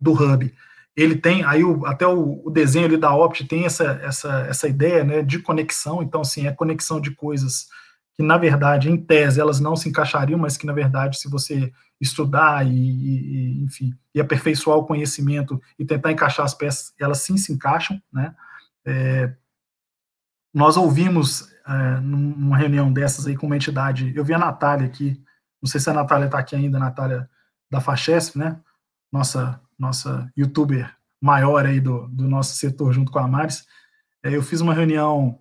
do 0.01 0.13
hub, 0.13 0.53
ele 0.97 1.17
tem, 1.17 1.45
aí 1.45 1.63
o, 1.63 1.87
até 1.87 2.07
o, 2.07 2.43
o, 2.45 2.51
desenho 2.51 2.87
ali 2.87 2.97
da 2.97 3.15
Opt 3.15 3.47
tem 3.47 3.65
essa, 3.65 4.01
essa, 4.03 4.41
essa 4.49 4.69
ideia 4.69 5.05
né, 5.05 5.23
de 5.23 5.39
conexão, 5.39 6.03
então, 6.03 6.23
assim, 6.23 6.47
é 6.47 6.53
conexão 6.53 7.01
de 7.01 7.13
coisas 7.13 7.69
que 8.19 8.23
na 8.25 8.37
verdade, 8.37 8.91
em 8.91 8.97
tese, 8.97 9.41
elas 9.41 9.61
não 9.61 9.77
se 9.77 9.89
encaixariam, 9.89 10.41
mas 10.41 10.57
que 10.57 10.67
na 10.67 10.73
verdade, 10.73 11.17
se 11.17 11.31
você 11.31 11.73
estudar 12.01 12.67
e, 12.67 12.73
e 12.73 13.63
enfim, 13.63 13.95
e 14.13 14.21
aperfeiçoar 14.21 14.77
o 14.77 14.87
conhecimento 14.87 15.61
e 15.79 15.85
tentar 15.85 16.11
encaixar 16.11 16.45
as 16.45 16.53
peças, 16.53 16.93
elas 16.99 17.19
sim 17.19 17.37
se 17.37 17.53
encaixam, 17.53 18.01
né? 18.13 18.35
É, 18.85 19.33
nós 20.53 20.77
ouvimos 20.77 21.49
é, 21.67 22.01
numa 22.01 22.57
reunião 22.57 22.93
dessas 22.93 23.27
aí 23.27 23.37
com 23.37 23.47
uma 23.47 23.57
entidade, 23.57 24.13
eu 24.15 24.25
vi 24.25 24.35
a 24.35 24.39
Natália 24.39 24.87
aqui, 24.87 25.23
não 25.63 25.69
sei 25.69 25.81
se 25.81 25.91
a 25.91 25.95
Natália 25.95 26.27
está 26.27 26.39
aqui 26.39 26.57
ainda, 26.57 26.79
a 26.79 26.81
Natália 26.81 27.29
da 27.71 27.81
Fachesp, 27.81 28.37
né? 28.37 28.61
Nossa, 29.13 29.61
nossa 29.79 30.31
youtuber 30.37 30.95
maior 31.21 31.67
aí 31.67 31.81
do, 31.81 32.07
do 32.09 32.29
nosso 32.29 32.57
setor 32.57 32.93
junto 32.93 33.11
com 33.11 33.19
a 33.19 33.29
Maris. 33.29 33.67
É, 34.23 34.35
eu 34.35 34.43
fiz 34.43 34.61
uma 34.61 34.75
reunião 34.75 35.39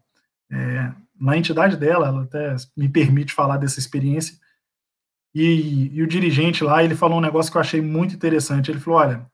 é, 0.52 0.92
na 1.20 1.38
entidade 1.38 1.78
dela, 1.78 2.08
ela 2.08 2.24
até 2.24 2.56
me 2.76 2.90
permite 2.90 3.34
falar 3.34 3.58
dessa 3.58 3.80
experiência. 3.80 4.38
E, 5.34 5.92
e, 5.94 6.02
o 6.02 6.08
dirigente 6.08 6.64
lá, 6.64 6.84
ele 6.84 6.96
falou 6.96 7.18
um 7.18 7.22
negócio 7.22 7.52
que 7.52 7.58
eu 7.58 7.62
achei 7.62 7.82
muito 7.82 8.16
interessante. 8.16 8.72
Ele 8.72 8.80
falou: 8.80 9.00
olha, 9.00 9.32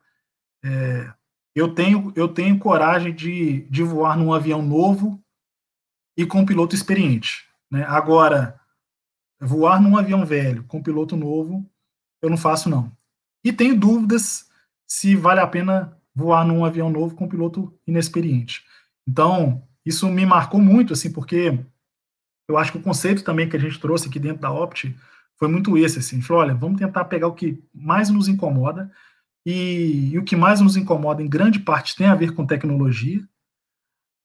é, 0.64 1.14
eu 1.56 1.74
tenho 1.74 2.12
eu 2.16 2.28
tenho 2.28 2.60
coragem 2.60 3.14
de, 3.14 3.62
de 3.70 3.84
voar 3.84 4.18
num 4.18 4.34
avião 4.34 4.62
novo 4.62 5.23
e 6.15 6.26
com 6.26 6.45
piloto 6.45 6.76
experiente. 6.76 7.45
Né? 7.69 7.84
Agora, 7.88 8.60
voar 9.40 9.81
num 9.81 9.98
avião 9.98 10.26
velho 10.26 10.64
com 10.64 10.81
piloto 10.81 11.15
novo, 11.15 11.65
eu 12.22 12.30
não 12.30 12.38
faço 12.38 12.69
não. 12.69 12.91
E 13.44 13.52
tenho 13.52 13.77
dúvidas 13.77 14.49
se 14.88 15.15
vale 15.15 15.40
a 15.40 15.48
pena 15.48 15.98
voar 16.15 16.45
num 16.45 16.64
avião 16.64 16.90
novo 16.90 17.15
com 17.15 17.27
piloto 17.27 17.73
inexperiente. 17.85 18.64
Então, 19.07 19.68
isso 19.85 20.07
me 20.10 20.26
marcou 20.26 20.61
muito, 20.61 20.94
assim, 20.94 21.11
porque 21.11 21.60
eu 22.48 22.57
acho 22.57 22.72
que 22.72 22.77
o 22.77 22.84
conceito 22.84 23.23
também 23.23 23.49
que 23.49 23.57
a 23.57 23.60
gente 23.60 23.80
trouxe 23.80 24.07
aqui 24.07 24.19
dentro 24.19 24.41
da 24.41 24.52
Opt 24.52 24.95
foi 25.35 25.48
muito 25.48 25.77
esse, 25.77 25.99
assim, 25.99 26.22
falou, 26.22 26.44
olha, 26.44 26.53
vamos 26.53 26.80
tentar 26.80 27.06
pegar 27.06 27.27
o 27.27 27.34
que 27.34 27.61
mais 27.73 28.10
nos 28.10 28.27
incomoda, 28.27 28.91
e, 29.45 30.11
e 30.11 30.18
o 30.18 30.23
que 30.23 30.35
mais 30.35 30.61
nos 30.61 30.77
incomoda, 30.77 31.22
em 31.22 31.27
grande 31.27 31.60
parte, 31.60 31.95
tem 31.95 32.07
a 32.07 32.15
ver 32.15 32.34
com 32.34 32.45
tecnologia, 32.45 33.22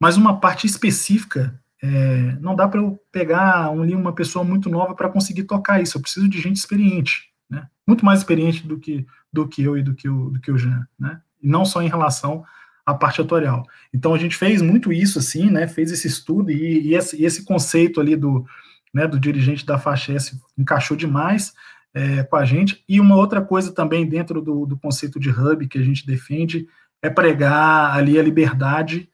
mas 0.01 0.17
uma 0.17 0.39
parte 0.39 0.67
específica, 0.67 1.61
é, 1.83 2.37
não 2.41 2.57
dá 2.57 2.67
para 2.67 2.81
eu 2.81 2.99
pegar 3.13 3.71
um, 3.71 3.83
uma 3.97 4.13
pessoa 4.13 4.45
muito 4.45 4.69
nova 4.69 4.95
para 4.95 5.09
conseguir 5.09 5.45
tocar 5.45 5.81
isso, 5.81 5.97
eu 5.97 6.03
preciso 6.03 6.29
de 6.29 6.41
gente 6.41 6.57
experiente, 6.57 7.31
né? 7.49 7.67
muito 7.87 8.05
mais 8.05 8.21
experiente 8.21 8.67
do 8.67 8.79
que, 8.79 9.07
do 9.33 9.47
que 9.47 9.63
eu 9.63 9.77
e 9.77 9.83
do 9.83 9.95
que 9.95 10.09
o, 10.09 10.31
do 10.31 10.41
que 10.41 10.51
o 10.51 10.59
Jean, 10.59 10.87
né? 10.99 11.21
e 11.43 11.49
não 11.49 11.65
só 11.65 11.83
em 11.83 11.89
relação 11.89 12.45
a 12.89 12.95
parte 12.95 13.21
atuarial. 13.21 13.65
Então 13.93 14.15
a 14.15 14.19
gente 14.19 14.35
fez 14.35 14.63
muito 14.63 14.91
isso 14.91 15.19
assim, 15.19 15.51
né? 15.51 15.69
Fez 15.69 15.93
esse 15.93 16.07
estudo 16.07 16.51
e, 16.51 16.89
e, 16.89 16.95
esse, 16.95 17.21
e 17.21 17.27
esse, 17.27 17.45
conceito 17.45 18.01
ali 18.01 18.17
do, 18.17 18.47
né, 18.95 19.07
do 19.07 19.21
dirigente 19.21 19.67
da 19.67 19.79
FACHES 19.79 20.41
encaixou 20.57 20.97
demais 20.97 21.53
é, 21.93 22.23
com 22.23 22.37
a 22.37 22.47
gente. 22.47 22.83
E 22.89 22.99
uma 22.99 23.15
outra 23.15 23.43
coisa 23.43 23.73
também 23.73 24.09
dentro 24.09 24.41
do, 24.41 24.65
do 24.65 24.79
conceito 24.79 25.21
de 25.21 25.29
hub 25.29 25.69
que 25.69 25.77
a 25.77 25.83
gente 25.83 26.07
defende 26.07 26.67
é 27.03 27.11
pregar 27.11 27.95
ali 27.95 28.19
a 28.19 28.23
liberdade 28.23 29.11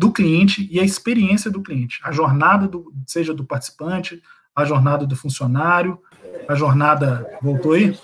do 0.00 0.10
cliente 0.10 0.66
e 0.72 0.80
a 0.80 0.82
experiência 0.82 1.50
do 1.50 1.62
cliente, 1.62 2.00
a 2.02 2.10
jornada 2.10 2.66
do, 2.66 2.90
seja 3.06 3.34
do 3.34 3.44
participante, 3.44 4.22
a 4.56 4.64
jornada 4.64 5.06
do 5.06 5.14
funcionário, 5.14 6.00
a 6.48 6.54
jornada 6.54 7.38
voltou 7.42 7.72
aí? 7.72 7.94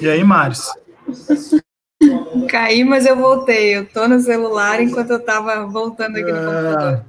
E 0.00 0.08
aí, 0.08 0.22
Maris? 0.22 0.70
Caí, 2.48 2.84
mas 2.84 3.04
eu 3.04 3.16
voltei. 3.16 3.76
Eu 3.76 3.84
tô 3.84 4.06
no 4.06 4.20
celular 4.20 4.80
enquanto 4.80 5.10
eu 5.10 5.24
tava 5.24 5.66
voltando 5.66 6.18
aqui 6.18 6.30
no 6.30 6.38
é... 6.38 6.44
computador. 6.44 7.04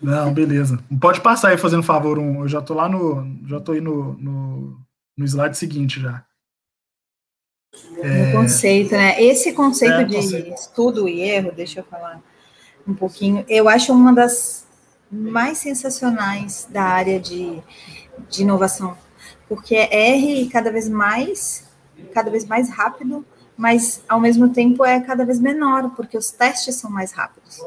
Não, 0.00 0.32
beleza. 0.32 0.78
Pode 0.98 1.20
passar 1.20 1.50
aí 1.50 1.58
fazendo 1.58 1.82
favor 1.82 2.18
um. 2.18 2.40
Eu 2.40 2.48
já 2.48 2.62
tô 2.62 2.72
lá 2.72 2.88
no. 2.88 3.46
Já 3.46 3.60
tô 3.60 3.72
aí 3.72 3.82
no, 3.82 4.14
no, 4.14 4.80
no 5.18 5.24
slide 5.26 5.58
seguinte 5.58 6.00
já. 6.00 6.24
É... 7.98 8.32
conceito, 8.32 8.92
né? 8.92 9.22
Esse 9.22 9.52
conceito 9.52 9.96
é, 9.96 10.04
de 10.04 10.16
conceito. 10.16 10.54
estudo 10.54 11.06
e 11.06 11.20
erro, 11.20 11.52
deixa 11.52 11.80
eu 11.80 11.84
falar 11.84 12.22
um 12.86 12.94
pouquinho, 12.94 13.44
eu 13.48 13.68
acho 13.68 13.92
uma 13.92 14.12
das 14.12 14.64
mais 15.10 15.58
sensacionais 15.58 16.68
da 16.70 16.82
área 16.82 17.18
de, 17.18 17.60
de 18.28 18.42
inovação, 18.42 18.96
porque 19.48 19.74
é 19.74 20.12
R 20.12 20.48
cada 20.48 20.70
vez 20.70 20.88
mais, 20.88 21.64
cada 22.12 22.30
vez 22.30 22.44
mais 22.46 22.70
rápido, 22.70 23.24
mas 23.56 24.02
ao 24.08 24.18
mesmo 24.18 24.48
tempo 24.48 24.84
é 24.84 25.00
cada 25.00 25.24
vez 25.24 25.38
menor, 25.38 25.90
porque 25.94 26.16
os 26.16 26.30
testes 26.30 26.76
são 26.76 26.90
mais 26.90 27.12
rápidos. 27.12 27.60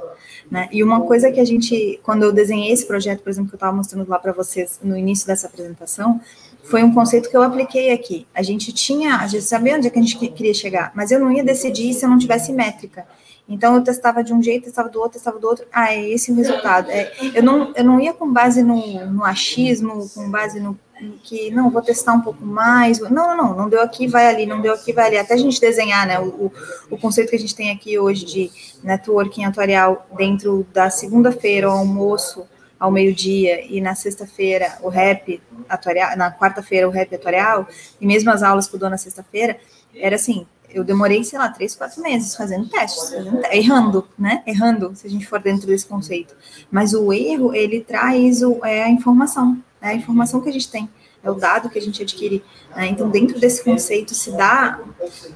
Né? 0.50 0.68
E 0.72 0.84
uma 0.84 1.02
coisa 1.02 1.32
que 1.32 1.40
a 1.40 1.46
gente, 1.46 2.00
quando 2.02 2.24
eu 2.24 2.32
desenhei 2.32 2.72
esse 2.72 2.86
projeto, 2.86 3.22
por 3.22 3.30
exemplo, 3.30 3.50
que 3.50 3.56
eu 3.56 3.58
estava 3.58 3.76
mostrando 3.76 4.10
lá 4.10 4.18
para 4.18 4.32
vocês 4.32 4.80
no 4.82 4.98
início 4.98 5.28
dessa 5.28 5.46
apresentação, 5.46 6.20
foi 6.64 6.82
um 6.82 6.94
conceito 6.94 7.30
que 7.30 7.38
eu 7.38 7.44
apliquei 7.44 7.92
aqui. 7.92 8.26
A 8.34 8.42
gente 8.42 8.74
tinha, 8.74 9.18
a 9.18 9.28
gente 9.28 9.44
sabia 9.44 9.76
onde 9.76 9.88
é 9.88 9.90
que 9.90 10.00
a 10.00 10.02
gente 10.02 10.18
queria 10.18 10.54
chegar, 10.54 10.92
mas 10.96 11.12
eu 11.12 11.20
não 11.20 11.32
ia 11.32 11.44
decidir 11.44 11.94
se 11.94 12.06
eu 12.06 12.10
não 12.10 12.18
tivesse 12.18 12.52
métrica. 12.52 13.06
Então 13.48 13.76
eu 13.76 13.84
testava 13.84 14.24
de 14.24 14.34
um 14.34 14.42
jeito, 14.42 14.66
testava 14.66 14.90
do 14.90 15.00
outro, 15.00 15.14
testava 15.14 15.38
do 15.38 15.48
outro. 15.48 15.66
Ah, 15.72 15.94
é 15.94 16.10
esse 16.10 16.32
o 16.32 16.36
resultado. 16.36 16.90
É, 16.90 17.12
eu, 17.36 17.44
não, 17.44 17.74
eu 17.76 17.84
não 17.84 18.00
ia 18.00 18.14
com 18.14 18.32
base 18.32 18.64
no, 18.64 19.06
no 19.08 19.24
achismo, 19.24 20.10
com 20.10 20.30
base 20.30 20.60
no 20.60 20.80
que 21.24 21.52
não 21.52 21.70
vou 21.70 21.82
testar 21.82 22.14
um 22.14 22.22
pouco 22.22 22.46
mais. 22.46 23.00
Não, 23.00 23.10
não, 23.10 23.36
não, 23.36 23.56
não 23.56 23.70
deu 23.70 23.82
aqui, 23.82 24.08
vai 24.08 24.28
ali, 24.28 24.46
não 24.46 24.62
deu 24.62 24.74
aqui, 24.74 24.94
vai 24.94 25.08
ali. 25.08 25.18
Até 25.18 25.34
a 25.34 25.38
gente 25.38 25.60
desenhar, 25.60 26.08
né? 26.08 26.20
O, 26.20 26.52
o 26.90 26.98
conceito 26.98 27.30
que 27.30 27.36
a 27.36 27.40
gente 27.40 27.56
tem 27.56 27.72
aqui 27.72 28.00
hoje 28.00 28.26
de 28.26 28.52
networking 28.84 29.44
atuarial 29.44 30.08
dentro 30.16 30.66
da 30.74 30.90
segunda-feira, 30.90 31.68
o 31.70 31.74
almoço 31.74 32.48
ao 32.80 32.92
meio-dia, 32.92 33.66
e 33.66 33.80
na 33.80 33.96
sexta-feira 33.96 34.78
o 34.82 34.90
rap 34.90 35.42
atuarial, 35.70 36.18
na 36.18 36.32
quarta-feira 36.32 36.88
o 36.88 36.92
rap 36.92 37.16
atuarial, 37.16 37.68
e 38.00 38.06
mesmo 38.06 38.30
as 38.30 38.44
aulas 38.44 38.68
que 38.68 38.76
eu 38.76 38.80
dou 38.80 38.90
na 38.90 38.98
sexta-feira, 38.98 39.58
era 39.96 40.16
assim, 40.16 40.46
eu 40.74 40.84
demorei, 40.84 41.24
sei 41.24 41.38
lá, 41.38 41.50
três, 41.50 41.76
quatro 41.76 42.02
meses 42.02 42.36
fazendo 42.36 42.68
testes, 42.68 43.10
fazendo 43.10 43.46
errando, 43.52 44.08
né? 44.18 44.42
Errando, 44.46 44.92
se 44.96 45.06
a 45.06 45.10
gente 45.10 45.28
for 45.28 45.40
dentro 45.40 45.68
desse 45.68 45.86
conceito. 45.86 46.36
Mas 46.72 46.94
o 46.94 47.14
erro, 47.14 47.54
ele 47.54 47.82
traz 47.82 48.42
o, 48.42 48.60
é 48.66 48.84
a 48.84 48.90
informação, 48.90 49.62
é 49.82 49.90
a 49.90 49.94
informação 49.94 50.42
que 50.42 50.50
a 50.50 50.52
gente 50.52 50.70
tem, 50.70 50.90
é 51.24 51.30
o 51.30 51.36
dado 51.36 51.70
que 51.70 51.78
a 51.78 51.82
gente 51.82 52.02
adquire. 52.02 52.44
Né? 52.76 52.88
Então, 52.88 53.10
dentro 53.10 53.40
desse 53.40 53.64
conceito, 53.64 54.16
se 54.16 54.32
dá 54.32 54.80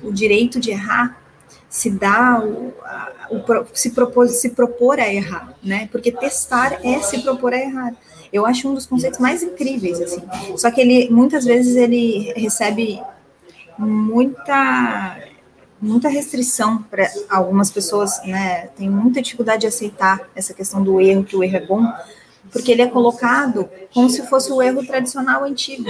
o 0.01 0.11
direito 0.11 0.59
de 0.59 0.71
errar, 0.71 1.21
se 1.69 1.91
dá 1.91 2.41
o, 2.43 2.73
a, 2.81 3.27
o 3.29 3.65
se, 3.73 3.91
propor, 3.91 4.27
se 4.29 4.49
propor 4.49 4.99
a 4.99 5.13
errar, 5.13 5.53
né? 5.63 5.87
Porque 5.91 6.11
testar 6.11 6.79
é 6.83 6.99
se 7.01 7.21
propor 7.21 7.53
a 7.53 7.57
errar. 7.57 7.93
Eu 8.31 8.45
acho 8.45 8.69
um 8.69 8.73
dos 8.73 8.85
conceitos 8.85 9.19
mais 9.19 9.43
incríveis, 9.43 10.01
assim. 10.01 10.23
Só 10.57 10.71
que 10.71 10.81
ele, 10.81 11.09
muitas 11.09 11.45
vezes, 11.45 11.75
ele 11.75 12.33
recebe 12.35 13.01
muita 13.77 15.17
muita 15.81 16.09
restrição 16.09 16.81
para 16.83 17.09
algumas 17.29 17.71
pessoas, 17.71 18.21
né? 18.25 18.67
Tem 18.75 18.89
muita 18.89 19.21
dificuldade 19.21 19.61
de 19.61 19.67
aceitar 19.67 20.21
essa 20.35 20.53
questão 20.53 20.83
do 20.83 20.99
erro, 20.99 21.23
que 21.23 21.35
o 21.35 21.43
erro 21.43 21.57
é 21.57 21.65
bom, 21.65 21.85
porque 22.51 22.71
ele 22.71 22.81
é 22.81 22.87
colocado 22.87 23.69
como 23.93 24.09
se 24.09 24.25
fosse 24.27 24.51
o 24.51 24.61
erro 24.61 24.85
tradicional 24.85 25.43
antigo, 25.43 25.85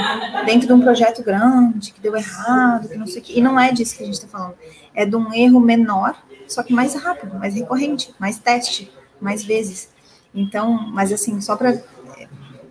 dentro 0.45 0.67
de 0.67 0.73
um 0.73 0.81
projeto 0.81 1.23
grande, 1.23 1.91
que 1.91 2.01
deu 2.01 2.15
errado, 2.15 2.89
que 2.89 2.97
não 2.97 3.07
sei 3.07 3.21
o 3.21 3.23
que. 3.23 3.37
E 3.37 3.41
não 3.41 3.59
é 3.59 3.71
disso 3.71 3.95
que 3.95 4.03
a 4.03 4.05
gente 4.05 4.15
está 4.15 4.27
falando. 4.27 4.55
É 4.93 5.05
de 5.05 5.15
um 5.15 5.33
erro 5.33 5.59
menor, 5.59 6.15
só 6.47 6.63
que 6.63 6.73
mais 6.73 6.93
rápido, 6.95 7.35
mais 7.35 7.53
recorrente, 7.55 8.13
mais 8.19 8.37
teste, 8.37 8.91
mais 9.21 9.43
vezes. 9.43 9.89
Então, 10.33 10.91
mas 10.91 11.11
assim, 11.11 11.39
só 11.41 11.55
para 11.55 11.81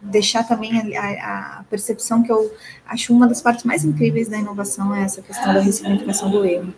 deixar 0.02 0.44
também 0.44 0.96
a, 0.96 1.58
a, 1.58 1.64
percepção 1.64 2.22
que 2.22 2.30
eu 2.30 2.52
acho 2.86 3.12
uma 3.12 3.26
das 3.26 3.42
partes 3.42 3.64
mais 3.64 3.84
incríveis 3.84 4.28
da 4.28 4.38
inovação 4.38 4.94
é 4.94 5.02
essa 5.02 5.20
questão 5.20 5.52
da 5.52 5.60
ressignificação 5.60 6.30
do 6.30 6.44
erro. 6.44 6.72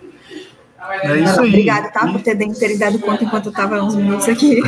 É 1.03 1.19
isso 1.19 1.41
aí. 1.41 1.49
Obrigada, 1.49 1.91
tá? 1.91 2.07
Por 2.07 2.23
ter, 2.23 2.37
ter 2.37 2.79
dado 2.79 2.99
conta 3.01 3.25
enquanto 3.25 3.47
eu 3.47 3.51
estava 3.51 3.83
uns 3.83 3.97
minutos 3.97 4.29
aqui 4.29 4.61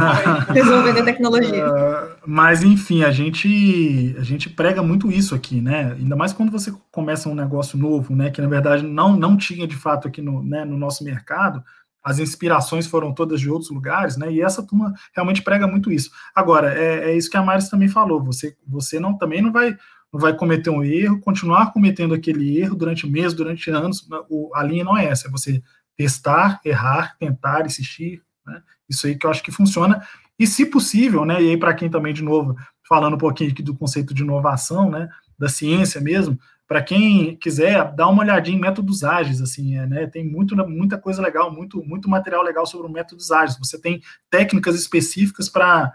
resolvendo 0.52 0.98
a 0.98 1.04
tecnologia. 1.04 1.66
Uh, 1.66 2.16
mas, 2.26 2.62
enfim, 2.62 3.04
a 3.04 3.10
gente, 3.10 4.16
a 4.18 4.22
gente 4.22 4.48
prega 4.48 4.82
muito 4.82 5.12
isso 5.12 5.34
aqui, 5.34 5.60
né? 5.60 5.92
Ainda 5.98 6.16
mais 6.16 6.32
quando 6.32 6.50
você 6.50 6.72
começa 6.90 7.28
um 7.28 7.34
negócio 7.34 7.78
novo, 7.78 8.16
né? 8.16 8.30
Que, 8.30 8.40
na 8.40 8.48
verdade, 8.48 8.82
não, 8.82 9.14
não 9.14 9.36
tinha, 9.36 9.66
de 9.66 9.76
fato, 9.76 10.08
aqui 10.08 10.22
no, 10.22 10.42
né, 10.42 10.64
no 10.64 10.76
nosso 10.76 11.04
mercado. 11.04 11.62
As 12.02 12.18
inspirações 12.18 12.86
foram 12.86 13.12
todas 13.12 13.38
de 13.38 13.50
outros 13.50 13.70
lugares, 13.70 14.16
né? 14.16 14.32
E 14.32 14.40
essa 14.40 14.62
turma 14.62 14.94
realmente 15.14 15.42
prega 15.42 15.66
muito 15.66 15.92
isso. 15.92 16.10
Agora, 16.34 16.72
é, 16.72 17.10
é 17.10 17.16
isso 17.16 17.28
que 17.28 17.36
a 17.36 17.42
Maris 17.42 17.68
também 17.68 17.88
falou. 17.88 18.24
Você, 18.24 18.56
você 18.66 18.98
não, 18.98 19.18
também 19.18 19.42
não 19.42 19.52
vai 19.52 19.76
não 20.12 20.20
vai 20.20 20.34
cometer 20.34 20.70
um 20.70 20.82
erro, 20.82 21.20
continuar 21.20 21.72
cometendo 21.72 22.14
aquele 22.14 22.58
erro 22.58 22.74
durante 22.74 23.06
meses, 23.06 23.34
durante 23.34 23.70
anos. 23.70 24.08
O, 24.28 24.50
a 24.54 24.62
linha 24.62 24.84
não 24.84 24.96
é 24.96 25.06
essa, 25.06 25.28
é 25.28 25.30
você 25.30 25.62
testar, 25.96 26.60
errar, 26.64 27.16
tentar, 27.18 27.66
insistir. 27.66 28.22
Né? 28.46 28.62
Isso 28.88 29.06
aí 29.06 29.16
que 29.16 29.26
eu 29.26 29.30
acho 29.30 29.42
que 29.42 29.52
funciona. 29.52 30.02
E, 30.38 30.46
se 30.46 30.64
possível, 30.64 31.24
né, 31.24 31.42
e 31.42 31.50
aí 31.50 31.56
para 31.56 31.74
quem 31.74 31.90
também, 31.90 32.14
de 32.14 32.22
novo, 32.22 32.56
falando 32.88 33.14
um 33.14 33.18
pouquinho 33.18 33.50
aqui 33.50 33.62
do 33.62 33.74
conceito 33.74 34.14
de 34.14 34.22
inovação, 34.22 34.88
né, 34.88 35.08
da 35.36 35.48
ciência 35.48 36.00
mesmo, 36.00 36.38
para 36.66 36.82
quem 36.82 37.34
quiser, 37.36 37.92
dá 37.94 38.06
uma 38.06 38.22
olhadinha 38.22 38.56
em 38.56 38.60
métodos 38.60 39.02
ágeis, 39.02 39.40
assim, 39.40 39.76
é, 39.76 39.86
né, 39.86 40.06
tem 40.06 40.24
muito, 40.24 40.54
muita 40.68 40.96
coisa 40.96 41.20
legal, 41.20 41.52
muito, 41.52 41.82
muito 41.82 42.08
material 42.08 42.42
legal 42.42 42.66
sobre 42.66 42.90
métodos 42.92 43.32
ágeis. 43.32 43.58
Você 43.58 43.80
tem 43.80 44.00
técnicas 44.30 44.76
específicas 44.76 45.48
para 45.48 45.92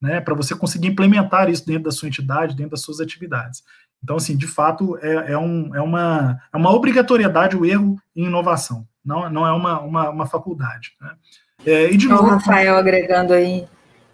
né, 0.00 0.20
para 0.20 0.34
você 0.34 0.54
conseguir 0.54 0.88
implementar 0.88 1.50
isso 1.50 1.66
dentro 1.66 1.84
da 1.84 1.90
sua 1.90 2.08
entidade, 2.08 2.54
dentro 2.54 2.72
das 2.72 2.82
suas 2.82 3.00
atividades. 3.00 3.62
Então, 4.02 4.16
assim, 4.16 4.36
de 4.36 4.46
fato, 4.46 4.96
é, 5.02 5.32
é, 5.32 5.38
um, 5.38 5.74
é, 5.74 5.80
uma, 5.80 6.40
é 6.52 6.56
uma 6.56 6.72
obrigatoriedade 6.72 7.56
o 7.56 7.64
erro 7.64 8.00
em 8.14 8.26
inovação, 8.26 8.86
não, 9.04 9.28
não 9.28 9.46
é 9.46 9.52
uma, 9.52 9.80
uma, 9.80 10.10
uma 10.10 10.26
faculdade. 10.26 10.92
Né? 11.00 11.10
É, 11.66 11.90
e 11.90 11.96
de 11.96 12.08
novo, 12.08 12.24
o 12.24 12.30
Rafael 12.30 12.76
agregando 12.76 13.32
aí, 13.32 13.66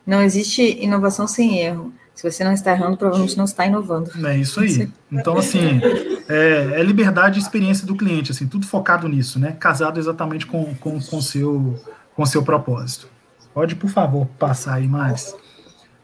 não 0.07 0.23
existe 0.23 0.83
inovação 0.83 1.27
sem 1.27 1.59
erro. 1.59 1.93
Se 2.15 2.31
você 2.31 2.45
não 2.45 2.53
está 2.53 2.71
errando, 2.71 2.97
provavelmente 2.97 3.37
não 3.37 3.45
está 3.45 3.67
inovando. 3.67 4.11
É 4.25 4.37
isso 4.39 4.61
aí. 4.61 4.89
Então, 5.11 5.37
assim, 5.37 5.81
é, 6.29 6.81
é 6.81 6.83
liberdade 6.83 7.39
e 7.39 7.43
experiência 7.43 7.85
do 7.85 7.97
cliente, 7.97 8.31
assim, 8.31 8.47
tudo 8.47 8.67
focado 8.67 9.09
nisso, 9.09 9.39
né? 9.39 9.57
Casado 9.59 9.99
exatamente 9.99 10.47
com 10.47 10.63
o 10.63 10.77
com, 10.77 11.01
com 11.01 11.21
seu, 11.21 11.75
com 12.15 12.25
seu 12.25 12.45
propósito. 12.45 13.09
Pode, 13.53 13.75
por 13.75 13.91
favor, 13.91 14.27
passar 14.39 14.75
aí 14.75 14.87
mais. 14.87 15.35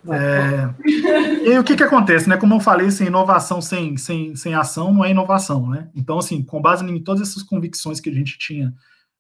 É, 0.10 1.50
e 1.52 1.58
o 1.58 1.64
que, 1.64 1.76
que 1.76 1.82
acontece, 1.82 2.28
né? 2.28 2.36
Como 2.36 2.54
eu 2.54 2.60
falei, 2.60 2.86
assim, 2.86 3.06
inovação 3.06 3.60
sem, 3.60 3.96
sem, 3.98 4.34
sem 4.34 4.54
ação 4.54 4.94
não 4.94 5.04
é 5.04 5.10
inovação, 5.10 5.68
né? 5.68 5.90
Então, 5.94 6.18
assim, 6.18 6.42
com 6.42 6.60
base 6.60 6.84
em 6.84 7.02
todas 7.02 7.28
essas 7.28 7.42
convicções 7.42 8.00
que 8.00 8.08
a 8.08 8.12
gente 8.12 8.38
tinha 8.38 8.72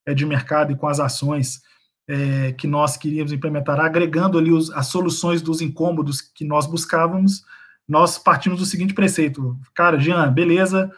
é, 0.06 0.14
de 0.14 0.24
mercado 0.24 0.72
e 0.72 0.76
com 0.76 0.88
as 0.88 0.98
ações 0.98 1.60
é, 2.08 2.52
que 2.52 2.66
nós 2.66 2.96
queríamos 2.96 3.32
implementar, 3.32 3.78
agregando 3.78 4.38
ali 4.38 4.50
os, 4.50 4.70
as 4.72 4.86
soluções 4.86 5.42
dos 5.42 5.60
incômodos 5.60 6.20
que 6.20 6.44
nós 6.44 6.66
buscávamos, 6.66 7.44
nós 7.86 8.18
partimos 8.18 8.58
do 8.58 8.66
seguinte 8.66 8.94
preceito: 8.94 9.56
cara, 9.74 9.98
Jean, 9.98 10.32
beleza, 10.32 10.90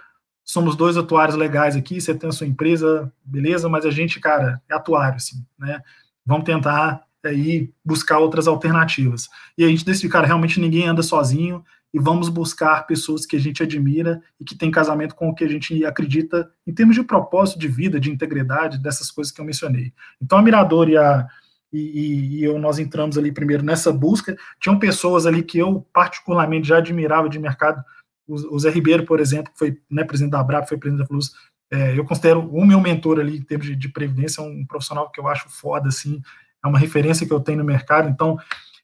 somos 0.45 0.77
dois 0.77 0.97
atuários 0.97 1.37
legais 1.37 1.77
aqui, 1.77 2.01
você 2.01 2.15
tem 2.15 2.29
a 2.29 2.33
sua 2.33 2.47
empresa, 2.47 3.13
beleza, 3.25 3.69
mas 3.69 3.85
a 3.85 3.91
gente, 3.91 4.21
cara, 4.21 4.63
é 4.71 4.75
atuário, 4.75 5.17
assim, 5.17 5.45
né? 5.59 5.83
Vamos 6.25 6.45
tentar 6.45 7.03
aí 7.25 7.71
buscar 7.85 8.19
outras 8.19 8.47
alternativas. 8.47 9.29
E 9.57 9.65
a 9.65 9.69
gente 9.69 9.85
decidiu, 9.85 10.11
cara, 10.11 10.27
realmente 10.27 10.61
ninguém 10.61 10.87
anda 10.87 11.03
sozinho 11.03 11.65
e 11.93 11.99
vamos 11.99 12.29
buscar 12.29 12.87
pessoas 12.87 13.27
que 13.27 13.37
a 13.37 13.39
gente 13.39 13.63
admira 13.63 14.23
e 14.41 14.45
que 14.45 14.57
tem 14.57 14.71
casamento 14.71 15.15
com 15.15 15.29
o 15.29 15.35
que 15.35 15.45
a 15.45 15.49
gente 15.49 15.85
acredita 15.85 16.51
em 16.67 16.73
termos 16.73 16.97
de 16.97 17.03
propósito 17.03 17.59
de 17.59 17.69
vida, 17.69 18.01
de 18.01 18.11
integridade, 18.11 18.83
dessas 18.83 19.11
coisas 19.11 19.33
que 19.33 19.41
eu 19.41 19.45
mencionei. 19.45 19.93
Então 20.21 20.39
a 20.39 20.43
Mirador 20.43 20.89
e 20.89 20.97
a 20.97 21.27
e, 21.73 22.41
e 22.41 22.45
eu 22.45 22.59
nós 22.59 22.79
entramos 22.79 23.17
ali 23.17 23.33
primeiro 23.33 23.63
nessa 23.63 23.91
busca. 23.91 24.37
Tinham 24.61 24.79
pessoas 24.79 25.25
ali 25.25 25.43
que 25.43 25.59
eu 25.59 25.87
particularmente 25.93 26.69
já 26.69 26.77
admirava 26.77 27.31
de 27.31 27.39
mercado. 27.39 27.83
O, 28.29 28.55
o 28.55 28.59
Zé 28.59 28.69
Ribeiro, 28.69 29.07
por 29.07 29.21
exemplo, 29.21 29.51
que 29.53 29.59
foi 29.59 29.79
né, 29.91 30.05
presidente 30.05 30.33
da 30.33 30.41
Abrap, 30.41 30.69
foi 30.69 30.77
presidente 30.77 31.03
da 31.03 31.09
Flus, 31.09 31.33
é, 31.73 31.99
eu 31.99 32.05
considero 32.05 32.47
o 32.51 32.67
meu 32.67 32.79
mentor 32.79 33.19
ali 33.19 33.39
em 33.39 33.43
termos 33.43 33.67
de, 33.67 33.75
de 33.75 33.89
previdência, 33.89 34.43
um 34.43 34.67
profissional 34.67 35.11
que 35.11 35.19
eu 35.19 35.27
acho 35.27 35.49
foda, 35.49 35.89
assim, 35.89 36.21
é 36.65 36.69
uma 36.69 36.79
referência 36.79 37.27
que 37.27 37.33
eu 37.33 37.41
tenho 37.41 37.59
no 37.59 37.65
mercado, 37.65 38.09
então 38.09 38.39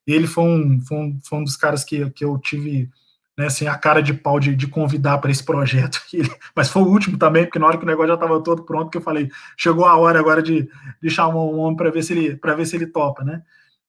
ele 0.06 0.26
foi 0.26 0.44
um, 0.44 0.80
foi 0.80 0.96
um, 0.96 1.20
foi 1.22 1.38
um 1.38 1.44
dos 1.44 1.56
caras 1.56 1.84
que, 1.84 2.08
que 2.10 2.24
eu 2.24 2.38
tive 2.38 2.90
né, 3.36 3.46
assim, 3.46 3.68
a 3.68 3.78
cara 3.78 4.02
de 4.02 4.12
pau 4.12 4.40
de, 4.40 4.56
de 4.56 4.66
convidar 4.66 5.18
para 5.18 5.30
esse 5.30 5.44
projeto, 5.44 6.00
mas 6.56 6.68
foi 6.68 6.82
o 6.82 6.88
último 6.88 7.16
também, 7.16 7.44
porque 7.44 7.58
na 7.58 7.66
hora 7.66 7.78
que 7.78 7.84
o 7.84 7.86
negócio 7.86 8.08
já 8.08 8.14
estava 8.14 8.42
todo 8.42 8.64
pronto, 8.64 8.90
que 8.90 8.98
eu 8.98 9.02
falei, 9.02 9.30
chegou 9.56 9.84
a 9.84 9.96
hora 9.96 10.18
agora 10.18 10.42
de, 10.42 10.68
de 11.00 11.08
chamar 11.08 11.38
um 11.38 11.58
homem 11.60 11.76
para 11.76 11.90
ver 11.90 12.02
se 12.02 12.12
ele 12.12 12.36
para 12.36 12.54
ver 12.54 12.66
se 12.66 12.74
ele 12.74 12.86
topa, 12.86 13.22
né? 13.22 13.42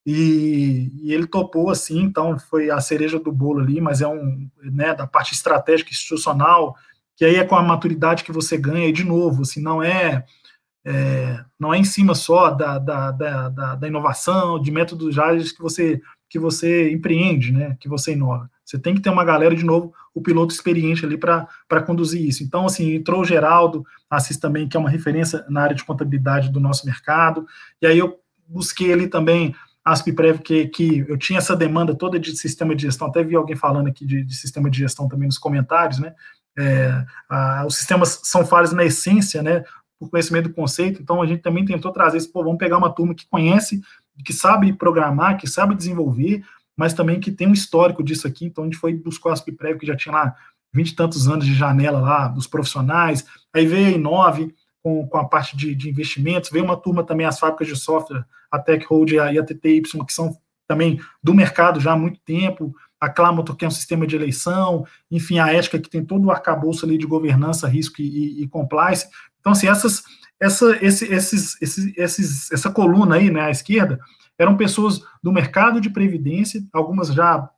E, 0.05 0.91
e, 1.03 1.13
ele 1.13 1.27
topou 1.27 1.69
assim, 1.69 2.01
então 2.01 2.37
foi 2.37 2.69
a 2.69 2.79
cereja 2.79 3.19
do 3.19 3.31
bolo 3.31 3.59
ali, 3.59 3.81
mas 3.81 4.01
é 4.01 4.07
um, 4.07 4.49
né, 4.61 4.93
da 4.93 5.05
parte 5.05 5.33
estratégica 5.33 5.91
institucional, 5.91 6.75
que 7.15 7.25
aí 7.25 7.35
é 7.35 7.43
com 7.43 7.55
a 7.55 7.61
maturidade 7.61 8.23
que 8.23 8.31
você 8.31 8.57
ganha, 8.57 8.87
e 8.87 8.93
de 8.93 9.03
novo, 9.03 9.41
assim, 9.41 9.61
não 9.61 9.83
é 9.83 10.25
é, 10.85 11.43
não 11.59 11.73
é 11.73 11.77
em 11.77 11.83
cima 11.83 12.15
só 12.15 12.51
da, 12.51 12.79
da, 12.79 13.11
da, 13.11 13.75
da, 13.75 13.87
inovação, 13.87 14.61
de 14.61 14.71
métodos 14.71 15.17
ágeis 15.19 15.51
que 15.51 15.61
você, 15.61 16.01
que 16.29 16.39
você 16.39 16.91
empreende, 16.91 17.51
né, 17.51 17.75
que 17.79 17.89
você 17.89 18.13
inova. 18.13 18.49
Você 18.63 18.77
tem 18.77 18.93
que 18.93 19.01
ter 19.01 19.09
uma 19.09 19.25
galera, 19.25 19.55
de 19.55 19.65
novo, 19.65 19.93
o 20.13 20.21
piloto 20.21 20.53
experiente 20.53 21.05
ali 21.05 21.17
para 21.17 21.81
conduzir 21.85 22.21
isso. 22.21 22.43
Então, 22.43 22.65
assim, 22.65 22.93
entrou 22.93 23.21
o 23.21 23.25
Geraldo, 23.25 23.83
Assis 24.09 24.37
também, 24.37 24.67
que 24.67 24.77
é 24.77 24.79
uma 24.79 24.89
referência 24.89 25.45
na 25.49 25.61
área 25.61 25.75
de 25.75 25.83
contabilidade 25.83 26.51
do 26.51 26.59
nosso 26.59 26.85
mercado, 26.85 27.45
e 27.81 27.87
aí 27.87 27.97
eu 27.97 28.19
busquei 28.47 28.91
ali 28.91 29.07
também 29.07 29.55
Aspiprev, 29.83 30.39
que, 30.39 30.67
que 30.67 31.05
eu 31.07 31.17
tinha 31.17 31.39
essa 31.39 31.55
demanda 31.55 31.95
toda 31.95 32.19
de 32.19 32.35
sistema 32.37 32.75
de 32.75 32.83
gestão, 32.83 33.07
até 33.07 33.23
vi 33.23 33.35
alguém 33.35 33.55
falando 33.55 33.87
aqui 33.87 34.05
de, 34.05 34.23
de 34.23 34.35
sistema 34.35 34.69
de 34.69 34.77
gestão 34.77 35.07
também 35.07 35.27
nos 35.27 35.37
comentários, 35.37 35.99
né, 35.99 36.13
é, 36.57 37.05
a, 37.29 37.65
os 37.65 37.75
sistemas 37.75 38.21
são 38.23 38.45
falhos 38.45 38.73
na 38.73 38.83
essência, 38.83 39.41
né, 39.41 39.63
por 39.99 40.09
conhecimento 40.09 40.47
do 40.47 40.55
conceito, 40.55 41.01
então 41.01 41.21
a 41.21 41.27
gente 41.27 41.41
também 41.41 41.65
tentou 41.65 41.91
trazer 41.91 42.17
isso, 42.17 42.31
pô, 42.31 42.43
vamos 42.43 42.57
pegar 42.57 42.77
uma 42.77 42.89
turma 42.89 43.13
que 43.13 43.27
conhece, 43.27 43.81
que 44.23 44.31
sabe 44.31 44.71
programar, 44.71 45.37
que 45.37 45.47
sabe 45.47 45.75
desenvolver, 45.75 46.43
mas 46.75 46.93
também 46.93 47.19
que 47.19 47.31
tem 47.31 47.47
um 47.47 47.53
histórico 47.53 48.01
disso 48.01 48.25
aqui, 48.25 48.45
então 48.45 48.63
a 48.63 48.67
gente 48.67 48.77
foi 48.77 48.93
buscar 48.93 49.31
a 49.31 49.33
Aspiprev, 49.33 49.77
que 49.77 49.85
já 49.85 49.95
tinha 49.95 50.13
lá 50.13 50.35
vinte 50.73 50.91
e 50.91 50.95
tantos 50.95 51.27
anos 51.27 51.45
de 51.45 51.53
janela 51.53 51.99
lá, 51.99 52.27
dos 52.27 52.47
profissionais, 52.47 53.25
aí 53.53 53.65
veio 53.65 53.87
a 53.87 53.91
Inove, 53.91 54.55
com, 54.81 55.05
com 55.07 55.17
a 55.17 55.25
parte 55.27 55.57
de, 55.57 55.75
de, 55.75 55.89
investimentos, 55.89 56.49
veio 56.49 56.63
uma 56.63 56.77
turma 56.77 57.03
também, 57.03 57.25
as 57.25 57.37
fábricas 57.37 57.67
de 57.67 57.75
software, 57.75 58.23
a 58.49 58.57
TechHold 58.57 59.13
e 59.13 59.19
a, 59.19 59.33
e 59.33 59.37
a 59.37 59.43
TTY, 59.43 59.81
que 59.81 60.13
são 60.13 60.37
também 60.67 61.01
do 61.21 61.33
mercado 61.33 61.79
já 61.79 61.93
há 61.93 61.97
muito 61.97 62.19
tempo, 62.21 62.73
a 62.99 63.09
Clamotor, 63.09 63.55
que 63.55 63.65
é 63.65 63.67
um 63.67 63.71
sistema 63.71 64.05
de 64.05 64.15
eleição, 64.15 64.85
enfim, 65.09 65.39
a 65.39 65.51
ética, 65.51 65.79
que 65.79 65.89
tem 65.89 66.03
todo 66.03 66.25
o 66.25 66.31
arcabouço 66.31 66.85
ali 66.85 66.97
de 66.97 67.07
governança, 67.07 67.67
risco 67.67 68.01
e, 68.01 68.05
e, 68.05 68.43
e 68.43 68.47
compliance. 68.47 69.07
Então, 69.39 69.51
assim, 69.51 69.67
essas, 69.67 70.03
essa, 70.39 70.77
esse, 70.83 71.05
esses, 71.05 71.61
esses, 71.61 71.97
esses, 71.97 72.51
essa 72.51 72.71
coluna 72.71 73.15
aí, 73.15 73.29
né, 73.29 73.41
à 73.41 73.49
esquerda, 73.49 73.99
eram 74.37 74.55
pessoas 74.55 75.01
do 75.21 75.31
mercado 75.31 75.81
de 75.81 75.89
previdência, 75.89 76.63
algumas 76.71 77.09
já 77.13 77.49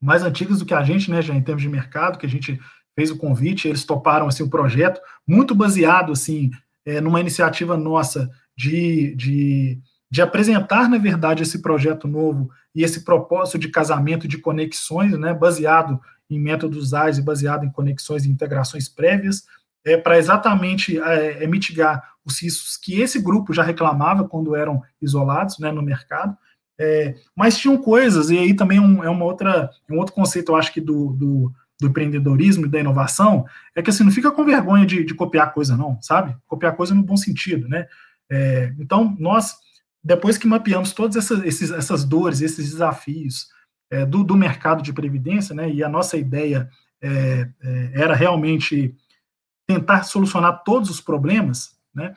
mais 0.00 0.22
antigas 0.22 0.60
do 0.60 0.66
que 0.66 0.74
a 0.74 0.82
gente, 0.82 1.10
né, 1.10 1.20
já 1.20 1.34
em 1.34 1.42
termos 1.42 1.62
de 1.62 1.68
mercado, 1.68 2.18
que 2.18 2.26
a 2.26 2.28
gente 2.28 2.58
fez 2.94 3.10
o 3.10 3.16
convite, 3.16 3.68
eles 3.68 3.84
toparam, 3.84 4.26
assim, 4.26 4.42
o 4.42 4.50
projeto, 4.50 5.00
muito 5.26 5.54
baseado, 5.54 6.12
assim, 6.12 6.50
é, 6.84 7.00
numa 7.00 7.20
iniciativa 7.20 7.76
nossa 7.76 8.30
de, 8.56 9.14
de, 9.14 9.78
de 10.10 10.22
apresentar, 10.22 10.88
na 10.88 10.98
verdade, 10.98 11.42
esse 11.42 11.60
projeto 11.60 12.08
novo 12.08 12.50
e 12.74 12.82
esse 12.82 13.04
propósito 13.04 13.58
de 13.58 13.68
casamento 13.68 14.26
de 14.26 14.38
conexões, 14.38 15.12
né, 15.18 15.34
baseado 15.34 16.00
em 16.30 16.38
métodos 16.38 16.94
ágeis 16.94 17.18
e 17.18 17.22
baseado 17.22 17.64
em 17.64 17.70
conexões 17.70 18.24
e 18.24 18.30
integrações 18.30 18.88
prévias, 18.88 19.44
é, 19.88 19.96
para 19.96 20.18
exatamente 20.18 20.98
é, 20.98 21.44
é, 21.44 21.46
mitigar 21.46 22.12
os 22.24 22.40
riscos 22.40 22.76
que 22.76 23.00
esse 23.00 23.20
grupo 23.20 23.52
já 23.52 23.62
reclamava 23.62 24.28
quando 24.28 24.54
eram 24.54 24.82
isolados 25.00 25.58
né, 25.58 25.72
no 25.72 25.82
mercado. 25.82 26.36
É, 26.80 27.16
mas 27.34 27.58
tinham 27.58 27.76
coisas, 27.76 28.30
e 28.30 28.38
aí 28.38 28.54
também 28.54 28.78
um, 28.78 29.02
é 29.02 29.10
uma 29.10 29.24
outra, 29.24 29.68
um 29.90 29.98
outro 29.98 30.14
conceito, 30.14 30.52
eu 30.52 30.56
acho 30.56 30.72
que 30.72 30.80
do, 30.80 31.12
do, 31.12 31.52
do, 31.80 31.88
empreendedorismo 31.88 32.66
e 32.66 32.68
da 32.68 32.78
inovação, 32.78 33.44
é 33.74 33.82
que 33.82 33.90
assim, 33.90 34.04
não 34.04 34.12
fica 34.12 34.30
com 34.30 34.44
vergonha 34.44 34.86
de, 34.86 35.02
de 35.02 35.12
copiar 35.12 35.52
coisa, 35.52 35.76
não, 35.76 36.00
sabe? 36.00 36.36
Copiar 36.46 36.76
coisa 36.76 36.94
no 36.94 37.02
bom 37.02 37.16
sentido, 37.16 37.66
né? 37.66 37.88
É, 38.30 38.72
então, 38.78 39.16
nós, 39.18 39.56
depois 40.04 40.38
que 40.38 40.46
mapeamos 40.46 40.92
todas 40.92 41.16
essas, 41.16 41.42
esses, 41.44 41.72
essas 41.72 42.04
dores, 42.04 42.42
esses 42.42 42.70
desafios 42.70 43.48
é, 43.90 44.06
do, 44.06 44.22
do, 44.22 44.36
mercado 44.36 44.80
de 44.80 44.92
previdência, 44.92 45.54
né? 45.56 45.68
E 45.68 45.82
a 45.82 45.88
nossa 45.88 46.16
ideia 46.16 46.68
é, 47.02 47.48
é, 47.60 47.90
era 47.94 48.14
realmente 48.14 48.94
tentar 49.68 50.02
solucionar 50.02 50.64
todos 50.64 50.88
os 50.88 51.00
problemas, 51.00 51.78
né? 51.94 52.14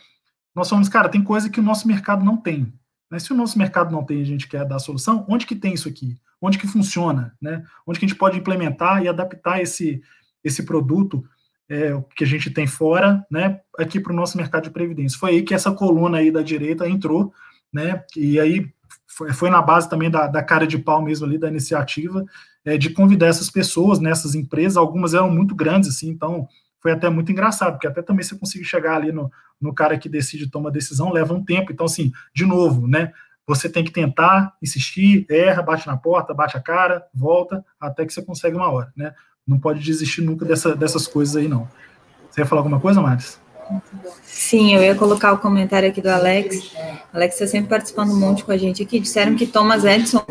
Nós 0.55 0.69
falamos, 0.69 0.89
cara, 0.89 1.09
tem 1.09 1.23
coisa 1.23 1.49
que 1.49 1.59
o 1.59 1.63
nosso 1.63 1.87
mercado 1.87 2.23
não 2.23 2.37
tem. 2.37 2.73
Né? 3.09 3.19
Se 3.19 3.31
o 3.31 3.35
nosso 3.35 3.57
mercado 3.57 3.91
não 3.91 4.03
tem 4.03 4.19
e 4.19 4.21
a 4.21 4.25
gente 4.25 4.47
quer 4.47 4.65
dar 4.65 4.77
a 4.77 4.79
solução, 4.79 5.25
onde 5.29 5.45
que 5.45 5.55
tem 5.55 5.73
isso 5.73 5.87
aqui? 5.87 6.17
Onde 6.41 6.57
que 6.57 6.67
funciona? 6.67 7.35
Né? 7.41 7.63
Onde 7.85 7.99
que 7.99 8.05
a 8.05 8.07
gente 8.07 8.17
pode 8.17 8.37
implementar 8.37 9.03
e 9.03 9.07
adaptar 9.07 9.61
esse, 9.61 10.01
esse 10.43 10.63
produto 10.63 11.23
é, 11.69 11.91
que 12.15 12.23
a 12.25 12.27
gente 12.27 12.51
tem 12.51 12.67
fora, 12.67 13.25
né, 13.31 13.61
aqui 13.79 13.97
para 13.97 14.11
o 14.11 14.15
nosso 14.15 14.35
mercado 14.35 14.63
de 14.63 14.71
previdência. 14.71 15.17
Foi 15.17 15.31
aí 15.31 15.41
que 15.41 15.53
essa 15.53 15.71
coluna 15.71 16.17
aí 16.17 16.29
da 16.29 16.41
direita 16.41 16.87
entrou, 16.87 17.33
né, 17.71 18.03
e 18.13 18.37
aí 18.41 18.69
foi, 19.07 19.31
foi 19.31 19.49
na 19.49 19.61
base 19.61 19.89
também 19.89 20.11
da, 20.11 20.27
da, 20.27 20.43
cara 20.43 20.67
de 20.67 20.77
pau 20.77 21.01
mesmo 21.01 21.25
ali 21.25 21.37
da 21.37 21.47
iniciativa, 21.47 22.25
é, 22.65 22.77
de 22.77 22.89
convidar 22.89 23.27
essas 23.27 23.49
pessoas 23.49 23.99
nessas 23.99 24.35
empresas, 24.35 24.75
algumas 24.75 25.13
eram 25.13 25.31
muito 25.31 25.55
grandes, 25.55 25.89
assim, 25.89 26.09
então 26.09 26.45
foi 26.81 26.91
até 26.91 27.09
muito 27.09 27.31
engraçado, 27.31 27.73
porque 27.73 27.87
até 27.87 28.01
também 28.01 28.23
você 28.23 28.35
conseguir 28.35 28.65
chegar 28.65 28.95
ali 28.95 29.11
no, 29.11 29.31
no 29.59 29.73
cara 29.73 29.97
que 29.97 30.09
decide 30.09 30.49
tomar 30.49 30.71
decisão, 30.71 31.11
leva 31.11 31.33
um 31.33 31.43
tempo. 31.43 31.71
Então, 31.71 31.85
assim, 31.85 32.11
de 32.33 32.45
novo, 32.45 32.87
né? 32.87 33.13
Você 33.47 33.67
tem 33.69 33.83
que 33.83 33.91
tentar, 33.91 34.53
insistir, 34.61 35.25
erra, 35.29 35.61
bate 35.61 35.85
na 35.85 35.97
porta, 35.97 36.33
bate 36.33 36.55
a 36.55 36.61
cara, 36.61 37.05
volta, 37.13 37.65
até 37.79 38.05
que 38.05 38.13
você 38.13 38.21
consegue 38.21 38.55
uma 38.55 38.69
hora, 38.69 38.91
né? 38.95 39.13
Não 39.45 39.59
pode 39.59 39.79
desistir 39.79 40.21
nunca 40.21 40.45
dessa, 40.45 40.75
dessas 40.75 41.07
coisas 41.07 41.35
aí, 41.35 41.47
não. 41.47 41.67
Você 42.29 42.41
ia 42.41 42.45
falar 42.45 42.61
alguma 42.61 42.79
coisa, 42.79 43.01
Maris? 43.01 43.40
Sim, 44.23 44.75
eu 44.75 44.81
ia 44.81 44.95
colocar 44.95 45.31
o 45.33 45.37
comentário 45.37 45.89
aqui 45.89 46.01
do 46.01 46.09
Alex. 46.09 46.71
Alex 47.13 47.35
está 47.35 47.47
sempre 47.47 47.69
participando 47.69 48.11
um 48.11 48.19
monte 48.19 48.43
com 48.43 48.51
a 48.51 48.57
gente 48.57 48.81
aqui. 48.81 48.99
Disseram 48.99 49.35
que 49.35 49.45
Thomas 49.45 49.85
Edison, 49.85 50.25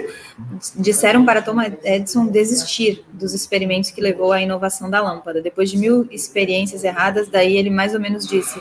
disseram 0.76 1.24
para 1.24 1.40
Thomas 1.42 1.72
Edison 1.84 2.26
desistir 2.26 3.04
dos 3.12 3.34
experimentos 3.34 3.90
que 3.90 4.00
levou 4.00 4.32
à 4.32 4.42
inovação 4.42 4.90
da 4.90 5.00
lâmpada. 5.00 5.40
Depois 5.40 5.70
de 5.70 5.76
mil 5.76 6.06
experiências 6.10 6.84
erradas, 6.84 7.28
daí 7.28 7.56
ele 7.56 7.70
mais 7.70 7.94
ou 7.94 8.00
menos 8.00 8.26
disse: 8.26 8.60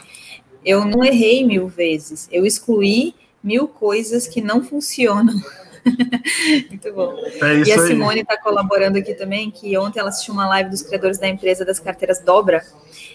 Eu 0.64 0.86
não 0.86 1.04
errei 1.04 1.46
mil 1.46 1.68
vezes, 1.68 2.28
eu 2.32 2.46
excluí 2.46 3.16
mil 3.44 3.68
coisas 3.68 4.28
que 4.28 4.42
não 4.42 4.64
funcionam. 4.64 5.34
Muito 6.70 6.94
bom. 6.94 7.16
É 7.42 7.68
e 7.68 7.72
a 7.72 7.80
Simone 7.80 8.22
está 8.22 8.38
colaborando 8.38 8.98
aqui 8.98 9.14
também, 9.14 9.52
que 9.52 9.78
ontem 9.78 10.00
ela 10.00 10.10
assistiu 10.10 10.34
uma 10.34 10.48
live 10.48 10.70
dos 10.70 10.82
criadores 10.82 11.18
da 11.18 11.28
empresa 11.28 11.66
das 11.66 11.80
carteiras 11.80 12.20
Dobra, 12.20 12.64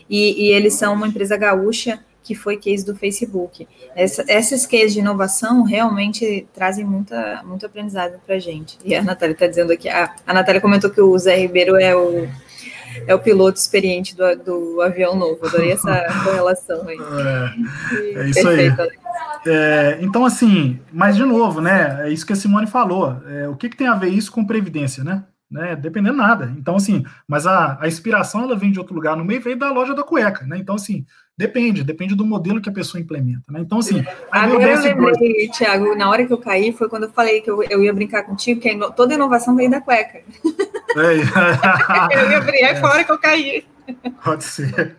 e, 0.09 0.47
e 0.47 0.53
eles 0.53 0.75
são 0.75 0.95
uma 0.95 1.07
empresa 1.07 1.37
gaúcha 1.37 2.01
que 2.25 2.35
foi 2.35 2.57
case 2.57 2.85
do 2.85 2.97
Facebook. 2.97 3.69
Essa, 3.95 4.25
esses 4.27 4.67
cases 4.67 4.95
de 4.95 5.01
inovação 5.01 5.63
realmente 5.63 6.47
trazem 6.55 6.85
muita, 6.85 7.43
muito 7.45 7.67
aprendizado 7.67 8.19
para 8.27 8.37
a 8.37 8.39
gente. 8.39 8.79
E 8.83 8.95
a 8.95 9.03
Natália 9.03 9.35
está 9.35 9.47
dizendo 9.47 9.73
aqui, 9.73 9.91
a, 9.91 10.15
a 10.27 10.33
Natália 10.33 10.61
comentou 10.61 10.91
que 10.91 11.03
o 11.03 11.17
Zé 11.19 11.37
Ribeiro 11.37 11.77
é 11.77 11.95
o, 11.95 12.27
é 13.07 13.15
o 13.15 13.19
piloto 13.19 13.59
experiente 13.59 14.17
do, 14.17 14.37
do 14.37 14.81
avião 14.81 15.15
novo. 15.15 15.47
Adorei 15.47 15.73
essa 15.73 16.03
correlação 16.25 16.89
aí. 16.89 16.97
É, 16.99 18.21
é 18.21 18.31
isso 18.31 18.43
Perfeito, 18.43 18.81
aí. 18.81 19.04
É, 19.47 19.99
então, 20.01 20.25
assim, 20.25 20.81
mas 20.93 21.17
de 21.17 21.25
novo, 21.25 21.61
né? 21.61 22.07
É 22.07 22.11
isso 22.11 22.27
que 22.27 22.33
a 22.33 22.37
Simone 22.37 22.67
falou. 22.67 23.23
É, 23.29 23.49
o 23.49 23.57
que, 23.57 23.69
que 23.69 23.77
tem 23.77 23.87
a 23.87 23.95
ver 23.95 24.09
isso 24.09 24.33
com 24.33 24.45
previdência, 24.45 25.05
né? 25.05 25.25
né? 25.51 25.77
Dependendo 25.77 26.17
nada. 26.17 26.53
Então, 26.59 26.77
assim, 26.77 27.05
mas 27.29 27.47
a, 27.47 27.79
a 27.81 27.87
inspiração 27.87 28.43
ela 28.43 28.57
vem 28.57 28.73
de 28.73 28.79
outro 28.79 28.95
lugar 28.95 29.17
no 29.17 29.25
meio, 29.25 29.41
veio 29.41 29.57
da 29.57 29.71
loja 29.71 29.95
da 29.95 30.03
cueca, 30.03 30.45
né? 30.45 30.59
Então, 30.59 30.75
assim, 30.75 31.07
depende, 31.37 31.85
depende 31.85 32.15
do 32.15 32.27
modelo 32.27 32.61
que 32.61 32.69
a 32.69 32.73
pessoa 32.73 33.01
implementa, 33.01 33.53
né? 33.53 33.61
Então, 33.61 33.79
assim. 33.79 34.05
Agora 34.33 34.73
eu 34.73 34.81
lembrei, 34.81 35.49
Thiago, 35.49 35.95
na 35.95 36.11
hora 36.11 36.27
que 36.27 36.33
eu 36.33 36.39
caí, 36.39 36.73
foi 36.73 36.89
quando 36.89 37.05
eu 37.05 37.13
falei 37.13 37.41
que 37.41 37.51
eu, 37.51 37.63
eu 37.63 37.83
ia 37.85 37.93
brincar 37.93 38.25
contigo, 38.25 38.61
que 38.61 38.77
toda 38.97 39.15
inovação 39.15 39.55
vem 39.55 39.71
da 39.71 39.81
cueca. 39.81 40.19
É. 40.19 40.25
eu 42.19 42.31
ia 42.31 42.41
brincar, 42.41 42.71
é. 42.71 42.75
foi 42.77 42.89
a 42.89 42.93
hora 42.93 43.05
que 43.05 43.13
eu 43.13 43.19
caí. 43.19 43.65
Pode 44.25 44.45
ser. 44.45 44.97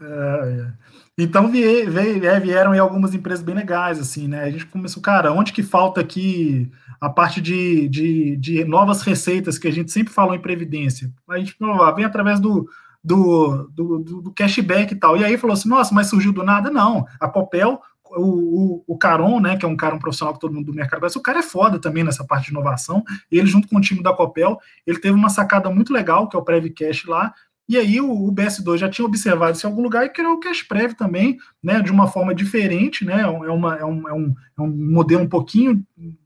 É, 0.00 0.06
é. 0.06 0.79
Então 1.22 1.50
é, 1.54 2.40
vieram 2.40 2.72
aí 2.72 2.78
algumas 2.78 3.14
empresas 3.14 3.44
bem 3.44 3.54
legais, 3.54 3.98
assim, 3.98 4.26
né? 4.26 4.44
A 4.44 4.50
gente 4.50 4.64
começou, 4.64 5.02
cara, 5.02 5.32
onde 5.32 5.52
que 5.52 5.62
falta 5.62 6.00
aqui 6.00 6.70
a 6.98 7.10
parte 7.10 7.42
de, 7.42 7.88
de, 7.88 8.36
de, 8.36 8.64
novas 8.64 9.02
receitas 9.02 9.58
que 9.58 9.68
a 9.68 9.72
gente 9.72 9.92
sempre 9.92 10.12
falou 10.12 10.34
em 10.34 10.40
previdência. 10.40 11.12
A 11.28 11.38
gente 11.38 11.54
ah, 11.62 11.90
vem 11.90 12.06
através 12.06 12.40
do, 12.40 12.66
do, 13.04 13.68
do, 13.74 13.98
do, 13.98 14.32
cashback 14.32 14.94
e 14.94 14.96
tal. 14.96 15.16
E 15.16 15.24
aí 15.24 15.36
falou 15.36 15.52
assim, 15.52 15.68
nossa, 15.68 15.94
mas 15.94 16.06
surgiu 16.06 16.32
do 16.32 16.42
nada? 16.42 16.70
Não. 16.70 17.06
A 17.20 17.28
Copel, 17.28 17.80
o, 18.16 18.22
o, 18.22 18.84
o 18.86 18.98
Caron, 18.98 19.40
né, 19.40 19.58
que 19.58 19.64
é 19.64 19.68
um 19.68 19.76
cara 19.76 19.94
um 19.94 19.98
profissional 19.98 20.32
que 20.32 20.40
todo 20.40 20.54
mundo 20.54 20.66
do 20.66 20.74
mercado 20.74 21.00
conhece, 21.00 21.18
o 21.18 21.22
cara 21.22 21.40
é 21.40 21.42
foda 21.42 21.78
também 21.78 22.02
nessa 22.02 22.24
parte 22.24 22.46
de 22.46 22.50
inovação. 22.50 23.04
Ele, 23.30 23.46
junto 23.46 23.68
com 23.68 23.76
o 23.76 23.80
time 23.80 24.02
da 24.02 24.14
Copel, 24.14 24.58
ele 24.86 24.98
teve 24.98 25.14
uma 25.14 25.28
sacada 25.28 25.68
muito 25.68 25.92
legal, 25.92 26.28
que 26.28 26.36
é 26.36 26.38
o 26.38 26.42
Previcash 26.42 27.04
lá, 27.04 27.34
e 27.70 27.76
aí 27.76 28.00
o, 28.00 28.10
o, 28.10 28.34
BS2 28.34 28.78
já 28.78 28.88
tinha 28.88 29.06
observado 29.06 29.56
isso 29.56 29.64
em 29.64 29.70
algum 29.70 29.80
lugar 29.80 30.04
e 30.04 30.08
criou 30.08 30.32
o 30.32 30.40
Cash 30.40 30.64
Prev 30.64 30.92
também, 30.94 31.38
né, 31.62 31.80
de 31.80 31.92
uma 31.92 32.08
forma 32.08 32.34
diferente, 32.34 33.04
né, 33.04 33.20
é, 33.20 33.26
uma, 33.28 33.76
é, 33.76 33.84
um, 33.84 34.08
é, 34.08 34.12
um, 34.12 34.34
é 34.58 34.60
um 34.60 34.68
modelo 34.90 35.22
um 35.22 35.28
pouquinho 35.28 35.80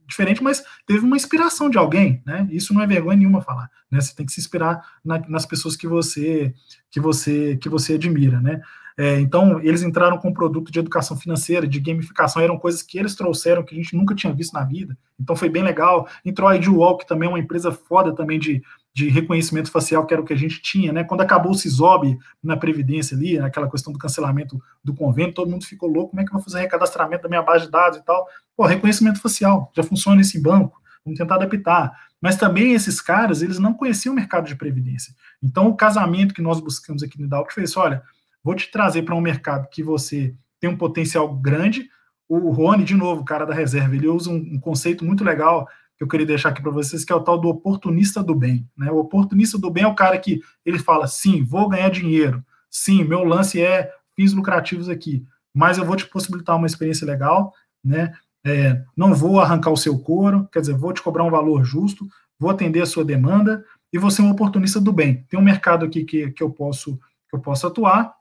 diferente, 0.07 0.41
mas 0.41 0.63
teve 0.87 1.05
uma 1.05 1.15
inspiração 1.15 1.69
de 1.69 1.77
alguém, 1.77 2.19
né, 2.25 2.47
isso 2.49 2.73
não 2.73 2.81
é 2.81 2.87
vergonha 2.87 3.15
nenhuma 3.15 3.43
falar, 3.43 3.69
né, 3.91 4.01
você 4.01 4.15
tem 4.15 4.25
que 4.25 4.31
se 4.31 4.39
inspirar 4.39 4.83
na, 5.05 5.19
nas 5.29 5.45
pessoas 5.45 5.75
que 5.75 5.87
você, 5.87 6.51
que 6.89 6.99
você, 6.99 7.57
que 7.57 7.69
você 7.69 7.93
admira, 7.93 8.41
né. 8.41 8.59
É, 8.97 9.19
então, 9.19 9.59
eles 9.59 9.83
entraram 9.83 10.17
com 10.17 10.29
um 10.29 10.33
produto 10.33 10.71
de 10.71 10.79
educação 10.79 11.15
financeira, 11.15 11.67
de 11.67 11.79
gamificação, 11.79 12.41
eram 12.41 12.57
coisas 12.57 12.81
que 12.81 12.97
eles 12.97 13.13
trouxeram 13.13 13.61
que 13.61 13.75
a 13.75 13.77
gente 13.77 13.95
nunca 13.95 14.15
tinha 14.15 14.33
visto 14.33 14.53
na 14.53 14.63
vida. 14.63 14.97
Então, 15.19 15.35
foi 15.35 15.49
bem 15.49 15.63
legal. 15.63 16.07
Entrou 16.23 16.47
a 16.47 16.55
IDWalk, 16.55 17.05
também 17.05 17.27
é 17.27 17.29
uma 17.29 17.39
empresa 17.39 17.73
foda 17.73 18.15
também 18.15 18.39
de, 18.39 18.63
de 18.95 19.09
reconhecimento 19.09 19.69
facial, 19.69 20.05
que 20.05 20.13
era 20.13 20.21
o 20.21 20.25
que 20.25 20.31
a 20.31 20.37
gente 20.37 20.61
tinha, 20.61 20.93
né? 20.93 21.03
Quando 21.03 21.19
acabou 21.19 21.51
o 21.51 21.55
CISOB 21.55 22.17
na 22.41 22.55
Previdência 22.55 23.15
ali, 23.15 23.37
aquela 23.37 23.69
questão 23.69 23.91
do 23.91 23.99
cancelamento 23.99 24.57
do 24.81 24.95
convênio, 24.95 25.33
todo 25.33 25.51
mundo 25.51 25.65
ficou 25.65 25.89
louco, 25.89 26.11
como 26.11 26.21
é 26.21 26.23
que 26.23 26.29
eu 26.29 26.33
vou 26.35 26.41
fazer 26.41 26.61
recadastramento 26.61 27.23
da 27.23 27.27
minha 27.27 27.41
base 27.41 27.65
de 27.65 27.71
dados 27.71 27.99
e 27.99 28.05
tal? 28.05 28.25
Pô, 28.55 28.65
reconhecimento 28.65 29.19
facial, 29.19 29.69
já 29.75 29.83
funciona 29.83 30.15
nesse 30.15 30.41
banco, 30.41 30.81
vamos 31.03 31.19
tentar 31.19 31.35
adaptar. 31.35 31.91
Mas 32.21 32.37
também 32.37 32.71
esses 32.71 33.01
caras, 33.01 33.41
eles 33.41 33.59
não 33.59 33.73
conheciam 33.73 34.13
o 34.13 34.15
mercado 34.15 34.47
de 34.47 34.55
Previdência. 34.55 35.13
Então, 35.43 35.67
o 35.67 35.75
casamento 35.75 36.33
que 36.33 36.41
nós 36.41 36.61
buscamos 36.61 37.03
aqui 37.03 37.21
no 37.21 37.27
Dalp 37.27 37.51
foi 37.51 37.63
isso, 37.63 37.77
olha, 37.81 38.01
vou 38.41 38.55
te 38.55 38.71
trazer 38.71 39.01
para 39.01 39.13
um 39.13 39.19
mercado 39.19 39.67
que 39.69 39.83
você 39.83 40.33
tem 40.57 40.69
um 40.69 40.77
potencial 40.77 41.35
grande, 41.35 41.89
o 42.29 42.49
Rony, 42.49 42.85
de 42.85 42.95
novo, 42.95 43.21
o 43.21 43.25
cara 43.25 43.45
da 43.45 43.53
reserva, 43.53 43.93
ele 43.93 44.07
usa 44.07 44.29
um, 44.29 44.37
um 44.53 44.59
conceito 44.59 45.03
muito 45.03 45.23
legal 45.23 45.67
que 45.97 46.03
eu 46.03 46.07
queria 46.07 46.25
deixar 46.25 46.49
aqui 46.49 46.61
para 46.61 46.71
vocês, 46.71 47.05
que 47.05 47.11
é 47.11 47.15
o 47.15 47.23
tal 47.23 47.39
do 47.39 47.47
oportunista 47.47 48.23
do 48.23 48.35
bem. 48.35 48.67
Né? 48.77 48.91
O 48.91 48.97
oportunista 48.97 49.57
do 49.57 49.69
bem 49.69 49.83
é 49.83 49.87
o 49.87 49.95
cara 49.95 50.17
que 50.17 50.41
ele 50.65 50.79
fala, 50.79 51.07
sim, 51.07 51.43
vou 51.43 51.69
ganhar 51.69 51.89
dinheiro, 51.89 52.43
sim, 52.69 53.03
meu 53.03 53.23
lance 53.23 53.61
é 53.61 53.91
fins 54.15 54.33
lucrativos 54.33 54.89
aqui, 54.89 55.25
mas 55.53 55.77
eu 55.77 55.85
vou 55.85 55.95
te 55.95 56.05
possibilitar 56.05 56.55
uma 56.55 56.67
experiência 56.67 57.05
legal, 57.05 57.53
né? 57.83 58.13
É, 58.47 58.83
não 58.95 59.13
vou 59.13 59.39
arrancar 59.39 59.71
o 59.71 59.77
seu 59.77 59.97
couro, 59.97 60.47
quer 60.51 60.59
dizer, 60.59 60.75
vou 60.75 60.93
te 60.93 61.01
cobrar 61.01 61.23
um 61.23 61.31
valor 61.31 61.63
justo, 61.63 62.05
vou 62.37 62.51
atender 62.51 62.81
a 62.81 62.85
sua 62.85 63.03
demanda 63.03 63.65
e 63.91 63.97
você 63.97 64.21
é 64.21 64.23
um 64.23 64.29
oportunista 64.29 64.79
do 64.79 64.93
bem. 64.93 65.25
Tem 65.27 65.39
um 65.39 65.43
mercado 65.43 65.83
aqui 65.83 66.03
que, 66.03 66.29
que 66.29 66.43
eu 66.43 66.51
posso 66.51 66.99
que 67.27 67.35
eu 67.35 67.39
posso 67.39 67.65
atuar, 67.65 68.13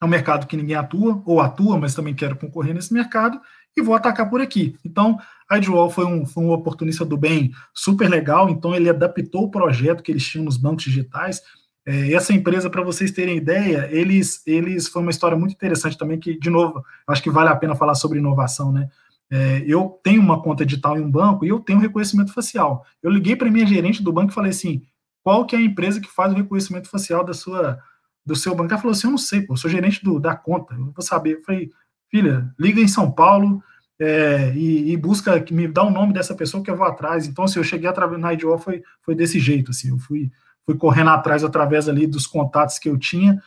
é 0.00 0.04
um 0.04 0.08
mercado 0.08 0.46
que 0.46 0.56
ninguém 0.56 0.76
atua, 0.76 1.20
ou 1.26 1.40
atua, 1.40 1.78
mas 1.78 1.94
também 1.94 2.14
quero 2.14 2.36
concorrer 2.36 2.72
nesse 2.72 2.92
mercado, 2.92 3.40
e 3.76 3.82
vou 3.82 3.94
atacar 3.94 4.28
por 4.28 4.40
aqui. 4.40 4.76
Então, 4.84 5.18
a 5.48 5.58
Edwall 5.58 5.90
foi 5.90 6.04
um, 6.04 6.26
foi 6.26 6.44
um 6.44 6.50
oportunista 6.50 7.04
do 7.04 7.16
bem 7.16 7.52
super 7.74 8.08
legal, 8.08 8.48
então 8.48 8.74
ele 8.74 8.88
adaptou 8.88 9.44
o 9.44 9.50
projeto 9.50 10.02
que 10.02 10.12
eles 10.12 10.26
tinham 10.26 10.44
nos 10.44 10.56
bancos 10.56 10.84
digitais. 10.84 11.42
É, 11.86 12.12
essa 12.12 12.32
empresa, 12.32 12.68
para 12.68 12.82
vocês 12.82 13.10
terem 13.10 13.36
ideia, 13.36 13.88
eles, 13.90 14.42
eles 14.46 14.88
foi 14.88 15.02
uma 15.02 15.10
história 15.10 15.36
muito 15.36 15.52
interessante 15.52 15.96
também, 15.96 16.18
que, 16.18 16.38
de 16.38 16.50
novo, 16.50 16.84
acho 17.06 17.22
que 17.22 17.30
vale 17.30 17.48
a 17.48 17.56
pena 17.56 17.74
falar 17.74 17.94
sobre 17.94 18.18
inovação, 18.18 18.70
né? 18.72 18.88
É, 19.32 19.62
eu 19.64 20.00
tenho 20.02 20.20
uma 20.20 20.42
conta 20.42 20.66
digital 20.66 20.98
em 20.98 21.02
um 21.02 21.10
banco 21.10 21.44
e 21.44 21.48
eu 21.48 21.60
tenho 21.60 21.78
reconhecimento 21.78 22.32
facial. 22.32 22.84
Eu 23.00 23.10
liguei 23.10 23.36
para 23.36 23.50
minha 23.50 23.64
gerente 23.64 24.02
do 24.02 24.12
banco 24.12 24.32
e 24.32 24.34
falei 24.34 24.50
assim: 24.50 24.82
qual 25.22 25.46
que 25.46 25.54
é 25.54 25.58
a 25.58 25.62
empresa 25.62 26.00
que 26.00 26.10
faz 26.10 26.32
o 26.32 26.36
reconhecimento 26.36 26.88
facial 26.88 27.24
da 27.24 27.32
sua, 27.32 27.78
do 28.26 28.34
seu 28.34 28.54
banco? 28.54 28.72
Ela 28.72 28.80
falou 28.80 28.92
assim: 28.92 29.06
eu 29.06 29.12
não 29.12 29.18
sei, 29.18 29.42
pô, 29.42 29.52
eu 29.52 29.56
sou 29.56 29.70
gerente 29.70 30.02
do, 30.02 30.18
da 30.18 30.34
conta, 30.34 30.74
eu 30.74 30.86
vou 30.86 31.02
saber. 31.02 31.34
Eu 31.34 31.42
falei, 31.44 31.70
filha, 32.10 32.52
liga 32.58 32.80
em 32.80 32.88
São 32.88 33.10
Paulo 33.10 33.62
é, 34.00 34.52
e, 34.54 34.92
e, 34.92 34.96
busca 34.96 35.44
me 35.50 35.68
dá 35.68 35.82
o 35.82 35.90
nome 35.90 36.12
dessa 36.12 36.34
pessoa 36.34 36.62
que 36.62 36.70
eu 36.70 36.76
vou 36.76 36.86
atrás. 36.86 37.26
Então, 37.26 37.46
se 37.46 37.52
assim, 37.52 37.60
eu 37.60 37.64
cheguei 37.64 37.88
através 37.88 38.20
na 38.20 38.32
IDO 38.32 38.56
foi, 38.58 38.82
foi 39.02 39.14
desse 39.14 39.38
jeito, 39.38 39.70
assim, 39.70 39.90
eu 39.90 39.98
fui, 39.98 40.30
fui 40.64 40.74
correndo 40.74 41.10
atrás 41.10 41.44
através 41.44 41.88
ali 41.88 42.06
dos 42.06 42.26
contatos 42.26 42.78
que 42.78 42.88
eu 42.88 42.98
tinha 42.98 43.40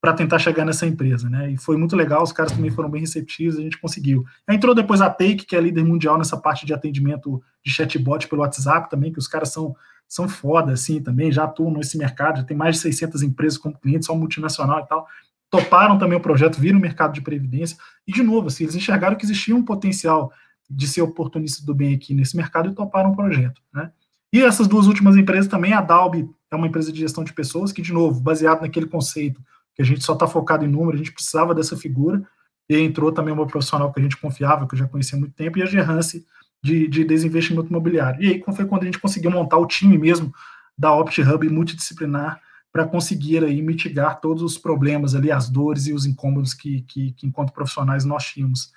para 0.00 0.14
tentar 0.14 0.38
chegar 0.38 0.64
nessa 0.64 0.86
empresa, 0.86 1.28
né? 1.28 1.52
E 1.52 1.56
foi 1.58 1.76
muito 1.76 1.94
legal, 1.94 2.22
os 2.22 2.32
caras 2.32 2.52
também 2.52 2.70
foram 2.70 2.90
bem 2.90 3.02
receptivos, 3.02 3.58
a 3.58 3.60
gente 3.60 3.78
conseguiu. 3.78 4.24
Entrou 4.48 4.74
depois 4.74 5.00
a 5.00 5.10
Take, 5.10 5.44
que 5.44 5.54
é 5.54 5.60
líder 5.60 5.84
mundial 5.84 6.16
nessa 6.16 6.38
parte 6.38 6.64
de 6.64 6.72
atendimento 6.72 7.40
de 7.64 7.70
chatbot 7.70 8.26
pelo 8.26 8.40
WhatsApp 8.40 8.88
também, 8.88 9.12
que 9.12 9.18
os 9.18 9.28
caras 9.28 9.50
são 9.50 9.76
são 10.08 10.28
foda, 10.28 10.72
assim, 10.72 11.00
também, 11.00 11.30
já 11.30 11.44
atuam 11.44 11.70
nesse 11.70 11.96
mercado, 11.96 12.38
já 12.38 12.42
tem 12.42 12.56
mais 12.56 12.74
de 12.74 12.82
600 12.82 13.22
empresas 13.22 13.56
como 13.56 13.78
clientes, 13.78 14.06
são 14.06 14.18
multinacional 14.18 14.80
e 14.80 14.88
tal, 14.88 15.06
toparam 15.50 15.98
também 15.98 16.16
o 16.16 16.20
projeto, 16.22 16.60
viram 16.60 16.78
o 16.78 16.82
mercado 16.82 17.12
de 17.12 17.20
previdência, 17.20 17.76
e 18.06 18.12
de 18.12 18.22
novo, 18.22 18.46
assim, 18.46 18.64
eles 18.64 18.76
enxergaram 18.76 19.16
que 19.16 19.24
existia 19.24 19.54
um 19.54 19.64
potencial 19.64 20.32
de 20.70 20.86
ser 20.86 21.02
oportunista 21.02 21.66
do 21.66 21.74
bem 21.74 21.94
aqui 21.94 22.14
nesse 22.14 22.36
mercado 22.36 22.70
e 22.70 22.74
toparam 22.74 23.10
o 23.10 23.16
projeto, 23.16 23.60
né? 23.74 23.90
E 24.32 24.40
essas 24.40 24.68
duas 24.68 24.86
últimas 24.86 25.16
empresas 25.16 25.48
também, 25.48 25.72
a 25.72 25.80
Dalby 25.80 26.30
é 26.52 26.54
uma 26.54 26.68
empresa 26.68 26.92
de 26.92 27.00
gestão 27.00 27.24
de 27.24 27.32
pessoas 27.32 27.72
que, 27.72 27.82
de 27.82 27.92
novo, 27.92 28.20
baseado 28.20 28.60
naquele 28.60 28.86
conceito 28.86 29.42
que 29.74 29.82
a 29.82 29.84
gente 29.84 30.04
só 30.04 30.12
está 30.12 30.28
focado 30.28 30.64
em 30.64 30.68
número, 30.68 30.94
a 30.94 30.98
gente 30.98 31.12
precisava 31.12 31.52
dessa 31.52 31.76
figura, 31.76 32.22
e 32.68 32.78
entrou 32.78 33.10
também 33.10 33.34
uma 33.34 33.46
profissional 33.46 33.92
que 33.92 33.98
a 33.98 34.02
gente 34.02 34.16
confiava, 34.16 34.68
que 34.68 34.74
eu 34.74 34.78
já 34.78 34.86
conhecia 34.86 35.18
há 35.18 35.20
muito 35.20 35.34
tempo, 35.34 35.58
e 35.58 35.62
a 35.62 35.66
Gerrance 35.66 36.24
de, 36.62 36.86
de 36.86 37.04
desinvestimento 37.04 37.68
imobiliário. 37.68 38.22
E 38.22 38.28
aí 38.28 38.44
foi 38.54 38.66
quando 38.66 38.82
a 38.82 38.84
gente 38.84 39.00
conseguiu 39.00 39.32
montar 39.32 39.58
o 39.58 39.66
time 39.66 39.98
mesmo 39.98 40.32
da 40.78 40.92
OptHub 40.92 41.48
multidisciplinar 41.48 42.40
para 42.72 42.86
conseguir 42.86 43.44
aí 43.44 43.60
mitigar 43.60 44.20
todos 44.20 44.42
os 44.42 44.56
problemas 44.56 45.14
ali, 45.14 45.30
as 45.30 45.48
dores 45.48 45.86
e 45.86 45.92
os 45.92 46.06
incômodos 46.06 46.54
que, 46.54 46.82
que, 46.82 47.12
que 47.12 47.26
enquanto 47.26 47.52
profissionais 47.52 48.04
nós 48.04 48.24
tínhamos, 48.24 48.72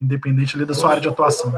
independente 0.00 0.56
ali 0.56 0.64
da 0.64 0.74
sua 0.74 0.90
área 0.90 1.02
de 1.02 1.08
atuação. 1.08 1.54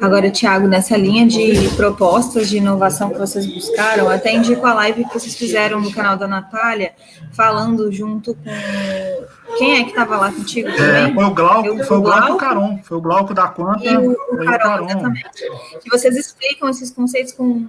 Agora, 0.00 0.30
Tiago, 0.30 0.66
nessa 0.66 0.96
linha 0.96 1.26
de 1.26 1.68
propostas 1.76 2.48
de 2.48 2.56
inovação 2.56 3.10
que 3.10 3.18
vocês 3.18 3.46
buscaram, 3.46 4.08
até 4.08 4.32
indico 4.32 4.66
a 4.66 4.74
live 4.74 5.04
que 5.04 5.14
vocês 5.14 5.36
fizeram 5.36 5.80
no 5.80 5.92
canal 5.92 6.16
da 6.16 6.26
Natália, 6.26 6.92
falando 7.32 7.92
junto 7.92 8.34
com. 8.34 8.50
Quem 9.58 9.78
é 9.78 9.82
que 9.84 9.90
estava 9.90 10.16
lá 10.16 10.32
contigo 10.32 10.68
é, 10.68 11.12
foi 11.12 11.24
o 11.24 11.30
Glauco, 11.34 11.84
foi 11.84 11.96
o 11.96 12.02
Glauco 12.02 12.28
e 12.28 12.32
o 12.32 12.36
Caron. 12.36 12.78
Foi 12.82 12.96
o 12.96 13.00
Glauco 13.00 13.34
da 13.34 13.48
Quanta 13.48 13.84
e 13.84 13.96
o, 13.96 14.12
o 14.12 14.44
Caron, 14.44 14.86
exatamente. 14.86 15.30
Que 15.82 15.90
vocês 15.90 16.16
explicam 16.16 16.68
esses 16.68 16.90
conceitos 16.90 17.32
com, 17.32 17.66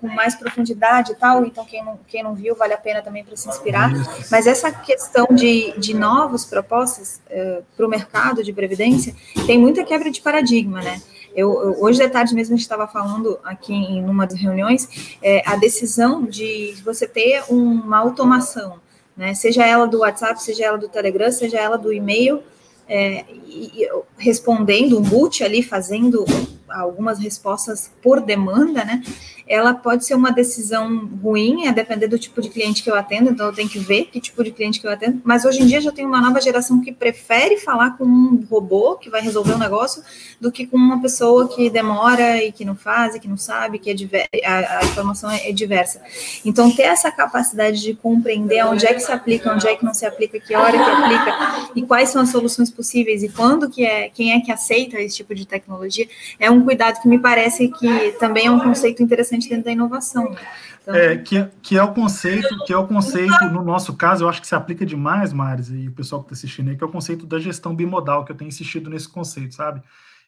com 0.00 0.08
mais 0.08 0.34
profundidade 0.34 1.12
e 1.12 1.14
tal, 1.14 1.44
então 1.44 1.64
quem 1.64 1.84
não, 1.84 1.98
quem 2.06 2.22
não 2.22 2.34
viu, 2.34 2.54
vale 2.54 2.74
a 2.74 2.78
pena 2.78 3.02
também 3.02 3.24
para 3.24 3.36
se 3.36 3.48
inspirar. 3.48 3.90
Mas 4.30 4.46
essa 4.46 4.70
questão 4.70 5.26
de, 5.30 5.72
de 5.78 5.94
novas 5.94 6.44
propostas 6.44 7.20
uh, 7.26 7.30
eh, 7.30 7.62
para 7.76 7.86
o 7.86 7.88
mercado 7.88 8.42
de 8.42 8.52
previdência 8.52 9.14
tem 9.46 9.58
muita 9.58 9.84
quebra 9.84 10.10
de 10.10 10.20
paradigma, 10.20 10.80
né? 10.80 11.00
Eu, 11.34 11.76
hoje 11.80 11.98
de 12.00 12.08
tarde 12.08 12.34
mesmo 12.34 12.54
a 12.54 12.56
gente 12.56 12.64
estava 12.64 12.86
falando 12.86 13.38
aqui 13.44 13.72
em 13.72 14.04
uma 14.04 14.26
das 14.26 14.40
reuniões, 14.40 15.16
é, 15.22 15.42
a 15.46 15.56
decisão 15.56 16.24
de 16.24 16.74
você 16.84 17.06
ter 17.06 17.44
uma 17.48 17.98
automação, 17.98 18.80
né, 19.18 19.34
seja 19.34 19.66
ela 19.66 19.86
do 19.86 19.98
WhatsApp, 19.98 20.40
seja 20.40 20.66
ela 20.66 20.78
do 20.78 20.88
Telegram, 20.88 21.30
seja 21.32 21.58
ela 21.58 21.76
do 21.76 21.92
e-mail, 21.92 22.40
é, 22.88 23.24
e, 23.48 23.86
respondendo 24.16 24.96
um 24.96 25.02
boot 25.02 25.42
ali, 25.42 25.62
fazendo 25.62 26.24
algumas 26.70 27.18
respostas 27.18 27.90
por 28.02 28.20
demanda, 28.20 28.84
né? 28.84 29.02
Ela 29.46 29.72
pode 29.72 30.04
ser 30.04 30.14
uma 30.14 30.30
decisão 30.30 31.08
ruim, 31.22 31.66
a 31.66 31.72
depender 31.72 32.06
do 32.06 32.18
tipo 32.18 32.40
de 32.42 32.50
cliente 32.50 32.82
que 32.82 32.90
eu 32.90 32.94
atendo, 32.94 33.30
então 33.30 33.46
eu 33.46 33.52
tenho 33.52 33.68
que 33.68 33.78
ver 33.78 34.06
que 34.06 34.20
tipo 34.20 34.44
de 34.44 34.50
cliente 34.50 34.80
que 34.80 34.86
eu 34.86 34.90
atendo. 34.90 35.20
Mas 35.24 35.44
hoje 35.44 35.62
em 35.62 35.66
dia 35.66 35.80
já 35.80 35.90
tem 35.90 36.04
uma 36.04 36.20
nova 36.20 36.40
geração 36.40 36.80
que 36.80 36.92
prefere 36.92 37.56
falar 37.56 37.96
com 37.96 38.04
um 38.04 38.46
robô 38.50 38.96
que 38.96 39.08
vai 39.08 39.22
resolver 39.22 39.52
o 39.52 39.56
um 39.56 39.58
negócio 39.58 40.02
do 40.40 40.52
que 40.52 40.66
com 40.66 40.76
uma 40.76 41.00
pessoa 41.00 41.48
que 41.48 41.70
demora 41.70 42.42
e 42.42 42.52
que 42.52 42.64
não 42.64 42.76
faz, 42.76 43.14
e 43.14 43.20
que 43.20 43.26
não 43.26 43.36
sabe, 43.36 43.78
que 43.78 43.90
é 43.90 44.46
a, 44.46 44.78
a, 44.78 44.84
informação 44.84 45.30
é, 45.30 45.48
é, 45.48 45.52
diversa. 45.52 46.02
Então, 46.44 46.70
ter 46.70 46.82
essa 46.82 47.10
capacidade 47.10 47.80
de 47.80 47.94
compreender 47.94 48.64
onde 48.66 48.86
é 48.86 48.92
que 48.92 49.00
se 49.00 49.10
aplica, 49.10 49.52
onde 49.52 49.66
é 49.66 49.74
que 49.74 49.84
não 49.84 49.94
se 49.94 50.04
aplica, 50.04 50.38
que 50.38 50.54
hora 50.54 50.72
que 50.72 50.90
aplica 50.90 51.70
e 51.74 51.82
quais 51.82 52.10
são 52.10 52.22
as 52.22 52.30
soluções 52.30 52.70
possíveis 52.70 53.22
e 53.22 53.28
quando 53.28 53.68
que 53.70 53.84
é, 53.84 54.08
quem 54.08 54.32
é 54.32 54.40
que 54.40 54.52
aceita 54.52 55.00
esse 55.00 55.16
tipo 55.16 55.34
de 55.34 55.46
tecnologia, 55.46 56.08
é 56.38 56.50
um 56.50 56.57
cuidado 56.64 57.00
que 57.00 57.08
me 57.08 57.18
parece 57.18 57.68
que 57.68 58.12
também 58.18 58.46
é 58.46 58.50
um 58.50 58.60
conceito 58.60 59.02
interessante 59.02 59.48
dentro 59.48 59.64
da 59.64 59.72
inovação. 59.72 60.30
Né? 60.30 60.40
Então... 60.82 60.94
É, 60.94 61.16
que, 61.16 61.44
que 61.62 61.76
é 61.76 61.82
o 61.82 61.92
conceito, 61.92 62.64
que 62.64 62.72
é 62.72 62.76
o 62.76 62.86
conceito, 62.86 63.44
no 63.52 63.62
nosso 63.62 63.94
caso, 63.96 64.24
eu 64.24 64.28
acho 64.28 64.40
que 64.40 64.46
se 64.46 64.54
aplica 64.54 64.86
demais, 64.86 65.32
Maris, 65.32 65.68
e 65.70 65.88
o 65.88 65.92
pessoal 65.92 66.22
que 66.22 66.32
está 66.32 66.38
assistindo 66.38 66.70
aí, 66.70 66.76
que 66.76 66.82
é 66.82 66.86
o 66.86 66.90
conceito 66.90 67.26
da 67.26 67.38
gestão 67.38 67.74
bimodal, 67.74 68.24
que 68.24 68.32
eu 68.32 68.36
tenho 68.36 68.48
insistido 68.48 68.88
nesse 68.88 69.08
conceito, 69.08 69.54
sabe? 69.54 69.82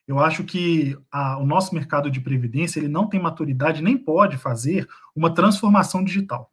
Eu 0.06 0.18
acho 0.18 0.42
que 0.44 0.98
a, 1.10 1.38
o 1.38 1.46
nosso 1.46 1.74
mercado 1.74 2.10
de 2.10 2.20
previdência 2.20 2.80
ele 2.80 2.88
não 2.88 3.06
tem 3.06 3.20
maturidade, 3.20 3.82
nem 3.82 3.96
pode 3.96 4.36
fazer 4.36 4.88
uma 5.14 5.32
transformação 5.32 6.02
digital. 6.02 6.49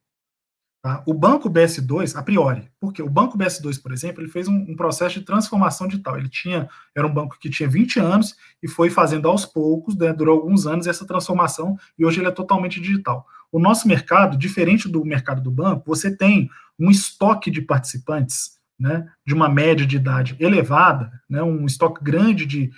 Tá? 0.81 1.03
O 1.07 1.13
banco 1.13 1.49
BS2, 1.49 2.15
a 2.15 2.21
priori, 2.21 2.69
porque 2.79 3.01
o 3.01 3.09
banco 3.09 3.37
BS2, 3.37 3.81
por 3.81 3.91
exemplo, 3.91 4.21
ele 4.21 4.29
fez 4.29 4.47
um, 4.47 4.53
um, 4.53 4.75
processo 4.75 5.19
de 5.19 5.25
transformação 5.25 5.87
digital. 5.87 6.17
Ele 6.17 6.29
tinha, 6.29 6.69
era 6.95 7.05
um 7.05 7.13
banco 7.13 7.37
que 7.39 7.49
tinha 7.49 7.67
20 7.67 7.99
anos 7.99 8.35
e 8.61 8.67
foi 8.67 8.89
fazendo 8.89 9.27
aos 9.27 9.45
poucos, 9.45 9.97
né, 9.97 10.13
durou 10.13 10.39
alguns 10.39 10.67
anos 10.67 10.87
essa 10.87 11.05
transformação 11.05 11.77
e 11.97 12.05
hoje 12.05 12.19
ele 12.19 12.27
é 12.27 12.31
totalmente 12.31 12.79
digital. 12.79 13.25
O 13.51 13.59
nosso 13.59 13.87
mercado, 13.87 14.37
diferente 14.37 14.87
do 14.87 15.03
mercado 15.03 15.41
do 15.41 15.49
banco, 15.49 15.83
você 15.87 16.15
tem 16.15 16.49
um 16.79 16.91
estoque 16.91 17.49
de 17.49 17.61
participantes, 17.61 18.57
né, 18.79 19.09
de 19.25 19.33
uma 19.33 19.49
média 19.49 19.85
de 19.85 19.95
idade 19.95 20.35
elevada, 20.39 21.11
né, 21.27 21.41
um 21.41 21.65
estoque 21.65 22.03
grande 22.03 22.45
de, 22.45 22.71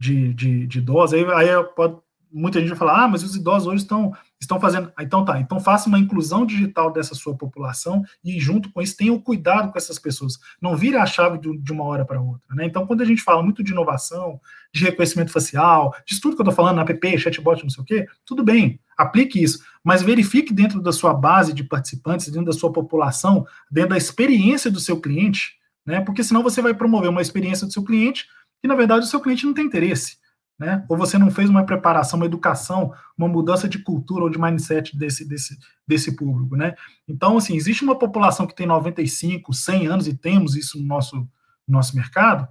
de, 0.00 0.32
de, 0.32 0.66
de 0.66 0.78
idosos. 0.78 1.14
Aí, 1.14 1.24
aí 1.32 1.64
pode, 1.76 1.96
muita 2.32 2.58
gente 2.58 2.70
vai 2.70 2.78
falar, 2.78 3.04
ah, 3.04 3.08
mas 3.08 3.22
os 3.22 3.36
idosos 3.36 3.68
hoje 3.68 3.82
estão 3.82 4.12
estão 4.40 4.60
fazendo. 4.60 4.92
Então 5.00 5.24
tá, 5.24 5.40
então 5.40 5.60
faça 5.60 5.88
uma 5.88 5.98
inclusão 5.98 6.44
digital 6.44 6.92
dessa 6.92 7.14
sua 7.14 7.36
população 7.36 8.04
e 8.24 8.40
junto 8.40 8.72
com 8.72 8.82
isso 8.82 8.96
tenha 8.96 9.12
o 9.12 9.20
cuidado 9.20 9.70
com 9.70 9.78
essas 9.78 9.98
pessoas. 9.98 10.38
Não 10.60 10.76
vire 10.76 10.96
a 10.96 11.06
chave 11.06 11.38
de, 11.38 11.56
de 11.58 11.72
uma 11.72 11.84
hora 11.84 12.04
para 12.04 12.20
outra. 12.20 12.54
Né? 12.54 12.66
Então, 12.66 12.86
quando 12.86 13.02
a 13.02 13.04
gente 13.04 13.22
fala 13.22 13.42
muito 13.42 13.62
de 13.62 13.72
inovação, 13.72 14.40
de 14.74 14.84
reconhecimento 14.84 15.30
facial, 15.30 15.94
de 16.04 16.20
tudo 16.20 16.34
que 16.34 16.42
eu 16.42 16.44
estou 16.44 16.54
falando, 16.54 16.80
app, 16.80 17.18
chatbot, 17.18 17.62
não 17.62 17.70
sei 17.70 17.82
o 17.82 17.86
quê, 17.86 18.06
tudo 18.26 18.42
bem, 18.42 18.80
aplique 18.96 19.42
isso, 19.42 19.62
mas 19.84 20.02
verifique 20.02 20.52
dentro 20.52 20.80
da 20.80 20.92
sua 20.92 21.14
base 21.14 21.52
de 21.52 21.62
participantes, 21.62 22.28
dentro 22.28 22.46
da 22.46 22.52
sua 22.52 22.72
população, 22.72 23.46
dentro 23.70 23.90
da 23.90 23.96
experiência 23.96 24.70
do 24.70 24.80
seu 24.80 25.00
cliente, 25.00 25.56
né? 25.86 26.00
Porque 26.00 26.22
senão 26.22 26.42
você 26.42 26.60
vai 26.62 26.74
promover 26.74 27.10
uma 27.10 27.22
experiência 27.22 27.66
do 27.66 27.72
seu 27.72 27.82
cliente 27.82 28.26
que, 28.60 28.68
na 28.68 28.74
verdade, 28.74 29.04
o 29.04 29.08
seu 29.08 29.20
cliente 29.20 29.44
não 29.44 29.54
tem 29.54 29.66
interesse 29.66 30.21
né? 30.62 30.84
Ou 30.88 30.96
você 30.96 31.18
não 31.18 31.28
fez 31.28 31.50
uma 31.50 31.66
preparação, 31.66 32.20
uma 32.20 32.26
educação, 32.26 32.94
uma 33.18 33.26
mudança 33.26 33.68
de 33.68 33.80
cultura 33.80 34.22
ou 34.22 34.30
de 34.30 34.40
mindset 34.40 34.96
desse, 34.96 35.26
desse, 35.26 35.58
desse 35.84 36.14
público, 36.14 36.54
né? 36.54 36.76
Então, 37.08 37.36
assim, 37.36 37.56
existe 37.56 37.82
uma 37.82 37.98
população 37.98 38.46
que 38.46 38.54
tem 38.54 38.64
95, 38.64 39.52
100 39.52 39.86
anos 39.88 40.06
e 40.06 40.16
temos 40.16 40.54
isso 40.54 40.78
no 40.78 40.86
nosso, 40.86 41.16
no 41.16 41.26
nosso 41.66 41.96
mercado, 41.96 42.46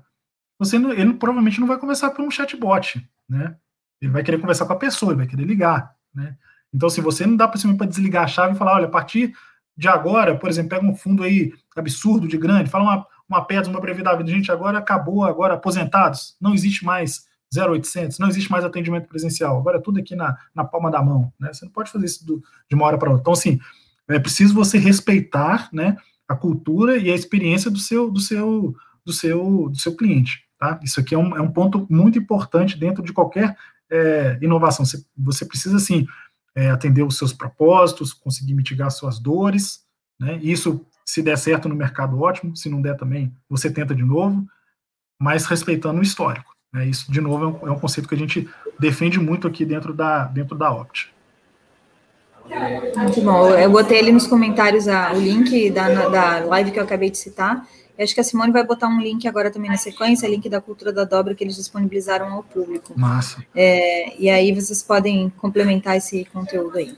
você 0.60 0.78
não, 0.78 0.92
ele 0.92 1.14
provavelmente 1.14 1.62
não 1.62 1.68
vai 1.68 1.80
conversar 1.80 2.10
por 2.10 2.26
um 2.26 2.30
chatbot, 2.30 3.02
né? 3.30 3.56
Ele 4.02 4.12
vai 4.12 4.24
querer 4.24 4.40
conversar 4.40 4.66
com 4.66 4.74
a 4.74 4.78
pessoa, 4.78 5.14
ele 5.14 5.20
vai 5.20 5.28
querer 5.28 5.46
ligar, 5.46 5.96
né? 6.14 6.36
Então, 6.74 6.90
se 6.90 7.00
você 7.00 7.26
não 7.26 7.38
dá 7.38 7.48
para 7.48 7.88
desligar 7.88 8.26
a 8.26 8.28
chave 8.28 8.56
e 8.56 8.58
falar, 8.58 8.76
olha, 8.76 8.88
a 8.88 8.92
partir 8.92 9.34
de 9.78 9.88
agora, 9.88 10.38
por 10.38 10.50
exemplo, 10.50 10.72
pega 10.72 10.86
um 10.86 10.96
fundo 10.96 11.24
aí 11.24 11.54
absurdo 11.78 12.28
de 12.28 12.38
grande, 12.38 12.70
fala 12.70 12.84
uma, 12.84 13.08
uma 13.30 13.46
pedra, 13.46 13.70
uma 13.70 13.80
brevidade, 13.80 14.30
gente, 14.30 14.52
agora 14.52 14.80
acabou, 14.80 15.24
agora 15.24 15.54
aposentados, 15.54 16.36
não 16.42 16.54
existe 16.54 16.84
mais 16.84 17.31
0800, 17.56 18.18
não 18.18 18.30
existe 18.30 18.52
mais 18.52 18.64
atendimento 18.64 19.08
presencial, 19.08 19.58
agora 19.58 19.78
é 19.78 19.82
tudo 19.82 20.00
aqui 20.00 20.16
na, 20.16 20.38
na 20.56 20.64
palma 20.64 20.90
da 20.90 21.02
mão, 21.02 21.34
né? 21.40 21.52
Você 21.54 21.66
não 21.66 21.72
pode 21.72 21.92
fazer 21.92 22.06
isso 22.06 22.26
do, 22.26 22.42
de 22.70 22.76
uma 22.76 22.86
hora 22.86 22.98
para 22.98 23.10
outra. 23.10 23.22
Então, 23.22 23.34
assim, 23.34 23.60
é 24.08 24.20
preciso 24.20 24.54
você 24.54 24.78
respeitar, 24.78 25.70
né, 25.72 25.98
a 26.28 26.36
cultura 26.36 26.98
e 26.98 27.12
a 27.12 27.16
experiência 27.16 27.70
do 27.70 27.80
seu, 27.80 28.10
do 28.10 28.20
seu, 28.20 28.76
do 29.06 29.12
seu, 29.12 29.70
do 29.70 29.78
seu 29.78 29.96
cliente, 29.96 30.46
tá? 30.58 30.80
Isso 30.82 31.00
aqui 31.00 31.14
é 31.14 31.18
um, 31.18 31.36
é 31.36 31.42
um 31.42 31.52
ponto 31.52 31.86
muito 31.90 32.18
importante 32.18 32.78
dentro 32.78 33.04
de 33.04 33.12
qualquer 33.12 33.58
é, 33.90 34.40
inovação. 34.42 34.86
Você, 34.86 35.06
você 35.18 35.46
precisa, 35.46 35.76
assim, 35.76 36.08
é, 36.56 36.70
atender 36.70 37.04
os 37.04 37.18
seus 37.18 37.34
propósitos, 37.34 38.14
conseguir 38.14 38.54
mitigar 38.54 38.90
suas 38.92 39.20
dores, 39.20 39.82
né? 40.20 40.40
Isso, 40.42 40.86
se 41.06 41.22
der 41.22 41.38
certo 41.38 41.68
no 41.68 41.76
mercado, 41.76 42.20
ótimo. 42.22 42.56
Se 42.56 42.70
não 42.70 42.82
der 42.82 42.96
também, 42.96 43.36
você 43.50 43.72
tenta 43.72 43.94
de 43.94 44.04
novo, 44.04 44.46
mas 45.20 45.46
respeitando 45.46 46.00
o 46.00 46.04
histórico. 46.04 46.56
É, 46.76 46.86
isso, 46.86 47.12
de 47.12 47.20
novo, 47.20 47.44
é 47.44 47.48
um, 47.48 47.68
é 47.70 47.72
um, 47.72 47.80
conceito 47.80 48.08
que 48.08 48.16
a 48.16 48.18
gente 48.18 48.50
defende 48.80 49.20
muito 49.20 49.48
aqui 49.48 49.66
dentro 49.66 49.94
da, 49.94 50.26
dentro 50.26 50.58
da 50.58 50.72
Opt. 50.72 51.14
Muito 52.96 53.22
bom. 53.22 53.50
Eu 53.50 53.70
botei 53.70 54.00
ali 54.00 54.12
nos 54.12 54.28
comentários 54.28 54.88
a, 54.88 55.12
o 55.14 55.20
link 55.20 55.70
da, 55.70 56.10
da 56.10 56.40
live 56.46 56.72
que 56.72 56.80
eu 56.80 56.84
acabei 56.84 57.10
de 57.10 57.18
citar. 57.18 57.68
Eu 57.98 58.04
acho 58.04 58.14
que 58.14 58.22
a 58.22 58.24
Simone 58.24 58.52
vai 58.52 58.66
botar 58.66 58.88
um 58.88 59.00
link 59.00 59.28
agora 59.28 59.52
também 59.52 59.70
na 59.70 59.78
sequência, 59.78 60.28
link 60.28 60.48
da 60.50 60.62
cultura 60.62 60.92
da 60.92 61.04
dobra 61.04 61.36
que 61.36 61.44
eles 61.44 61.56
disponibilizaram 61.56 62.34
ao 62.34 62.44
público. 62.44 62.98
Massa. 62.98 63.46
É, 63.54 64.20
e 64.20 64.30
aí 64.30 64.54
vocês 64.54 64.82
podem 64.82 65.30
complementar 65.38 65.98
esse 65.98 66.26
conteúdo 66.26 66.78
aí. 66.78 66.98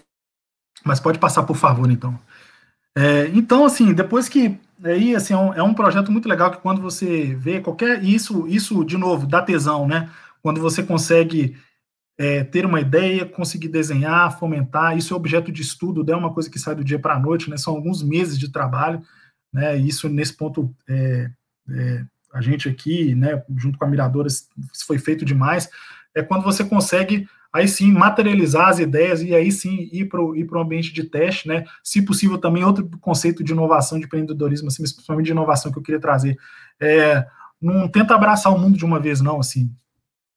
Mas 0.84 1.00
pode 1.00 1.20
passar, 1.20 1.44
por 1.44 1.58
favor, 1.58 1.90
então. 1.90 2.18
É, 2.96 3.28
então, 3.34 3.66
assim, 3.66 3.94
depois 3.94 4.30
que 4.30 4.60
aí, 4.84 5.16
assim, 5.16 5.34
é 5.34 5.38
um, 5.38 5.54
é 5.54 5.64
um, 5.64 5.74
projeto 5.74 6.12
muito 6.12 6.28
legal 6.28 6.52
que 6.52 6.58
quando 6.58 6.82
você 6.82 7.36
vê 7.36 7.60
qualquer 7.60 8.04
isso, 8.04 8.48
isso 8.48 8.84
de 8.84 8.98
novo 8.98 9.28
dá 9.28 9.42
tesão, 9.42 9.88
né? 9.88 10.10
Quando 10.42 10.62
você 10.62 10.84
consegue 10.84 11.56
é, 12.18 12.44
ter 12.44 12.66
uma 12.66 12.80
ideia, 12.80 13.26
conseguir 13.26 13.70
desenhar, 13.70 14.38
fomentar, 14.38 14.98
isso 14.98 15.14
é 15.14 15.18
objeto 15.18 15.52
de 15.52 15.62
estudo, 15.62 16.04
não 16.04 16.14
é 16.14 16.18
uma 16.18 16.34
coisa 16.34 16.50
que 16.50 16.60
sai 16.60 16.76
do 16.76 16.84
dia 16.84 17.00
para 17.00 17.16
a 17.16 17.20
noite, 17.20 17.50
né? 17.50 17.58
São 17.58 17.76
alguns 17.76 18.04
meses 18.04 18.38
de 18.38 18.52
trabalho, 18.52 19.02
né, 19.52 19.78
isso 19.78 20.10
nesse 20.10 20.34
ponto, 20.34 20.74
é, 20.90 21.30
é, 21.70 22.06
a 22.34 22.42
gente 22.42 22.68
aqui, 22.68 23.14
né, 23.14 23.44
junto 23.56 23.78
com 23.78 23.86
a 23.86 23.88
Miradora, 23.88 24.28
foi 24.88 24.98
feito 24.98 25.24
demais, 25.24 25.70
é 26.16 26.24
quando 26.24 26.44
você 26.44 26.64
consegue 26.64 27.28
aí 27.54 27.68
sim 27.68 27.92
materializar 27.92 28.70
as 28.70 28.80
ideias 28.80 29.22
e 29.22 29.36
aí 29.36 29.52
sim 29.52 29.88
ir 29.92 30.06
para 30.10 30.20
o 30.20 30.36
ir 30.36 30.48
ambiente 30.56 30.92
de 30.92 31.04
teste, 31.04 31.48
né? 31.48 31.66
Se 31.84 32.02
possível, 32.02 32.40
também 32.40 32.66
outro 32.66 32.90
conceito 33.00 33.44
de 33.44 33.52
inovação, 33.52 34.00
de 34.00 34.06
empreendedorismo, 34.06 34.70
assim, 34.70 34.82
principalmente 34.82 35.28
de 35.28 35.32
inovação 35.32 35.72
que 35.72 35.78
eu 35.78 35.84
queria 35.84 36.02
trazer. 36.02 36.36
É, 36.80 37.24
não 37.62 37.88
tenta 37.88 38.16
abraçar 38.16 38.52
o 38.52 38.58
mundo 38.58 38.76
de 38.76 38.84
uma 38.84 39.00
vez, 39.00 39.22
não, 39.22 39.40
assim. 39.40 39.72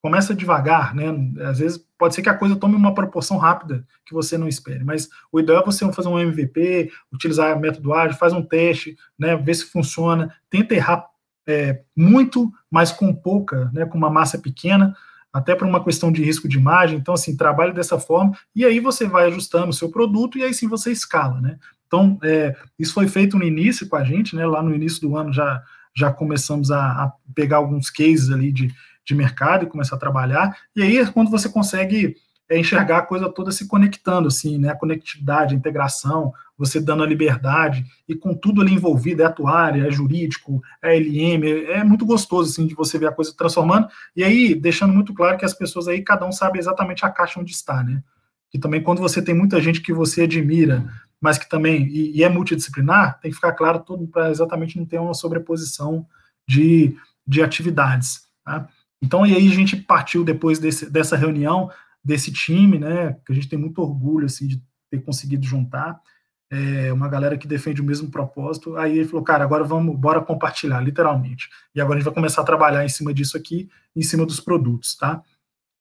Começa 0.03 0.35
devagar, 0.35 0.95
né? 0.95 1.07
Às 1.49 1.59
vezes 1.59 1.85
pode 1.99 2.15
ser 2.15 2.21
que 2.21 2.29
a 2.29 2.37
coisa 2.37 2.55
tome 2.55 2.77
uma 2.77 2.95
proporção 2.95 3.39
rápida 3.39 3.85
que 4.05 4.13
você 4.13 4.37
não 4.37 4.47
espere, 4.47 4.85
mas 4.85 5.09
o 5.33 5.41
ideal 5.41 5.63
é 5.63 5.65
você 5.65 5.91
fazer 5.93 6.09
um 6.09 6.19
MVP, 6.19 6.93
utilizar 7.11 7.59
método 7.59 7.95
ágil, 7.95 8.19
faz 8.19 8.35
um 8.35 8.43
teste, 8.43 8.95
né? 9.19 9.37
Ver 9.37 9.55
se 9.55 9.65
funciona, 9.65 10.33
tenta 10.51 10.75
errar 10.75 11.07
é, 11.49 11.81
muito, 11.97 12.53
mas 12.71 12.93
com 12.93 13.15
pouca, 13.15 13.71
né? 13.73 13.87
Com 13.87 13.97
uma 13.97 14.11
massa 14.11 14.39
pequena, 14.39 14.95
até 15.37 15.55
para 15.55 15.67
uma 15.67 15.85
questão 15.85 16.11
de 16.11 16.25
risco 16.25 16.49
de 16.49 16.57
imagem. 16.57 16.99
Então, 16.99 17.13
assim, 17.13 17.37
trabalhe 17.37 17.73
dessa 17.73 17.99
forma, 17.99 18.33
e 18.55 18.65
aí 18.65 18.81
você 18.81 19.07
vai 19.07 19.27
ajustando 19.27 19.69
o 19.69 19.73
seu 19.73 19.91
produto, 19.91 20.39
e 20.39 20.43
aí 20.43 20.55
sim 20.55 20.67
você 20.67 20.91
escala, 20.91 21.41
né? 21.43 21.59
Então, 21.87 22.19
é, 22.23 22.57
isso 22.79 22.95
foi 22.95 23.07
feito 23.07 23.39
no 23.39 23.45
início 23.45 23.87
com 23.87 23.97
a 23.97 24.03
gente, 24.03 24.35
né? 24.35 24.47
Lá 24.47 24.63
no 24.63 24.75
início 24.75 25.01
do 25.03 25.15
ano 25.15 25.33
já, 25.33 25.63
já 25.95 26.11
começamos 26.11 26.71
a, 26.71 26.81
a 26.81 27.13
pegar 27.35 27.59
alguns 27.59 27.91
cases 27.91 28.31
ali 28.31 28.51
de, 28.51 28.73
de 29.05 29.15
mercado 29.15 29.65
e 29.65 29.69
começar 29.69 29.97
a 29.97 29.99
trabalhar, 29.99 30.57
e 30.75 30.83
aí 30.83 30.99
é 30.99 31.07
quando 31.07 31.31
você 31.31 31.51
consegue 31.51 32.17
é 32.49 32.59
enxergar 32.59 32.99
a 32.99 33.03
coisa 33.03 33.29
toda 33.29 33.51
se 33.51 33.67
conectando, 33.67 34.29
assim, 34.29 34.59
né? 34.59 34.71
A 34.71 34.77
conectividade, 34.77 35.55
a 35.55 35.59
integração, 35.59 36.33
você 36.57 36.81
dando 36.81 37.03
a 37.03 37.07
liberdade 37.07 37.85
e 38.09 38.15
com 38.15 38.35
tudo 38.35 38.63
ali 38.63 38.73
envolvido, 38.73 39.23
é 39.23 39.25
atuária, 39.25 39.87
é 39.87 39.91
jurídico, 39.91 40.63
é 40.83 40.97
LM, 40.97 41.45
é, 41.69 41.85
muito 41.85 42.07
gostoso, 42.07 42.51
assim, 42.51 42.67
de 42.67 42.75
você 42.75 42.99
ver 42.99 43.09
a 43.09 43.13
coisa 43.13 43.35
transformando. 43.37 43.89
E 44.15 44.23
aí, 44.23 44.55
deixando 44.55 44.93
muito 44.93 45.13
claro 45.13 45.37
que 45.37 45.45
as 45.45 45.55
pessoas 45.55 45.89
aí, 45.89 46.03
cada 46.03 46.25
um 46.25 46.33
sabe 46.33 46.59
exatamente 46.59 47.05
a 47.05 47.11
caixa 47.11 47.41
onde 47.41 47.53
está, 47.53 47.83
né? 47.83 48.03
Que 48.51 48.59
também 48.59 48.83
quando 48.83 49.01
você 49.01 49.21
tem 49.21 49.35
muita 49.35 49.61
gente 49.61 49.81
que 49.81 49.93
você 49.93 50.23
admira, 50.23 50.85
mas 51.21 51.39
que 51.39 51.49
também, 51.49 51.87
e, 51.89 52.17
e 52.17 52.23
é 52.23 52.29
multidisciplinar, 52.29 53.19
tem 53.21 53.31
que 53.31 53.35
ficar 53.35 53.53
claro 53.53 53.81
tudo 53.81 54.07
para 54.07 54.31
exatamente 54.31 54.79
não 54.79 54.87
ter 54.87 55.01
uma 55.01 55.15
sobreposição 55.15 56.07
de, 56.49 56.97
de 57.27 57.43
atividades, 57.43 58.23
tá? 58.45 58.69
Então, 59.03 59.27
e 59.27 59.35
aí 59.35 59.47
a 59.47 59.55
gente 59.55 59.77
partiu 59.77 60.25
depois 60.25 60.59
desse, 60.59 60.91
dessa 60.91 61.17
reunião 61.17 61.71
desse 62.07 62.33
time, 62.33 62.79
né, 62.79 63.15
que 63.27 63.33
a 63.33 63.35
gente 63.35 63.49
tem 63.49 63.59
muito 63.59 63.83
orgulho, 63.83 64.27
assim, 64.27 64.47
de 64.47 64.63
ter 64.89 65.03
conseguido 65.03 65.45
juntar, 65.45 66.01
é, 66.49 66.93
uma 66.93 67.09
galera 67.09 67.37
que 67.37 67.49
defende 67.49 67.81
o 67.81 67.85
mesmo 67.85 68.09
propósito, 68.13 68.77
aí 68.77 68.99
ele 68.99 69.09
falou, 69.09 69.25
cara, 69.25 69.43
agora 69.43 69.65
vamos, 69.65 69.99
bora 69.99 70.21
compartilhar, 70.21 70.81
literalmente, 70.81 71.51
e 71.75 71.81
agora 71.81 71.97
a 71.97 71.99
gente 71.99 72.05
vai 72.05 72.15
começar 72.15 72.43
a 72.43 72.45
trabalhar 72.45 72.85
em 72.85 72.89
cima 72.89 73.13
disso 73.13 73.37
aqui, 73.37 73.69
em 73.97 74.03
cima 74.03 74.25
dos 74.25 74.39
produtos, 74.39 74.95
tá? 74.95 75.21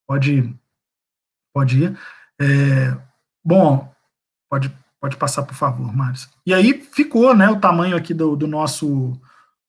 Pode, 0.08 0.52
pode 1.54 1.84
ir. 1.84 2.00
É, 2.42 2.98
bom, 3.44 3.94
pode, 4.50 4.76
pode 5.00 5.18
passar, 5.18 5.44
por 5.44 5.54
favor, 5.54 5.96
Mário. 5.96 6.20
E 6.44 6.56
aí 6.56 6.74
ficou, 6.74 7.36
né, 7.36 7.48
o 7.50 7.60
tamanho 7.60 7.96
aqui 7.96 8.16
do, 8.16 8.36
do 8.36 8.48
nosso 8.48 9.14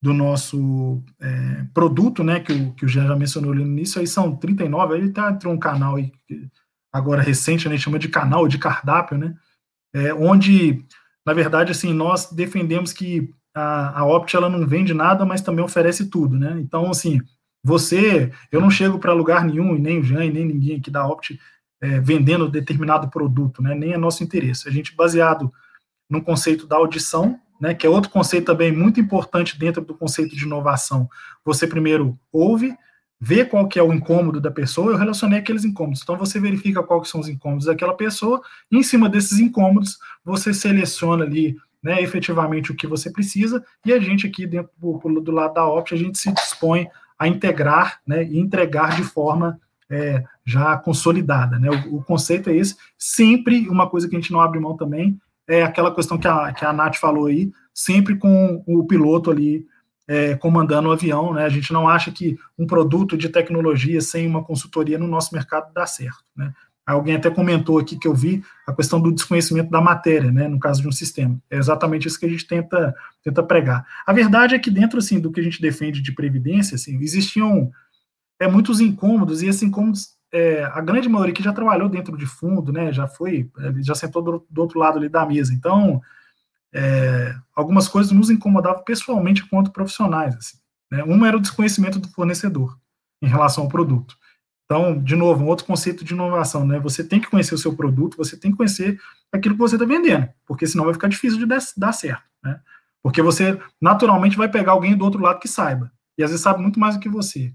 do 0.01 0.13
nosso 0.13 1.03
é, 1.19 1.65
produto, 1.73 2.23
né, 2.23 2.39
que 2.39 2.53
o, 2.53 2.73
que 2.73 2.85
o 2.85 2.87
Jean 2.87 3.07
já 3.07 3.15
mencionou 3.15 3.51
ali 3.51 3.63
no 3.63 3.71
início, 3.71 3.99
aí 3.99 4.07
são 4.07 4.35
39, 4.35 4.93
aí 4.93 5.09
tá 5.09 5.31
entre 5.31 5.47
um 5.47 5.57
canal 5.57 5.95
aí, 5.95 6.11
agora 6.93 7.21
recente, 7.21 7.67
né, 7.67 7.73
a 7.73 7.77
gente 7.77 7.85
chama 7.85 7.99
de 7.99 8.07
canal 8.07 8.47
de 8.47 8.59
cardápio, 8.59 9.17
né, 9.17 9.35
é, 9.93 10.13
onde, 10.13 10.85
na 11.25 11.33
verdade, 11.33 11.71
assim, 11.71 11.93
nós 11.93 12.31
defendemos 12.31 12.93
que 12.93 13.33
a, 13.55 13.99
a 13.99 14.05
Opt, 14.05 14.35
ela 14.35 14.49
não 14.49 14.67
vende 14.67 14.93
nada, 14.93 15.25
mas 15.25 15.41
também 15.41 15.65
oferece 15.65 16.09
tudo, 16.09 16.37
né, 16.37 16.57
então, 16.59 16.91
assim, 16.91 17.19
você, 17.63 18.31
eu 18.51 18.61
não 18.61 18.69
chego 18.69 18.99
para 18.99 19.13
lugar 19.13 19.43
nenhum, 19.43 19.75
e 19.75 19.79
nem 19.79 19.99
o 19.99 20.03
Jean, 20.03 20.23
e 20.25 20.31
nem 20.31 20.45
ninguém 20.45 20.77
aqui 20.77 20.91
da 20.91 21.07
Opt, 21.07 21.39
é, 21.81 21.99
vendendo 21.99 22.49
determinado 22.49 23.09
produto, 23.09 23.63
né, 23.63 23.73
nem 23.73 23.93
é 23.93 23.97
nosso 23.97 24.23
interesse, 24.23 24.69
a 24.69 24.71
gente, 24.71 24.95
baseado 24.95 25.51
no 26.07 26.21
conceito 26.21 26.67
da 26.67 26.75
audição, 26.75 27.39
né, 27.59 27.73
que 27.73 27.85
é 27.85 27.89
outro 27.89 28.09
conceito 28.09 28.45
também 28.45 28.71
muito 28.71 28.99
importante 28.99 29.57
dentro 29.57 29.81
do 29.81 29.93
conceito 29.93 30.35
de 30.35 30.43
inovação. 30.43 31.09
Você 31.43 31.67
primeiro 31.67 32.17
ouve, 32.31 32.75
vê 33.19 33.43
qual 33.43 33.67
que 33.67 33.79
é 33.79 33.83
o 33.83 33.93
incômodo 33.93 34.39
da 34.39 34.51
pessoa, 34.51 34.91
eu 34.91 34.97
relacionei 34.97 35.39
aqueles 35.39 35.65
incômodos. 35.65 36.01
Então 36.03 36.17
você 36.17 36.39
verifica 36.39 36.83
quais 36.83 37.09
são 37.09 37.19
os 37.19 37.27
incômodos 37.27 37.65
daquela 37.65 37.93
pessoa, 37.93 38.41
e 38.71 38.77
em 38.77 38.83
cima 38.83 39.09
desses 39.09 39.39
incômodos 39.39 39.97
você 40.23 40.53
seleciona 40.53 41.23
ali 41.23 41.55
né, 41.81 42.01
efetivamente 42.01 42.71
o 42.71 42.75
que 42.75 42.87
você 42.87 43.11
precisa, 43.11 43.63
e 43.85 43.93
a 43.93 43.99
gente 43.99 44.27
aqui 44.27 44.45
dentro 44.45 44.71
do, 44.77 45.21
do 45.21 45.31
lado 45.31 45.53
da 45.53 45.67
Opt, 45.67 45.93
a 45.93 45.97
gente 45.97 46.17
se 46.17 46.31
dispõe 46.31 46.87
a 47.17 47.27
integrar 47.27 47.99
né, 48.05 48.23
e 48.23 48.37
entregar 48.37 48.95
de 48.95 49.03
forma 49.03 49.59
é, 49.89 50.23
já 50.45 50.75
consolidada. 50.77 51.57
Né? 51.57 51.69
O, 51.69 51.97
o, 51.97 52.03
conceito 52.03 52.49
é 52.49 52.55
esse. 52.55 52.75
Sempre 52.97 53.67
uma 53.69 53.89
coisa 53.89 54.07
que 54.07 54.15
a 54.15 54.19
gente 54.19 54.31
não 54.31 54.41
abre 54.41 54.59
mão 54.59 54.75
também 54.75 55.19
é 55.47 55.63
aquela 55.63 55.93
questão 55.93 56.17
que 56.17 56.27
a, 56.27 56.51
que 56.51 56.65
a 56.65 56.73
Nath 56.73 56.97
falou 56.97 57.27
aí, 57.27 57.51
sempre 57.73 58.15
com 58.15 58.63
o 58.65 58.85
piloto 58.85 59.31
ali 59.31 59.65
é, 60.07 60.35
comandando 60.35 60.89
o 60.89 60.91
avião, 60.91 61.33
né? 61.33 61.45
A 61.45 61.49
gente 61.49 61.71
não 61.73 61.87
acha 61.87 62.11
que 62.11 62.37
um 62.57 62.65
produto 62.65 63.17
de 63.17 63.29
tecnologia 63.29 63.99
sem 64.01 64.25
uma 64.25 64.43
consultoria 64.43 64.97
no 64.97 65.07
nosso 65.07 65.33
mercado 65.33 65.71
dá 65.73 65.85
certo, 65.85 66.23
né? 66.35 66.53
Alguém 66.85 67.15
até 67.15 67.29
comentou 67.29 67.77
aqui 67.77 67.99
que 67.99 68.07
eu 68.07 68.15
vi 68.15 68.41
a 68.65 68.71
questão 68.71 69.01
do 69.01 69.11
desconhecimento 69.11 69.69
da 69.69 69.81
matéria, 69.81 70.31
né, 70.31 70.47
no 70.47 70.57
caso 70.57 70.81
de 70.81 70.87
um 70.87 70.91
sistema. 70.91 71.37
É 71.51 71.57
exatamente 71.57 72.07
isso 72.07 72.17
que 72.17 72.25
a 72.25 72.29
gente 72.29 72.47
tenta, 72.47 72.95
tenta 73.21 73.43
pregar. 73.43 73.85
A 74.05 74.13
verdade 74.13 74.55
é 74.55 74.59
que 74.59 74.71
dentro, 74.71 74.97
assim, 74.97 75.19
do 75.19 75.29
que 75.29 75.41
a 75.41 75.43
gente 75.43 75.61
defende 75.61 76.01
de 76.01 76.13
previdência, 76.13 76.75
assim, 76.75 76.97
existiam 77.01 77.69
é, 78.39 78.47
muitos 78.47 78.79
incômodos, 78.79 79.41
e 79.41 79.47
esses 79.47 79.63
incômodos 79.63 80.16
é, 80.31 80.63
a 80.65 80.81
grande 80.81 81.07
maioria 81.07 81.33
que 81.33 81.43
já 81.43 81.53
trabalhou 81.53 81.89
dentro 81.89 82.17
de 82.17 82.25
fundo, 82.25 82.71
né, 82.71 82.91
já 82.91 83.07
foi, 83.07 83.49
já 83.77 83.95
sentou 83.95 84.21
do, 84.21 84.45
do 84.49 84.61
outro 84.61 84.79
lado 84.79 84.97
ali 84.97 85.09
da 85.09 85.25
mesa. 85.25 85.53
Então, 85.53 86.01
é, 86.73 87.35
algumas 87.55 87.87
coisas 87.87 88.11
nos 88.11 88.29
incomodavam 88.29 88.83
pessoalmente 88.83 89.45
quanto 89.47 89.71
profissionais. 89.71 90.35
Assim, 90.35 90.57
né? 90.91 91.03
Uma 91.03 91.27
era 91.27 91.37
o 91.37 91.41
desconhecimento 91.41 91.99
do 91.99 92.09
fornecedor 92.09 92.77
em 93.21 93.27
relação 93.27 93.63
ao 93.63 93.69
produto. 93.69 94.15
Então, 94.65 95.01
de 95.01 95.15
novo, 95.15 95.43
um 95.43 95.47
outro 95.47 95.65
conceito 95.65 96.03
de 96.03 96.13
inovação, 96.13 96.65
né? 96.65 96.77
Você 96.79 97.03
tem 97.03 97.21
que 97.21 97.29
conhecer 97.29 97.55
o 97.55 97.57
seu 97.57 97.75
produto, 97.75 98.17
você 98.17 98.37
tem 98.37 98.51
que 98.51 98.57
conhecer 98.57 98.99
aquilo 99.31 99.55
que 99.55 99.61
você 99.61 99.75
está 99.75 99.85
vendendo, 99.85 100.27
porque 100.45 100.67
senão 100.67 100.85
vai 100.85 100.93
ficar 100.93 101.07
difícil 101.07 101.39
de 101.39 101.45
dar 101.45 101.91
certo, 101.93 102.23
né? 102.43 102.59
Porque 103.01 103.21
você 103.21 103.57
naturalmente 103.81 104.35
vai 104.35 104.49
pegar 104.49 104.73
alguém 104.73 104.95
do 104.95 105.05
outro 105.05 105.21
lado 105.21 105.39
que 105.39 105.47
saiba, 105.47 105.89
e 106.17 106.23
às 106.23 106.31
vezes 106.31 106.43
sabe 106.43 106.61
muito 106.61 106.79
mais 106.79 106.95
do 106.95 106.99
que 106.99 107.07
você. 107.07 107.53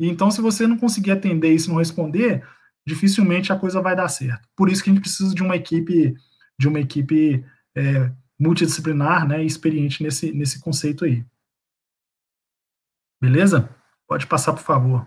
E 0.00 0.08
então, 0.08 0.30
se 0.30 0.40
você 0.40 0.66
não 0.66 0.78
conseguir 0.78 1.10
atender 1.10 1.52
isso 1.52 1.68
e 1.68 1.72
não 1.72 1.78
responder, 1.78 2.42
dificilmente 2.86 3.52
a 3.52 3.58
coisa 3.58 3.82
vai 3.82 3.94
dar 3.94 4.08
certo. 4.08 4.48
Por 4.56 4.70
isso 4.70 4.82
que 4.82 4.88
a 4.88 4.94
gente 4.94 5.02
precisa 5.02 5.34
de 5.34 5.42
uma 5.42 5.54
equipe, 5.54 6.14
de 6.58 6.66
uma 6.66 6.80
equipe 6.80 7.44
é, 7.76 8.10
multidisciplinar, 8.38 9.28
né, 9.28 9.42
e 9.42 9.46
experiente 9.46 10.02
nesse, 10.02 10.32
nesse 10.32 10.58
conceito 10.58 11.04
aí. 11.04 11.22
Beleza? 13.20 13.68
Pode 14.08 14.26
passar, 14.26 14.54
por 14.54 14.62
favor. 14.62 15.06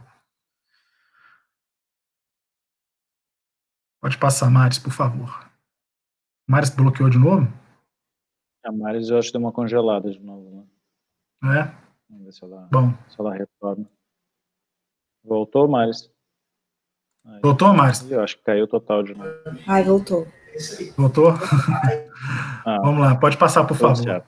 Pode 4.00 4.18
passar, 4.20 4.52
Maris, 4.52 4.78
por 4.78 4.94
favor. 4.94 5.50
Maris 6.48 6.70
bloqueou 6.70 7.10
de 7.10 7.18
novo? 7.18 7.52
A 8.64 8.72
Maris 8.72 9.10
eu 9.10 9.18
acho 9.18 9.30
que 9.30 9.34
deu 9.34 9.42
uma 9.42 9.52
congelada 9.52 10.12
de 10.12 10.20
novo. 10.20 10.70
Né? 11.42 11.62
É? 11.62 11.84
Vamos 12.08 12.26
ver 12.26 12.32
se 12.34 12.44
ela, 12.44 12.68
Bom. 12.72 12.94
Se 13.10 13.20
ela 13.20 13.34
retorna. 13.34 13.90
Voltou, 15.24 15.68
Maris? 15.68 16.10
Voltou, 17.42 17.74
Maris? 17.74 18.10
Eu 18.12 18.22
acho 18.22 18.38
que 18.38 18.44
caiu 18.44 18.68
total 18.68 19.04
de 19.04 19.14
novo. 19.14 19.30
Ai, 19.68 19.84
voltou. 19.84 20.28
Voltou? 20.98 21.34
Ah, 22.66 22.80
Vamos 22.82 23.02
lá, 23.02 23.16
pode 23.16 23.38
passar, 23.38 23.66
por 23.66 23.76
favor. 23.76 23.98
Certo. 23.98 24.26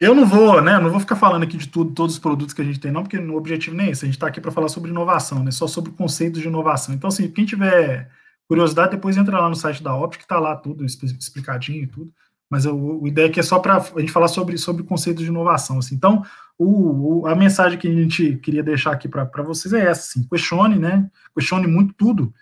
Eu 0.00 0.14
não 0.14 0.26
vou, 0.26 0.60
né? 0.60 0.78
Não 0.78 0.90
vou 0.90 1.00
ficar 1.00 1.16
falando 1.16 1.42
aqui 1.42 1.56
de 1.56 1.68
tudo, 1.68 1.92
todos 1.92 2.14
os 2.14 2.20
produtos 2.20 2.54
que 2.54 2.60
a 2.62 2.64
gente 2.64 2.78
tem, 2.78 2.92
não, 2.92 3.02
porque 3.02 3.18
o 3.18 3.36
objetivo 3.36 3.74
nem 3.74 3.86
é 3.88 3.90
esse. 3.90 4.04
A 4.04 4.06
gente 4.06 4.16
está 4.16 4.28
aqui 4.28 4.40
para 4.40 4.52
falar 4.52 4.68
sobre 4.68 4.90
inovação, 4.90 5.42
né? 5.42 5.50
Só 5.50 5.66
sobre 5.66 5.90
conceitos 5.92 6.40
de 6.40 6.46
inovação. 6.46 6.94
Então, 6.94 7.08
assim, 7.08 7.28
quem 7.30 7.44
tiver 7.44 8.08
curiosidade, 8.46 8.92
depois 8.92 9.16
entra 9.16 9.40
lá 9.40 9.48
no 9.48 9.56
site 9.56 9.82
da 9.82 9.96
Optic, 9.96 10.20
que 10.20 10.24
está 10.24 10.38
lá 10.38 10.56
tudo 10.56 10.84
explicadinho 10.84 11.82
e 11.82 11.86
tudo. 11.86 12.12
Mas 12.50 12.64
o, 12.66 13.02
a 13.04 13.08
ideia 13.08 13.28
aqui 13.28 13.40
é 13.40 13.42
só 13.42 13.58
para 13.58 13.76
a 13.76 14.00
gente 14.00 14.12
falar 14.12 14.28
sobre, 14.28 14.56
sobre 14.56 14.82
conceitos 14.82 15.22
de 15.22 15.28
inovação. 15.28 15.78
Assim. 15.78 15.94
Então, 15.94 16.24
o, 16.56 17.20
o, 17.20 17.26
a 17.26 17.34
mensagem 17.34 17.78
que 17.78 17.86
a 17.86 17.92
gente 17.92 18.36
queria 18.36 18.62
deixar 18.62 18.92
aqui 18.92 19.08
para 19.08 19.42
vocês 19.42 19.72
é 19.74 19.86
essa, 19.86 20.08
assim, 20.10 20.26
questione, 20.28 20.78
né? 20.78 21.10
Questione 21.34 21.66
muito 21.66 21.94
tudo, 21.94 22.32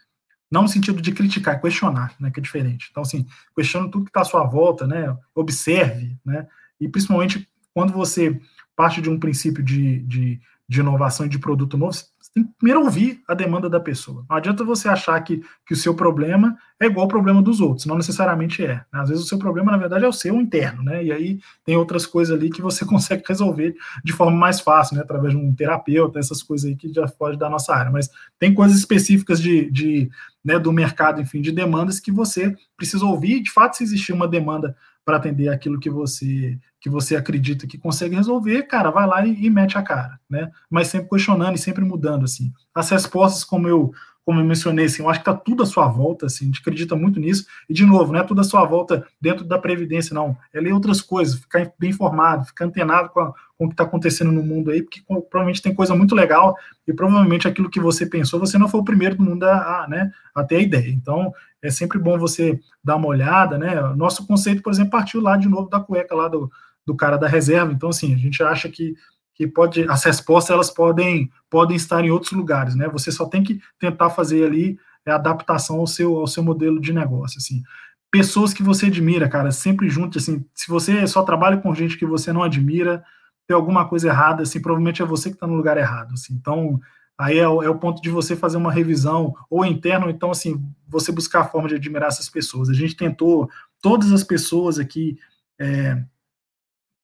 não 0.50 0.62
no 0.62 0.68
sentido 0.68 1.02
de 1.02 1.12
criticar, 1.12 1.56
é 1.56 1.58
questionar, 1.58 2.14
né? 2.20 2.30
Que 2.30 2.40
é 2.40 2.42
diferente. 2.42 2.88
Então, 2.90 3.02
assim, 3.02 3.26
questione 3.54 3.90
tudo 3.90 4.04
que 4.04 4.10
está 4.10 4.20
à 4.20 4.24
sua 4.24 4.44
volta, 4.44 4.86
né? 4.86 5.16
Observe, 5.34 6.16
né? 6.24 6.46
E 6.80 6.88
principalmente 6.88 7.48
quando 7.74 7.92
você 7.92 8.40
parte 8.76 9.00
de 9.00 9.10
um 9.10 9.18
princípio 9.18 9.62
de, 9.62 10.00
de, 10.00 10.40
de 10.68 10.80
inovação 10.80 11.26
e 11.26 11.28
de 11.28 11.38
produto 11.38 11.78
novo, 11.78 11.96
tem 12.36 12.44
que 12.44 12.52
primeiro 12.58 12.82
ouvir 12.82 13.22
a 13.26 13.32
demanda 13.32 13.70
da 13.70 13.80
pessoa. 13.80 14.26
Não 14.28 14.36
adianta 14.36 14.62
você 14.62 14.88
achar 14.88 15.18
que, 15.20 15.42
que 15.66 15.72
o 15.72 15.76
seu 15.76 15.94
problema 15.94 16.54
é 16.78 16.84
igual 16.84 17.04
ao 17.04 17.08
problema 17.08 17.40
dos 17.40 17.62
outros, 17.62 17.86
não 17.86 17.96
necessariamente 17.96 18.62
é. 18.62 18.74
Né? 18.74 18.84
Às 18.92 19.08
vezes 19.08 19.24
o 19.24 19.26
seu 19.26 19.38
problema, 19.38 19.72
na 19.72 19.78
verdade, 19.78 20.04
é 20.04 20.08
o 20.08 20.12
seu 20.12 20.38
interno, 20.38 20.82
né? 20.82 21.02
E 21.02 21.10
aí 21.10 21.40
tem 21.64 21.76
outras 21.76 22.04
coisas 22.04 22.36
ali 22.36 22.50
que 22.50 22.60
você 22.60 22.84
consegue 22.86 23.22
resolver 23.26 23.74
de 24.04 24.12
forma 24.12 24.36
mais 24.36 24.60
fácil, 24.60 24.96
né? 24.96 25.02
Através 25.02 25.32
de 25.32 25.40
um 25.40 25.54
terapeuta, 25.54 26.18
essas 26.18 26.42
coisas 26.42 26.68
aí 26.68 26.76
que 26.76 26.92
já 26.92 27.08
pode 27.08 27.38
da 27.38 27.48
nossa 27.48 27.74
área. 27.74 27.90
Mas 27.90 28.10
tem 28.38 28.52
coisas 28.52 28.76
específicas 28.76 29.40
de, 29.40 29.70
de 29.70 30.10
né, 30.44 30.58
do 30.58 30.70
mercado, 30.72 31.22
enfim, 31.22 31.40
de 31.40 31.50
demandas 31.50 31.98
que 31.98 32.12
você 32.12 32.54
precisa 32.76 33.06
ouvir. 33.06 33.40
De 33.40 33.50
fato, 33.50 33.78
se 33.78 33.84
existir 33.84 34.12
uma 34.12 34.28
demanda 34.28 34.76
para 35.06 35.18
atender 35.18 35.48
aquilo 35.48 35.78
que 35.78 35.88
você 35.88 36.58
que 36.80 36.90
você 36.90 37.16
acredita 37.16 37.66
que 37.66 37.78
consegue 37.78 38.14
resolver, 38.14 38.64
cara, 38.64 38.90
vai 38.90 39.06
lá 39.06 39.24
e, 39.26 39.46
e, 39.46 39.50
mete 39.50 39.78
a 39.78 39.82
cara, 39.82 40.20
né? 40.28 40.50
Mas 40.70 40.88
sempre 40.88 41.08
questionando 41.08 41.56
e 41.56 41.58
sempre 41.58 41.84
mudando, 41.84 42.24
assim. 42.24 42.52
As 42.74 42.90
respostas, 42.90 43.42
como 43.42 43.66
eu 43.66 43.92
como 44.26 44.40
eu 44.40 44.44
mencionei, 44.44 44.86
assim, 44.86 45.02
eu 45.02 45.08
acho 45.08 45.22
que 45.22 45.30
está 45.30 45.40
tudo 45.40 45.62
à 45.62 45.66
sua 45.66 45.86
volta, 45.86 46.26
assim, 46.26 46.46
a 46.46 46.48
gente 46.48 46.60
acredita 46.60 46.96
muito 46.96 47.20
nisso, 47.20 47.46
e 47.68 47.72
de 47.72 47.86
novo, 47.86 48.12
não 48.12 48.18
é 48.18 48.24
tudo 48.24 48.40
à 48.40 48.44
sua 48.44 48.64
volta 48.64 49.06
dentro 49.20 49.44
da 49.44 49.56
Previdência, 49.56 50.12
não, 50.12 50.36
é 50.52 50.60
ler 50.60 50.72
outras 50.72 51.00
coisas, 51.00 51.36
ficar 51.38 51.70
bem 51.78 51.90
informado, 51.90 52.44
ficar 52.44 52.64
antenado 52.64 53.10
com, 53.10 53.20
a, 53.20 53.32
com 53.56 53.66
o 53.66 53.68
que 53.68 53.74
está 53.74 53.84
acontecendo 53.84 54.32
no 54.32 54.42
mundo 54.42 54.72
aí, 54.72 54.82
porque 54.82 55.00
provavelmente 55.06 55.62
tem 55.62 55.72
coisa 55.72 55.94
muito 55.94 56.12
legal, 56.12 56.56
e 56.88 56.92
provavelmente 56.92 57.46
aquilo 57.46 57.70
que 57.70 57.78
você 57.78 58.04
pensou, 58.04 58.40
você 58.40 58.58
não 58.58 58.68
foi 58.68 58.80
o 58.80 58.84
primeiro 58.84 59.14
do 59.14 59.22
mundo 59.22 59.44
a, 59.44 59.84
a, 59.84 59.88
né, 59.88 60.10
a 60.34 60.42
ter 60.42 60.56
a 60.56 60.60
ideia, 60.60 60.90
então 60.90 61.32
é 61.62 61.70
sempre 61.70 61.96
bom 61.96 62.18
você 62.18 62.58
dar 62.82 62.96
uma 62.96 63.06
olhada, 63.06 63.56
né, 63.56 63.80
nosso 63.94 64.26
conceito, 64.26 64.60
por 64.60 64.72
exemplo, 64.72 64.90
partiu 64.90 65.20
lá 65.20 65.36
de 65.36 65.48
novo 65.48 65.70
da 65.70 65.78
cueca 65.78 66.16
lá 66.16 66.26
do, 66.26 66.50
do 66.84 66.96
cara 66.96 67.16
da 67.16 67.28
reserva, 67.28 67.72
então 67.72 67.90
assim, 67.90 68.12
a 68.12 68.18
gente 68.18 68.42
acha 68.42 68.68
que 68.68 68.96
que 69.36 69.46
pode 69.46 69.84
as 69.88 70.02
respostas 70.02 70.54
elas 70.54 70.70
podem 70.70 71.30
podem 71.50 71.76
estar 71.76 72.02
em 72.02 72.10
outros 72.10 72.32
lugares, 72.32 72.74
né? 72.74 72.88
Você 72.88 73.12
só 73.12 73.26
tem 73.26 73.42
que 73.42 73.60
tentar 73.78 74.10
fazer 74.10 74.44
ali 74.44 74.78
a 75.06 75.14
adaptação 75.14 75.78
ao 75.78 75.86
seu 75.86 76.16
ao 76.16 76.26
seu 76.26 76.42
modelo 76.42 76.80
de 76.80 76.92
negócio, 76.92 77.38
assim. 77.38 77.62
Pessoas 78.10 78.54
que 78.54 78.62
você 78.62 78.86
admira, 78.86 79.28
cara, 79.28 79.52
sempre 79.52 79.90
junto, 79.90 80.16
assim, 80.16 80.44
se 80.54 80.68
você 80.68 81.06
só 81.06 81.22
trabalha 81.22 81.58
com 81.58 81.74
gente 81.74 81.98
que 81.98 82.06
você 82.06 82.32
não 82.32 82.42
admira, 82.42 83.04
tem 83.46 83.54
alguma 83.54 83.86
coisa 83.86 84.08
errada, 84.08 84.42
assim, 84.42 84.60
provavelmente 84.60 85.02
é 85.02 85.04
você 85.04 85.28
que 85.28 85.36
está 85.36 85.46
no 85.46 85.54
lugar 85.54 85.76
errado, 85.76 86.14
assim. 86.14 86.32
Então, 86.32 86.80
aí 87.18 87.38
é 87.38 87.42
é 87.42 87.48
o, 87.48 87.78
ponto 87.78 88.00
de 88.00 88.08
você 88.08 88.34
fazer 88.34 88.56
uma 88.56 88.72
revisão 88.72 89.34
ou 89.50 89.66
interno, 89.66 90.08
então, 90.08 90.30
assim, 90.30 90.64
você 90.88 91.12
buscar 91.12 91.40
a 91.42 91.48
forma 91.48 91.68
de 91.68 91.74
admirar 91.74 92.08
essas 92.08 92.30
pessoas. 92.30 92.70
A 92.70 92.74
gente 92.74 92.96
tentou, 92.96 93.50
todas 93.82 94.12
as 94.12 94.24
pessoas 94.24 94.78
aqui 94.78 95.18
é, 95.60 96.02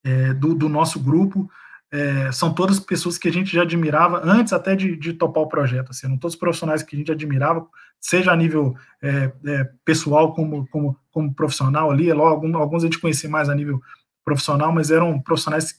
é, 0.04 0.32
do, 0.34 0.54
do 0.54 0.68
nosso 0.68 0.98
grupo, 0.98 1.50
é, 1.92 2.32
são 2.32 2.54
todas 2.54 2.80
pessoas 2.80 3.18
que 3.18 3.28
a 3.28 3.32
gente 3.32 3.52
já 3.52 3.62
admirava 3.62 4.22
antes 4.24 4.54
até 4.54 4.74
de, 4.74 4.96
de 4.96 5.12
topar 5.12 5.42
o 5.42 5.48
projeto, 5.48 5.90
assim, 5.90 6.06
eram 6.06 6.16
todos 6.16 6.34
profissionais 6.34 6.82
que 6.82 6.96
a 6.96 6.98
gente 6.98 7.12
admirava, 7.12 7.66
seja 8.00 8.32
a 8.32 8.36
nível 8.36 8.74
é, 9.02 9.30
é, 9.44 9.68
pessoal 9.84 10.32
como, 10.34 10.66
como, 10.68 10.98
como 11.12 11.34
profissional 11.34 11.90
ali, 11.90 12.08
é 12.08 12.12
alguns 12.12 12.82
a 12.82 12.86
gente 12.86 12.98
conhecia 12.98 13.28
mais 13.28 13.50
a 13.50 13.54
nível 13.54 13.78
profissional, 14.24 14.72
mas 14.72 14.90
eram 14.90 15.20
profissionais 15.20 15.74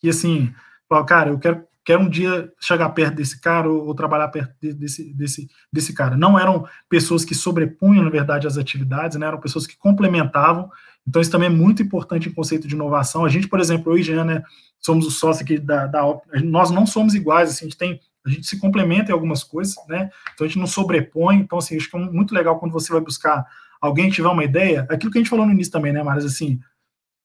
que, 0.00 0.08
assim, 0.08 0.50
falavam, 0.88 1.06
cara, 1.06 1.30
eu 1.30 1.38
quero, 1.38 1.64
quero 1.84 2.02
um 2.02 2.08
dia 2.08 2.50
chegar 2.58 2.88
perto 2.90 3.16
desse 3.16 3.38
cara 3.38 3.68
ou, 3.68 3.86
ou 3.86 3.94
trabalhar 3.94 4.28
perto 4.28 4.54
desse, 4.60 5.12
desse, 5.12 5.50
desse 5.70 5.92
cara. 5.92 6.16
Não 6.16 6.38
eram 6.38 6.66
pessoas 6.88 7.22
que 7.22 7.34
sobrepunham, 7.34 8.04
na 8.04 8.10
verdade, 8.10 8.46
as 8.46 8.56
atividades, 8.56 9.18
né, 9.18 9.26
eram 9.26 9.40
pessoas 9.40 9.66
que 9.66 9.76
complementavam, 9.76 10.70
então 11.10 11.20
isso 11.20 11.30
também 11.30 11.48
é 11.48 11.52
muito 11.52 11.82
importante 11.82 12.28
em 12.28 12.32
conceito 12.32 12.68
de 12.68 12.74
inovação. 12.76 13.24
A 13.24 13.28
gente, 13.28 13.48
por 13.48 13.58
exemplo, 13.58 13.98
e 13.98 14.02
Jean, 14.02 14.24
né, 14.24 14.44
somos 14.78 15.04
o 15.04 15.10
sócio 15.10 15.42
aqui 15.42 15.58
da, 15.58 15.88
da 15.88 16.02
nós 16.44 16.70
não 16.70 16.86
somos 16.86 17.14
iguais, 17.14 17.50
assim, 17.50 17.64
a 17.64 17.68
gente 17.68 17.76
tem 17.76 18.00
a 18.24 18.28
gente 18.28 18.46
se 18.46 18.60
complementa 18.60 19.10
em 19.10 19.14
algumas 19.14 19.42
coisas, 19.42 19.74
né? 19.88 20.10
Então 20.34 20.44
a 20.44 20.48
gente 20.48 20.58
não 20.58 20.66
sobrepõe. 20.66 21.36
Então, 21.38 21.58
assim, 21.58 21.74
acho 21.74 21.90
que 21.90 21.96
é 21.96 21.98
muito 21.98 22.34
legal 22.34 22.58
quando 22.60 22.70
você 22.70 22.92
vai 22.92 23.00
buscar 23.00 23.46
alguém 23.80 24.10
tiver 24.10 24.28
uma 24.28 24.44
ideia, 24.44 24.86
aquilo 24.90 25.10
que 25.10 25.16
a 25.16 25.22
gente 25.22 25.30
falou 25.30 25.46
no 25.46 25.52
início 25.52 25.72
também, 25.72 25.90
né, 25.90 26.02
Mas 26.02 26.22
assim, 26.22 26.60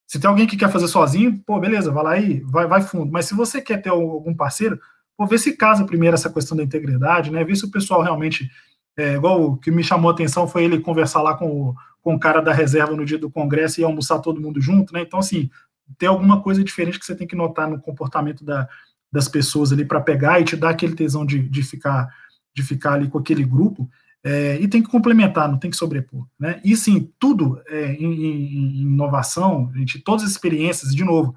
se 0.07 0.18
tem 0.18 0.30
alguém 0.30 0.48
que 0.48 0.56
quer 0.56 0.72
fazer 0.72 0.88
sozinho, 0.88 1.38
pô, 1.45 1.60
beleza, 1.60 1.91
vai 1.91 2.03
lá 2.03 2.18
e 2.18 2.40
vai, 2.40 2.66
vai 2.66 2.82
fundo. 2.82 3.12
Mas 3.12 3.26
se 3.26 3.36
você 3.36 3.62
quer 3.62 3.82
ter 3.82 3.90
algum 3.90 4.34
parceiro, 4.34 4.80
pô, 5.18 5.28
vê 5.28 5.38
se 5.38 5.57
casa 5.57 5.86
primeiro 5.86 6.16
essa 6.16 6.32
questão 6.32 6.56
da 6.56 6.64
integridade, 6.64 7.30
né? 7.30 7.44
Vê 7.44 7.56
se 7.56 7.66
o 7.66 7.72
pessoal 7.72 8.02
realmente, 8.02 8.49
é, 8.98 9.16
igual 9.16 9.44
o 9.44 9.57
que 9.57 9.70
me 9.70 9.84
chamou 9.84 10.10
a 10.10 10.14
atenção 10.14 10.48
foi 10.48 10.64
ele 10.64 10.80
conversar 10.80 11.22
lá 11.22 11.36
com 11.36 11.52
o, 11.52 11.76
com 12.06 12.14
o 12.14 12.19
cara 12.19 12.40
da 12.40 12.53
reserva 12.53 12.95
no 12.95 13.03
dia 13.03 13.18
do 13.18 13.32
congresso 13.32 13.82
e 13.82 13.84
almoçar 13.84 14.19
todo 14.19 14.40
mundo 14.40 14.61
junto, 14.61 14.94
né? 14.94 15.02
Então, 15.02 15.18
assim, 15.18 15.49
tem 15.98 16.07
alguma 16.07 16.40
coisa 16.40 16.64
diferente 16.64 16.99
que 16.99 17.06
você 17.06 17.15
tem 17.15 17.26
que 17.26 17.36
notar 17.36 17.68
no 17.68 17.82
comportamento 17.82 18.45
da, 18.45 18.69
das 19.11 19.27
pessoas 19.27 19.73
ali 19.73 19.84
para 19.84 19.99
pegar 19.99 20.40
e 20.40 20.44
te 20.44 20.56
dar 20.56 20.69
aquele 20.69 20.94
tesão 20.94 21.26
de, 21.26 21.40
de, 21.40 21.64
ficar, 21.64 22.07
de 22.56 22.61
ficar 22.61 22.94
ali 22.94 23.07
com 23.07 23.18
aquele 23.18 23.44
grupo. 23.44 23.90
É, 24.23 24.60
e 24.61 24.68
tem 24.68 24.84
que 24.84 24.90
complementar, 24.90 25.49
não 25.49 25.57
tem 25.57 25.72
que 25.72 25.77
sobrepor. 25.77 26.27
Né? 26.40 26.61
E 26.64 26.77
sim, 26.77 27.11
tudo 27.18 27.60
é, 27.68 27.94
em, 27.94 28.06
em, 28.06 28.82
inovação, 28.84 29.72
gente, 29.73 29.98
todas 29.98 30.26
as 30.26 30.30
experiências, 30.30 30.94
de 30.94 31.03
novo, 31.03 31.36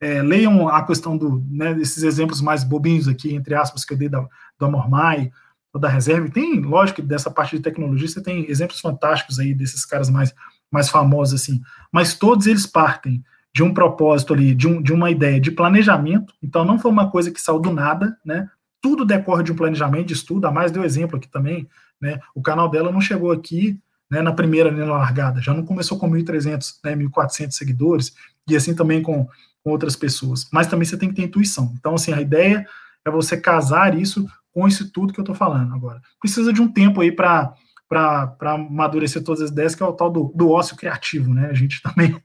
é, 0.00 0.22
leiam 0.22 0.66
a 0.66 0.82
questão 0.82 1.14
do, 1.14 1.44
né, 1.50 1.74
desses 1.74 2.02
exemplos 2.02 2.40
mais 2.40 2.64
bobinhos 2.64 3.06
aqui, 3.06 3.34
entre 3.34 3.54
aspas, 3.54 3.84
que 3.84 3.92
eu 3.92 3.98
dei 3.98 4.08
da, 4.08 4.26
do 4.58 4.64
Amormai, 4.64 5.30
da 5.78 5.88
Reserve. 5.88 6.30
Tem, 6.30 6.60
lógico, 6.60 7.02
dessa 7.02 7.30
parte 7.30 7.56
de 7.56 7.62
tecnologia, 7.62 8.08
você 8.08 8.22
tem 8.22 8.48
exemplos 8.50 8.80
fantásticos 8.80 9.38
aí 9.38 9.54
desses 9.54 9.84
caras 9.84 10.10
mais, 10.10 10.34
mais 10.70 10.88
famosos, 10.88 11.40
assim, 11.40 11.60
mas 11.92 12.14
todos 12.14 12.46
eles 12.46 12.66
partem 12.66 13.22
de 13.54 13.62
um 13.62 13.72
propósito 13.72 14.34
ali, 14.34 14.54
de, 14.54 14.68
um, 14.68 14.82
de 14.82 14.92
uma 14.92 15.10
ideia 15.10 15.40
de 15.40 15.50
planejamento, 15.50 16.34
então 16.42 16.64
não 16.64 16.78
foi 16.78 16.90
uma 16.90 17.10
coisa 17.10 17.30
que 17.30 17.40
saiu 17.40 17.58
do 17.58 17.72
nada, 17.72 18.16
né? 18.24 18.50
Tudo 18.82 19.04
decorre 19.04 19.42
de 19.42 19.50
um 19.50 19.56
planejamento 19.56 20.08
de 20.08 20.12
estudo, 20.12 20.46
a 20.46 20.52
mais 20.52 20.70
deu 20.70 20.84
exemplo 20.84 21.16
aqui 21.16 21.26
também, 21.26 21.66
né? 22.00 22.20
O 22.34 22.42
canal 22.42 22.68
dela 22.68 22.92
não 22.92 23.00
chegou 23.00 23.32
aqui 23.32 23.80
né, 24.10 24.22
na 24.22 24.32
primeira, 24.32 24.70
na 24.70 24.84
largada, 24.84 25.40
já 25.40 25.52
não 25.52 25.64
começou 25.64 25.98
com 25.98 26.10
1.300, 26.10 26.74
né, 26.84 26.94
1.400 26.94 27.52
seguidores, 27.52 28.14
e 28.48 28.54
assim 28.54 28.74
também 28.74 29.02
com, 29.02 29.26
com 29.64 29.70
outras 29.70 29.96
pessoas. 29.96 30.46
Mas 30.52 30.66
também 30.66 30.84
você 30.84 30.96
tem 30.96 31.08
que 31.08 31.16
ter 31.16 31.22
intuição. 31.22 31.74
Então, 31.78 31.94
assim, 31.94 32.12
a 32.12 32.20
ideia 32.20 32.66
é 33.04 33.10
você 33.10 33.36
casar 33.36 33.98
isso 33.98 34.26
com 34.56 34.66
isso 34.66 34.90
tudo 34.90 35.12
que 35.12 35.20
eu 35.20 35.22
estou 35.22 35.34
falando 35.34 35.74
agora. 35.74 36.00
Precisa 36.18 36.50
de 36.50 36.62
um 36.62 36.68
tempo 36.72 37.02
aí 37.02 37.12
para 37.12 37.52
para 37.88 38.34
amadurecer 38.40 39.22
todas 39.22 39.42
as 39.42 39.50
ideias, 39.50 39.76
que 39.76 39.82
é 39.82 39.86
o 39.86 39.92
tal 39.92 40.10
do, 40.10 40.32
do 40.34 40.50
ócio 40.50 40.76
criativo, 40.76 41.32
né? 41.32 41.46
A 41.48 41.52
gente 41.52 41.80
também 41.84 42.20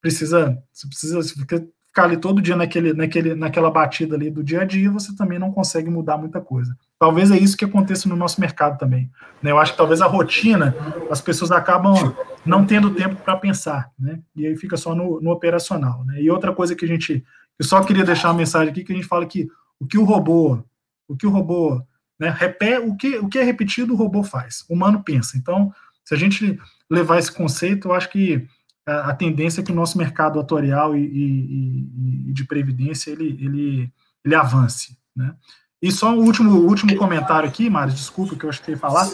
precisa, 0.00 0.56
você 0.72 0.86
precisa 0.86 1.20
ficar 1.22 2.04
ali 2.04 2.16
todo 2.16 2.40
dia 2.40 2.56
naquele, 2.56 2.94
naquele, 2.94 3.34
naquela 3.34 3.70
batida 3.70 4.14
ali 4.14 4.30
do 4.30 4.42
dia 4.42 4.62
a 4.62 4.64
dia, 4.64 4.90
você 4.90 5.14
também 5.14 5.38
não 5.38 5.52
consegue 5.52 5.90
mudar 5.90 6.16
muita 6.16 6.40
coisa. 6.40 6.74
Talvez 6.98 7.30
é 7.30 7.36
isso 7.36 7.56
que 7.56 7.66
aconteça 7.66 8.08
no 8.08 8.16
nosso 8.16 8.40
mercado 8.40 8.78
também. 8.78 9.10
Né? 9.42 9.50
Eu 9.50 9.58
acho 9.58 9.72
que 9.72 9.78
talvez 9.78 10.00
a 10.00 10.06
rotina, 10.06 10.74
as 11.10 11.20
pessoas 11.20 11.50
acabam 11.50 12.16
não 12.46 12.64
tendo 12.64 12.94
tempo 12.94 13.16
para 13.16 13.36
pensar, 13.36 13.90
né? 13.98 14.20
E 14.34 14.46
aí 14.46 14.56
fica 14.56 14.78
só 14.78 14.94
no, 14.94 15.20
no 15.20 15.30
operacional. 15.30 16.02
Né? 16.06 16.22
E 16.22 16.30
outra 16.30 16.54
coisa 16.54 16.74
que 16.74 16.86
a 16.86 16.88
gente, 16.88 17.22
eu 17.58 17.64
só 17.66 17.82
queria 17.82 18.04
deixar 18.04 18.28
uma 18.28 18.38
mensagem 18.38 18.70
aqui 18.70 18.84
que 18.84 18.92
a 18.92 18.96
gente 18.96 19.08
fala 19.08 19.26
que 19.26 19.48
o 19.78 19.86
que 19.86 19.98
o 19.98 20.04
robô, 20.04 20.64
o 21.08 21.16
que 21.16 21.26
o 21.26 21.30
robô, 21.30 21.82
né, 22.18 22.30
repete, 22.30 22.86
o 22.86 22.96
que 22.96 23.18
o 23.18 23.28
que 23.28 23.38
é 23.38 23.42
repetido 23.42 23.92
o 23.92 23.96
robô 23.96 24.22
faz, 24.22 24.64
o 24.68 24.74
humano 24.74 25.02
pensa. 25.02 25.36
Então, 25.36 25.72
se 26.04 26.14
a 26.14 26.16
gente 26.16 26.58
levar 26.90 27.18
esse 27.18 27.32
conceito, 27.32 27.88
eu 27.88 27.94
acho 27.94 28.10
que 28.10 28.46
a, 28.86 29.10
a 29.10 29.14
tendência 29.14 29.60
é 29.60 29.64
que 29.64 29.72
o 29.72 29.74
nosso 29.74 29.96
mercado 29.98 30.38
atuarial 30.38 30.96
e, 30.96 31.04
e, 31.04 32.28
e, 32.28 32.32
de 32.32 32.44
previdência 32.44 33.10
ele, 33.10 33.38
ele, 33.40 33.92
ele 34.24 34.34
avance. 34.34 34.96
Né? 35.16 35.34
E 35.80 35.90
só 35.92 36.10
um 36.10 36.24
último, 36.24 36.50
último 36.60 36.96
comentário 36.96 37.48
aqui, 37.48 37.68
Mário, 37.68 37.92
desculpa 37.92 38.36
que 38.36 38.44
eu 38.44 38.50
acho 38.50 38.62
que 38.62 38.76
falar, 38.76 39.06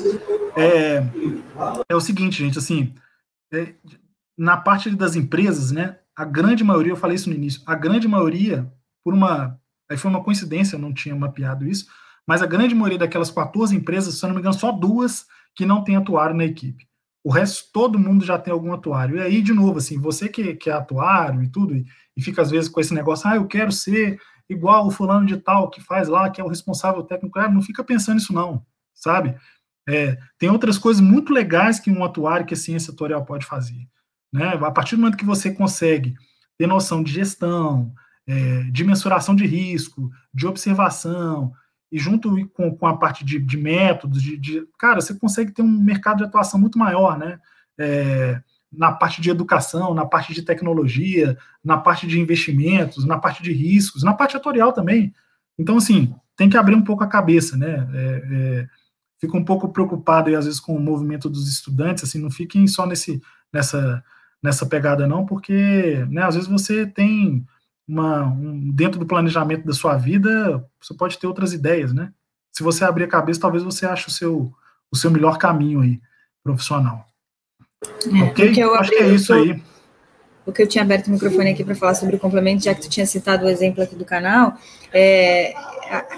é, 0.56 1.02
é 1.88 1.96
o 1.96 2.00
seguinte, 2.00 2.44
gente, 2.44 2.58
assim, 2.58 2.94
é, 3.52 3.74
na 4.36 4.56
parte 4.56 4.90
das 4.90 5.16
empresas, 5.16 5.70
né, 5.70 5.98
a 6.16 6.24
grande 6.24 6.62
maioria, 6.62 6.92
eu 6.92 6.96
falei 6.96 7.16
isso 7.16 7.28
no 7.28 7.34
início, 7.34 7.62
a 7.66 7.74
grande 7.74 8.06
maioria, 8.06 8.70
por 9.04 9.14
uma, 9.14 9.59
aí 9.90 9.96
foi 9.96 10.10
uma 10.10 10.22
coincidência, 10.22 10.76
eu 10.76 10.80
não 10.80 10.94
tinha 10.94 11.14
mapeado 11.16 11.66
isso, 11.66 11.86
mas 12.26 12.40
a 12.40 12.46
grande 12.46 12.74
maioria 12.74 12.98
daquelas 12.98 13.30
14 13.30 13.74
empresas, 13.74 14.14
se 14.14 14.24
eu 14.24 14.28
não 14.28 14.34
me 14.34 14.40
engano, 14.40 14.54
só 14.54 14.70
duas 14.70 15.26
que 15.54 15.66
não 15.66 15.82
tem 15.82 15.96
atuário 15.96 16.36
na 16.36 16.44
equipe. 16.44 16.88
O 17.24 17.30
resto, 17.30 17.70
todo 17.72 17.98
mundo 17.98 18.24
já 18.24 18.38
tem 18.38 18.52
algum 18.52 18.72
atuário. 18.72 19.16
E 19.16 19.20
aí, 19.20 19.42
de 19.42 19.52
novo, 19.52 19.78
assim, 19.78 19.98
você 19.98 20.28
que, 20.28 20.54
que 20.54 20.70
é 20.70 20.72
atuário 20.72 21.42
e 21.42 21.48
tudo, 21.50 21.76
e, 21.76 21.84
e 22.16 22.22
fica 22.22 22.40
às 22.40 22.50
vezes 22.50 22.70
com 22.70 22.80
esse 22.80 22.94
negócio, 22.94 23.28
ah, 23.28 23.36
eu 23.36 23.46
quero 23.46 23.72
ser 23.72 24.18
igual 24.48 24.86
o 24.86 24.90
fulano 24.90 25.26
de 25.26 25.36
tal 25.36 25.68
que 25.68 25.80
faz 25.80 26.08
lá, 26.08 26.30
que 26.30 26.40
é 26.40 26.44
o 26.44 26.48
responsável 26.48 27.02
técnico, 27.02 27.38
ah, 27.38 27.48
não 27.48 27.60
fica 27.60 27.84
pensando 27.84 28.14
nisso 28.14 28.32
não, 28.32 28.64
sabe? 28.94 29.36
É, 29.88 30.16
tem 30.38 30.50
outras 30.50 30.78
coisas 30.78 31.02
muito 31.02 31.32
legais 31.32 31.80
que 31.80 31.90
um 31.90 32.04
atuário, 32.04 32.46
que 32.46 32.54
a 32.54 32.56
ciência 32.56 32.92
atuarial 32.92 33.24
pode 33.24 33.44
fazer. 33.44 33.88
Né? 34.32 34.54
A 34.54 34.70
partir 34.70 34.96
do 34.96 35.02
momento 35.02 35.16
que 35.16 35.24
você 35.24 35.52
consegue 35.52 36.14
ter 36.56 36.66
noção 36.66 37.02
de 37.02 37.12
gestão, 37.12 37.92
é, 38.26 38.62
de 38.70 38.84
mensuração 38.84 39.34
de 39.34 39.46
risco, 39.46 40.10
de 40.32 40.46
observação, 40.46 41.52
e 41.90 41.98
junto 41.98 42.48
com, 42.50 42.76
com 42.76 42.86
a 42.86 42.96
parte 42.96 43.24
de, 43.24 43.38
de 43.38 43.56
métodos, 43.56 44.22
de, 44.22 44.36
de, 44.36 44.66
cara, 44.78 45.00
você 45.00 45.14
consegue 45.14 45.50
ter 45.50 45.62
um 45.62 45.68
mercado 45.68 46.18
de 46.18 46.24
atuação 46.24 46.58
muito 46.60 46.78
maior, 46.78 47.18
né? 47.18 47.38
É, 47.78 48.40
na 48.72 48.92
parte 48.92 49.20
de 49.20 49.30
educação, 49.30 49.92
na 49.92 50.06
parte 50.06 50.32
de 50.32 50.42
tecnologia, 50.42 51.36
na 51.64 51.76
parte 51.76 52.06
de 52.06 52.20
investimentos, 52.20 53.04
na 53.04 53.18
parte 53.18 53.42
de 53.42 53.52
riscos, 53.52 54.04
na 54.04 54.14
parte 54.14 54.36
atorial 54.36 54.72
também. 54.72 55.12
Então, 55.58 55.76
assim, 55.76 56.14
tem 56.36 56.48
que 56.48 56.56
abrir 56.56 56.76
um 56.76 56.84
pouco 56.84 57.02
a 57.02 57.08
cabeça, 57.08 57.56
né? 57.56 57.88
É, 57.92 58.22
é, 58.32 58.68
fico 59.20 59.36
um 59.36 59.44
pouco 59.44 59.68
preocupado, 59.68 60.30
e 60.30 60.36
às 60.36 60.44
vezes, 60.44 60.60
com 60.60 60.76
o 60.76 60.80
movimento 60.80 61.28
dos 61.28 61.48
estudantes, 61.48 62.04
assim, 62.04 62.20
não 62.20 62.30
fiquem 62.30 62.66
só 62.68 62.86
nesse, 62.86 63.20
nessa, 63.52 64.02
nessa 64.42 64.64
pegada, 64.64 65.06
não, 65.06 65.26
porque, 65.26 66.06
né, 66.08 66.22
às 66.22 66.36
vezes 66.36 66.48
você 66.48 66.86
tem 66.86 67.44
uma, 67.90 68.24
um, 68.26 68.70
dentro 68.70 68.98
do 68.98 69.06
planejamento 69.06 69.66
da 69.66 69.72
sua 69.72 69.96
vida, 69.96 70.64
você 70.80 70.94
pode 70.94 71.18
ter 71.18 71.26
outras 71.26 71.52
ideias, 71.52 71.92
né? 71.92 72.12
Se 72.52 72.62
você 72.62 72.84
abrir 72.84 73.04
a 73.04 73.08
cabeça, 73.08 73.40
talvez 73.40 73.62
você 73.62 73.86
ache 73.86 74.08
o 74.08 74.10
seu, 74.10 74.52
o 74.90 74.96
seu 74.96 75.10
melhor 75.10 75.38
caminho 75.38 75.80
aí, 75.80 76.00
profissional. 76.42 77.04
É, 77.82 78.22
ok? 78.24 78.62
Acho 78.74 78.90
que 78.90 78.96
é 78.96 79.08
isso 79.08 79.32
aí 79.32 79.62
porque 80.44 80.62
eu 80.62 80.66
tinha 80.66 80.82
aberto 80.82 81.08
o 81.08 81.10
microfone 81.10 81.50
aqui 81.50 81.64
para 81.64 81.74
falar 81.74 81.94
sobre 81.94 82.16
o 82.16 82.18
complemento, 82.18 82.64
já 82.64 82.74
que 82.74 82.82
tu 82.82 82.88
tinha 82.88 83.06
citado 83.06 83.46
o 83.46 83.48
exemplo 83.48 83.82
aqui 83.82 83.94
do 83.94 84.04
canal, 84.04 84.54
é, 84.92 85.52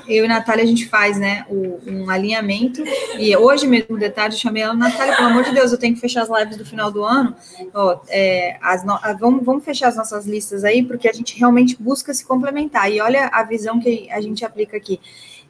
eu 0.08 0.24
e 0.24 0.26
a 0.26 0.28
Natália, 0.28 0.64
a 0.64 0.66
gente 0.66 0.88
faz, 0.88 1.18
né, 1.18 1.44
o, 1.48 1.80
um 1.86 2.10
alinhamento, 2.10 2.82
e 3.18 3.36
hoje 3.36 3.66
mesmo, 3.66 3.98
de 3.98 4.08
tarde, 4.10 4.36
eu 4.36 4.40
chamei 4.40 4.62
ela, 4.62 4.74
Natália, 4.74 5.16
pelo 5.16 5.28
amor 5.28 5.44
de 5.44 5.52
Deus, 5.52 5.72
eu 5.72 5.78
tenho 5.78 5.94
que 5.94 6.00
fechar 6.00 6.22
as 6.22 6.28
lives 6.28 6.56
do 6.56 6.64
final 6.64 6.90
do 6.90 7.04
ano, 7.04 7.34
ó, 7.74 8.00
é, 8.08 8.58
no, 8.84 8.98
vamos, 9.18 9.44
vamos 9.44 9.64
fechar 9.64 9.88
as 9.88 9.96
nossas 9.96 10.26
listas 10.26 10.64
aí, 10.64 10.82
porque 10.82 11.08
a 11.08 11.12
gente 11.12 11.38
realmente 11.38 11.76
busca 11.80 12.14
se 12.14 12.24
complementar, 12.24 12.90
e 12.90 13.00
olha 13.00 13.28
a 13.32 13.42
visão 13.42 13.80
que 13.80 14.08
a 14.10 14.20
gente 14.20 14.44
aplica 14.44 14.76
aqui. 14.76 15.00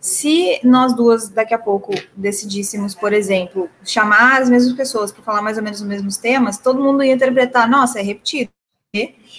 Se 0.00 0.58
nós 0.64 0.96
duas, 0.96 1.28
daqui 1.28 1.54
a 1.54 1.58
pouco, 1.58 1.94
decidíssemos, 2.16 2.92
por 2.92 3.12
exemplo, 3.12 3.70
chamar 3.84 4.42
as 4.42 4.50
mesmas 4.50 4.72
pessoas 4.72 5.12
para 5.12 5.22
falar 5.22 5.42
mais 5.42 5.56
ou 5.56 5.62
menos 5.62 5.80
os 5.80 5.86
mesmos 5.86 6.16
temas, 6.16 6.58
todo 6.58 6.82
mundo 6.82 7.04
ia 7.04 7.12
interpretar, 7.12 7.70
nossa, 7.70 8.00
é 8.00 8.02
repetido 8.02 8.50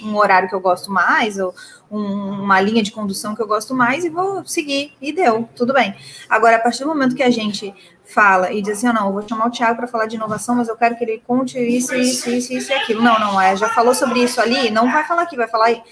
um 0.02 0.18
horário 0.18 0.50
que 0.50 0.56
eu 0.56 0.60
gosto 0.60 0.92
mais, 0.92 1.38
ou 1.38 1.54
um, 1.92 2.42
uma 2.42 2.60
linha 2.60 2.82
de 2.82 2.92
condução 2.92 3.36
que 3.36 3.42
eu 3.44 3.46
gosto 3.46 3.76
mais, 3.76 4.04
e 4.04 4.10
vou 4.10 4.44
seguir, 4.46 4.94
e 5.00 5.14
deu, 5.14 5.48
tudo 5.56 5.72
bem. 5.72 5.96
Agora, 6.28 6.56
a 6.56 6.60
partir 6.60 6.80
do 6.80 6.88
momento 6.88 7.16
que 7.16 7.22
a 7.22 7.30
gente 7.30 7.72
fala 8.04 8.52
e 8.52 8.64
diz 8.64 8.80
assim, 8.80 8.90
oh, 8.90 8.94
não, 8.94 9.06
eu 9.06 9.14
vou 9.14 9.30
chamar 9.30 9.46
o 9.46 9.52
Thiago 9.52 9.78
para 9.78 9.86
falar 9.86 10.08
de 10.08 10.16
inovação, 10.16 10.56
mas 10.56 10.70
eu 10.70 10.76
quero 10.76 10.96
que 10.98 11.04
ele 11.04 11.22
conte 11.28 11.60
isso, 11.60 11.94
isso, 11.94 12.32
isso, 12.32 12.52
isso 12.52 12.72
e 12.72 12.74
aquilo. 12.74 13.04
Não, 13.04 13.20
não, 13.20 13.40
é, 13.40 13.56
já 13.56 13.70
falou 13.70 13.94
sobre 13.94 14.24
isso 14.24 14.42
ali, 14.42 14.72
não 14.72 14.92
vai 14.92 15.06
falar 15.06 15.22
aqui, 15.22 15.38
vai 15.38 15.48
falar 15.48 15.84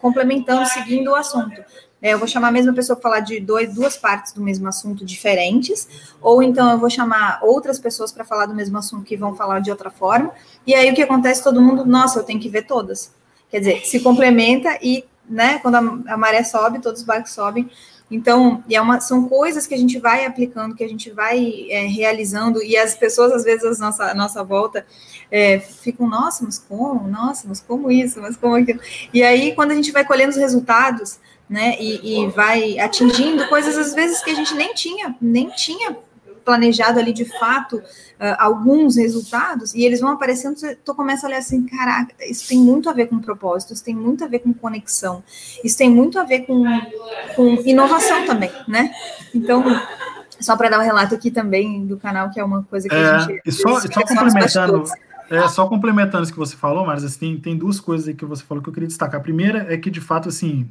complementando, 0.00 0.66
seguindo 0.66 1.12
o 1.12 1.14
assunto. 1.14 1.62
É, 2.04 2.12
eu 2.12 2.18
vou 2.18 2.28
chamar 2.28 2.48
a 2.48 2.52
mesma 2.52 2.74
pessoa 2.74 2.94
para 2.94 3.10
falar 3.10 3.20
de 3.20 3.40
dois, 3.40 3.74
duas 3.74 3.96
partes 3.96 4.34
do 4.34 4.42
mesmo 4.42 4.68
assunto 4.68 5.06
diferentes, 5.06 5.88
ou 6.20 6.42
então 6.42 6.70
eu 6.72 6.78
vou 6.78 6.90
chamar 6.90 7.38
outras 7.42 7.78
pessoas 7.78 8.12
para 8.12 8.26
falar 8.26 8.44
do 8.44 8.54
mesmo 8.54 8.76
assunto 8.76 9.06
que 9.06 9.16
vão 9.16 9.34
falar 9.34 9.60
de 9.60 9.70
outra 9.70 9.88
forma, 9.88 10.30
e 10.66 10.74
aí 10.74 10.90
o 10.90 10.94
que 10.94 11.00
acontece? 11.00 11.42
Todo 11.42 11.62
mundo, 11.62 11.86
nossa, 11.86 12.18
eu 12.18 12.22
tenho 12.22 12.38
que 12.38 12.50
ver 12.50 12.66
todas. 12.66 13.10
Quer 13.48 13.60
dizer, 13.60 13.86
se 13.86 14.00
complementa 14.00 14.78
e, 14.82 15.02
né, 15.26 15.58
quando 15.60 15.76
a, 15.76 16.12
a 16.12 16.16
maré 16.18 16.44
sobe, 16.44 16.78
todos 16.78 17.00
os 17.00 17.06
barcos 17.06 17.32
sobem. 17.32 17.70
Então, 18.10 18.62
é 18.70 18.78
uma, 18.78 19.00
são 19.00 19.26
coisas 19.26 19.66
que 19.66 19.72
a 19.72 19.78
gente 19.78 19.98
vai 19.98 20.26
aplicando, 20.26 20.74
que 20.74 20.84
a 20.84 20.88
gente 20.88 21.10
vai 21.10 21.66
é, 21.70 21.86
realizando, 21.86 22.62
e 22.62 22.76
as 22.76 22.94
pessoas, 22.94 23.32
às 23.32 23.44
vezes, 23.44 23.80
a 23.80 23.86
nossa, 23.86 24.14
nossa 24.14 24.44
volta, 24.44 24.84
é, 25.30 25.58
ficam, 25.58 26.06
nossa, 26.06 26.44
mas 26.44 26.58
como? 26.58 27.08
Nossa, 27.08 27.48
mas 27.48 27.60
como 27.60 27.90
isso? 27.90 28.20
Mas 28.20 28.36
como 28.36 28.56
aquilo? 28.56 28.78
E 29.12 29.22
aí, 29.22 29.54
quando 29.54 29.70
a 29.70 29.74
gente 29.74 29.90
vai 29.90 30.04
colhendo 30.04 30.32
os 30.32 30.36
resultados, 30.36 31.18
né? 31.48 31.76
E, 31.80 32.24
e 32.24 32.26
vai 32.28 32.78
atingindo 32.78 33.46
coisas 33.48 33.76
às 33.76 33.94
vezes 33.94 34.22
que 34.22 34.30
a 34.30 34.34
gente 34.34 34.54
nem 34.54 34.72
tinha, 34.74 35.14
nem 35.20 35.48
tinha 35.50 35.96
planejado 36.44 36.98
ali 36.98 37.12
de 37.12 37.24
fato 37.24 37.76
uh, 37.76 38.36
alguns 38.38 38.96
resultados 38.96 39.74
e 39.74 39.84
eles 39.84 40.00
vão 40.00 40.10
aparecendo, 40.10 40.56
tu 40.84 40.94
começa 40.94 41.26
a 41.26 41.28
olhar 41.28 41.38
assim, 41.38 41.64
caraca, 41.66 42.14
isso 42.28 42.46
tem 42.46 42.58
muito 42.58 42.88
a 42.90 42.92
ver 42.92 43.06
com 43.06 43.18
propósito, 43.18 43.72
isso 43.72 43.82
tem 43.82 43.94
muito 43.94 44.22
a 44.22 44.28
ver 44.28 44.40
com 44.40 44.52
conexão, 44.52 45.22
isso 45.64 45.78
tem 45.78 45.90
muito 45.90 46.18
a 46.18 46.24
ver 46.24 46.40
com, 46.40 46.62
com 47.34 47.54
inovação 47.64 48.26
também, 48.26 48.50
né? 48.68 48.92
Então, 49.34 49.64
só 50.38 50.56
para 50.56 50.68
dar 50.68 50.80
um 50.80 50.84
relato 50.84 51.14
aqui 51.14 51.30
também 51.30 51.86
do 51.86 51.96
canal, 51.96 52.30
que 52.30 52.38
é 52.38 52.44
uma 52.44 52.62
coisa 52.64 52.88
que 52.88 52.94
é, 52.94 52.98
a 52.98 53.18
gente. 53.18 53.40
E 53.44 53.52
só, 53.52 53.80
só 53.80 54.02
complementando. 54.02 54.84
É, 55.30 55.48
só 55.48 55.66
complementando 55.66 56.22
isso 56.22 56.32
que 56.32 56.38
você 56.38 56.54
falou, 56.54 56.84
mas 56.84 57.02
assim, 57.02 57.18
tem, 57.18 57.40
tem 57.40 57.56
duas 57.56 57.80
coisas 57.80 58.06
aí 58.06 58.14
que 58.14 58.26
você 58.26 58.42
falou 58.42 58.62
que 58.62 58.68
eu 58.68 58.72
queria 58.74 58.86
destacar. 58.86 59.18
A 59.18 59.22
primeira 59.22 59.72
é 59.72 59.76
que, 59.78 59.90
de 59.90 60.00
fato, 60.00 60.28
assim, 60.28 60.68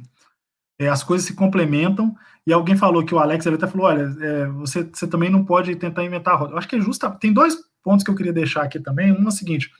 é, 0.78 0.88
as 0.88 1.02
coisas 1.02 1.26
se 1.26 1.34
complementam, 1.34 2.14
e 2.46 2.52
alguém 2.52 2.76
falou 2.76 3.04
que 3.04 3.14
o 3.14 3.18
Alex 3.18 3.46
ele 3.46 3.56
até 3.56 3.66
falou: 3.66 3.86
olha, 3.86 4.14
é, 4.20 4.46
você, 4.48 4.82
você 4.82 5.06
também 5.06 5.30
não 5.30 5.44
pode 5.44 5.74
tentar 5.76 6.04
inventar 6.04 6.38
roda. 6.38 6.52
Eu 6.52 6.58
acho 6.58 6.68
que 6.68 6.76
é 6.76 6.80
justo. 6.80 7.10
Tem 7.18 7.32
dois 7.32 7.56
pontos 7.82 8.04
que 8.04 8.10
eu 8.10 8.14
queria 8.14 8.32
deixar 8.32 8.62
aqui 8.62 8.78
também. 8.78 9.12
Um 9.12 9.24
é 9.24 9.28
o 9.28 9.30
seguinte: 9.30 9.70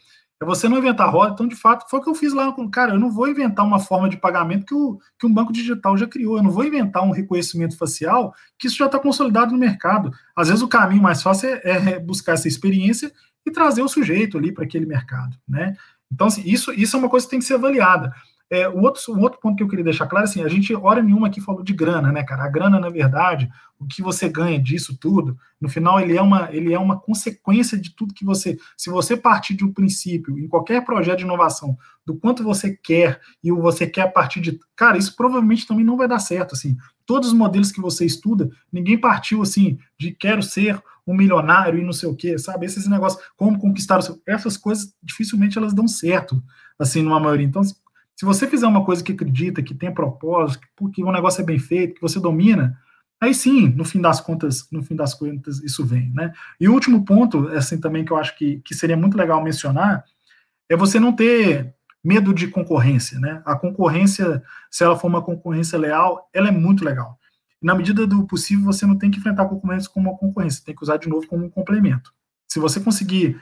é 0.40 0.44
você 0.44 0.68
não 0.68 0.78
inventar 0.78 1.10
roda, 1.10 1.32
então, 1.32 1.46
de 1.46 1.54
fato, 1.54 1.88
foi 1.88 2.00
o 2.00 2.02
que 2.02 2.08
eu 2.08 2.14
fiz 2.14 2.32
lá 2.32 2.54
cara, 2.70 2.92
eu 2.92 2.98
não 2.98 3.10
vou 3.10 3.28
inventar 3.28 3.64
uma 3.64 3.78
forma 3.78 4.08
de 4.08 4.16
pagamento 4.16 4.66
que, 4.66 4.74
o, 4.74 4.98
que 5.18 5.26
um 5.26 5.32
banco 5.32 5.52
digital 5.52 5.96
já 5.96 6.06
criou, 6.06 6.36
eu 6.36 6.42
não 6.42 6.50
vou 6.50 6.64
inventar 6.64 7.02
um 7.02 7.10
reconhecimento 7.10 7.76
facial 7.76 8.34
que 8.58 8.66
isso 8.66 8.76
já 8.76 8.86
está 8.86 8.98
consolidado 8.98 9.52
no 9.52 9.58
mercado. 9.58 10.10
Às 10.34 10.48
vezes 10.48 10.62
o 10.62 10.68
caminho 10.68 11.02
mais 11.02 11.22
fácil 11.22 11.48
é, 11.48 11.60
é 11.64 11.98
buscar 12.00 12.32
essa 12.32 12.48
experiência 12.48 13.12
e 13.46 13.50
trazer 13.50 13.82
o 13.82 13.88
sujeito 13.88 14.36
ali 14.36 14.52
para 14.52 14.64
aquele 14.64 14.86
mercado, 14.86 15.36
né? 15.48 15.76
Então, 16.10 16.26
assim, 16.26 16.42
isso, 16.44 16.72
isso 16.72 16.96
é 16.96 16.98
uma 16.98 17.08
coisa 17.08 17.26
que 17.26 17.30
tem 17.30 17.38
que 17.38 17.44
ser 17.44 17.54
avaliada. 17.54 18.12
É, 18.50 18.68
outro, 18.68 19.00
um 19.12 19.20
outro 19.22 19.40
ponto 19.40 19.56
que 19.56 19.62
eu 19.62 19.68
queria 19.68 19.84
deixar 19.84 20.06
claro, 20.06 20.24
assim, 20.24 20.42
a 20.42 20.48
gente, 20.48 20.74
hora 20.74 21.02
nenhuma 21.02 21.28
aqui 21.28 21.40
falou 21.40 21.62
de 21.62 21.72
grana, 21.72 22.12
né, 22.12 22.22
cara? 22.22 22.44
A 22.44 22.48
grana, 22.48 22.78
na 22.78 22.90
verdade, 22.90 23.48
o 23.78 23.86
que 23.86 24.02
você 24.02 24.28
ganha 24.28 24.60
disso 24.60 24.96
tudo, 24.96 25.36
no 25.60 25.68
final, 25.68 25.98
ele 25.98 26.16
é 26.16 26.22
uma, 26.22 26.48
ele 26.54 26.72
é 26.72 26.78
uma 26.78 26.98
consequência 26.98 27.78
de 27.78 27.94
tudo 27.94 28.14
que 28.14 28.24
você. 28.24 28.56
Se 28.76 28.90
você 28.90 29.16
partir 29.16 29.54
de 29.54 29.64
um 29.64 29.72
princípio, 29.72 30.38
em 30.38 30.46
qualquer 30.46 30.84
projeto 30.84 31.18
de 31.18 31.24
inovação, 31.24 31.76
do 32.04 32.14
quanto 32.14 32.44
você 32.44 32.76
quer 32.76 33.20
e 33.42 33.50
o 33.50 33.60
você 33.60 33.86
quer 33.86 34.02
a 34.02 34.10
partir 34.10 34.40
de. 34.40 34.58
Cara, 34.76 34.98
isso 34.98 35.16
provavelmente 35.16 35.66
também 35.66 35.84
não 35.84 35.96
vai 35.96 36.06
dar 36.06 36.18
certo, 36.18 36.54
assim. 36.54 36.76
Todos 37.06 37.28
os 37.28 37.34
modelos 37.34 37.72
que 37.72 37.80
você 37.80 38.04
estuda, 38.04 38.50
ninguém 38.72 38.98
partiu, 38.98 39.42
assim, 39.42 39.78
de 39.98 40.12
quero 40.12 40.42
ser 40.42 40.82
um 41.06 41.14
milionário 41.14 41.78
e 41.78 41.84
não 41.84 41.92
sei 41.92 42.08
o 42.08 42.16
quê, 42.16 42.38
sabe? 42.38 42.64
Esses 42.66 42.86
negócios, 42.86 43.22
como 43.36 43.58
conquistar 43.58 43.98
o 43.98 44.02
seu. 44.02 44.20
Essas 44.26 44.56
coisas, 44.56 44.94
dificilmente 45.02 45.58
elas 45.58 45.74
dão 45.74 45.86
certo, 45.86 46.42
assim, 46.78 47.02
numa 47.02 47.20
maioria. 47.20 47.46
Então, 47.46 47.62
se 48.16 48.24
você 48.24 48.47
fizer 48.47 48.66
uma 48.66 48.85
coisa 48.85 49.03
que 49.03 49.12
acredita, 49.12 49.62
que 49.62 49.74
tem 49.74 49.93
propósito, 49.93 50.66
que 50.93 51.03
o 51.03 51.12
negócio 51.12 51.43
é 51.43 51.45
bem 51.45 51.59
feito, 51.59 51.95
que 51.95 52.03
você 52.03 52.20
domina, 52.20 52.78
aí 53.20 53.35
sim, 53.35 53.69
no 53.70 53.85
fim 53.85 54.01
das 54.01 54.20
contas, 54.20 54.69
no 54.70 54.82
fim 54.82 54.95
das 54.95 55.15
contas, 55.15 55.61
isso 55.62 55.85
vem, 55.85 56.11
né? 56.12 56.32
E 56.61 56.69
o 56.69 56.73
último 56.73 57.05
ponto, 57.05 57.49
assim, 57.49 57.81
também 57.81 58.05
que 58.05 58.12
eu 58.12 58.16
acho 58.16 58.36
que, 58.36 58.61
que 58.61 58.74
seria 58.74 58.97
muito 58.97 59.16
legal 59.16 59.43
mencionar, 59.43 60.05
é 60.69 60.77
você 60.77 61.01
não 61.01 61.12
ter 61.12 61.74
medo 62.03 62.35
de 62.35 62.49
concorrência, 62.49 63.19
né? 63.19 63.43
A 63.45 63.57
concorrência, 63.57 64.43
se 64.70 64.85
ela 64.85 64.97
for 64.97 65.09
uma 65.09 65.23
concorrência 65.23 65.78
leal, 65.78 66.28
ela 66.32 66.49
é 66.49 66.53
muito 66.53 66.85
legal. 66.85 67.19
Na 67.61 67.74
medida 67.74 68.07
do 68.07 68.27
possível, 68.27 68.66
você 68.66 68.86
não 68.86 68.97
tem 68.97 69.11
que 69.11 69.19
enfrentar 69.19 69.45
a 69.45 69.49
concorrência 69.49 69.91
como 69.91 70.11
uma 70.11 70.19
concorrência, 70.19 70.62
tem 70.65 70.74
que 70.74 70.82
usar 70.82 70.99
de 70.99 71.09
novo 71.09 71.27
como 71.27 71.47
um 71.47 71.51
complemento. 71.51 72.12
Se 72.47 72.61
você 72.61 72.78
conseguir 72.78 73.41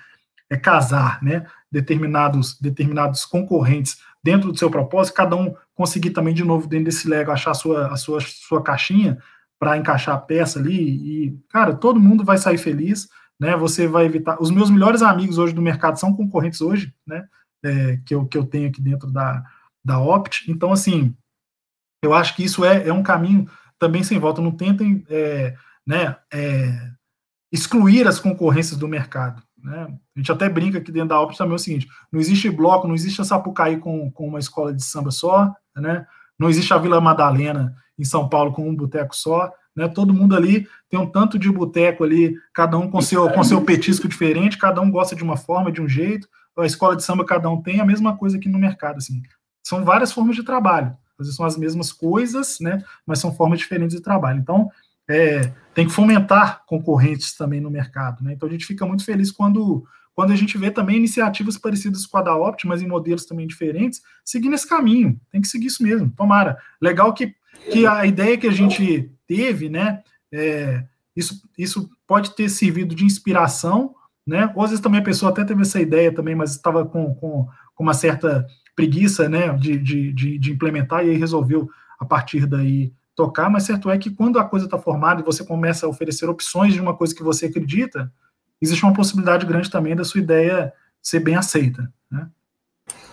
é, 0.49 0.57
casar, 0.57 1.20
né, 1.23 1.44
determinados, 1.70 2.59
determinados 2.61 3.24
concorrentes 3.24 3.99
dentro 4.24 4.53
do 4.53 4.59
seu 4.59 4.70
propósito, 4.70 5.15
cada 5.15 5.36
um 5.36 5.55
conseguir 5.74 6.11
também, 6.11 6.35
de 6.35 6.44
novo, 6.44 6.69
dentro 6.69 6.86
desse 6.86 7.09
Lego, 7.09 7.31
achar 7.31 7.51
a 7.51 7.55
sua, 7.55 7.86
a 7.89 7.97
sua, 7.97 8.20
sua 8.20 8.62
caixinha 8.62 9.19
para 9.59 9.77
encaixar 9.77 10.15
a 10.15 10.20
peça 10.20 10.59
ali, 10.59 10.74
e, 10.74 11.39
cara, 11.49 11.74
todo 11.74 12.01
mundo 12.01 12.24
vai 12.24 12.36
sair 12.36 12.59
feliz, 12.59 13.09
né? 13.39 13.57
Você 13.57 13.86
vai 13.86 14.07
evitar. 14.07 14.40
Os 14.40 14.51
meus 14.51 14.70
melhores 14.70 15.03
amigos 15.03 15.39
hoje 15.39 15.53
do 15.53 15.62
mercado 15.62 15.99
são 15.99 16.15
concorrentes 16.15 16.61
hoje, 16.61 16.94
né? 17.07 17.27
É, 17.65 17.97
que, 18.05 18.15
eu, 18.15 18.27
que 18.27 18.36
eu 18.36 18.44
tenho 18.44 18.69
aqui 18.69 18.81
dentro 18.81 19.11
da, 19.11 19.43
da 19.85 20.01
Opt. 20.01 20.51
Então, 20.51 20.73
assim, 20.73 21.15
eu 22.03 22.12
acho 22.12 22.35
que 22.35 22.44
isso 22.44 22.65
é, 22.65 22.89
é 22.89 22.93
um 22.93 23.03
caminho 23.03 23.49
também 23.78 24.03
sem 24.03 24.19
volta. 24.19 24.43
Não 24.43 24.51
tentem 24.51 25.05
é, 25.09 25.57
né, 25.86 26.16
é, 26.32 26.90
excluir 27.53 28.07
as 28.07 28.19
concorrências 28.19 28.78
do 28.78 28.89
mercado. 28.89 29.43
Né? 29.62 29.86
A 30.16 30.18
gente 30.18 30.32
até 30.32 30.48
brinca 30.48 30.78
aqui 30.78 30.90
dentro 30.90 31.10
da 31.10 31.16
Alpes 31.16 31.39
também 31.39 31.52
é 31.52 31.56
o 31.56 31.59
seguinte: 31.59 31.86
não 32.10 32.20
existe 32.20 32.51
bloco, 32.51 32.89
não 32.89 32.94
existe 32.94 33.20
a 33.20 33.24
Sapucaí 33.24 33.78
com, 33.78 34.10
com 34.10 34.26
uma 34.26 34.39
escola 34.39 34.74
de 34.74 34.82
samba 34.82 35.10
só, 35.10 35.55
né? 35.76 36.06
não 36.39 36.51
existe 36.51 36.74
a 36.74 36.78
Vila 36.78 37.01
Madalena 37.01 37.74
em 37.98 38.05
São 38.05 38.28
Paulo 38.28 38.52
com 38.52 38.68
um 38.68 38.74
boteco 38.74 39.14
só. 39.14 39.52
Né? 39.74 39.89
Todo 39.89 40.12
mundo 40.12 40.36
ali 40.36 40.66
tem 40.90 40.98
um 40.98 41.06
tanto 41.06 41.39
de 41.39 41.51
boteco 41.51 42.05
ali, 42.05 42.36
cada 42.52 42.76
um 42.76 42.90
com 42.90 43.01
seu, 43.01 43.30
com 43.30 43.44
seu 43.44 43.62
petisco 43.62 44.09
diferente, 44.09 44.59
cada 44.59 44.80
um 44.80 44.90
gosta 44.90 45.14
de 45.14 45.22
uma 45.22 45.36
forma, 45.36 45.70
de 45.70 45.80
um 45.80 45.89
jeito. 45.89 46.28
A 46.59 46.66
escola 46.66 46.97
de 46.97 47.02
samba, 47.02 47.24
cada 47.24 47.48
um 47.48 47.62
tem 47.62 47.80
a 47.80 47.84
mesma 47.84 48.16
coisa 48.16 48.36
aqui 48.36 48.48
no 48.48 48.59
mercado. 48.59 48.98
Assim. 48.98 49.22
São 49.62 49.84
várias 49.84 50.12
formas 50.12 50.36
de 50.36 50.43
trabalho. 50.43 50.97
Às 51.18 51.26
vezes 51.26 51.36
são 51.36 51.47
as 51.47 51.56
mesmas 51.56 51.93
coisas, 51.93 52.59
né? 52.60 52.84
mas 53.06 53.20
são 53.20 53.32
formas 53.32 53.59
diferentes 53.59 53.97
de 53.97 54.02
trabalho. 54.02 54.40
Então, 54.40 54.68
é, 55.08 55.52
tem 55.74 55.86
que 55.86 55.92
fomentar 55.92 56.64
concorrentes 56.66 57.36
também 57.36 57.60
no 57.60 57.70
mercado. 57.70 58.22
Né? 58.22 58.32
Então 58.32 58.48
a 58.48 58.52
gente 58.52 58.66
fica 58.66 58.86
muito 58.86 59.04
feliz 59.04 59.30
quando, 59.30 59.84
quando 60.14 60.32
a 60.32 60.36
gente 60.36 60.56
vê 60.58 60.70
também 60.70 60.96
iniciativas 60.96 61.58
parecidas 61.58 62.06
com 62.06 62.18
a 62.18 62.22
da 62.22 62.36
Opt, 62.36 62.66
mas 62.66 62.82
em 62.82 62.88
modelos 62.88 63.24
também 63.24 63.46
diferentes, 63.46 64.02
seguindo 64.24 64.54
esse 64.54 64.68
caminho. 64.68 65.20
Tem 65.30 65.40
que 65.40 65.48
seguir 65.48 65.66
isso 65.66 65.82
mesmo. 65.82 66.10
Tomara. 66.10 66.58
Legal 66.80 67.12
que, 67.12 67.34
que 67.70 67.86
a 67.86 68.04
ideia 68.06 68.38
que 68.38 68.46
a 68.46 68.52
gente 68.52 69.10
teve, 69.26 69.68
né? 69.68 70.02
É, 70.32 70.84
isso, 71.14 71.42
isso 71.58 71.90
pode 72.06 72.34
ter 72.34 72.48
servido 72.48 72.94
de 72.94 73.04
inspiração, 73.04 73.94
né? 74.26 74.52
Ou 74.54 74.62
às 74.62 74.70
vezes 74.70 74.82
também 74.82 75.00
a 75.00 75.04
pessoa 75.04 75.30
até 75.30 75.44
teve 75.44 75.62
essa 75.62 75.80
ideia 75.80 76.14
também, 76.14 76.34
mas 76.34 76.52
estava 76.52 76.86
com, 76.86 77.14
com, 77.14 77.48
com 77.74 77.82
uma 77.82 77.94
certa 77.94 78.46
preguiça, 78.74 79.28
né, 79.28 79.52
de, 79.58 79.78
de, 79.78 80.12
de, 80.12 80.38
de 80.38 80.50
implementar 80.50 81.04
e 81.04 81.10
aí 81.10 81.16
resolveu 81.16 81.68
a 81.98 82.04
partir 82.04 82.46
daí 82.46 82.92
tocar, 83.14 83.51
mas 83.51 83.64
certo 83.64 83.90
é 83.90 83.98
que 83.98 84.10
quando 84.10 84.39
a 84.39 84.44
coisa 84.44 84.66
está 84.66 84.78
formada 84.78 85.20
e 85.20 85.24
você 85.24 85.44
começa 85.44 85.86
a 85.86 85.89
oferecer 85.89 86.28
opções 86.28 86.72
de 86.72 86.80
uma 86.80 86.97
coisa 86.97 87.14
que 87.14 87.22
você 87.22 87.47
acredita, 87.47 88.12
existe 88.60 88.84
uma 88.84 88.94
possibilidade 88.94 89.47
grande 89.47 89.70
também 89.70 89.94
da 89.94 90.05
sua 90.05 90.20
ideia 90.20 90.72
ser 91.01 91.20
bem 91.20 91.34
aceita. 91.34 91.93
Né? 92.10 92.28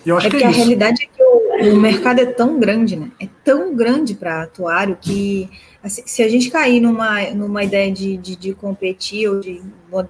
Eu 0.06 0.18
acho 0.18 0.28
é 0.28 0.30
que, 0.30 0.38
é 0.38 0.40
que 0.40 0.46
a 0.46 0.50
realidade 0.50 1.04
é 1.04 1.06
que 1.06 1.24
o, 1.24 1.74
o, 1.74 1.78
mercado 1.78 2.20
é 2.20 2.26
tão 2.26 2.60
grande, 2.60 2.96
né? 2.96 3.12
É 3.20 3.28
tão 3.44 3.76
grande 3.76 4.16
para 4.16 4.44
atuário 4.44 4.98
que 5.00 5.50
assim, 5.84 6.04
se 6.06 6.24
a 6.24 6.30
gente 6.30 6.50
cair 6.50 6.80
numa, 6.80 7.22
numa 7.32 7.64
ideia 7.64 7.92
de, 7.92 8.18
de, 8.18 8.36
de, 8.36 8.54
competir 8.54 9.30
ou 9.30 9.40
de 9.40 9.62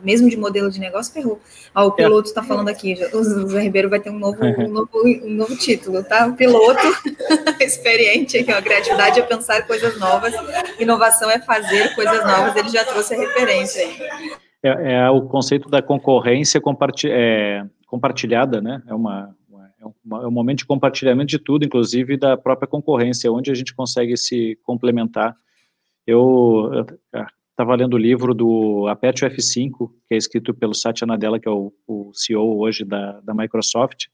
mesmo 0.03 0.29
de 0.29 0.37
modelo 0.37 0.69
de 0.69 0.79
negócio, 0.79 1.13
ferrou. 1.13 1.39
Ó, 1.73 1.87
o 1.87 1.91
piloto 1.91 2.27
está 2.27 2.43
falando 2.43 2.69
aqui, 2.69 2.95
o 3.13 3.23
Zé 3.23 3.61
Ribeiro 3.61 3.89
vai 3.89 3.99
ter 3.99 4.09
um 4.09 4.19
novo, 4.19 4.37
um 4.43 4.67
novo, 4.69 4.89
um 5.23 5.29
novo 5.29 5.55
título, 5.55 6.03
tá? 6.03 6.27
O 6.27 6.35
piloto 6.35 6.81
experiente 7.61 8.37
aqui, 8.37 8.51
ó, 8.51 8.57
a 8.57 8.61
criatividade 8.61 9.19
é 9.19 9.23
pensar 9.23 9.65
coisas 9.65 9.97
novas, 9.99 10.33
inovação 10.79 11.31
é 11.31 11.39
fazer 11.39 11.95
coisas 11.95 12.23
novas, 12.25 12.55
ele 12.55 12.69
já 12.69 12.83
trouxe 12.83 13.15
a 13.15 13.17
referência 13.17 13.81
aí. 13.81 13.97
É, 14.61 14.93
é 14.93 15.09
o 15.09 15.21
conceito 15.21 15.69
da 15.69 15.81
concorrência 15.81 16.59
comparti 16.59 17.07
é, 17.09 17.63
compartilhada, 17.87 18.61
né? 18.61 18.81
É 18.87 18.93
uma, 18.93 19.33
é, 19.81 19.85
uma, 20.03 20.23
é 20.23 20.27
um 20.27 20.31
momento 20.31 20.59
de 20.59 20.65
compartilhamento 20.65 21.29
de 21.29 21.39
tudo, 21.39 21.65
inclusive 21.65 22.17
da 22.17 22.37
própria 22.37 22.67
concorrência, 22.67 23.31
onde 23.31 23.51
a 23.51 23.55
gente 23.55 23.73
consegue 23.73 24.15
se 24.17 24.57
complementar. 24.63 25.35
Eu 26.05 26.85
estava 27.51 27.75
lendo 27.75 27.93
o 27.93 27.97
livro 27.97 28.33
do 28.33 28.87
Aperte 28.87 29.25
F5, 29.25 29.91
que 30.07 30.15
é 30.15 30.17
escrito 30.17 30.53
pelo 30.53 30.73
Satya 30.73 31.05
Nadella, 31.05 31.39
que 31.39 31.47
é 31.47 31.51
o, 31.51 31.73
o 31.87 32.11
CEO 32.13 32.57
hoje 32.57 32.85
da, 32.85 33.19
da 33.21 33.33
Microsoft, 33.33 34.07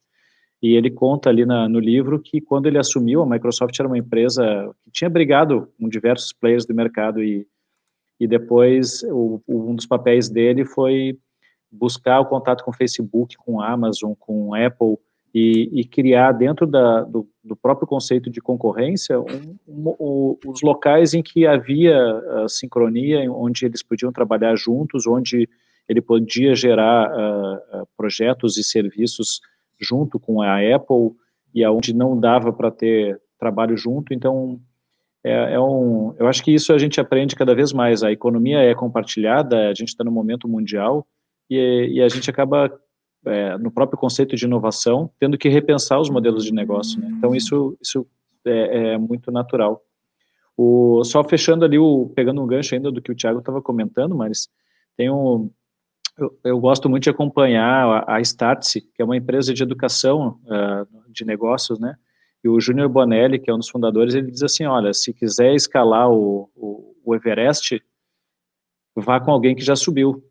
e 0.61 0.75
ele 0.75 0.89
conta 0.89 1.29
ali 1.29 1.45
na, 1.45 1.69
no 1.69 1.79
livro 1.79 2.19
que 2.19 2.41
quando 2.41 2.65
ele 2.65 2.79
assumiu, 2.79 3.21
a 3.21 3.25
Microsoft 3.25 3.79
era 3.79 3.87
uma 3.87 3.97
empresa 3.97 4.73
que 4.83 4.91
tinha 4.91 5.09
brigado 5.09 5.71
com 5.79 5.87
diversos 5.87 6.33
players 6.33 6.65
do 6.65 6.73
mercado 6.73 7.23
e, 7.23 7.47
e 8.19 8.27
depois 8.27 9.03
o, 9.03 9.41
um 9.47 9.75
dos 9.75 9.85
papéis 9.85 10.27
dele 10.27 10.65
foi 10.65 11.19
buscar 11.71 12.19
o 12.19 12.25
contato 12.25 12.63
com 12.63 12.71
o 12.71 12.75
Facebook, 12.75 13.35
com 13.37 13.61
Amazon, 13.61 14.13
com 14.17 14.55
Apple 14.55 14.97
e, 15.38 15.82
e 15.82 15.84
criar 15.84 16.32
dentro 16.32 16.66
da, 16.66 17.02
do, 17.02 17.28
do, 17.44 17.57
próprio 17.57 17.86
conceito 17.86 18.30
de 18.30 18.40
concorrência 18.40 19.20
um, 19.20 19.57
um, 19.68 20.38
os 20.48 20.62
locais 20.62 21.14
em 21.14 21.22
que 21.22 21.45
havia 21.45 21.99
sincronia, 22.48 23.30
onde 23.30 23.66
eles 23.66 23.84
podiam 23.84 24.14
trabalhar 24.14 24.56
juntos, 24.56 25.06
onde 25.06 25.49
ele 25.90 26.02
podia 26.02 26.56
gerar 26.56 27.12
uh, 27.12 27.86
projetos 27.98 28.57
e 28.57 28.64
serviços 28.64 29.41
junto 29.78 30.18
com 30.18 30.41
a 30.41 30.56
Apple 30.74 31.12
e 31.53 31.66
aonde 31.66 31.94
não 31.94 32.18
dava 32.18 32.53
para 32.53 32.72
ter 32.72 33.20
trabalho 33.38 33.76
junto. 33.76 34.14
Então, 34.14 34.60
é, 35.22 35.56
é, 35.56 35.60
um, 35.60 36.16
eu 36.18 36.28
acho 36.28 36.41
que 36.44 36.53
isso 36.53 36.72
a 36.72 36.78
gente 36.78 37.02
aprende 37.02 37.36
cada 37.36 37.53
vez 37.53 37.74
mais. 37.74 38.03
A 38.03 38.12
economia 38.12 38.60
é 38.60 38.74
compartilhada, 38.74 39.70
a 39.70 39.74
gente 39.74 39.90
está 39.90 40.03
no 40.03 40.12
momento 40.12 40.48
mundial 40.48 41.06
e, 41.49 41.90
e, 41.94 42.02
a 42.02 42.07
gente 42.10 42.30
acaba, 42.30 42.72
é, 43.26 43.57
no 43.57 43.72
próprio 43.72 43.97
conceito 43.97 44.35
de 44.35 44.45
inovação, 44.45 45.10
tendo 45.19 45.38
que 45.38 45.49
repensar 45.49 45.99
os 45.99 46.10
modelos 46.10 46.43
de 46.43 46.53
negócio. 46.53 46.99
Né? 46.99 47.10
Então, 47.18 47.35
isso, 47.35 47.77
isso 47.81 48.06
é, 48.45 48.93
é, 48.93 48.97
muito 48.97 49.31
natural. 49.31 49.81
O, 50.57 51.03
só 51.03 51.23
fechando 51.23 51.65
ali, 51.65 51.77
o, 51.77 52.11
pegando 52.15 52.41
um 52.41 52.47
gancho 52.47 52.76
ainda 52.76 52.91
do 52.91 53.02
que 53.02 53.11
o 53.11 53.15
Thiago 53.15 53.39
estava 53.39 53.61
comentando, 53.61 54.15
mas 54.15 54.47
tem 54.95 55.10
um, 55.10 55.49
eu, 56.18 56.39
eu, 56.43 56.60
gosto 56.60 56.89
muito 56.89 57.03
de 57.03 57.10
acompanhar 57.10 58.06
a, 58.07 58.15
a 58.15 58.22
Startse, 58.22 58.81
que 58.81 59.02
é 59.02 59.06
uma 59.06 59.18
empresa 59.18 59.53
de 59.53 59.61
educação 59.61 60.39
uh, 60.45 61.11
de 61.11 61.26
negócios, 61.26 61.77
né? 61.77 61.95
E 62.43 62.47
o 62.47 62.60
Júnior 62.60 62.88
Bonelli, 62.88 63.39
que 63.39 63.49
é 63.49 63.53
um 63.53 63.57
dos 63.57 63.69
fundadores, 63.69 64.14
ele 64.14 64.30
diz 64.30 64.43
assim, 64.43 64.65
olha, 64.65 64.93
se 64.93 65.11
quiser 65.11 65.56
escalar 65.56 66.10
o, 66.10 66.49
o, 66.56 66.95
o 67.03 67.15
Everest, 67.15 67.84
vá 68.95 69.19
com 69.19 69.31
alguém 69.31 69.56
que 69.56 69.64
já 69.64 69.76
subiu. 69.76 70.23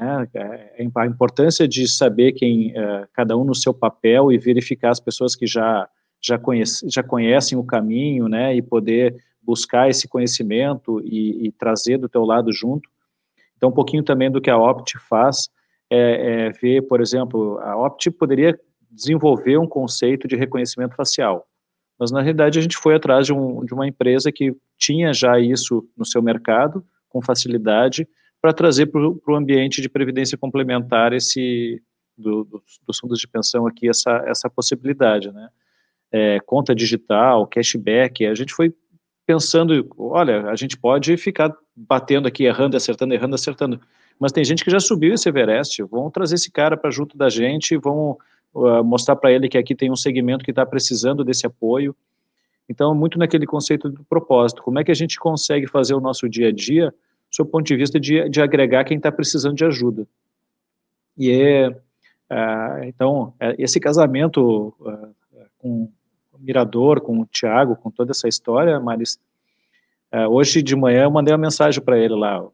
Né? 0.00 0.28
É, 0.34 0.84
é 0.84 0.88
a 0.96 1.06
importância 1.06 1.68
de 1.68 1.86
saber 1.86 2.32
quem, 2.32 2.70
uh, 2.70 3.06
cada 3.12 3.36
um 3.36 3.44
no 3.44 3.54
seu 3.54 3.74
papel 3.74 4.32
e 4.32 4.38
verificar 4.38 4.90
as 4.90 5.00
pessoas 5.00 5.36
que 5.36 5.46
já, 5.46 5.88
já, 6.20 6.38
conhece, 6.38 6.88
já 6.88 7.02
conhecem 7.02 7.58
o 7.58 7.64
caminho, 7.64 8.28
né? 8.28 8.54
E 8.54 8.62
poder 8.62 9.16
buscar 9.42 9.88
esse 9.88 10.08
conhecimento 10.08 11.00
e, 11.04 11.46
e 11.46 11.52
trazer 11.52 11.98
do 11.98 12.08
teu 12.08 12.24
lado 12.24 12.52
junto 12.52 12.88
então, 13.60 13.68
um 13.68 13.72
pouquinho 13.72 14.02
também 14.02 14.30
do 14.30 14.40
que 14.40 14.48
a 14.48 14.56
Opt 14.56 14.98
faz 15.00 15.50
é, 15.90 16.46
é 16.46 16.50
ver, 16.50 16.80
por 16.88 16.98
exemplo, 16.98 17.58
a 17.58 17.76
Opt 17.76 18.10
poderia 18.12 18.58
desenvolver 18.90 19.58
um 19.58 19.66
conceito 19.66 20.26
de 20.26 20.34
reconhecimento 20.34 20.96
facial, 20.96 21.46
mas 21.98 22.10
na 22.10 22.22
realidade 22.22 22.58
a 22.58 22.62
gente 22.62 22.78
foi 22.78 22.94
atrás 22.94 23.26
de, 23.26 23.34
um, 23.34 23.62
de 23.66 23.74
uma 23.74 23.86
empresa 23.86 24.32
que 24.32 24.56
tinha 24.78 25.12
já 25.12 25.38
isso 25.38 25.86
no 25.94 26.06
seu 26.06 26.22
mercado, 26.22 26.82
com 27.10 27.20
facilidade, 27.20 28.08
para 28.40 28.52
trazer 28.52 28.86
para 28.86 29.00
o 29.00 29.36
ambiente 29.36 29.82
de 29.82 29.88
previdência 29.88 30.38
complementar 30.38 31.12
esse 31.12 31.82
do, 32.16 32.44
do, 32.44 32.62
dos 32.86 32.98
fundos 32.98 33.18
de 33.18 33.28
pensão 33.28 33.66
aqui 33.66 33.88
essa, 33.88 34.22
essa 34.26 34.48
possibilidade, 34.48 35.30
né? 35.32 35.48
É, 36.12 36.40
conta 36.40 36.74
digital, 36.74 37.46
cashback, 37.46 38.26
a 38.26 38.34
gente 38.34 38.52
foi 38.52 38.74
pensando, 39.24 39.88
olha, 39.96 40.48
a 40.48 40.56
gente 40.56 40.76
pode 40.76 41.16
ficar 41.16 41.54
batendo 41.76 42.26
aqui, 42.26 42.44
errando, 42.44 42.76
acertando, 42.76 43.14
errando, 43.14 43.36
acertando, 43.36 43.80
mas 44.18 44.32
tem 44.32 44.44
gente 44.44 44.64
que 44.64 44.70
já 44.70 44.80
subiu 44.80 45.14
esse 45.14 45.28
Everest, 45.28 45.82
vão 45.84 46.10
trazer 46.10 46.34
esse 46.34 46.50
cara 46.50 46.76
para 46.76 46.90
junto 46.90 47.16
da 47.16 47.28
gente, 47.28 47.76
vão 47.76 48.18
uh, 48.52 48.82
mostrar 48.82 49.14
para 49.16 49.32
ele 49.32 49.48
que 49.48 49.56
aqui 49.56 49.74
tem 49.74 49.90
um 49.90 49.96
segmento 49.96 50.44
que 50.44 50.50
está 50.50 50.66
precisando 50.66 51.24
desse 51.24 51.46
apoio. 51.46 51.94
Então, 52.68 52.94
muito 52.94 53.18
naquele 53.18 53.46
conceito 53.46 53.88
do 53.88 54.04
propósito, 54.04 54.62
como 54.62 54.78
é 54.78 54.84
que 54.84 54.90
a 54.90 54.94
gente 54.94 55.18
consegue 55.18 55.66
fazer 55.66 55.94
o 55.94 56.00
nosso 56.00 56.28
dia 56.28 56.48
a 56.48 56.52
dia, 56.52 56.92
do 57.38 57.46
ponto 57.46 57.66
de 57.66 57.76
vista 57.76 57.98
de, 57.98 58.28
de 58.28 58.42
agregar 58.42 58.84
quem 58.84 58.96
está 58.96 59.10
precisando 59.10 59.54
de 59.54 59.64
ajuda. 59.64 60.06
E 61.16 61.30
é, 61.30 61.68
uh, 61.68 62.84
então, 62.84 63.34
é, 63.38 63.54
esse 63.58 63.78
casamento 63.78 64.74
uh, 64.80 65.14
com 65.58 65.90
Mirador, 66.40 67.00
com 67.00 67.20
o 67.20 67.26
Thiago, 67.26 67.76
com 67.76 67.90
toda 67.90 68.12
essa 68.12 68.26
história, 68.26 68.80
é, 70.12 70.26
hoje 70.26 70.62
de 70.62 70.74
manhã 70.74 71.04
eu 71.04 71.10
mandei 71.10 71.32
uma 71.32 71.38
mensagem 71.38 71.82
para 71.82 71.98
ele 71.98 72.14
lá. 72.14 72.44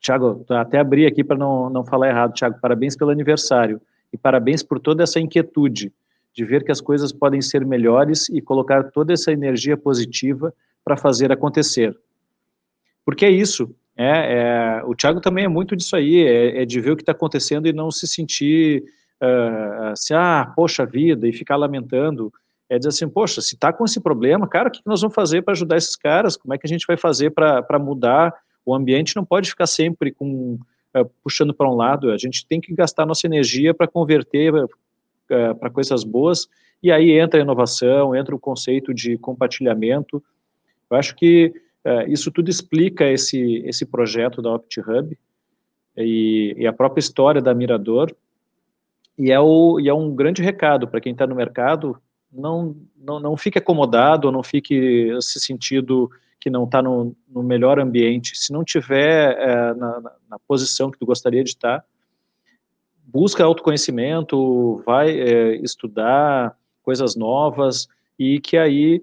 Thiago, 0.00 0.44
até 0.48 0.78
abri 0.78 1.06
aqui 1.06 1.24
para 1.24 1.36
não, 1.36 1.68
não 1.68 1.84
falar 1.84 2.08
errado. 2.08 2.34
Thiago, 2.34 2.60
parabéns 2.60 2.96
pelo 2.96 3.10
aniversário 3.10 3.80
e 4.12 4.16
parabéns 4.16 4.62
por 4.62 4.78
toda 4.78 5.02
essa 5.02 5.18
inquietude 5.18 5.92
de 6.32 6.44
ver 6.44 6.64
que 6.64 6.70
as 6.70 6.80
coisas 6.80 7.12
podem 7.12 7.40
ser 7.40 7.66
melhores 7.66 8.28
e 8.28 8.40
colocar 8.40 8.84
toda 8.90 9.12
essa 9.12 9.32
energia 9.32 9.76
positiva 9.76 10.54
para 10.84 10.96
fazer 10.96 11.32
acontecer. 11.32 11.96
Porque 13.04 13.24
é 13.24 13.30
isso. 13.30 13.74
É, 14.02 14.80
é, 14.80 14.82
o 14.86 14.94
Thiago 14.94 15.20
também 15.20 15.44
é 15.44 15.48
muito 15.48 15.76
disso 15.76 15.94
aí, 15.94 16.26
é, 16.26 16.62
é 16.62 16.64
de 16.64 16.80
ver 16.80 16.92
o 16.92 16.96
que 16.96 17.02
está 17.02 17.12
acontecendo 17.12 17.68
e 17.68 17.72
não 17.72 17.90
se 17.90 18.06
sentir 18.06 18.82
uh, 19.20 19.92
assim, 19.92 20.14
ah, 20.14 20.50
poxa 20.56 20.86
vida, 20.86 21.28
e 21.28 21.34
ficar 21.34 21.56
lamentando 21.56 22.32
é 22.66 22.78
dizer 22.78 22.88
assim, 22.88 23.06
poxa, 23.06 23.42
se 23.42 23.56
está 23.56 23.74
com 23.74 23.84
esse 23.84 24.00
problema, 24.00 24.48
cara, 24.48 24.68
o 24.70 24.72
que 24.72 24.80
nós 24.86 25.02
vamos 25.02 25.14
fazer 25.14 25.42
para 25.42 25.52
ajudar 25.52 25.76
esses 25.76 25.96
caras? 25.96 26.34
Como 26.34 26.54
é 26.54 26.56
que 26.56 26.66
a 26.66 26.68
gente 26.68 26.86
vai 26.86 26.96
fazer 26.96 27.30
para 27.30 27.78
mudar? 27.78 28.32
O 28.64 28.74
ambiente 28.74 29.14
não 29.16 29.24
pode 29.24 29.50
ficar 29.50 29.66
sempre 29.66 30.12
com 30.12 30.54
uh, 30.96 31.10
puxando 31.22 31.52
para 31.52 31.68
um 31.68 31.74
lado, 31.74 32.10
a 32.10 32.16
gente 32.16 32.46
tem 32.46 32.58
que 32.58 32.72
gastar 32.72 33.04
nossa 33.04 33.26
energia 33.26 33.74
para 33.74 33.86
converter 33.86 34.54
uh, 34.54 34.68
para 35.28 35.68
coisas 35.68 36.04
boas, 36.04 36.48
e 36.82 36.90
aí 36.90 37.18
entra 37.18 37.38
a 37.38 37.42
inovação, 37.42 38.16
entra 38.16 38.34
o 38.34 38.38
conceito 38.38 38.94
de 38.94 39.18
compartilhamento. 39.18 40.24
Eu 40.90 40.96
acho 40.96 41.14
que 41.14 41.52
isso 42.08 42.30
tudo 42.30 42.50
explica 42.50 43.06
esse, 43.06 43.62
esse 43.64 43.86
projeto 43.86 44.42
da 44.42 44.52
OptHub 44.52 45.16
e, 45.96 46.54
e 46.58 46.66
a 46.66 46.72
própria 46.72 47.00
história 47.00 47.40
da 47.40 47.54
Mirador, 47.54 48.14
e 49.18 49.30
é, 49.30 49.38
o, 49.38 49.78
e 49.78 49.88
é 49.88 49.94
um 49.94 50.14
grande 50.14 50.42
recado 50.42 50.88
para 50.88 51.00
quem 51.00 51.12
está 51.12 51.26
no 51.26 51.34
mercado, 51.34 52.00
não, 52.32 52.76
não, 52.96 53.20
não 53.20 53.36
fique 53.36 53.58
acomodado, 53.58 54.30
não 54.32 54.42
fique 54.42 55.10
se 55.20 55.40
sentindo 55.40 56.10
que 56.40 56.48
não 56.48 56.64
está 56.64 56.80
no, 56.80 57.14
no, 57.28 57.42
melhor 57.42 57.78
ambiente. 57.78 58.32
Se 58.34 58.52
não 58.52 58.64
tiver 58.64 59.36
é, 59.38 59.74
na, 59.74 60.00
na, 60.28 60.38
posição 60.48 60.90
que 60.90 60.98
tu 60.98 61.04
gostaria 61.04 61.44
de 61.44 61.50
estar, 61.50 61.84
busca 63.04 63.44
autoconhecimento, 63.44 64.82
vai 64.86 65.10
é, 65.10 65.56
estudar 65.56 66.56
coisas 66.82 67.14
novas 67.14 67.88
e 68.18 68.40
que 68.40 68.56
aí 68.56 69.02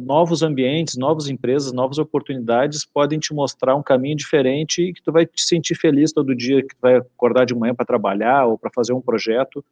novos 0.00 0.42
ambientes, 0.42 0.96
novas 0.96 1.28
empresas, 1.28 1.72
novas 1.72 1.98
oportunidades 1.98 2.84
podem 2.84 3.18
te 3.18 3.34
mostrar 3.34 3.74
um 3.76 3.82
caminho 3.82 4.16
diferente 4.16 4.82
e 4.82 4.92
que 4.92 5.02
tu 5.02 5.12
vai 5.12 5.26
te 5.26 5.42
sentir 5.42 5.74
feliz 5.74 6.12
todo 6.12 6.34
dia 6.34 6.62
que 6.62 6.74
tu 6.74 6.80
vai 6.80 6.96
acordar 6.96 7.44
de 7.44 7.54
manhã 7.54 7.74
para 7.74 7.84
trabalhar 7.84 8.46
ou 8.46 8.58
para 8.58 8.70
fazer 8.70 8.92
um 8.92 9.00
projeto 9.00 9.64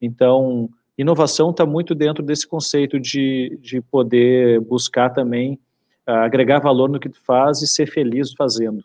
então, 0.00 0.70
inovação 0.96 1.50
está 1.50 1.66
muito 1.66 1.94
dentro 1.94 2.24
desse 2.24 2.46
conceito 2.46 2.98
de, 2.98 3.58
de 3.60 3.80
poder 3.80 4.60
buscar 4.60 5.10
também 5.10 5.54
uh, 6.08 6.12
agregar 6.12 6.60
valor 6.60 6.88
no 6.88 6.98
que 6.98 7.08
tu 7.08 7.20
faz 7.22 7.60
e 7.60 7.66
ser 7.66 7.86
feliz 7.86 8.32
fazendo. 8.32 8.82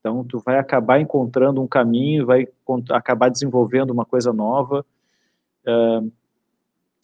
Então, 0.00 0.24
tu 0.24 0.42
vai 0.44 0.58
acabar 0.58 1.00
encontrando 1.00 1.62
um 1.62 1.68
caminho, 1.68 2.26
vai 2.26 2.48
acabar 2.90 3.28
desenvolvendo 3.28 3.90
uma 3.90 4.04
coisa 4.04 4.32
nova. 4.32 4.84
Uh, 5.64 6.10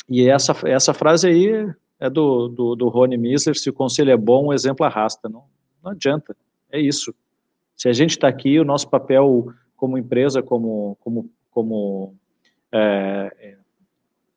e 0.08 0.28
essa, 0.28 0.56
essa 0.64 0.94
frase 0.94 1.28
aí 1.28 1.70
é 1.98 2.10
do, 2.10 2.48
do, 2.48 2.74
do 2.76 2.88
Rony 2.88 3.16
Misler, 3.16 3.56
se 3.56 3.70
o 3.70 3.72
conselho 3.72 4.10
é 4.10 4.16
bom, 4.16 4.46
o 4.46 4.52
exemplo 4.52 4.84
arrasta. 4.84 5.28
Não, 5.28 5.44
não 5.82 5.92
adianta, 5.92 6.36
é 6.70 6.80
isso. 6.80 7.14
Se 7.76 7.88
a 7.88 7.92
gente 7.92 8.10
está 8.10 8.28
aqui, 8.28 8.58
o 8.58 8.64
nosso 8.64 8.88
papel 8.88 9.48
como 9.76 9.98
empresa, 9.98 10.42
como, 10.42 10.96
como, 11.00 11.30
como 11.50 12.14
é, 12.72 13.56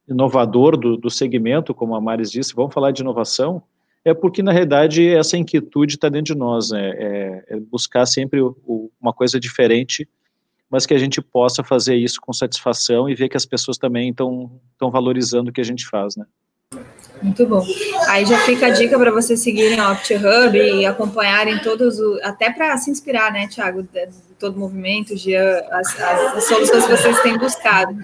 inovador 0.08 0.78
do, 0.78 0.98
do 0.98 1.10
segmento, 1.10 1.74
como 1.74 1.96
a 1.96 2.02
Maris 2.02 2.32
disse, 2.32 2.54
vamos 2.54 2.74
falar 2.74 2.92
de 2.92 3.02
inovação, 3.02 3.62
é 4.04 4.14
porque, 4.14 4.42
na 4.42 4.52
realidade, 4.52 5.08
essa 5.08 5.38
inquietude 5.38 5.96
está 5.96 6.10
dentro 6.10 6.34
de 6.34 6.40
nós, 6.40 6.72
né? 6.72 6.90
é, 6.92 7.46
é 7.50 7.60
buscar 7.60 8.06
sempre 8.06 8.42
o, 8.42 8.56
o, 8.66 8.92
uma 9.00 9.14
coisa 9.14 9.40
diferente, 9.40 10.08
mas 10.70 10.86
que 10.86 10.94
a 10.94 10.98
gente 10.98 11.22
possa 11.22 11.64
fazer 11.64 11.96
isso 11.96 12.20
com 12.22 12.32
satisfação 12.32 13.10
e 13.10 13.16
ver 13.16 13.28
que 13.28 13.38
as 13.38 13.46
pessoas 13.46 13.78
também 13.78 14.10
estão 14.10 14.50
valorizando 14.92 15.50
o 15.50 15.54
que 15.54 15.62
a 15.62 15.66
gente 15.66 15.86
faz, 15.88 16.16
né? 16.16 16.26
Muito 17.22 17.46
bom. 17.46 17.66
Aí 18.08 18.26
já 18.26 18.40
fica 18.40 18.68
a 18.68 18.70
dica 18.70 18.98
para 18.98 19.12
vocês 19.12 19.42
seguirem 19.42 19.80
o 19.80 19.92
OptiHub 19.92 20.58
e 20.58 20.86
acompanharem 20.86 21.60
todos 21.60 22.00
os. 22.00 22.22
Até 22.22 22.52
para 22.52 22.78
se 22.78 22.90
inspirar, 22.90 23.32
né, 23.32 23.48
de 23.48 23.62
todo 24.40 24.56
o 24.56 24.60
movimento, 24.60 25.16
de 25.16 25.36
as, 25.36 26.00
as, 26.00 26.38
as, 26.38 26.44
soluções 26.46 26.86
que 26.86 26.92
vocês 26.92 27.22
têm 27.22 27.38
buscado. 27.38 27.96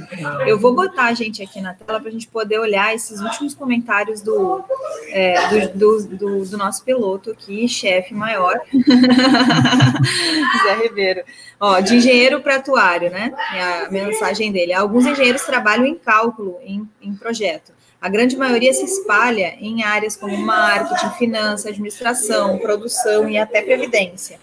Eu 0.45 0.59
vou 0.59 0.75
botar 0.75 1.05
a 1.05 1.13
gente 1.13 1.41
aqui 1.41 1.61
na 1.61 1.73
tela 1.73 1.99
para 1.99 2.09
a 2.09 2.11
gente 2.11 2.27
poder 2.27 2.59
olhar 2.59 2.93
esses 2.93 3.21
últimos 3.21 3.55
comentários 3.55 4.21
do, 4.21 4.63
é, 5.09 5.47
do, 5.47 5.77
do, 5.77 6.17
do, 6.17 6.45
do, 6.45 6.57
nosso 6.57 6.83
piloto 6.83 7.31
aqui, 7.31 7.67
chefe 7.69 8.13
maior, 8.13 8.59
Zé 10.63 10.75
Ribeiro. 10.83 11.23
Ó, 11.57 11.79
de 11.79 11.95
engenheiro 11.95 12.41
para 12.41 12.57
atuário, 12.57 13.09
né? 13.09 13.33
É 13.53 13.85
a 13.85 13.89
mensagem 13.89 14.51
dele. 14.51 14.73
Alguns 14.73 15.05
engenheiros 15.05 15.43
trabalham 15.43 15.85
em 15.85 15.95
cálculo, 15.95 16.59
em, 16.61 16.87
em 17.01 17.15
projeto 17.15 17.74
a 18.06 18.10
grande 18.10 18.38
maioria 18.38 18.72
se 18.72 18.86
espalha 18.86 19.56
em 19.60 19.84
áreas 19.84 20.15
como 20.15 20.38
marketing, 20.38 21.10
finanças, 21.18 21.65
administração, 21.65 22.60
produção 22.60 23.27
e 23.27 23.36
até 23.36 23.64
previdência. 23.64 24.40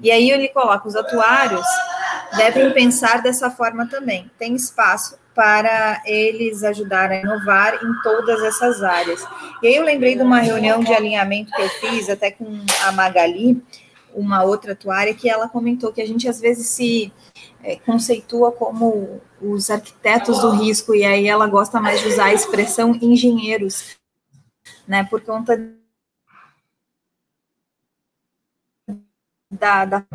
E 0.00 0.12
aí 0.12 0.30
ele 0.30 0.46
coloca 0.50 0.86
os 0.86 0.94
atuários 0.94 1.66
devem 2.36 2.72
pensar 2.72 3.20
dessa 3.20 3.50
forma 3.50 3.88
também. 3.88 4.30
Tem 4.38 4.54
espaço 4.54 5.18
para 5.34 6.00
eles 6.06 6.62
ajudar 6.62 7.10
a 7.10 7.16
inovar 7.16 7.84
em 7.84 8.02
todas 8.04 8.44
essas 8.44 8.80
áreas. 8.80 9.26
E 9.60 9.66
aí 9.66 9.74
eu 9.74 9.82
lembrei 9.82 10.14
de 10.14 10.22
uma 10.22 10.38
reunião 10.38 10.78
de 10.78 10.94
alinhamento 10.94 11.50
que 11.50 11.62
eu 11.62 11.68
fiz 11.68 12.08
até 12.08 12.30
com 12.30 12.46
a 12.84 12.92
Magali, 12.92 13.60
uma 14.14 14.44
outra 14.44 14.70
atuária, 14.70 15.14
que 15.14 15.28
ela 15.28 15.48
comentou 15.48 15.92
que 15.92 16.00
a 16.00 16.06
gente 16.06 16.28
às 16.28 16.40
vezes 16.40 16.68
se 16.68 17.12
é, 17.60 17.74
conceitua 17.74 18.52
como 18.52 19.20
os 19.40 19.70
arquitetos 19.70 20.40
do 20.40 20.50
risco, 20.50 20.94
e 20.94 21.04
aí 21.04 21.26
ela 21.26 21.46
gosta 21.46 21.80
mais 21.80 22.00
de 22.00 22.08
usar 22.08 22.26
a 22.26 22.34
expressão 22.34 22.94
engenheiros, 22.96 23.96
né, 24.86 25.04
por 25.04 25.22
conta 25.22 25.56
da, 29.50 29.84
da 29.84 30.06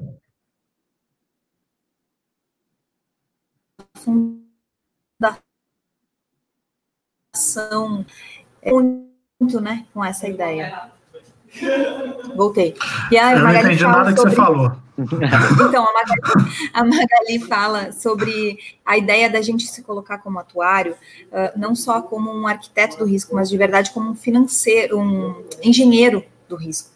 fundação 3.96 4.56
é 8.62 8.72
muito, 8.72 9.60
né, 9.60 9.86
com 9.94 10.04
essa 10.04 10.28
ideia. 10.28 10.92
Voltei. 12.36 12.76
E 13.12 13.18
a 13.18 13.34
Eu 13.34 13.44
Magali 13.44 13.64
não 13.64 13.72
entendi 13.72 13.84
nada 13.84 14.14
que 14.14 14.20
você 14.20 14.36
falou. 14.36 14.72
Então, 14.98 15.86
a 15.86 15.94
Magali, 15.94 16.22
a 16.74 16.84
Magali, 16.86 17.40
fala 17.50 17.92
sobre 17.92 18.58
a 18.86 18.98
ideia 18.98 19.30
da 19.30 19.42
gente 19.42 19.68
se 19.68 19.84
colocar 19.84 20.20
como 20.20 20.40
atuário, 20.40 20.94
uh, 20.94 21.60
não 21.60 21.76
só 21.76 22.02
como 22.02 22.32
um 22.32 22.48
arquiteto 22.48 22.98
do 22.98 23.04
risco, 23.04 23.36
mas 23.36 23.50
de 23.50 23.58
verdade 23.58 23.92
como 23.92 24.12
um 24.12 24.16
financeiro, 24.16 24.98
um 24.98 25.44
engenheiro 25.62 26.24
do 26.48 26.56
risco. 26.56 26.92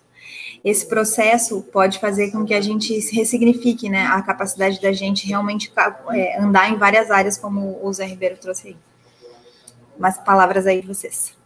Esse 0.63 0.87
processo 0.87 1.61
pode 1.61 1.99
fazer 1.99 2.31
com 2.31 2.45
que 2.45 2.53
a 2.53 2.61
gente 2.61 3.01
se 3.01 3.15
ressignifique 3.15 3.89
né, 3.89 4.05
a 4.05 4.21
capacidade 4.21 4.81
da 4.81 4.91
gente 4.91 5.27
realmente 5.27 5.71
é, 6.11 6.39
andar 6.39 6.69
em 6.69 6.77
várias 6.77 7.09
áreas, 7.09 7.37
como 7.37 7.79
o 7.81 7.91
Zé 7.93 8.05
Ribeiro 8.05 8.37
trouxe 8.37 8.69
aí. 8.69 8.77
Umas 9.97 10.17
palavras 10.17 10.65
aí 10.65 10.81
de 10.81 10.87
vocês. 10.87 11.38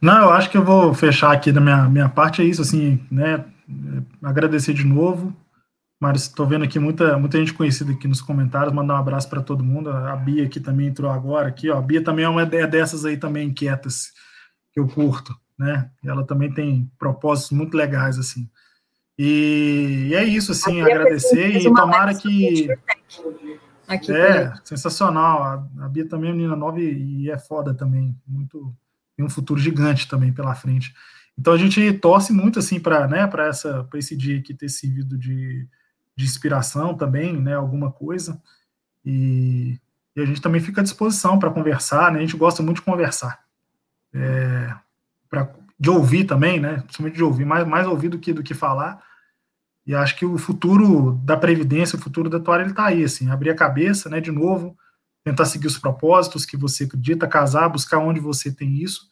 Não, 0.00 0.22
eu 0.22 0.30
acho 0.30 0.50
que 0.50 0.56
eu 0.56 0.64
vou 0.64 0.94
fechar 0.94 1.32
aqui 1.32 1.52
da 1.52 1.60
minha, 1.60 1.88
minha 1.88 2.08
parte, 2.08 2.40
é 2.40 2.44
isso, 2.44 2.62
assim, 2.62 3.06
né, 3.10 3.44
agradecer 4.22 4.72
de 4.72 4.84
novo, 4.84 5.36
mas 6.00 6.22
estou 6.22 6.46
vendo 6.46 6.64
aqui 6.64 6.78
muita, 6.78 7.18
muita 7.18 7.38
gente 7.38 7.52
conhecida 7.52 7.92
aqui 7.92 8.08
nos 8.08 8.22
comentários, 8.22 8.72
mandar 8.72 8.94
um 8.94 8.98
abraço 8.98 9.28
para 9.28 9.42
todo 9.42 9.62
mundo, 9.62 9.90
a 9.90 10.16
Bia 10.16 10.46
aqui 10.46 10.58
também 10.58 10.86
entrou 10.86 11.10
agora, 11.10 11.48
aqui, 11.48 11.68
ó, 11.68 11.76
a 11.76 11.82
Bia 11.82 12.02
também 12.02 12.24
é 12.24 12.28
uma 12.28 12.44
ideia 12.44 12.66
dessas 12.66 13.04
aí 13.04 13.18
também 13.18 13.48
inquietas, 13.48 14.12
que 14.72 14.80
eu 14.80 14.88
curto, 14.88 15.36
né, 15.58 15.90
e 16.02 16.08
ela 16.08 16.26
também 16.26 16.50
tem 16.50 16.90
propósitos 16.98 17.50
muito 17.50 17.76
legais, 17.76 18.18
assim, 18.18 18.48
e, 19.18 20.08
e 20.08 20.14
é 20.14 20.24
isso, 20.24 20.52
assim, 20.52 20.80
agradecer 20.80 21.58
e 21.58 21.64
tomara 21.64 22.14
que... 22.14 22.68
Aqui 23.86 24.12
é, 24.12 24.54
sensacional, 24.62 25.42
a, 25.42 25.84
a 25.84 25.88
Bia 25.88 26.08
também 26.08 26.30
é 26.30 26.32
menina 26.32 26.54
nova 26.54 26.80
e, 26.80 27.24
e 27.24 27.30
é 27.30 27.36
foda 27.36 27.74
também, 27.74 28.16
muito 28.24 28.72
um 29.22 29.30
futuro 29.30 29.60
gigante 29.60 30.08
também 30.08 30.32
pela 30.32 30.54
frente. 30.54 30.94
Então 31.38 31.52
a 31.52 31.58
gente 31.58 31.92
torce 31.94 32.32
muito 32.32 32.58
assim 32.58 32.78
para 32.78 33.08
né, 33.08 33.28
essa 33.48 33.88
esse 33.94 34.16
dia 34.16 34.38
aqui 34.38 34.52
ter 34.52 34.68
servido 34.68 35.16
de, 35.16 35.66
de 36.16 36.24
inspiração 36.24 36.94
também, 36.94 37.40
né, 37.40 37.54
alguma 37.54 37.90
coisa. 37.90 38.40
E, 39.04 39.78
e 40.14 40.20
a 40.20 40.26
gente 40.26 40.42
também 40.42 40.60
fica 40.60 40.80
à 40.80 40.84
disposição 40.84 41.38
para 41.38 41.50
conversar, 41.50 42.12
né? 42.12 42.18
A 42.18 42.22
gente 42.22 42.36
gosta 42.36 42.62
muito 42.62 42.76
de 42.76 42.82
conversar. 42.82 43.40
É, 44.12 44.74
pra, 45.28 45.50
de 45.78 45.88
ouvir 45.88 46.24
também, 46.24 46.60
né? 46.60 46.80
Principalmente 46.80 47.16
de 47.16 47.22
ouvir, 47.22 47.46
mais, 47.46 47.66
mais 47.66 47.86
ouvir 47.86 48.10
do 48.10 48.18
que, 48.18 48.34
do 48.34 48.42
que 48.42 48.52
falar. 48.52 49.02
E 49.86 49.94
acho 49.94 50.16
que 50.16 50.26
o 50.26 50.36
futuro 50.36 51.18
da 51.24 51.36
Previdência, 51.36 51.98
o 51.98 52.02
futuro 52.02 52.28
da 52.28 52.36
Atuária, 52.36 52.64
ele 52.64 52.70
está 52.70 52.84
aí, 52.84 53.02
assim, 53.02 53.30
abrir 53.30 53.50
a 53.50 53.54
cabeça, 53.54 54.10
né, 54.10 54.20
de 54.20 54.30
novo, 54.30 54.76
tentar 55.24 55.46
seguir 55.46 55.66
os 55.66 55.78
propósitos 55.78 56.44
que 56.44 56.56
você 56.56 56.84
acredita, 56.84 57.26
casar, 57.26 57.68
buscar 57.68 57.98
onde 57.98 58.20
você 58.20 58.52
tem 58.52 58.74
isso, 58.74 59.09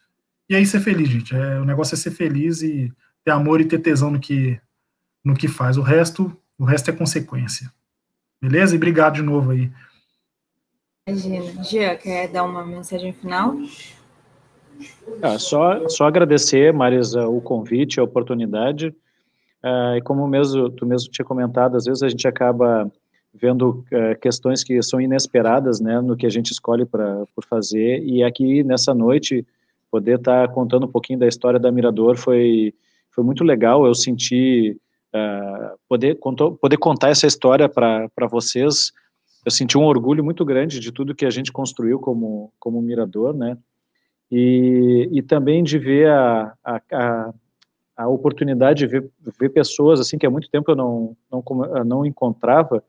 e 0.49 0.55
aí 0.55 0.65
ser 0.65 0.81
feliz, 0.81 1.09
gente. 1.09 1.35
É, 1.35 1.59
o 1.61 1.65
negócio 1.65 1.95
é 1.95 1.99
ser 1.99 2.11
feliz 2.11 2.63
e 2.63 2.93
ter 3.25 3.31
amor 3.31 3.61
e 3.61 3.65
ter 3.65 3.79
tesão 3.79 4.11
no 4.11 4.19
que, 4.19 4.59
no 5.25 5.35
que 5.35 5.49
faz. 5.49 5.77
O 5.77 5.83
resto, 5.83 6.35
o 6.59 6.65
resto 6.65 6.91
é 6.91 6.93
consequência. 6.93 7.71
Beleza? 8.41 8.75
E 8.75 8.77
obrigado 8.77 9.17
de 9.17 9.23
novo 9.23 9.51
aí. 9.51 9.71
Imagina. 11.07 11.65
Gia, 11.65 11.97
quer 11.97 12.29
dar 12.29 12.45
uma 12.45 12.65
mensagem 12.65 13.13
final? 13.13 13.57
Ah, 15.23 15.39
só, 15.39 15.89
só 15.89 16.07
agradecer, 16.07 16.73
Marisa, 16.73 17.27
o 17.27 17.41
convite, 17.41 17.99
a 17.99 18.05
oportunidade. 18.05 18.95
Ah, 19.63 19.97
e 19.97 20.03
como 20.03 20.27
mesmo, 20.29 20.71
tu 20.71 20.87
mesmo 20.87 21.11
tinha 21.11 21.25
comentado, 21.25 21.77
às 21.77 21.85
vezes 21.85 22.03
a 22.03 22.09
gente 22.09 22.29
acaba 22.29 22.91
vendo 23.35 23.85
uh, 23.93 24.19
questões 24.21 24.65
que 24.65 24.83
são 24.83 25.01
inesperadas, 25.01 25.81
né, 25.81 26.01
no 26.01 26.17
que 26.17 26.27
a 26.27 26.31
gente 26.31 26.51
escolhe 26.51 26.85
para 26.85 27.25
por 27.35 27.45
fazer. 27.45 28.03
E 28.03 28.23
aqui 28.23 28.63
nessa 28.65 28.95
noite 28.95 29.47
poder 29.91 30.19
estar 30.19 30.49
tá 30.49 30.53
contando 30.53 30.87
um 30.87 30.91
pouquinho 30.91 31.19
da 31.19 31.27
história 31.27 31.59
da 31.59 31.73
Mirador 31.73 32.17
foi 32.17 32.75
foi 33.11 33.25
muito 33.25 33.43
legal. 33.43 33.85
Eu 33.87 33.95
senti 33.95 34.77
uh, 35.15 35.79
poder 35.89 36.17
contou, 36.19 36.57
poder 36.57 36.77
contar 36.77 37.09
essa 37.09 37.27
história 37.27 37.69
para 37.69 38.27
vocês. 38.31 38.93
Eu 39.45 39.51
senti 39.51 39.77
um 39.77 39.85
orgulho 39.85 40.23
muito 40.23 40.45
grande 40.45 40.79
de 40.79 40.93
tudo 40.93 41.15
que 41.15 41.27
a 41.27 41.31
gente 41.31 41.53
construiu 41.53 41.99
como 41.99 42.53
como 42.59 42.83
Mirador, 42.83 43.35
né? 43.35 43.57
E, 44.31 45.09
e 45.11 45.23
também 45.23 45.65
de 45.65 45.79
ver 45.79 46.09
a, 46.11 46.53
a, 46.63 46.83
a 46.93 47.35
a 47.99 48.07
oportunidade 48.07 48.79
de 48.79 48.87
ver, 48.87 49.11
ver, 49.41 49.49
pessoas 49.49 49.99
assim 49.99 50.17
que 50.17 50.25
há 50.25 50.31
muito 50.31 50.49
tempo 50.49 50.71
eu 50.71 50.77
não 50.77 51.17
não, 51.29 51.43
não 51.85 52.07
encontrava 52.07 52.81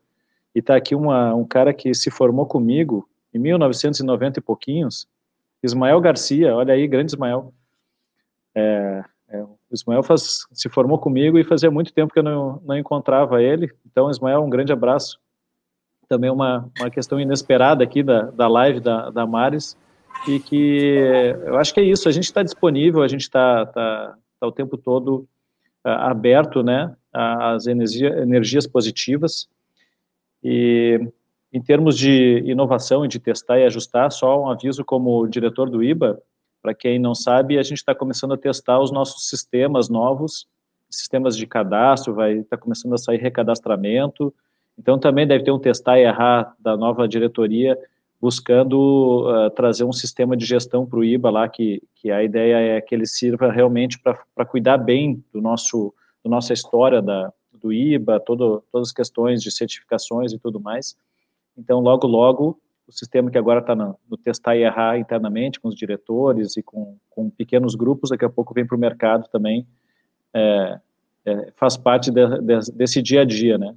e 0.54 0.60
está 0.60 0.76
aqui 0.76 0.94
uma, 0.94 1.34
um 1.34 1.44
cara 1.44 1.74
que 1.74 1.92
se 1.92 2.10
formou 2.12 2.46
comigo 2.46 3.08
em 3.34 3.38
1990 3.38 4.38
e 4.38 4.42
pouquinhos, 4.42 5.08
Ismael 5.62 6.00
Garcia, 6.00 6.54
olha 6.54 6.74
aí, 6.74 6.86
grande 6.86 7.12
Ismael. 7.12 7.52
É, 8.54 9.04
é, 9.28 9.42
o 9.42 9.58
Ismael 9.72 10.02
faz, 10.02 10.46
se 10.52 10.68
formou 10.68 10.98
comigo 10.98 11.38
e 11.38 11.44
fazia 11.44 11.70
muito 11.70 11.92
tempo 11.92 12.12
que 12.12 12.18
eu 12.18 12.22
não, 12.22 12.60
não 12.64 12.76
encontrava 12.76 13.42
ele. 13.42 13.72
Então, 13.86 14.10
Ismael, 14.10 14.42
um 14.42 14.50
grande 14.50 14.72
abraço. 14.72 15.18
Também 16.08 16.30
uma, 16.30 16.68
uma 16.78 16.90
questão 16.90 17.20
inesperada 17.20 17.84
aqui 17.84 18.02
da, 18.02 18.22
da 18.22 18.48
live 18.48 18.80
da, 18.80 19.10
da 19.10 19.26
Maris, 19.26 19.76
e 20.26 20.40
que 20.40 20.96
eu 21.44 21.56
acho 21.56 21.72
que 21.72 21.80
é 21.80 21.84
isso, 21.84 22.08
a 22.08 22.12
gente 22.12 22.24
está 22.24 22.42
disponível, 22.42 23.02
a 23.02 23.08
gente 23.08 23.22
está 23.22 23.64
tá, 23.66 24.16
tá 24.40 24.46
o 24.46 24.52
tempo 24.52 24.76
todo 24.76 25.28
uh, 25.86 25.88
aberto 25.88 26.62
né, 26.62 26.94
às 27.12 27.66
energia, 27.66 28.08
energias 28.20 28.66
positivas, 28.66 29.48
e 30.42 31.00
em 31.52 31.60
termos 31.60 31.96
de 31.96 32.42
inovação 32.46 33.04
e 33.04 33.08
de 33.08 33.18
testar 33.18 33.58
e 33.58 33.64
ajustar, 33.64 34.10
só 34.12 34.42
um 34.42 34.48
aviso 34.48 34.84
como 34.84 35.26
diretor 35.26 35.68
do 35.68 35.82
IBA, 35.82 36.20
para 36.62 36.74
quem 36.74 36.98
não 36.98 37.14
sabe, 37.14 37.58
a 37.58 37.62
gente 37.62 37.78
está 37.78 37.94
começando 37.94 38.34
a 38.34 38.38
testar 38.38 38.80
os 38.80 38.92
nossos 38.92 39.28
sistemas 39.28 39.88
novos, 39.88 40.46
sistemas 40.88 41.36
de 41.36 41.46
cadastro, 41.46 42.14
vai 42.14 42.34
estar 42.34 42.56
tá 42.56 42.62
começando 42.62 42.94
a 42.94 42.98
sair 42.98 43.18
recadastramento, 43.18 44.32
então 44.78 44.98
também 44.98 45.26
deve 45.26 45.44
ter 45.44 45.50
um 45.50 45.58
testar 45.58 45.98
e 45.98 46.04
errar 46.04 46.54
da 46.58 46.76
nova 46.76 47.08
diretoria 47.08 47.78
buscando 48.20 49.26
uh, 49.26 49.50
trazer 49.50 49.84
um 49.84 49.92
sistema 49.92 50.36
de 50.36 50.44
gestão 50.44 50.84
para 50.84 50.98
o 50.98 51.04
IBA 51.04 51.30
lá, 51.30 51.48
que, 51.48 51.82
que 51.94 52.10
a 52.10 52.22
ideia 52.22 52.76
é 52.76 52.80
que 52.80 52.94
ele 52.94 53.06
sirva 53.06 53.50
realmente 53.50 53.98
para 53.98 54.44
cuidar 54.44 54.76
bem 54.76 55.24
do 55.32 55.40
nosso, 55.40 55.94
do 56.22 56.28
nossa 56.28 56.52
história 56.52 57.00
da, 57.00 57.32
do 57.54 57.72
IBA, 57.72 58.20
todo, 58.20 58.62
todas 58.70 58.88
as 58.88 58.92
questões 58.92 59.42
de 59.42 59.50
certificações 59.50 60.32
e 60.32 60.38
tudo 60.38 60.60
mais. 60.60 60.96
Então, 61.56 61.80
logo, 61.80 62.06
logo, 62.06 62.58
o 62.86 62.92
sistema 62.92 63.30
que 63.30 63.38
agora 63.38 63.60
está 63.60 63.74
no, 63.74 63.96
no, 64.08 64.16
testar 64.16 64.56
e 64.56 64.62
errar 64.62 64.98
internamente 64.98 65.60
com 65.60 65.68
os 65.68 65.74
diretores 65.74 66.56
e 66.56 66.62
com, 66.62 66.96
com 67.08 67.30
pequenos 67.30 67.74
grupos, 67.74 68.10
daqui 68.10 68.24
a 68.24 68.30
pouco 68.30 68.52
vem 68.54 68.66
para 68.66 68.76
o 68.76 68.80
mercado 68.80 69.28
também, 69.30 69.66
é, 70.34 70.78
é, 71.24 71.52
faz 71.56 71.76
parte 71.76 72.10
de, 72.10 72.26
de, 72.40 72.72
desse 72.72 73.00
dia 73.02 73.22
a 73.22 73.24
dia, 73.24 73.58
né? 73.58 73.74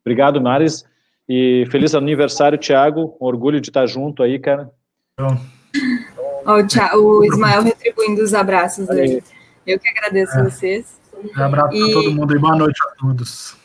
Obrigado, 0.00 0.40
Maris. 0.40 0.84
E 1.28 1.64
feliz 1.70 1.94
aniversário, 1.94 2.56
Thiago. 2.56 3.16
Um 3.20 3.26
orgulho 3.26 3.60
de 3.60 3.68
estar 3.68 3.86
junto 3.86 4.22
aí, 4.22 4.38
cara. 4.38 4.70
Oh, 5.18 6.98
o 6.98 7.24
Ismael 7.24 7.62
retribuindo 7.62 8.22
os 8.22 8.32
abraços 8.32 8.88
aí. 8.88 9.20
Eu 9.66 9.80
que 9.80 9.88
agradeço 9.88 10.38
é. 10.38 10.44
vocês. 10.44 11.00
Um 11.36 11.42
abraço 11.42 11.74
e... 11.74 11.80
para 11.80 11.92
todo 11.92 12.12
mundo 12.12 12.36
e 12.36 12.38
boa 12.38 12.54
noite 12.54 12.80
a 12.84 12.94
todos. 12.94 13.56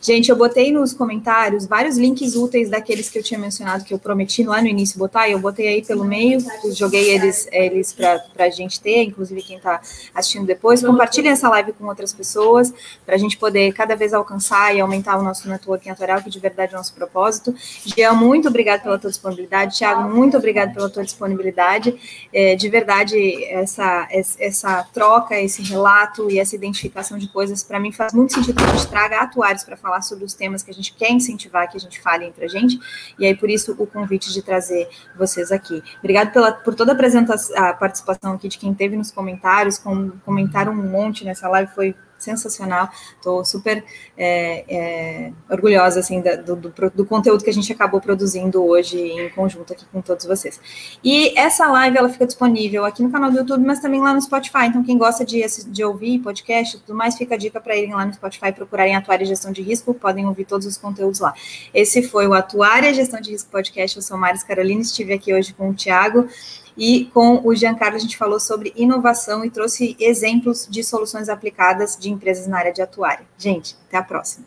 Gente, 0.00 0.30
eu 0.30 0.36
botei 0.36 0.72
nos 0.72 0.92
comentários 0.92 1.66
vários 1.66 1.96
links 1.96 2.34
úteis 2.34 2.70
daqueles 2.70 3.08
que 3.08 3.18
eu 3.18 3.22
tinha 3.22 3.38
mencionado, 3.38 3.84
que 3.84 3.92
eu 3.92 3.98
prometi 3.98 4.42
lá 4.42 4.60
no 4.60 4.68
início 4.68 4.98
botar, 4.98 5.28
e 5.28 5.32
eu 5.32 5.38
botei 5.38 5.68
aí 5.68 5.84
pelo 5.84 6.04
meio, 6.04 6.38
joguei 6.72 7.10
eles, 7.10 7.48
eles 7.52 7.92
para 7.92 8.22
a 8.38 8.50
gente 8.50 8.80
ter, 8.80 9.02
inclusive 9.04 9.42
quem 9.42 9.56
está 9.56 9.80
assistindo 10.14 10.46
depois. 10.46 10.82
Compartilhem 10.82 11.32
essa 11.32 11.48
live 11.48 11.72
com 11.72 11.86
outras 11.86 12.12
pessoas, 12.12 12.72
para 13.04 13.14
a 13.14 13.18
gente 13.18 13.36
poder 13.36 13.72
cada 13.72 13.94
vez 13.94 14.12
alcançar 14.12 14.74
e 14.74 14.80
aumentar 14.80 15.18
o 15.18 15.22
nosso 15.22 15.48
networking 15.48 15.90
atuarial, 15.90 16.22
que 16.22 16.30
de 16.30 16.38
verdade 16.38 16.72
é 16.72 16.76
o 16.76 16.78
nosso 16.78 16.94
propósito. 16.94 17.54
Jean, 17.84 18.12
muito 18.12 18.48
obrigado 18.48 18.82
pela 18.82 18.98
tua 18.98 19.10
disponibilidade. 19.10 19.76
Tiago, 19.76 20.08
muito 20.08 20.36
obrigado 20.36 20.74
pela 20.74 20.88
tua 20.88 21.04
disponibilidade. 21.04 21.98
É, 22.32 22.54
de 22.56 22.68
verdade, 22.68 23.44
essa, 23.44 24.08
essa 24.10 24.82
troca, 24.92 25.40
esse 25.40 25.62
relato 25.62 26.30
e 26.30 26.38
essa 26.38 26.54
identificação 26.54 27.18
de 27.18 27.28
coisas, 27.28 27.62
para 27.62 27.78
mim 27.78 27.92
faz 27.92 28.12
muito 28.12 28.32
sentido 28.32 28.56
que 28.56 28.64
a 28.64 28.76
gente 28.76 28.88
traga 28.88 29.20
atuários 29.60 29.64
para 29.64 29.76
falar 29.76 30.02
sobre 30.02 30.24
os 30.24 30.34
temas 30.34 30.62
que 30.62 30.70
a 30.70 30.74
gente 30.74 30.94
quer 30.94 31.10
incentivar 31.10 31.70
que 31.70 31.76
a 31.76 31.80
gente 31.80 32.00
fale 32.00 32.24
entre 32.24 32.44
a 32.44 32.48
gente, 32.48 32.78
e 33.18 33.26
aí 33.26 33.34
por 33.34 33.50
isso 33.50 33.74
o 33.78 33.86
convite 33.86 34.32
de 34.32 34.42
trazer 34.42 34.88
vocês 35.16 35.52
aqui. 35.52 35.82
Obrigado 35.98 36.32
pela, 36.32 36.52
por 36.52 36.74
toda 36.74 36.92
a, 36.92 37.68
a 37.68 37.74
participação 37.74 38.34
aqui 38.34 38.48
de 38.48 38.58
quem 38.58 38.74
teve 38.74 38.96
nos 38.96 39.10
comentários, 39.10 39.78
com, 39.78 40.10
comentaram 40.24 40.72
um 40.72 40.90
monte 40.90 41.24
nessa 41.24 41.48
live, 41.48 41.72
foi 41.74 41.94
sensacional. 42.22 42.88
Estou 43.16 43.44
super 43.44 43.84
é, 44.16 44.64
é, 44.68 45.32
orgulhosa 45.50 46.00
assim 46.00 46.22
do, 46.44 46.56
do, 46.56 46.90
do, 46.90 47.06
conteúdo 47.06 47.42
que 47.42 47.50
a 47.50 47.52
gente 47.52 47.72
acabou 47.72 48.00
produzindo 48.00 48.64
hoje 48.64 48.98
em 48.98 49.30
conjunto 49.30 49.72
aqui 49.72 49.84
com 49.92 50.00
todos 50.00 50.26
vocês. 50.26 50.60
E 51.02 51.38
essa 51.38 51.66
live 51.68 51.96
ela 51.96 52.08
fica 52.08 52.26
disponível 52.26 52.84
aqui 52.84 53.02
no 53.02 53.10
canal 53.10 53.30
do 53.30 53.38
YouTube, 53.38 53.64
mas 53.64 53.80
também 53.80 54.00
lá 54.00 54.12
no 54.12 54.20
Spotify. 54.20 54.66
Então 54.66 54.82
quem 54.82 54.96
gosta 54.96 55.24
de, 55.24 55.42
de 55.66 55.84
ouvir 55.84 56.18
podcast 56.20 56.76
e 56.76 56.80
tudo 56.80 56.94
mais, 56.94 57.16
fica 57.16 57.34
a 57.34 57.38
dica 57.38 57.60
para 57.60 57.76
irem 57.76 57.94
lá 57.94 58.04
no 58.04 58.12
Spotify 58.12 58.52
procurarem 58.52 58.94
Atuária 58.94 59.26
Gestão 59.26 59.52
de 59.52 59.62
Risco, 59.62 59.94
podem 59.94 60.26
ouvir 60.26 60.44
todos 60.44 60.66
os 60.66 60.76
conteúdos 60.76 61.20
lá. 61.20 61.34
Esse 61.72 62.02
foi 62.02 62.26
o 62.26 62.34
Atuária 62.34 62.92
Gestão 62.92 63.20
de 63.20 63.30
Risco 63.30 63.50
Podcast. 63.50 63.96
Eu 63.96 64.02
sou 64.02 64.16
Maris 64.16 64.42
Carolina, 64.42 64.80
estive 64.80 65.12
aqui 65.12 65.32
hoje 65.32 65.52
com 65.54 65.70
o 65.70 65.74
Tiago. 65.74 66.28
E 66.76 67.06
com 67.06 67.40
o 67.44 67.54
Giancarlo 67.54 67.96
a 67.96 68.00
gente 68.00 68.16
falou 68.16 68.40
sobre 68.40 68.72
inovação 68.76 69.44
e 69.44 69.50
trouxe 69.50 69.96
exemplos 69.98 70.66
de 70.70 70.82
soluções 70.82 71.28
aplicadas 71.28 71.96
de 71.98 72.10
empresas 72.10 72.46
na 72.46 72.58
área 72.58 72.72
de 72.72 72.82
atuária. 72.82 73.26
Gente, 73.38 73.76
até 73.88 73.96
a 73.98 74.02
próxima. 74.02 74.46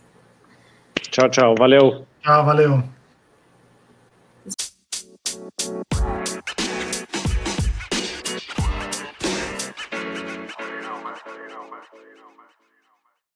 Tchau, 1.10 1.30
tchau. 1.30 1.56
Valeu. 1.58 2.06
Tchau, 2.22 2.46
valeu. 2.46 2.84